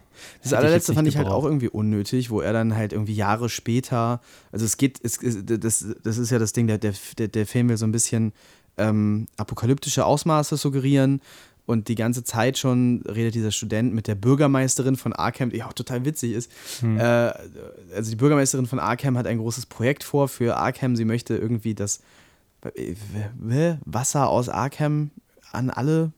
Das 0.42 0.52
allerletzte 0.52 0.92
jetzt 0.92 0.96
fand 0.96 1.08
ich 1.08 1.16
halt 1.16 1.28
auch 1.28 1.44
irgendwie 1.44 1.68
unnötig, 1.68 2.30
wo 2.30 2.40
er 2.40 2.52
dann 2.52 2.74
halt 2.74 2.92
irgendwie 2.92 3.14
Jahre 3.14 3.48
später, 3.48 4.20
also 4.50 4.64
es 4.64 4.76
geht, 4.76 5.00
es, 5.02 5.18
das, 5.20 5.86
das 6.02 6.18
ist 6.18 6.30
ja 6.30 6.38
das 6.38 6.52
Ding, 6.52 6.66
der, 6.66 6.78
der, 6.78 6.94
der 7.18 7.28
der 7.28 7.46
Film 7.46 7.68
will 7.68 7.76
so 7.76 7.86
ein 7.86 7.92
bisschen 7.92 8.32
ähm, 8.76 9.26
apokalyptische 9.36 10.04
Ausmaße 10.04 10.56
suggerieren 10.56 11.20
und 11.64 11.88
die 11.88 11.94
ganze 11.94 12.24
Zeit 12.24 12.58
schon 12.58 13.02
redet 13.02 13.34
dieser 13.34 13.52
Student 13.52 13.94
mit 13.94 14.08
der 14.08 14.14
Bürgermeisterin 14.14 14.96
von 14.96 15.12
Arkham, 15.12 15.50
die 15.50 15.62
auch 15.62 15.72
total 15.72 16.04
witzig 16.04 16.32
ist. 16.32 16.50
Hm. 16.80 16.98
Äh, 16.98 17.32
also 17.94 18.10
die 18.10 18.16
Bürgermeisterin 18.16 18.66
von 18.66 18.78
Arkham 18.78 19.16
hat 19.16 19.26
ein 19.26 19.38
großes 19.38 19.66
Projekt 19.66 20.02
vor 20.02 20.28
für 20.28 20.56
Arkham. 20.56 20.96
Sie 20.96 21.04
möchte 21.04 21.36
irgendwie 21.36 21.74
das 21.74 22.00
äh, 22.64 23.76
Wasser 23.84 24.28
aus 24.28 24.48
Arkham 24.48 25.10
an 25.52 25.70
alle 25.70 26.12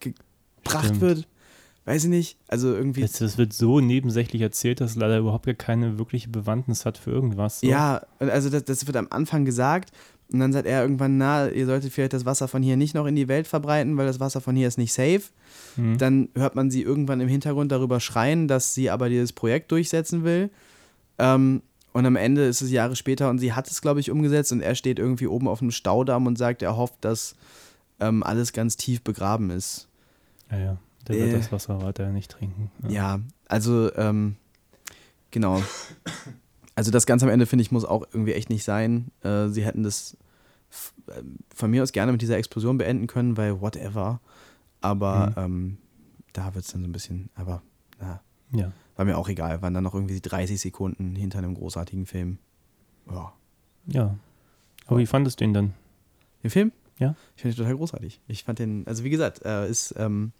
gebracht 0.00 0.84
Stimmt. 0.84 1.00
wird. 1.00 1.28
Weiß 1.86 2.04
ich 2.04 2.10
nicht. 2.10 2.36
Also 2.48 2.74
irgendwie. 2.74 3.00
Das, 3.00 3.12
das 3.12 3.38
wird 3.38 3.54
so 3.54 3.80
nebensächlich 3.80 4.42
erzählt, 4.42 4.82
dass 4.82 4.90
es 4.90 4.96
leider 4.96 5.18
überhaupt 5.18 5.46
gar 5.46 5.54
keine 5.54 5.96
wirkliche 5.98 6.28
Bewandtnis 6.28 6.84
hat 6.84 6.98
für 6.98 7.10
irgendwas. 7.10 7.60
So. 7.60 7.66
Ja, 7.66 8.02
also 8.18 8.50
das, 8.50 8.64
das 8.64 8.86
wird 8.86 8.98
am 8.98 9.06
Anfang 9.08 9.46
gesagt 9.46 9.92
und 10.32 10.40
dann 10.40 10.52
sagt 10.52 10.66
er 10.66 10.82
irgendwann, 10.82 11.16
na, 11.16 11.48
ihr 11.48 11.64
solltet 11.64 11.92
vielleicht 11.92 12.12
das 12.12 12.26
Wasser 12.26 12.48
von 12.48 12.62
hier 12.62 12.76
nicht 12.76 12.94
noch 12.94 13.06
in 13.06 13.16
die 13.16 13.28
Welt 13.28 13.46
verbreiten, 13.46 13.96
weil 13.96 14.06
das 14.06 14.20
Wasser 14.20 14.40
von 14.40 14.54
hier 14.56 14.68
ist 14.68 14.76
nicht 14.76 14.92
safe. 14.92 15.22
Hm. 15.76 15.96
Dann 15.96 16.28
hört 16.34 16.54
man 16.54 16.70
sie 16.70 16.82
irgendwann 16.82 17.20
im 17.20 17.28
Hintergrund 17.28 17.72
darüber 17.72 17.98
schreien, 17.98 18.46
dass 18.46 18.74
sie 18.74 18.90
aber 18.90 19.08
dieses 19.08 19.32
Projekt 19.32 19.72
durchsetzen 19.72 20.24
will. 20.24 20.50
Ähm, 21.18 21.62
und 21.92 22.04
am 22.04 22.16
Ende 22.16 22.44
ist 22.44 22.60
es 22.60 22.70
Jahre 22.70 22.94
später 22.94 23.30
und 23.30 23.38
sie 23.38 23.54
hat 23.54 23.70
es, 23.70 23.80
glaube 23.80 24.00
ich, 24.00 24.10
umgesetzt 24.10 24.52
und 24.52 24.60
er 24.60 24.74
steht 24.74 24.98
irgendwie 24.98 25.26
oben 25.26 25.48
auf 25.48 25.62
einem 25.62 25.70
Staudamm 25.70 26.26
und 26.26 26.36
sagt, 26.36 26.62
er 26.62 26.76
hofft, 26.76 26.96
dass 27.00 27.34
ähm, 27.98 28.22
alles 28.22 28.52
ganz 28.52 28.76
tief 28.76 29.02
begraben 29.02 29.50
ist. 29.50 29.88
ja, 30.50 30.58
ja. 30.58 30.76
Der 31.08 31.16
Äh. 31.16 31.32
wird 31.32 31.42
das 31.42 31.52
Wasser 31.52 31.82
weiter 31.82 32.10
nicht 32.10 32.30
trinken. 32.30 32.70
Ja, 32.86 33.20
also, 33.48 33.90
ähm, 33.96 34.36
genau. 35.30 35.62
Also 36.78 36.92
das 36.92 37.06
Ganze 37.06 37.24
am 37.26 37.32
Ende, 37.32 37.44
finde 37.46 37.62
ich, 37.62 37.72
muss 37.72 37.84
auch 37.84 38.04
irgendwie 38.12 38.34
echt 38.34 38.50
nicht 38.50 38.62
sein. 38.62 39.10
Äh, 39.24 39.48
sie 39.48 39.64
hätten 39.64 39.82
das 39.82 40.16
äh, 41.08 41.22
von 41.52 41.72
mir 41.72 41.82
aus 41.82 41.90
gerne 41.90 42.12
mit 42.12 42.22
dieser 42.22 42.36
Explosion 42.36 42.78
beenden 42.78 43.08
können, 43.08 43.36
weil 43.36 43.60
whatever. 43.60 44.20
Aber 44.80 45.34
ähm, 45.36 45.78
da 46.32 46.54
wird 46.54 46.64
es 46.64 46.70
dann 46.70 46.82
so 46.82 46.88
ein 46.88 46.92
bisschen, 46.92 47.30
aber 47.34 47.62
na, 47.98 48.20
Ja. 48.52 48.70
war 48.94 49.04
mir 49.04 49.18
auch 49.18 49.28
egal. 49.28 49.60
Waren 49.60 49.74
dann 49.74 49.82
noch 49.82 49.94
irgendwie 49.94 50.20
30 50.20 50.60
Sekunden 50.60 51.16
hinter 51.16 51.38
einem 51.38 51.54
großartigen 51.56 52.06
Film. 52.06 52.38
Ja. 53.10 53.32
Ja. 53.88 54.16
Aber 54.86 54.98
wie 55.00 55.06
fandest 55.06 55.40
du 55.40 55.44
ihn 55.46 55.54
dann? 55.54 55.74
Den 56.44 56.50
Film? 56.50 56.70
Ja. 57.00 57.16
Ich 57.34 57.42
finde 57.42 57.56
ihn 57.56 57.58
total 57.58 57.74
großartig. 57.76 58.20
Ich 58.28 58.44
fand 58.44 58.60
den, 58.60 58.86
also 58.86 59.02
wie 59.02 59.10
gesagt, 59.10 59.44
äh, 59.44 59.68
ist, 59.68 59.96
ähm, 59.98 60.30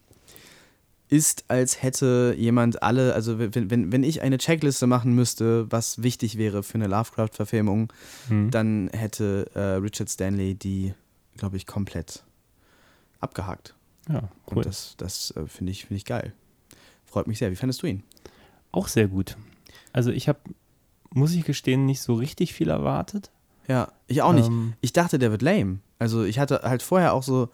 ist, 1.08 1.44
als 1.48 1.82
hätte 1.82 2.34
jemand 2.36 2.82
alle, 2.82 3.14
also 3.14 3.38
wenn, 3.38 3.70
wenn, 3.70 3.92
wenn 3.92 4.02
ich 4.02 4.20
eine 4.22 4.38
Checkliste 4.38 4.86
machen 4.86 5.14
müsste, 5.14 5.70
was 5.72 6.02
wichtig 6.02 6.36
wäre 6.38 6.62
für 6.62 6.74
eine 6.74 6.86
Lovecraft-Verfilmung, 6.86 7.92
Hm. 8.28 8.50
dann 8.50 8.88
hätte 8.92 9.50
äh, 9.54 9.60
Richard 9.80 10.10
Stanley 10.10 10.54
die, 10.54 10.92
glaube 11.36 11.56
ich, 11.56 11.66
komplett 11.66 12.24
abgehakt. 13.20 13.74
Ja, 14.08 14.28
cool. 14.50 14.58
Und 14.58 14.66
das, 14.66 14.94
das 14.96 15.30
äh, 15.32 15.46
finde 15.46 15.72
ich, 15.72 15.82
finde 15.86 15.96
ich 15.96 16.04
geil. 16.04 16.32
Freut 17.04 17.26
mich 17.26 17.38
sehr. 17.38 17.50
Wie 17.50 17.56
fandest 17.56 17.82
du 17.82 17.86
ihn? 17.86 18.02
Auch 18.72 18.88
sehr 18.88 19.08
gut. 19.08 19.36
Also 19.92 20.10
ich 20.10 20.28
habe, 20.28 20.38
muss 21.10 21.32
ich 21.34 21.44
gestehen, 21.44 21.86
nicht 21.86 22.00
so 22.02 22.14
richtig 22.14 22.52
viel 22.54 22.68
erwartet. 22.70 23.30
Ja, 23.66 23.92
ich 24.06 24.22
auch 24.22 24.32
nicht. 24.32 24.48
Ähm, 24.48 24.74
Ich 24.80 24.92
dachte, 24.92 25.18
der 25.18 25.30
wird 25.30 25.42
lame. 25.42 25.78
Also 25.98 26.24
ich 26.24 26.38
hatte 26.38 26.60
halt 26.62 26.82
vorher 26.82 27.12
auch 27.14 27.22
so, 27.22 27.48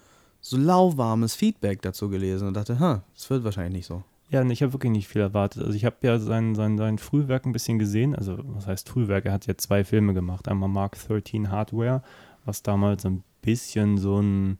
so 0.47 0.59
lauwarmes 0.59 1.34
Feedback 1.34 1.80
dazu 1.80 2.11
gelesen 2.11 2.47
und 2.47 2.55
dachte, 2.55 2.78
ha, 2.78 3.03
das 3.14 3.30
wird 3.30 3.45
wahrscheinlich 3.45 3.72
nicht 3.72 3.86
so. 3.86 4.03
Ja, 4.28 4.42
und 4.42 4.51
ich 4.51 4.62
habe 4.62 4.74
wirklich 4.74 4.92
nicht 4.92 5.09
viel 5.09 5.22
erwartet. 5.22 5.62
Also 5.62 5.74
ich 5.74 5.86
habe 5.86 5.97
ja 6.03 6.18
sein, 6.18 6.55
sein, 6.55 6.76
sein 6.76 6.99
Frühwerk 6.99 7.47
ein 7.47 7.53
bisschen 7.53 7.78
gesehen. 7.78 8.14
Also 8.14 8.36
was 8.42 8.66
heißt 8.66 8.90
Frühwerk? 8.90 9.24
Er 9.24 9.32
hat 9.32 9.47
ja 9.47 9.57
zwei 9.57 9.84
Filme 9.84 10.12
gemacht. 10.12 10.47
Einmal 10.47 10.68
Mark 10.68 10.99
13 10.99 11.51
Hardware, 11.51 12.03
was 12.45 12.62
damals 12.62 13.07
ein 13.07 13.24
bisschen 13.40 13.97
so 13.97 14.20
ein 14.20 14.59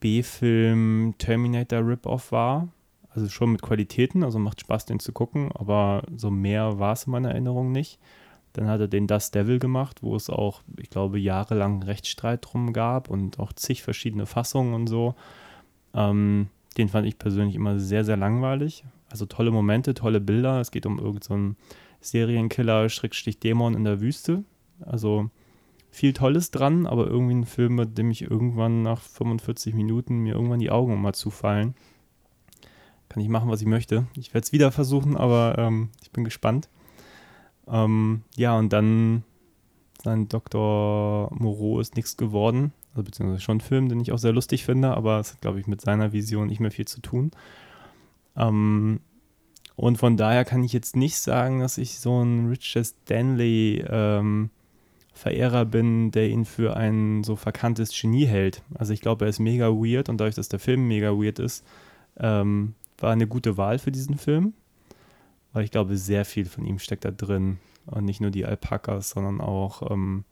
B-Film 0.00 1.14
Terminator 1.18 1.86
Rip-Off 1.86 2.32
war. 2.32 2.66
Also 3.10 3.28
schon 3.28 3.52
mit 3.52 3.62
Qualitäten, 3.62 4.24
also 4.24 4.40
macht 4.40 4.62
Spaß, 4.62 4.86
den 4.86 4.98
zu 4.98 5.12
gucken, 5.12 5.52
aber 5.54 6.02
so 6.16 6.30
mehr 6.30 6.80
war 6.80 6.94
es 6.94 7.04
in 7.04 7.12
meiner 7.12 7.30
Erinnerung 7.30 7.70
nicht. 7.70 8.00
Dann 8.52 8.68
hat 8.68 8.80
er 8.80 8.88
den 8.88 9.06
Dust 9.06 9.34
Devil 9.34 9.58
gemacht, 9.58 10.02
wo 10.02 10.16
es 10.16 10.30
auch, 10.30 10.62
ich 10.78 10.90
glaube, 10.90 11.18
jahrelang 11.18 11.82
Rechtsstreit 11.82 12.40
drum 12.42 12.72
gab 12.72 13.10
und 13.10 13.38
auch 13.38 13.52
zig 13.52 13.82
verschiedene 13.82 14.26
Fassungen 14.26 14.74
und 14.74 14.86
so. 14.86 15.14
Ähm, 15.94 16.48
den 16.76 16.88
fand 16.88 17.06
ich 17.06 17.18
persönlich 17.18 17.54
immer 17.54 17.78
sehr, 17.78 18.04
sehr 18.04 18.16
langweilig. 18.16 18.84
Also 19.10 19.26
tolle 19.26 19.50
Momente, 19.50 19.94
tolle 19.94 20.20
Bilder. 20.20 20.60
Es 20.60 20.70
geht 20.70 20.86
um 20.86 20.98
irgendeinen 20.98 21.56
so 21.56 21.56
Serienkiller, 22.00 22.88
Schrägstrich 22.88 23.40
Dämon 23.40 23.74
in 23.74 23.84
der 23.84 24.00
Wüste. 24.00 24.44
Also 24.80 25.30
viel 25.90 26.12
Tolles 26.12 26.50
dran, 26.50 26.86
aber 26.86 27.06
irgendwie 27.06 27.34
ein 27.34 27.46
Film, 27.46 27.74
mit 27.76 27.98
dem 27.98 28.10
ich 28.10 28.22
irgendwann 28.22 28.82
nach 28.82 29.00
45 29.00 29.74
Minuten 29.74 30.18
mir 30.18 30.34
irgendwann 30.34 30.60
die 30.60 30.70
Augen 30.70 31.00
mal 31.00 31.14
zufallen. 31.14 31.74
Kann 33.08 33.22
ich 33.22 33.28
machen, 33.28 33.48
was 33.48 33.62
ich 33.62 33.66
möchte. 33.66 34.06
Ich 34.14 34.34
werde 34.34 34.44
es 34.44 34.52
wieder 34.52 34.70
versuchen, 34.70 35.16
aber 35.16 35.56
ähm, 35.58 35.88
ich 36.02 36.10
bin 36.10 36.24
gespannt. 36.24 36.68
Ähm, 37.70 38.22
ja, 38.36 38.58
und 38.58 38.72
dann 38.72 39.24
sein 40.02 40.28
Dr. 40.28 41.30
Moreau 41.34 41.80
ist 41.80 41.96
nichts 41.96 42.16
geworden. 42.16 42.72
Also 42.92 43.04
beziehungsweise 43.04 43.42
schon 43.42 43.58
ein 43.58 43.62
Film, 43.62 43.88
den 43.88 44.00
ich 44.00 44.12
auch 44.12 44.18
sehr 44.18 44.32
lustig 44.32 44.64
finde, 44.64 44.96
aber 44.96 45.20
es 45.20 45.32
hat, 45.32 45.40
glaube 45.40 45.60
ich, 45.60 45.66
mit 45.66 45.80
seiner 45.80 46.12
Vision 46.12 46.48
nicht 46.48 46.60
mehr 46.60 46.70
viel 46.70 46.86
zu 46.86 47.00
tun. 47.00 47.30
Ähm, 48.36 49.00
und 49.76 49.98
von 49.98 50.16
daher 50.16 50.44
kann 50.44 50.64
ich 50.64 50.72
jetzt 50.72 50.96
nicht 50.96 51.18
sagen, 51.18 51.60
dass 51.60 51.78
ich 51.78 51.98
so 51.98 52.22
ein 52.22 52.48
Richard 52.48 52.86
Stanley 52.86 53.84
ähm, 53.88 54.50
Verehrer 55.12 55.64
bin, 55.64 56.10
der 56.10 56.28
ihn 56.28 56.44
für 56.44 56.76
ein 56.76 57.24
so 57.24 57.36
verkanntes 57.36 57.90
Genie 57.92 58.26
hält. 58.26 58.62
Also 58.74 58.92
ich 58.92 59.00
glaube, 59.00 59.24
er 59.24 59.28
ist 59.28 59.40
mega 59.40 59.68
weird 59.68 60.08
und 60.08 60.18
dadurch, 60.18 60.36
dass 60.36 60.48
der 60.48 60.60
Film 60.60 60.86
mega 60.86 61.10
weird 61.10 61.38
ist, 61.38 61.64
ähm, 62.18 62.74
war 62.98 63.12
eine 63.12 63.26
gute 63.26 63.56
Wahl 63.56 63.78
für 63.78 63.92
diesen 63.92 64.16
Film. 64.16 64.54
Weil 65.58 65.64
ich 65.64 65.72
glaube, 65.72 65.96
sehr 65.96 66.24
viel 66.24 66.44
von 66.44 66.64
ihm 66.64 66.78
steckt 66.78 67.04
da 67.04 67.10
drin. 67.10 67.58
Und 67.86 68.04
nicht 68.04 68.20
nur 68.20 68.30
die 68.30 68.46
Alpakas, 68.46 69.10
sondern 69.10 69.40
auch, 69.40 69.90
ähm, 69.90 70.22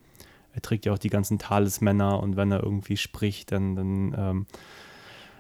er 0.53 0.63
trägt 0.63 0.87
ja 0.87 0.93
auch 0.93 0.99
die 0.99 1.11
ganzen 1.11 1.41
Talismänner 1.41 2.23
und 2.23 2.37
wenn 2.37 2.53
er 2.53 2.63
irgendwie 2.63 2.97
spricht, 2.97 3.51
dann, 3.51 3.75
dann 3.75 4.15
ähm, 4.17 4.47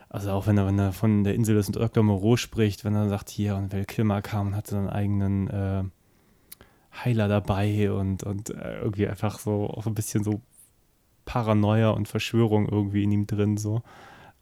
also 0.08 0.32
auch 0.32 0.48
wenn 0.48 0.58
er, 0.58 0.66
wenn 0.66 0.80
er 0.80 0.92
von 0.92 1.22
der 1.22 1.36
Insel 1.36 1.54
des 1.54 1.68
Dr. 1.68 2.02
Moreau 2.02 2.36
spricht, 2.36 2.84
wenn 2.84 2.96
er 2.96 3.08
sagt, 3.08 3.30
hier, 3.30 3.54
und 3.54 3.72
Val 3.72 3.84
Kilmer 3.84 4.22
kam 4.22 4.48
und 4.48 4.56
hatte 4.56 4.72
seinen 4.72 4.90
eigenen 4.90 5.50
äh, 5.50 5.84
Heiler 7.04 7.28
dabei 7.28 7.92
und, 7.92 8.24
und 8.24 8.50
äh, 8.50 8.80
irgendwie 8.80 9.06
einfach 9.06 9.38
so 9.38 9.70
auch 9.70 9.86
ein 9.86 9.94
bisschen 9.94 10.24
so 10.24 10.40
Paranoia 11.26 11.90
und 11.90 12.08
Verschwörung 12.08 12.68
irgendwie 12.68 13.04
in 13.04 13.12
ihm 13.12 13.28
drin, 13.28 13.56
so. 13.56 13.82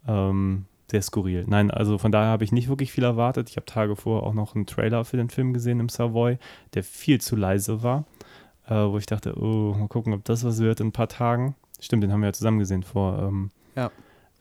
Ähm, 0.09 0.65
sehr 0.91 1.03
skurril. 1.03 1.45
Nein, 1.47 1.71
also 1.71 1.99
von 1.99 2.13
daher 2.13 2.29
habe 2.31 2.45
ich 2.45 2.53
nicht 2.53 2.69
wirklich 2.69 2.93
viel 2.93 3.05
erwartet. 3.05 3.49
Ich 3.51 3.57
habe 3.57 3.67
Tage 3.67 3.97
vorher 3.97 4.27
auch 4.27 4.35
noch 4.35 4.55
einen 4.55 4.67
Trailer 4.67 5.05
für 5.05 5.17
den 5.17 5.31
Film 5.31 5.53
gesehen 5.53 5.81
im 5.81 5.89
Savoy, 5.89 6.39
der 6.75 6.85
viel 6.85 7.21
zu 7.21 7.37
leise 7.37 7.83
war, 7.83 8.05
äh, 8.67 8.75
wo 8.75 8.99
ich 8.99 9.07
dachte, 9.07 9.35
oh, 9.41 9.75
mal 9.75 9.89
gucken, 9.89 10.13
ob 10.13 10.25
das 10.25 10.45
was 10.45 10.59
wird 10.59 10.81
in 10.81 10.89
ein 10.89 10.93
paar 10.93 11.09
Tagen. 11.09 11.55
Stimmt, 11.81 12.03
den 12.05 12.13
haben 12.13 12.21
wir 12.21 12.29
ja 12.29 12.33
zusammen 12.33 12.59
gesehen 12.59 12.83
vor, 12.83 13.19
ähm, 13.19 13.51
Ja. 13.77 13.87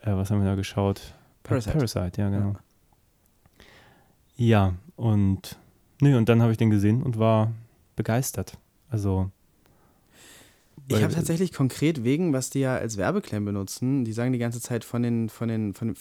äh, 0.01 0.11
was 0.15 0.31
haben 0.31 0.41
wir 0.41 0.49
da 0.49 0.55
geschaut? 0.55 1.13
Parasite. 1.43 1.73
Parasite, 1.73 2.21
ja, 2.21 2.29
genau. 2.29 2.55
Ja, 4.35 4.73
und, 4.95 5.57
nö, 6.01 6.17
und 6.17 6.27
dann 6.29 6.41
habe 6.41 6.51
ich 6.51 6.57
den 6.57 6.69
gesehen 6.69 7.03
und 7.03 7.19
war 7.19 7.51
begeistert. 7.95 8.57
Also, 8.89 9.29
Ich 10.87 11.01
habe 11.01 11.13
tatsächlich 11.13 11.53
konkret 11.53 12.03
wegen, 12.03 12.33
was 12.33 12.49
die 12.49 12.59
ja 12.59 12.75
als 12.75 12.97
Werbeclaim 12.97 13.45
benutzen, 13.45 14.03
die 14.05 14.11
sagen 14.13 14.33
die 14.33 14.39
ganze 14.39 14.59
Zeit 14.61 14.83
von 14.83 15.01
den, 15.03 15.29
von 15.29 15.47
den, 15.47 15.73
von 15.73 15.89
den, 15.89 15.97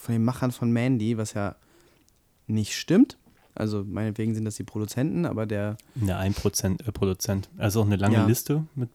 von 0.00 0.14
den 0.14 0.24
Machern 0.24 0.52
von 0.52 0.70
Mandy, 0.72 1.18
was 1.18 1.34
ja 1.34 1.56
nicht 2.46 2.74
stimmt. 2.76 3.18
Also 3.54 3.84
meinetwegen 3.84 4.34
sind 4.34 4.44
das 4.44 4.54
die 4.56 4.62
Produzenten, 4.64 5.26
aber 5.26 5.44
der, 5.44 5.76
Ne, 5.96 6.16
ein 6.16 6.32
Prozent, 6.32 6.86
äh, 6.86 6.92
Produzent. 6.92 7.48
Also 7.58 7.82
auch 7.82 7.86
eine 7.86 7.96
lange 7.96 8.14
Ja. 8.14 8.26
Liste 8.26 8.64
mit 8.76 8.88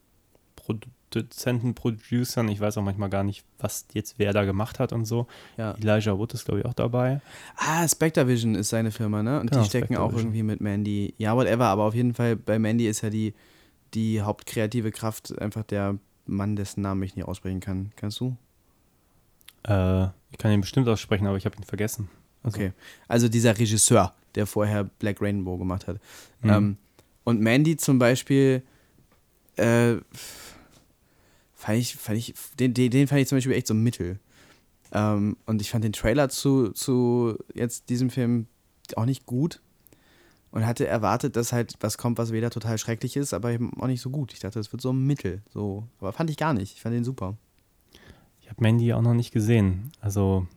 Produzenten, 0.55 1.73
Producern. 1.75 2.47
Ich 2.47 2.59
weiß 2.61 2.77
auch 2.77 2.81
manchmal 2.83 3.09
gar 3.09 3.23
nicht, 3.23 3.43
was 3.59 3.85
jetzt 3.93 4.15
wer 4.17 4.31
da 4.33 4.45
gemacht 4.45 4.79
hat 4.79 4.93
und 4.93 5.05
so. 5.05 5.27
ja. 5.57 5.75
Elijah 5.75 6.17
Wood 6.17 6.33
ist, 6.33 6.45
glaube 6.45 6.61
ich, 6.61 6.65
auch 6.65 6.73
dabei. 6.73 7.19
Ah, 7.57 7.85
Spectavision 7.87 8.55
ist 8.55 8.69
seine 8.69 8.91
Firma, 8.91 9.21
ne? 9.21 9.39
Und 9.41 9.49
Genau, 9.51 9.63
die 9.63 9.69
stecken 9.69 9.97
auch 9.97 10.13
irgendwie 10.13 10.43
mit 10.43 10.61
Mandy. 10.61 11.13
Ja, 11.17 11.35
whatever, 11.35 11.65
aber 11.65 11.83
auf 11.83 11.93
jeden 11.95 12.13
Fall 12.13 12.35
bei 12.37 12.57
Mandy 12.57 12.87
ist 12.87 13.01
ja 13.01 13.09
die, 13.09 13.33
die 13.93 14.21
hauptkreative 14.21 14.91
Kraft 14.91 15.37
einfach 15.39 15.63
der 15.63 15.97
Mann, 16.25 16.55
dessen 16.55 16.81
Namen 16.81 17.03
ich 17.03 17.15
nicht 17.17 17.25
aussprechen 17.27 17.59
kann. 17.59 17.91
Kannst 17.97 18.19
du? 18.21 18.37
Äh, 19.67 20.05
ich 20.31 20.37
kann 20.37 20.51
ihn 20.51 20.61
bestimmt 20.61 20.87
aussprechen, 20.87 21.27
aber 21.27 21.37
ich 21.37 21.45
habe 21.45 21.55
ihn 21.57 21.63
vergessen. 21.63 22.09
Also, 22.43 22.57
Okay. 22.57 22.71
Also 23.07 23.29
dieser 23.29 23.57
Regisseur, 23.57 24.13
der 24.35 24.47
vorher 24.47 24.83
Black 24.83 25.21
Rainbow 25.21 25.57
gemacht 25.57 25.87
hat. 25.87 25.99
Mhm. 26.41 26.49
Ähm, 26.49 26.77
und 27.23 27.39
Mandy 27.39 27.77
zum 27.77 27.99
Beispiel 27.99 28.63
äh, 29.55 29.95
fand 31.53 31.77
ich, 31.77 31.95
fand 31.95 32.17
ich, 32.17 32.33
den, 32.59 32.73
den, 32.73 32.91
den 32.91 33.07
fand 33.07 33.21
ich 33.21 33.27
zum 33.27 33.37
Beispiel 33.37 33.53
echt 33.53 33.67
so 33.67 33.73
mittel. 33.73 34.19
Ähm, 34.91 35.37
und 35.45 35.61
ich 35.61 35.71
fand 35.71 35.83
den 35.83 35.93
Trailer 35.93 36.29
zu, 36.29 36.71
zu 36.71 37.37
jetzt 37.53 37.89
diesem 37.89 38.09
Film 38.09 38.47
auch 38.95 39.05
nicht 39.05 39.25
gut 39.25 39.61
und 40.51 40.65
hatte 40.65 40.85
erwartet, 40.85 41.35
dass 41.35 41.53
halt 41.53 41.75
was 41.79 41.97
kommt, 41.97 42.17
was 42.17 42.31
weder 42.31 42.49
total 42.49 42.77
schrecklich 42.77 43.15
ist, 43.15 43.33
aber 43.33 43.51
eben 43.51 43.81
auch 43.81 43.87
nicht 43.87 44.01
so 44.01 44.09
gut. 44.09 44.33
Ich 44.33 44.39
dachte, 44.39 44.59
das 44.59 44.71
wird 44.71 44.81
so 44.81 44.93
mittel. 44.93 45.41
So. 45.51 45.87
Aber 45.99 46.13
fand 46.13 46.29
ich 46.29 46.37
gar 46.37 46.53
nicht. 46.53 46.75
Ich 46.75 46.81
fand 46.81 46.93
den 46.93 47.03
super. 47.03 47.37
Habe 48.53 48.61
Mandy 48.63 48.93
auch 48.93 49.01
noch 49.01 49.13
nicht 49.15 49.31
gesehen. 49.31 49.91
Also 49.99 50.47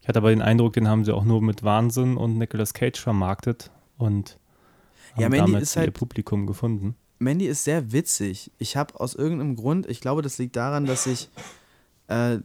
ich 0.00 0.08
hatte 0.08 0.18
aber 0.18 0.30
den 0.30 0.42
Eindruck, 0.42 0.74
den 0.74 0.86
haben 0.88 1.04
sie 1.04 1.12
auch 1.14 1.24
nur 1.24 1.42
mit 1.42 1.62
Wahnsinn 1.64 2.16
und 2.16 2.38
Nicolas 2.38 2.72
Cage 2.72 3.00
vermarktet 3.00 3.70
und 3.98 4.38
haben 5.14 5.22
Ja, 5.22 5.28
Mandy 5.28 5.50
damit 5.52 5.62
ist 5.62 5.76
ihr 5.76 5.80
halt- 5.80 5.94
Publikum 5.94 6.46
gefunden. 6.46 6.94
Mandy 7.18 7.46
ist 7.46 7.64
sehr 7.64 7.92
witzig. 7.92 8.50
Ich 8.58 8.76
habe 8.76 8.98
aus 8.98 9.14
irgendeinem 9.14 9.54
Grund, 9.56 9.86
ich 9.88 10.00
glaube, 10.00 10.22
das 10.22 10.38
liegt 10.38 10.56
daran, 10.56 10.86
dass 10.86 11.06
ich, 11.06 11.30
äh, 12.08 12.38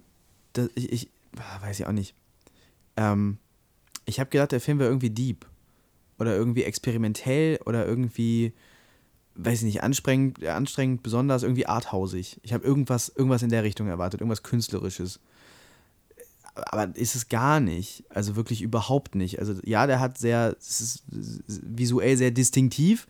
dass 0.53 0.69
ich, 0.75 0.91
ich 0.91 1.09
ah, 1.37 1.61
weiß 1.61 1.79
ich 1.79 1.85
auch 1.87 1.91
nicht. 1.91 2.13
Ähm, 2.95 3.37
ich 4.05 4.19
habe 4.19 4.29
gedacht, 4.29 4.51
der 4.51 4.61
Film 4.61 4.77
wäre 4.79 4.89
irgendwie 4.89 5.09
deep 5.09 5.45
oder 6.19 6.35
irgendwie 6.35 6.63
experimentell 6.63 7.59
oder 7.65 7.85
irgendwie, 7.87 8.53
weiß 9.38 9.59
ich 9.59 9.65
nicht, 9.65 9.83
anstrengend, 9.83 10.41
äh, 10.41 10.49
anstrengend, 10.49 11.03
besonders 11.03 11.43
irgendwie 11.43 11.67
arthausig. 11.67 12.39
Ich 12.43 12.53
habe 12.53 12.65
irgendwas, 12.65 13.09
irgendwas 13.09 13.43
in 13.43 13.49
der 13.49 13.63
Richtung 13.63 13.88
erwartet, 13.88 14.21
irgendwas 14.21 14.43
künstlerisches. 14.43 15.19
Aber 16.55 16.95
ist 16.95 17.15
es 17.15 17.29
gar 17.29 17.59
nicht. 17.59 18.03
Also 18.09 18.35
wirklich 18.35 18.61
überhaupt 18.63 19.13
nicht. 19.15 19.39
Also 19.39 19.53
ja, 19.63 19.85
der 19.85 19.99
hat 19.99 20.17
sehr, 20.17 20.55
es 20.59 20.81
ist 20.81 21.03
visuell 21.07 22.17
sehr 22.17 22.31
distinktiv, 22.31 23.07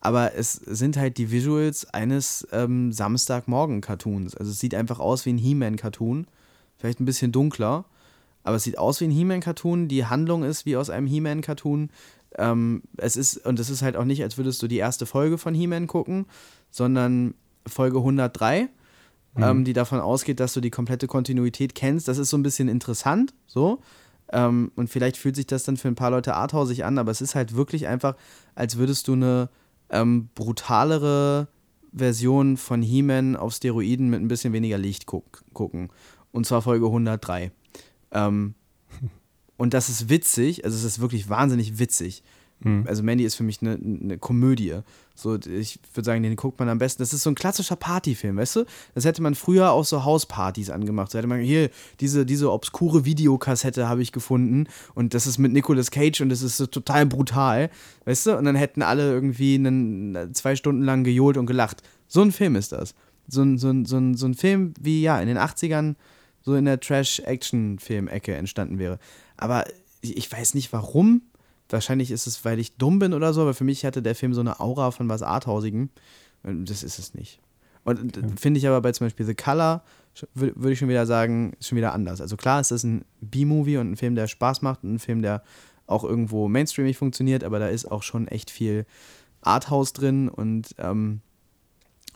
aber 0.00 0.34
es 0.34 0.52
sind 0.52 0.96
halt 0.96 1.18
die 1.18 1.32
Visuals 1.32 1.92
eines 1.92 2.46
ähm, 2.52 2.92
Samstagmorgen-Cartoons. 2.92 4.36
Also 4.36 4.52
es 4.52 4.60
sieht 4.60 4.74
einfach 4.74 5.00
aus 5.00 5.26
wie 5.26 5.32
ein 5.32 5.38
He-Man-Cartoon. 5.38 6.26
Vielleicht 6.76 7.00
ein 7.00 7.06
bisschen 7.06 7.32
dunkler, 7.32 7.84
aber 8.44 8.56
es 8.56 8.62
sieht 8.62 8.78
aus 8.78 9.00
wie 9.00 9.06
ein 9.06 9.10
He-Man-Cartoon. 9.10 9.88
Die 9.88 10.06
Handlung 10.06 10.44
ist 10.44 10.66
wie 10.66 10.76
aus 10.76 10.90
einem 10.90 11.06
He-Man-Cartoon. 11.06 11.90
Ähm, 12.36 12.82
es 12.96 13.16
ist, 13.16 13.44
und 13.46 13.58
es 13.60 13.70
ist 13.70 13.82
halt 13.82 13.96
auch 13.96 14.04
nicht, 14.04 14.22
als 14.22 14.36
würdest 14.36 14.62
du 14.62 14.66
die 14.66 14.78
erste 14.78 15.06
Folge 15.06 15.38
von 15.38 15.54
He-Man 15.54 15.86
gucken, 15.86 16.26
sondern 16.70 17.34
Folge 17.66 17.98
103, 17.98 18.68
ähm, 19.36 19.64
die 19.64 19.72
davon 19.72 20.00
ausgeht, 20.00 20.40
dass 20.40 20.52
du 20.52 20.60
die 20.60 20.70
komplette 20.70 21.06
Kontinuität 21.06 21.74
kennst. 21.74 22.08
Das 22.08 22.18
ist 22.18 22.30
so 22.30 22.36
ein 22.36 22.42
bisschen 22.42 22.68
interessant, 22.68 23.34
so. 23.46 23.80
Ähm, 24.32 24.72
und 24.76 24.88
vielleicht 24.88 25.16
fühlt 25.16 25.36
sich 25.36 25.46
das 25.46 25.64
dann 25.64 25.76
für 25.76 25.88
ein 25.88 25.96
paar 25.96 26.10
Leute 26.10 26.34
arthausig 26.34 26.84
an, 26.84 26.98
aber 26.98 27.10
es 27.10 27.20
ist 27.20 27.34
halt 27.34 27.54
wirklich 27.54 27.86
einfach, 27.86 28.16
als 28.54 28.76
würdest 28.76 29.08
du 29.08 29.12
eine 29.12 29.48
ähm, 29.90 30.28
brutalere 30.34 31.48
Version 31.92 32.56
von 32.56 32.82
He-Man 32.82 33.36
auf 33.36 33.54
Steroiden 33.54 34.10
mit 34.10 34.20
ein 34.20 34.28
bisschen 34.28 34.52
weniger 34.52 34.78
Licht 34.78 35.06
guck 35.06 35.44
gucken. 35.52 35.90
Und 36.32 36.46
zwar 36.46 36.62
Folge 36.62 36.86
103. 36.86 37.52
Ähm, 38.10 38.54
und 39.56 39.74
das 39.74 39.88
ist 39.88 40.08
witzig, 40.08 40.64
also 40.64 40.76
es 40.76 40.84
ist 40.84 41.00
wirklich 41.00 41.28
wahnsinnig 41.28 41.78
witzig. 41.78 42.22
Also 42.86 43.02
Mandy 43.02 43.24
ist 43.24 43.34
für 43.34 43.42
mich 43.42 43.60
eine, 43.60 43.74
eine 43.74 44.16
Komödie. 44.16 44.78
So, 45.14 45.36
ich 45.36 45.78
würde 45.92 46.04
sagen, 46.04 46.22
den 46.22 46.34
guckt 46.34 46.58
man 46.58 46.68
am 46.70 46.78
besten. 46.78 47.02
Das 47.02 47.12
ist 47.12 47.22
so 47.22 47.30
ein 47.30 47.34
klassischer 47.34 47.76
Partyfilm, 47.76 48.36
weißt 48.36 48.56
du? 48.56 48.64
Das 48.94 49.04
hätte 49.04 49.22
man 49.22 49.34
früher 49.34 49.70
auf 49.70 49.86
so 49.86 50.04
Hauspartys 50.04 50.70
angemacht. 50.70 51.10
So 51.10 51.18
hätte 51.18 51.28
man 51.28 51.40
hier 51.40 51.68
diese, 52.00 52.24
diese 52.24 52.50
obskure 52.50 53.04
Videokassette 53.04 53.86
habe 53.86 54.02
ich 54.02 54.12
gefunden 54.12 54.66
und 54.94 55.12
das 55.12 55.26
ist 55.26 55.36
mit 55.36 55.52
Nicolas 55.52 55.90
Cage 55.90 56.22
und 56.22 56.30
das 56.30 56.40
ist 56.40 56.56
so 56.56 56.66
total 56.66 57.04
brutal, 57.04 57.70
weißt 58.06 58.26
du? 58.26 58.38
Und 58.38 58.46
dann 58.46 58.56
hätten 58.56 58.80
alle 58.80 59.12
irgendwie 59.12 59.56
einen, 59.56 60.32
zwei 60.32 60.56
Stunden 60.56 60.82
lang 60.82 61.04
gejohlt 61.04 61.36
und 61.36 61.46
gelacht. 61.46 61.82
So 62.08 62.22
ein 62.22 62.32
Film 62.32 62.56
ist 62.56 62.72
das. 62.72 62.94
So 63.28 63.42
ein, 63.42 63.58
so 63.58 63.68
ein, 63.68 63.84
so 63.84 63.98
ein, 63.98 64.14
so 64.14 64.26
ein 64.26 64.34
Film, 64.34 64.72
wie 64.80 65.02
ja 65.02 65.20
in 65.20 65.28
den 65.28 65.38
80ern 65.38 65.96
so 66.44 66.54
in 66.54 66.66
der 66.66 66.78
Trash-Action-Film-Ecke 66.78 68.34
entstanden 68.34 68.78
wäre. 68.78 68.98
Aber 69.36 69.64
ich, 70.00 70.30
weiß 70.30 70.54
nicht 70.54 70.72
warum. 70.72 71.22
Wahrscheinlich 71.70 72.10
ist 72.10 72.26
es, 72.26 72.44
weil 72.44 72.58
ich 72.58 72.76
dumm 72.76 72.98
bin 72.98 73.14
oder 73.14 73.32
so, 73.32 73.40
aber 73.40 73.54
für 73.54 73.64
mich 73.64 73.84
hatte 73.84 74.02
der 74.02 74.14
Film 74.14 74.34
so 74.34 74.40
eine 74.40 74.60
Aura 74.60 74.90
von 74.90 75.08
was 75.08 75.22
Arthausigem. 75.22 75.88
Und 76.42 76.70
Das 76.70 76.82
ist 76.82 76.98
es 76.98 77.14
nicht. 77.14 77.40
Und 77.84 78.16
äh, 78.16 78.22
finde 78.38 78.58
ich 78.58 78.68
aber 78.68 78.80
bei 78.80 78.92
zum 78.92 79.06
Beispiel 79.06 79.26
The 79.26 79.34
Color, 79.34 79.82
würde 80.34 80.72
ich 80.72 80.78
schon 80.78 80.88
wieder 80.88 81.06
sagen, 81.06 81.54
ist 81.58 81.68
schon 81.68 81.76
wieder 81.76 81.92
anders. 81.92 82.20
Also 82.20 82.36
klar, 82.36 82.60
es 82.60 82.70
ist 82.70 82.84
ein 82.84 83.04
B-Movie 83.20 83.78
und 83.78 83.92
ein 83.92 83.96
Film, 83.96 84.14
der 84.14 84.28
Spaß 84.28 84.62
macht 84.62 84.84
und 84.84 84.94
ein 84.94 84.98
Film, 84.98 85.22
der 85.22 85.42
auch 85.86 86.04
irgendwo 86.04 86.48
mainstreamig 86.48 86.96
funktioniert, 86.96 87.44
aber 87.44 87.58
da 87.58 87.68
ist 87.68 87.90
auch 87.90 88.02
schon 88.02 88.28
echt 88.28 88.50
viel 88.50 88.86
Arthouse 89.42 89.92
drin 89.92 90.28
und 90.28 90.74
ähm, 90.78 91.20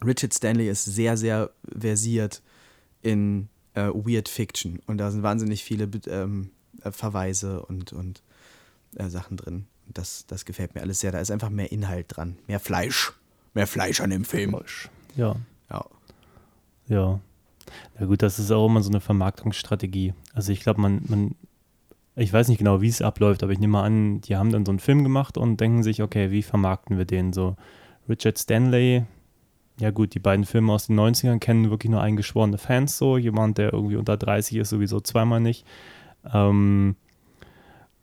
Richard 0.05 0.33
Stanley 0.33 0.69
ist 0.69 0.85
sehr, 0.85 1.17
sehr 1.17 1.51
versiert 1.77 2.43
in 3.03 3.49
äh, 3.79 3.89
Weird 3.95 4.29
Fiction 4.29 4.81
und 4.87 4.99
da 4.99 5.11
sind 5.11 5.23
wahnsinnig 5.23 5.65
viele 5.65 5.89
ähm, 6.09 6.51
äh, 6.83 6.91
Verweise 6.91 7.63
und, 7.63 7.93
und 7.93 8.23
äh, 8.97 9.09
Sachen 9.09 9.37
drin. 9.37 9.67
Und 9.87 9.99
Das, 9.99 10.27
das 10.27 10.45
gefällt 10.45 10.75
mir 10.75 10.83
alles 10.83 11.01
sehr. 11.01 11.13
Da 11.13 11.21
ist 11.21 11.31
einfach 11.31 11.51
mehr 11.51 11.73
Inhalt 11.73 12.07
dran, 12.09 12.37
mehr 12.47 12.61
Fleisch. 12.61 13.13
Mehr 13.55 13.67
Fleisch 13.67 14.01
an 14.01 14.11
dem 14.11 14.25
Film. 14.25 14.57
Ja, 15.17 15.37
Ja. 15.71 15.85
ja. 16.89 17.21
Na 17.99 18.07
gut, 18.07 18.23
das 18.23 18.39
ist 18.39 18.51
auch 18.51 18.67
immer 18.67 18.83
so 18.83 18.91
eine 18.91 19.01
Vermarktungsstrategie. 19.01 20.15
Also 20.33 20.53
ich 20.53 20.61
glaube, 20.61 20.81
man, 20.81 21.03
man, 21.07 21.35
ich 22.17 22.33
weiß 22.33 22.49
nicht 22.49 22.59
genau, 22.59 22.81
wie 22.81 22.89
es 22.89 23.03
abläuft, 23.03 23.43
aber 23.43 23.53
ich 23.53 23.59
nehme 23.59 23.73
mal 23.73 23.85
an, 23.85 24.21
die 24.23 24.37
haben 24.37 24.53
dann 24.53 24.65
so 24.65 24.73
einen 24.73 24.79
Film 24.79 25.03
gemacht 25.03 25.37
und 25.37 25.61
denken 25.61 25.83
sich, 25.83 26.03
okay, 26.03 26.31
wie 26.31 26.43
vermarkten 26.43 26.99
wir 26.99 27.05
den 27.05 27.33
so? 27.33 27.57
Richard 28.09 28.39
Stanley, 28.39 29.05
ja 29.79 29.91
gut, 29.91 30.15
die 30.15 30.19
beiden 30.19 30.45
Filme 30.45 30.73
aus 30.73 30.87
den 30.87 30.99
90ern 30.99 31.39
kennen 31.39 31.71
wirklich 31.71 31.91
nur 31.91 32.03
eingeschworene 32.03 32.59
Fans 32.59 32.99
so. 32.99 33.17
Jemand, 33.17 33.59
der 33.59 33.73
irgendwie 33.73 33.97
unter 33.97 34.17
30 34.17 34.57
ist, 34.57 34.71
sowieso 34.71 35.01
zweimal 35.01 35.41
nicht. 35.41 35.65
Ähm, 36.33 36.97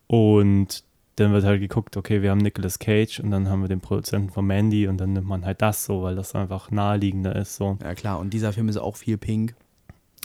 und 0.08 0.84
dann 1.18 1.32
wird 1.32 1.46
halt 1.46 1.62
geguckt, 1.62 1.98
okay, 1.98 2.22
wir 2.22 2.32
haben 2.32 2.40
Nicolas 2.40 2.80
Cage 2.80 3.20
und 3.22 3.32
dann 3.32 3.50
haben 3.50 3.62
wir 3.62 3.70
den 3.70 3.80
Produzenten 3.80 4.30
von 4.30 4.46
Mandy 4.46 4.88
und 4.88 4.98
dann 4.98 5.14
nimmt 5.14 5.28
man 5.28 5.46
halt 5.46 5.62
das 5.62 5.86
so, 5.86 6.04
weil 6.04 6.16
das 6.16 6.36
einfach 6.36 6.72
naheliegender 6.72 7.36
ist 7.36 7.56
so. 7.56 7.78
Ja, 7.82 7.96
klar. 7.96 8.20
Und 8.20 8.34
dieser 8.34 8.52
Film 8.54 8.68
ist 8.68 8.78
auch 8.78 8.96
viel 8.96 9.18
pink. 9.18 9.56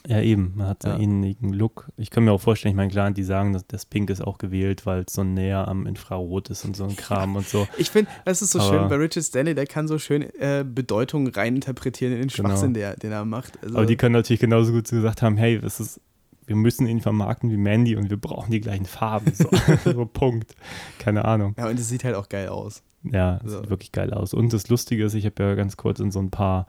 Ja, 0.06 0.20
eben, 0.22 0.52
man 0.56 0.66
hat 0.68 0.84
Ja. 0.84 0.94
einen 0.94 1.02
ähnlichen 1.22 1.52
Look. 1.52 1.90
Ich 1.96 2.10
kann 2.10 2.24
mir 2.24 2.32
auch 2.32 2.40
vorstellen, 2.40 2.72
ich 2.72 2.76
meine, 2.76 2.90
klar, 2.90 3.10
die 3.10 3.22
sagen, 3.22 3.52
dass 3.52 3.66
das 3.66 3.84
Pink 3.84 4.08
ist 4.10 4.22
auch 4.22 4.38
gewählt, 4.38 4.86
weil 4.86 5.04
es 5.06 5.12
so 5.12 5.24
näher 5.24 5.68
am 5.68 5.86
Infrarot 5.86 6.48
ist 6.48 6.64
und 6.64 6.74
so 6.74 6.84
ein 6.84 6.96
Kram 6.96 7.36
und 7.36 7.46
so. 7.46 7.68
Ich 7.78 7.90
finde, 7.90 8.10
das 8.24 8.40
ist 8.40 8.52
so 8.52 8.60
Aber- 8.60 8.68
schön 8.78 8.88
bei 8.88 8.96
Richard 8.96 9.24
Stanley, 9.24 9.54
der 9.54 9.66
kann 9.66 9.88
so 9.88 9.98
schön 9.98 10.22
äh, 10.38 10.64
Bedeutungen 10.66 11.28
reininterpretieren 11.28 12.14
in 12.14 12.20
den 12.20 12.28
Genau. 12.28 12.48
Schwachsinn, 12.48 12.72
der, 12.74 12.96
den 12.96 13.12
er 13.12 13.24
macht. 13.24 13.62
Also, 13.62 13.76
Aber 13.76 13.86
die 13.86 13.96
können 13.96 14.14
natürlich 14.14 14.40
genauso 14.40 14.72
gut 14.72 14.88
gesagt 14.88 15.20
haben, 15.22 15.36
hey, 15.36 15.60
das 15.60 15.80
ist, 15.80 16.00
wir 16.46 16.56
müssen 16.56 16.86
ihn 16.86 17.00
vermarkten 17.00 17.50
wie 17.50 17.56
Mandy 17.58 17.94
und 17.96 18.08
wir 18.10 18.16
brauchen 18.16 18.50
die 18.50 18.60
gleichen 18.60 18.86
Farben. 18.86 19.32
So, 19.34 19.48
so 19.84 20.06
Punkt. 20.06 20.54
Keine 20.98 21.24
Ahnung. 21.26 21.54
ja, 21.58 21.68
und 21.68 21.78
es 21.78 21.88
sieht 21.90 22.04
halt 22.04 22.14
auch 22.16 22.28
geil 22.28 22.48
aus. 22.48 22.82
Ja, 23.02 23.38
es 23.44 23.52
So. 23.52 23.60
sieht 23.60 23.70
wirklich 23.70 23.92
geil 23.92 24.12
aus. 24.14 24.32
Und 24.34 24.52
das 24.52 24.68
Lustige 24.68 25.04
ist, 25.04 25.14
ich 25.14 25.26
habe 25.26 25.42
ja 25.42 25.54
ganz 25.54 25.76
kurz 25.76 26.00
in 26.00 26.10
so 26.10 26.20
ein 26.20 26.30
paar, 26.30 26.66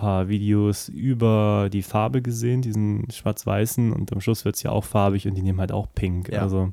paar 0.00 0.28
Videos 0.28 0.88
über 0.88 1.68
die 1.70 1.82
Farbe 1.82 2.22
gesehen, 2.22 2.62
diesen 2.62 3.10
schwarz-weißen 3.10 3.92
und 3.92 4.12
am 4.12 4.20
Schluss 4.20 4.44
wird 4.44 4.56
es 4.56 4.62
ja 4.62 4.70
auch 4.70 4.84
farbig 4.84 5.26
und 5.28 5.34
die 5.34 5.42
nehmen 5.42 5.60
halt 5.60 5.72
auch 5.72 5.86
pink. 5.94 6.28
Ja. 6.30 6.42
Also, 6.42 6.72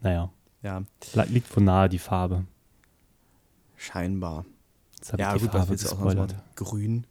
naja, 0.00 0.30
Ja, 0.62 0.82
li- 1.14 1.22
liegt 1.30 1.56
wohl 1.56 1.62
nahe 1.64 1.88
die 1.88 1.98
Farbe. 1.98 2.44
scheinbar. 3.76 4.44
Ja, 5.16 5.32
gut, 5.34 5.42
was 5.44 5.50
Farbe 5.52 5.68
willst 5.70 5.90
du 5.90 5.94
auch 5.94 6.00
machen? 6.00 6.34
Grün. 6.56 7.06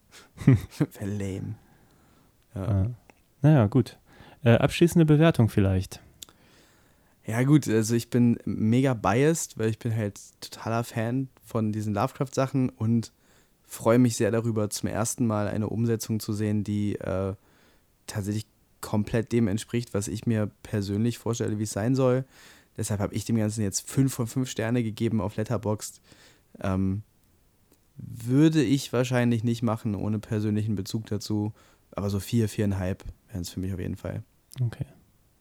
Wäre 0.45 1.05
lame. 1.11 1.55
Ja. 2.53 2.81
Ja. 2.83 2.89
Naja, 3.41 3.67
gut. 3.67 3.97
Äh, 4.43 4.55
abschließende 4.57 5.05
Bewertung 5.05 5.49
vielleicht. 5.49 6.01
Ja, 7.25 7.43
gut, 7.43 7.67
also 7.67 7.93
ich 7.95 8.09
bin 8.09 8.37
mega 8.45 8.93
biased, 8.93 9.57
weil 9.57 9.69
ich 9.69 9.79
bin 9.79 9.95
halt 9.95 10.19
totaler 10.41 10.83
Fan 10.83 11.27
von 11.43 11.71
diesen 11.71 11.93
Lovecraft-Sachen 11.93 12.69
und 12.69 13.11
freue 13.67 13.99
mich 13.99 14.15
sehr 14.15 14.31
darüber, 14.31 14.69
zum 14.69 14.89
ersten 14.89 15.27
Mal 15.27 15.47
eine 15.47 15.67
Umsetzung 15.67 16.19
zu 16.19 16.33
sehen, 16.33 16.63
die 16.63 16.95
äh, 16.95 17.35
tatsächlich 18.07 18.47
komplett 18.81 19.31
dem 19.31 19.47
entspricht, 19.47 19.93
was 19.93 20.07
ich 20.07 20.25
mir 20.25 20.49
persönlich 20.63 21.17
vorstelle, 21.17 21.59
wie 21.59 21.63
es 21.63 21.71
sein 21.71 21.95
soll. 21.95 22.25
Deshalb 22.77 22.99
habe 22.99 23.13
ich 23.13 23.25
dem 23.25 23.35
Ganzen 23.35 23.63
jetzt 23.63 23.89
5 23.89 24.13
von 24.13 24.27
5 24.27 24.49
Sterne 24.49 24.83
gegeben 24.83 25.19
auf 25.19 25.35
Letterboxd. 25.35 26.01
Ähm, 26.61 27.03
würde 27.97 28.63
ich 28.63 28.93
wahrscheinlich 28.93 29.43
nicht 29.43 29.63
machen, 29.63 29.95
ohne 29.95 30.19
persönlichen 30.19 30.75
Bezug 30.75 31.07
dazu. 31.07 31.53
Aber 31.91 32.09
so 32.09 32.19
4, 32.19 32.47
4,5 32.47 32.99
wären 33.29 33.41
es 33.41 33.49
für 33.49 33.59
mich 33.59 33.73
auf 33.73 33.79
jeden 33.79 33.95
Fall. 33.95 34.23
Okay. 34.61 34.85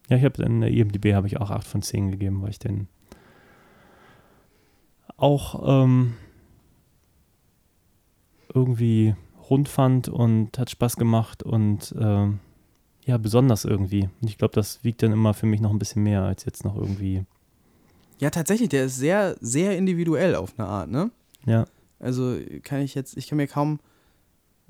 Ja, 0.08 0.16
ich 0.16 0.24
habe 0.24 0.42
in 0.42 0.60
der 0.62 0.70
IMDb 0.70 1.14
habe 1.14 1.26
ich 1.26 1.38
auch 1.38 1.50
8 1.50 1.66
von 1.66 1.82
10 1.82 2.10
gegeben, 2.10 2.42
weil 2.42 2.50
ich 2.50 2.58
den 2.58 2.88
auch 5.18 5.84
ähm, 5.84 6.14
irgendwie 8.56 9.14
rund 9.50 9.68
fand 9.68 10.08
und 10.08 10.58
hat 10.58 10.70
Spaß 10.70 10.96
gemacht 10.96 11.42
und 11.42 11.94
ähm, 12.00 12.40
ja, 13.04 13.16
besonders 13.18 13.64
irgendwie. 13.64 14.08
Und 14.20 14.28
ich 14.28 14.38
glaube, 14.38 14.54
das 14.54 14.82
wiegt 14.82 15.02
dann 15.02 15.12
immer 15.12 15.34
für 15.34 15.46
mich 15.46 15.60
noch 15.60 15.70
ein 15.70 15.78
bisschen 15.78 16.02
mehr 16.02 16.22
als 16.22 16.44
jetzt 16.44 16.64
noch 16.64 16.74
irgendwie. 16.76 17.24
Ja, 18.18 18.30
tatsächlich, 18.30 18.70
der 18.70 18.86
ist 18.86 18.96
sehr, 18.96 19.36
sehr 19.40 19.76
individuell 19.78 20.34
auf 20.34 20.58
eine 20.58 20.66
Art, 20.66 20.90
ne? 20.90 21.10
Ja, 21.44 21.66
Also 22.00 22.36
kann 22.64 22.80
ich 22.80 22.94
jetzt, 22.96 23.16
ich 23.16 23.28
kann 23.28 23.36
mir 23.36 23.46
kaum, 23.46 23.78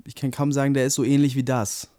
ich 0.05 0.13
kann 0.15 0.29
kaum 0.31 0.51
sagen, 0.51 0.73
der 0.75 0.85
ist 0.85 0.93
so 0.95 1.03
ähnlich 1.03 1.35
wie 1.35 1.43
das. 1.43 1.89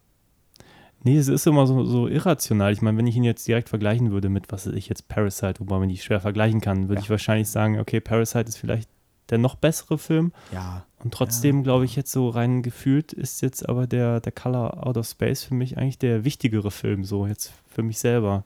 Nee, 1.02 1.16
es 1.16 1.28
ist 1.28 1.47
immer 1.47 1.66
so, 1.66 1.85
so 1.85 2.06
irrational. 2.06 2.73
Ich 2.73 2.82
meine, 2.82 2.98
wenn 2.98 3.06
ich 3.06 3.16
ihn 3.16 3.24
jetzt 3.24 3.47
direkt 3.48 3.69
vergleichen 3.69 4.10
würde 4.10 4.28
mit, 4.28 4.52
was 4.52 4.66
ich 4.66 4.89
jetzt, 4.89 5.09
Parasite, 5.09 5.60
wobei 5.60 5.78
man 5.78 5.89
die 5.89 5.97
schwer 5.97 6.20
vergleichen 6.20 6.60
kann, 6.60 6.89
würde 6.89 6.97
Ja. 7.01 7.05
ich 7.05 7.10
wahrscheinlich 7.10 7.48
sagen, 7.48 7.78
okay, 7.81 8.01
Parasite 8.01 8.48
ist 8.48 8.56
vielleicht 8.59 8.89
der 9.31 9.39
noch 9.39 9.55
bessere 9.56 9.97
Film. 9.98 10.32
Ja. 10.52 10.85
Und 11.05 11.15
trotzdem, 11.15 11.62
glaube 11.62 11.85
ich, 11.85 11.95
jetzt 11.95 12.11
so 12.11 12.29
rein 12.29 12.62
gefühlt 12.62 13.12
ist 13.12 13.41
jetzt 13.41 13.69
aber 13.69 13.87
der, 13.87 14.20
der 14.20 14.33
Color 14.33 14.87
Out 14.87 14.97
of 14.97 15.07
Space 15.07 15.45
für 15.45 15.55
mich 15.55 15.79
eigentlich 15.79 15.99
der 15.99 16.25
wichtigere 16.25 16.70
Film, 16.70 17.05
so 17.05 17.27
jetzt 17.27 17.53
für 17.69 17.83
mich 17.83 17.99
selber. 17.99 18.45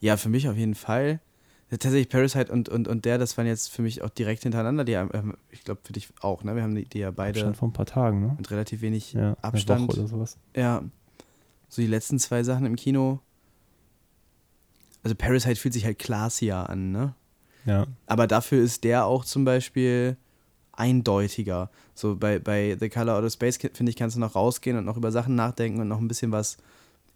Ja, 0.00 0.16
für 0.16 0.28
mich 0.28 0.48
auf 0.48 0.56
jeden 0.56 0.74
Fall. 0.74 1.20
Tatsächlich 1.70 2.08
Parasite 2.08 2.52
und, 2.52 2.68
und, 2.68 2.88
und 2.88 3.04
der, 3.04 3.16
das 3.16 3.38
waren 3.38 3.46
jetzt 3.46 3.70
für 3.70 3.82
mich 3.82 4.02
auch 4.02 4.10
direkt 4.10 4.42
hintereinander. 4.42 4.84
Die, 4.84 4.92
ähm, 4.92 5.36
ich 5.50 5.62
glaube 5.62 5.80
für 5.84 5.92
dich 5.92 6.08
auch, 6.20 6.42
ne? 6.42 6.56
Wir 6.56 6.64
haben 6.64 6.74
die, 6.74 6.84
die 6.84 6.98
ja 6.98 7.12
beide 7.12 7.38
Schon 7.38 7.54
vor 7.54 7.68
ein 7.68 7.72
paar 7.72 7.86
Tagen, 7.86 8.20
ne? 8.20 8.34
mit 8.36 8.50
relativ 8.50 8.80
wenig 8.80 9.12
Ja, 9.12 9.36
Abstand. 9.40 9.88
Oder 9.92 10.08
sowas. 10.08 10.36
Ja. 10.56 10.82
So 11.68 11.80
die 11.80 11.88
letzten 11.88 12.18
zwei 12.18 12.42
Sachen 12.42 12.66
im 12.66 12.74
Kino. 12.74 13.20
Also 15.04 15.14
Parasite 15.14 15.56
fühlt 15.56 15.72
sich 15.72 15.84
halt 15.84 15.98
classier 15.98 16.68
an, 16.68 16.90
ne? 16.90 17.14
Ja. 17.64 17.86
Aber 18.06 18.26
dafür 18.26 18.60
ist 18.60 18.82
der 18.82 19.06
auch 19.06 19.24
zum 19.24 19.44
Beispiel 19.44 20.16
eindeutiger. 20.80 21.70
So 21.94 22.16
bei, 22.16 22.38
bei 22.38 22.76
The 22.80 22.88
Color 22.88 23.18
Out 23.18 23.24
of 23.24 23.32
Space, 23.32 23.58
finde 23.58 23.90
ich, 23.90 23.96
kannst 23.96 24.16
du 24.16 24.20
noch 24.20 24.34
rausgehen 24.34 24.76
und 24.78 24.84
noch 24.84 24.96
über 24.96 25.12
Sachen 25.12 25.34
nachdenken 25.34 25.80
und 25.80 25.88
noch 25.88 26.00
ein 26.00 26.08
bisschen 26.08 26.32
was 26.32 26.56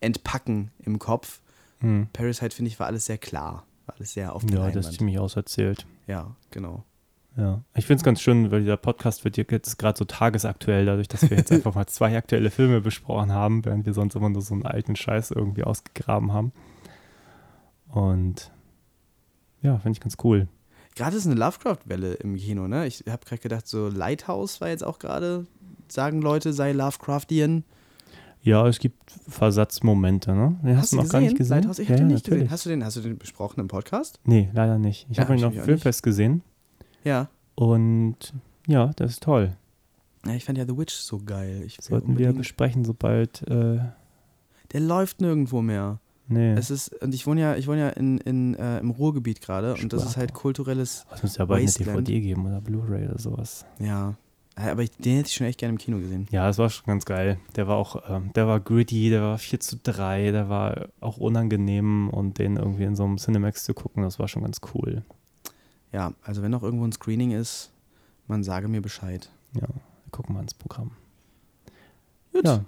entpacken 0.01 0.71
im 0.85 0.99
Kopf. 0.99 1.41
Hm. 1.81 2.09
Parasite, 2.13 2.55
finde 2.55 2.71
ich, 2.71 2.79
war 2.79 2.87
alles 2.87 3.07
sehr 3.07 3.19
klar. 3.19 3.65
War 3.87 3.97
alles 3.97 4.13
sehr 4.13 4.35
auf 4.35 4.45
der 4.45 4.59
Ja, 4.59 4.67
das 4.67 4.69
ist 4.69 4.75
Leinwand. 4.75 4.99
ziemlich 4.99 5.19
auserzählt. 5.19 5.87
Ja, 6.07 6.37
genau. 6.51 6.85
Ja. 7.37 7.63
Ich 7.75 7.87
finde 7.87 7.99
es 7.99 8.05
ganz 8.05 8.21
schön, 8.21 8.51
weil 8.51 8.61
dieser 8.61 8.77
Podcast 8.77 9.25
wird 9.25 9.37
jetzt 9.37 9.79
gerade 9.79 9.99
so 9.99 10.05
tagesaktuell, 10.05 10.87
dadurch, 10.87 11.09
dass 11.09 11.29
wir 11.29 11.37
jetzt 11.37 11.51
einfach 11.53 11.75
mal 11.75 11.87
zwei 11.87 12.17
aktuelle 12.17 12.51
Filme 12.51 12.81
besprochen 12.81 13.33
haben, 13.33 13.65
während 13.65 13.87
wir 13.87 13.95
sonst 13.95 14.15
immer 14.15 14.29
nur 14.29 14.43
so 14.43 14.55
einen 14.55 14.67
alten 14.67 14.95
Scheiß 14.95 15.33
irgendwie 15.33 15.65
ausgegraben 15.65 16.33
haben. 16.33 16.53
Und 17.89 18.53
ja, 19.63 19.79
finde 19.79 19.97
ich 19.97 20.01
ganz 20.01 20.17
cool. 20.23 20.49
Gerade 20.95 21.17
ist 21.17 21.27
eine 21.27 21.35
Lovecraft-Welle 21.35 22.15
im 22.15 22.37
Kino, 22.37 22.69
ne? 22.69 22.87
Ich 22.87 23.05
habe 23.09 23.25
gerade 23.27 23.43
gedacht, 23.43 23.67
so 23.67 23.89
Lighthouse 23.89 24.61
war 24.61 24.69
jetzt 24.69 24.85
auch 24.85 24.99
gerade, 24.99 25.47
sagen 25.89 26.23
Leute, 26.23 26.53
sei 26.53 26.73
Lovecraftian. 26.73 27.65
Ja, 28.43 28.67
es 28.69 28.79
gibt 28.79 28.99
Versatzmomente, 29.27 30.33
ne? 30.35 30.57
Den 30.63 30.77
hast, 30.77 30.93
du 30.93 30.97
noch 30.97 31.09
gar 31.09 31.21
nicht 31.21 31.37
gesehen? 31.37 31.55
Lighthouse? 31.57 31.79
Ich 31.79 31.89
ja, 31.89 31.97
den 31.97 32.09
nicht 32.09 32.25
gesehen. 32.25 32.39
natürlich. 32.39 32.51
Hast 32.53 32.67
du 32.67 32.71
den, 32.71 32.85
hast 32.85 32.97
du 32.97 33.01
den 33.01 33.19
besprochen 33.19 33.61
im 33.61 33.69
Podcast? 33.69 34.21
Nee, 34.25 34.51
leider 34.53 34.79
nicht. 34.79 35.07
Ich 35.11 35.17
Ja, 35.17 35.25
habe 35.25 35.37
ihn 35.37 35.45
auf 35.45 35.55
Filmfest 35.55 36.03
gesehen 36.03 36.43
Ja. 37.05 37.29
und 37.55 38.17
ja, 38.67 38.93
das 38.97 39.13
ist 39.13 39.23
toll. 39.23 39.57
ja 40.27 40.35
ich 40.35 40.45
fand 40.45 40.59
ja 40.59 40.65
The 40.67 40.77
Witch 40.77 40.95
so 40.95 41.19
geil. 41.25 41.63
Ich 41.67 41.79
Sollten 41.81 42.19
wir 42.19 42.33
besprechen, 42.33 42.85
sobald. 42.85 43.43
Äh, 43.49 43.79
Der 44.73 44.81
läuft 44.81 45.21
nirgendwo 45.21 45.61
mehr. 45.63 45.99
Nee. 46.29 46.53
Es 46.55 46.71
ist, 46.71 46.89
und 47.03 47.15
ich 47.15 47.27
wohne 47.27 47.41
ja, 47.41 47.57
ich 47.57 47.67
wohne 47.67 47.81
ja 47.81 47.89
in, 47.91 48.19
in, 48.19 48.55
äh, 48.55 48.79
im 48.79 48.91
Ruhrgebiet 48.91 49.41
gerade 49.41 49.75
und 49.75 49.93
das 49.93 50.05
ist 50.05 50.17
halt 50.17 50.33
kulturelles, 50.35 51.07
Es 51.15 51.23
muss 51.23 51.37
ja 51.37 51.45
bald 51.45 51.61
eine. 51.63 51.85
DVD 52.03 52.21
geben 52.21 52.47
oder 52.47 52.61
Blu-ray 52.61 53.07
oder 53.09 53.19
sowas. 53.19 53.65
ja. 53.79 54.15
Aber 54.57 54.83
ich, 54.85 54.93
den 54.93 55.17
hätte 55.17 55.27
ich 55.31 55.35
schon 55.35 55.49
echt 55.49 55.59
gerne 55.59 55.73
im 55.73 55.79
Kino 55.79 55.99
gesehen. 55.99 56.29
Ja, 56.31 56.47
das 56.47 56.59
war 56.59 56.71
schon 56.71 56.87
ganz 56.87 57.05
geil. 57.05 57.41
Der 57.57 57.67
war 57.67 57.75
auch, 57.75 58.09
ähm, 58.09 58.31
der 58.37 58.47
war 58.47 58.61
gritty, 58.61 59.11
der 59.11 59.21
war 59.21 59.37
4 59.37 59.59
zu 59.59 59.77
3, 59.83 60.31
der 60.31 60.49
war 60.49 60.91
auch 61.01 61.17
unangenehm 61.17 62.09
und 62.09 62.39
den 62.39 62.55
irgendwie 62.57 62.85
in 62.85 62.95
so 62.95 63.03
einem 63.03 63.17
Cinemax 63.17 63.65
zu 63.65 63.75
gucken, 63.75 64.05
das 64.05 64.21
war 64.21 64.29
schon 64.29 64.43
ganz 64.45 64.61
cool. 64.73 65.03
Ja, 65.93 66.13
also 66.23 66.41
wenn 66.43 66.53
noch 66.53 66.63
irgendwo 66.63 66.85
ein 66.87 66.93
Screening 66.93 67.33
ist, 67.33 67.73
man 68.29 68.45
sage 68.45 68.69
mir 68.69 68.81
Bescheid. 68.81 69.29
Ja, 69.57 69.63
wir 69.63 70.11
gucken 70.13 70.37
mal 70.37 70.43
ins 70.43 70.55
Programm. 70.55 70.93
Gut. 72.33 72.45
Ja. 72.45 72.65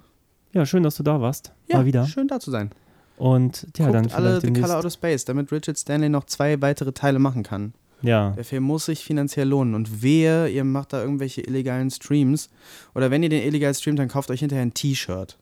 ja, 0.51 0.65
schön, 0.65 0.83
dass 0.83 0.95
du 0.97 1.03
da 1.03 1.21
warst. 1.21 1.53
Ja, 1.69 1.77
Mal 1.77 1.85
wieder. 1.85 2.05
schön 2.05 2.27
da 2.27 2.41
zu 2.41 2.51
sein. 2.51 2.71
Und 3.17 3.67
ja, 3.77 3.85
Guckt 3.85 3.95
dann 3.95 4.11
alle 4.11 4.39
The. 4.41 4.53
Color 4.53 4.77
Out 4.77 4.85
of 4.85 4.93
Space, 4.93 5.25
damit 5.25 5.51
Richard 5.51 5.77
Stanley 5.77 6.09
noch 6.09 6.25
zwei 6.25 6.61
weitere 6.61 6.91
Teile 6.93 7.19
machen 7.19 7.43
kann. 7.43 7.73
Ja, 8.03 8.29
Der 8.31 8.45
Film 8.45 8.63
muss 8.63 8.85
sich 8.85 9.03
finanziell 9.03 9.47
lohnen. 9.47 9.73
Und 9.73 10.03
wehe, 10.03 10.47
ihr 10.49 10.63
macht 10.63 10.93
da 10.93 11.01
irgendwelche 11.01 11.41
illegalen 11.41 11.89
Streams. 11.89 12.49
Oder 12.93 13.09
wenn 13.09 13.23
ihr 13.23 13.29
den 13.29 13.41
illegal 13.41 13.73
streamt, 13.73 13.97
dann 13.97 14.07
kauft 14.07 14.29
euch 14.29 14.41
hinterher 14.41 14.63
ein 14.63 14.73
T-Shirt. 14.75 15.35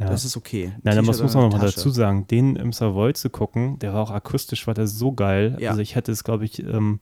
ja. 0.00 0.06
Das 0.08 0.24
ist 0.24 0.36
okay. 0.36 0.72
Ein 0.74 0.80
Nein, 0.82 0.98
aber 0.98 1.06
das 1.06 1.22
muss 1.22 1.34
man 1.34 1.44
nochmal 1.44 1.60
dazu 1.66 1.90
sagen. 1.90 2.26
Den 2.26 2.56
im 2.56 2.72
Savoy 2.72 3.12
zu 3.12 3.30
gucken, 3.30 3.78
der 3.78 3.94
war 3.94 4.02
auch 4.02 4.10
akustisch, 4.10 4.66
war 4.66 4.74
der 4.74 4.88
so 4.88 5.12
geil. 5.12 5.56
Ja. 5.60 5.70
Also 5.70 5.82
ich 5.82 5.94
hätte 5.94 6.10
es, 6.10 6.24
glaube 6.24 6.44
ich, 6.44 6.58
ähm, 6.64 6.98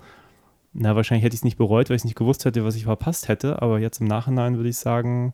na, 0.74 0.94
wahrscheinlich 0.94 1.24
hätte 1.24 1.34
ich 1.34 1.40
es 1.40 1.44
nicht 1.44 1.56
bereut, 1.56 1.88
weil 1.88 1.96
ich 1.96 2.04
nicht 2.04 2.16
gewusst 2.16 2.44
hätte, 2.44 2.62
was 2.62 2.76
ich 2.76 2.84
verpasst 2.84 3.28
hätte. 3.28 3.62
Aber 3.62 3.78
jetzt 3.78 4.00
im 4.02 4.06
Nachhinein 4.06 4.56
würde 4.56 4.68
ich 4.68 4.76
sagen, 4.76 5.32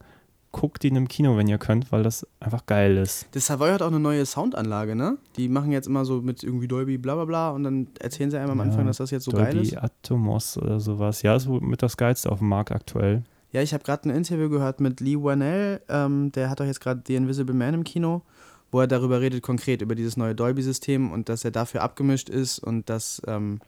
guckt 0.53 0.85
ihn 0.85 0.97
im 0.97 1.09
Kino, 1.09 1.37
wenn 1.37 1.47
ihr 1.47 1.59
könnt, 1.59 1.93
weil 1.93 2.03
das 2.03 2.27
einfach 2.41 2.65
geil 2.67 2.97
ist. 2.97 3.29
Das 3.33 3.47
Savoy 3.47 3.71
hat 3.71 3.83
auch 3.83 3.89
eine 3.89 4.01
neue 4.01 4.25
Soundanlage, 4.25 4.95
ne? 4.97 5.19
Die 5.37 5.49
machen 5.49 5.73
jetzt 5.73 5.87
immer 5.87 6.05
so 6.05 6.23
mit 6.23 6.43
irgendwie 6.43 6.69
Dolby 6.69 6.99
bla 6.99 7.15
bla 7.17 7.25
bla 7.27 7.51
und 7.51 7.65
dann 7.65 7.89
erzählen 8.01 8.31
sie 8.31 8.39
einem 8.39 8.51
am 8.51 8.59
Ja, 8.59 8.65
Anfang, 8.65 8.87
dass 8.87 8.97
das 8.97 9.11
jetzt 9.11 9.25
so 9.25 9.33
geil 9.33 9.53
Dolby 9.53 9.69
ist. 9.69 9.77
Atomos 9.77 10.57
oder 10.57 10.81
sowas. 10.81 11.23
Ja, 11.23 11.37
ist 11.37 11.49
mit 11.49 11.83
das 11.83 11.97
Geilste 11.97 12.33
auf 12.33 12.39
dem 12.39 12.49
Markt 12.49 12.73
aktuell. 12.73 13.23
Ja, 13.53 13.63
ich 13.63 13.73
habe 13.73 13.85
gerade 13.85 14.09
ein 14.09 14.15
Interview 14.15 14.49
gehört 14.49 14.81
mit 14.81 15.01
Lee 15.01 15.17
Wanell, 15.17 15.81
ähm, 15.89 16.33
der 16.33 16.51
hat 16.51 16.61
doch 16.61 16.67
jetzt 16.67 16.81
gerade 16.81 17.03
The 17.07 17.17
Invisible 17.17 17.55
Man 17.55 17.75
im 17.75 17.85
Kino, 17.85 18.23
wo 18.71 18.81
er 18.81 18.87
darüber 18.87 19.21
redet, 19.21 19.43
konkret 19.43 19.81
über 19.81 19.95
dieses 19.95 20.17
neue 20.17 20.35
Dolby-System 20.35 21.11
und 21.11 21.29
dass 21.29 21.45
er 21.45 21.51
dafür 21.51 21.83
abgemischt 21.83 22.29
ist 22.29 22.59
und 22.59 22.91
dass 22.91 23.23
ähm, 23.27 23.61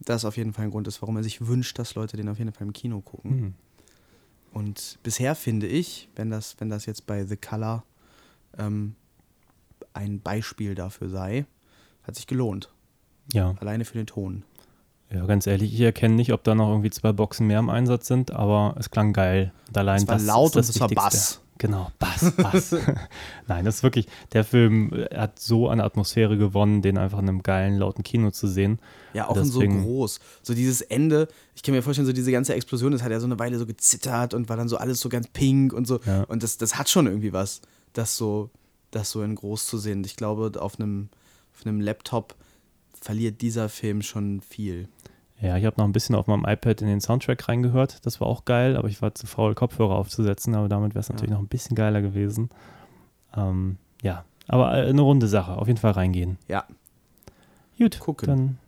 das 0.00 0.24
auf 0.24 0.36
jeden 0.36 0.52
Fall 0.52 0.66
ein 0.66 0.70
Grund 0.70 0.86
ist, 0.86 1.02
warum 1.02 1.16
er 1.16 1.22
sich 1.22 1.46
wünscht, 1.46 1.78
dass 1.78 1.94
Leute 1.94 2.16
den 2.16 2.28
auf 2.28 2.38
jeden 2.38 2.52
Fall 2.52 2.66
im 2.66 2.72
Kino 2.72 3.00
gucken. 3.00 3.30
Hm. 3.30 3.54
Und 4.56 4.98
bisher 5.02 5.34
finde 5.34 5.66
ich, 5.66 6.08
wenn 6.16 6.30
das, 6.30 6.56
wenn 6.58 6.70
das 6.70 6.86
jetzt 6.86 7.06
bei 7.06 7.26
The 7.26 7.36
Color 7.36 7.84
ähm, 8.56 8.94
ein 9.92 10.18
Beispiel 10.20 10.74
dafür 10.74 11.10
sei, 11.10 11.44
hat 12.04 12.14
sich 12.14 12.26
gelohnt. 12.26 12.72
Ja. 13.34 13.54
Alleine 13.60 13.84
für 13.84 13.98
den 13.98 14.06
Ton. 14.06 14.44
ja, 15.10 15.26
ganz 15.26 15.46
ehrlich, 15.46 15.74
ich 15.74 15.80
erkenne 15.82 16.14
nicht, 16.14 16.32
ob 16.32 16.42
da 16.42 16.54
noch 16.54 16.70
irgendwie 16.70 16.88
zwei 16.88 17.12
Boxen 17.12 17.46
mehr 17.46 17.58
im 17.58 17.68
Einsatz 17.68 18.06
sind, 18.06 18.30
aber 18.30 18.74
es 18.78 18.90
klang 18.90 19.12
geil. 19.12 19.52
Und 19.68 19.76
allein 19.76 19.98
Es 19.98 20.08
war 20.08 20.14
das 20.14 20.24
laut 20.24 20.56
und 20.56 20.60
es 20.66 20.80
war. 20.80 20.88
Bass. 20.88 21.42
Genau, 21.58 21.90
Bass, 21.98 22.32
Bass. 22.36 22.74
Nein, 23.46 23.64
das 23.64 23.76
ist 23.76 23.82
wirklich, 23.82 24.06
der 24.32 24.44
Film 24.44 24.92
äh, 24.92 25.14
hat 25.16 25.38
so 25.38 25.68
an 25.68 25.80
Atmosphäre 25.80 26.36
gewonnen, 26.36 26.82
den 26.82 26.98
einfach 26.98 27.18
in 27.18 27.28
einem 27.28 27.42
geilen, 27.42 27.78
lauten 27.78 28.02
Kino 28.02 28.30
zu 28.30 28.46
sehen. 28.46 28.78
Ja, 29.14 29.28
auch 29.28 29.36
in 29.36 29.44
so 29.44 29.60
Deswegen- 29.60 29.82
groß. 29.82 30.20
So 30.42 30.52
dieses 30.54 30.82
Ende, 30.82 31.28
ich 31.54 31.62
kann 31.62 31.74
mir 31.74 31.82
vorstellen, 31.82 32.06
so 32.06 32.12
diese 32.12 32.30
ganze 32.32 32.54
Explosion, 32.54 32.92
das 32.92 33.02
hat 33.02 33.10
ja 33.10 33.20
so 33.20 33.26
eine 33.26 33.38
Weile 33.38 33.58
so 33.58 33.64
gezittert 33.66 34.34
und 34.34 34.48
war 34.48 34.56
dann 34.56 34.68
so 34.68 34.76
alles 34.76 35.00
so 35.00 35.08
ganz 35.08 35.28
pink 35.28 35.72
und 35.72 35.86
so. 35.86 35.98
Ja. 36.04 36.24
Und 36.24 36.42
das, 36.42 36.58
das 36.58 36.78
hat 36.78 36.90
schon 36.90 37.06
irgendwie 37.06 37.32
was, 37.32 37.62
das 37.94 38.16
so, 38.16 38.50
das 38.90 39.10
so 39.10 39.22
in 39.22 39.34
groß 39.34 39.66
zu 39.66 39.78
sehen. 39.78 40.04
Ich 40.04 40.16
glaube, 40.16 40.52
auf 40.60 40.78
einem, 40.78 41.08
auf 41.54 41.64
einem 41.64 41.80
Laptop 41.80 42.34
verliert 43.00 43.40
dieser 43.40 43.68
Film 43.68 44.02
schon 44.02 44.40
viel. 44.40 44.88
Ja, 45.40 45.56
ich 45.58 45.64
habe 45.66 45.76
noch 45.78 45.84
ein 45.84 45.92
bisschen 45.92 46.14
auf 46.14 46.26
meinem 46.26 46.44
iPad 46.46 46.80
in 46.80 46.88
den 46.88 47.00
Soundtrack 47.00 47.48
reingehört. 47.48 48.04
Das 48.06 48.20
war 48.20 48.26
auch 48.26 48.44
geil, 48.46 48.76
aber 48.76 48.88
ich 48.88 49.02
war 49.02 49.14
zu 49.14 49.26
faul, 49.26 49.54
Kopfhörer 49.54 49.94
aufzusetzen. 49.94 50.54
Aber 50.54 50.68
damit 50.68 50.94
wäre 50.94 51.00
es 51.00 51.08
natürlich 51.10 51.30
noch 51.30 51.40
ein 51.40 51.48
bisschen 51.48 51.76
geiler 51.76 52.00
gewesen. 52.00 52.48
Ähm, 53.36 53.76
ja, 54.02 54.24
aber 54.48 54.74
äh, 54.74 54.88
eine 54.88 55.02
runde 55.02 55.28
Sache. 55.28 55.52
Auf 55.58 55.66
jeden 55.68 55.78
Fall 55.78 55.92
reingehen. 55.92 56.38
Ja. 56.48 56.64
Gut, 57.78 57.98
Gucken. 58.00 58.26
dann 58.28 58.58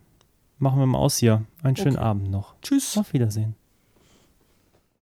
machen 0.59 0.79
wir 0.79 0.87
mal 0.87 0.99
aus 0.99 1.17
hier. 1.17 1.43
Einen 1.63 1.77
schönen 1.77 1.97
Okay. 1.97 2.05
Abend 2.05 2.31
noch. 2.31 2.55
Tschüss. 2.61 2.99
Auf 2.99 3.15
Wiedersehen. 3.15 3.55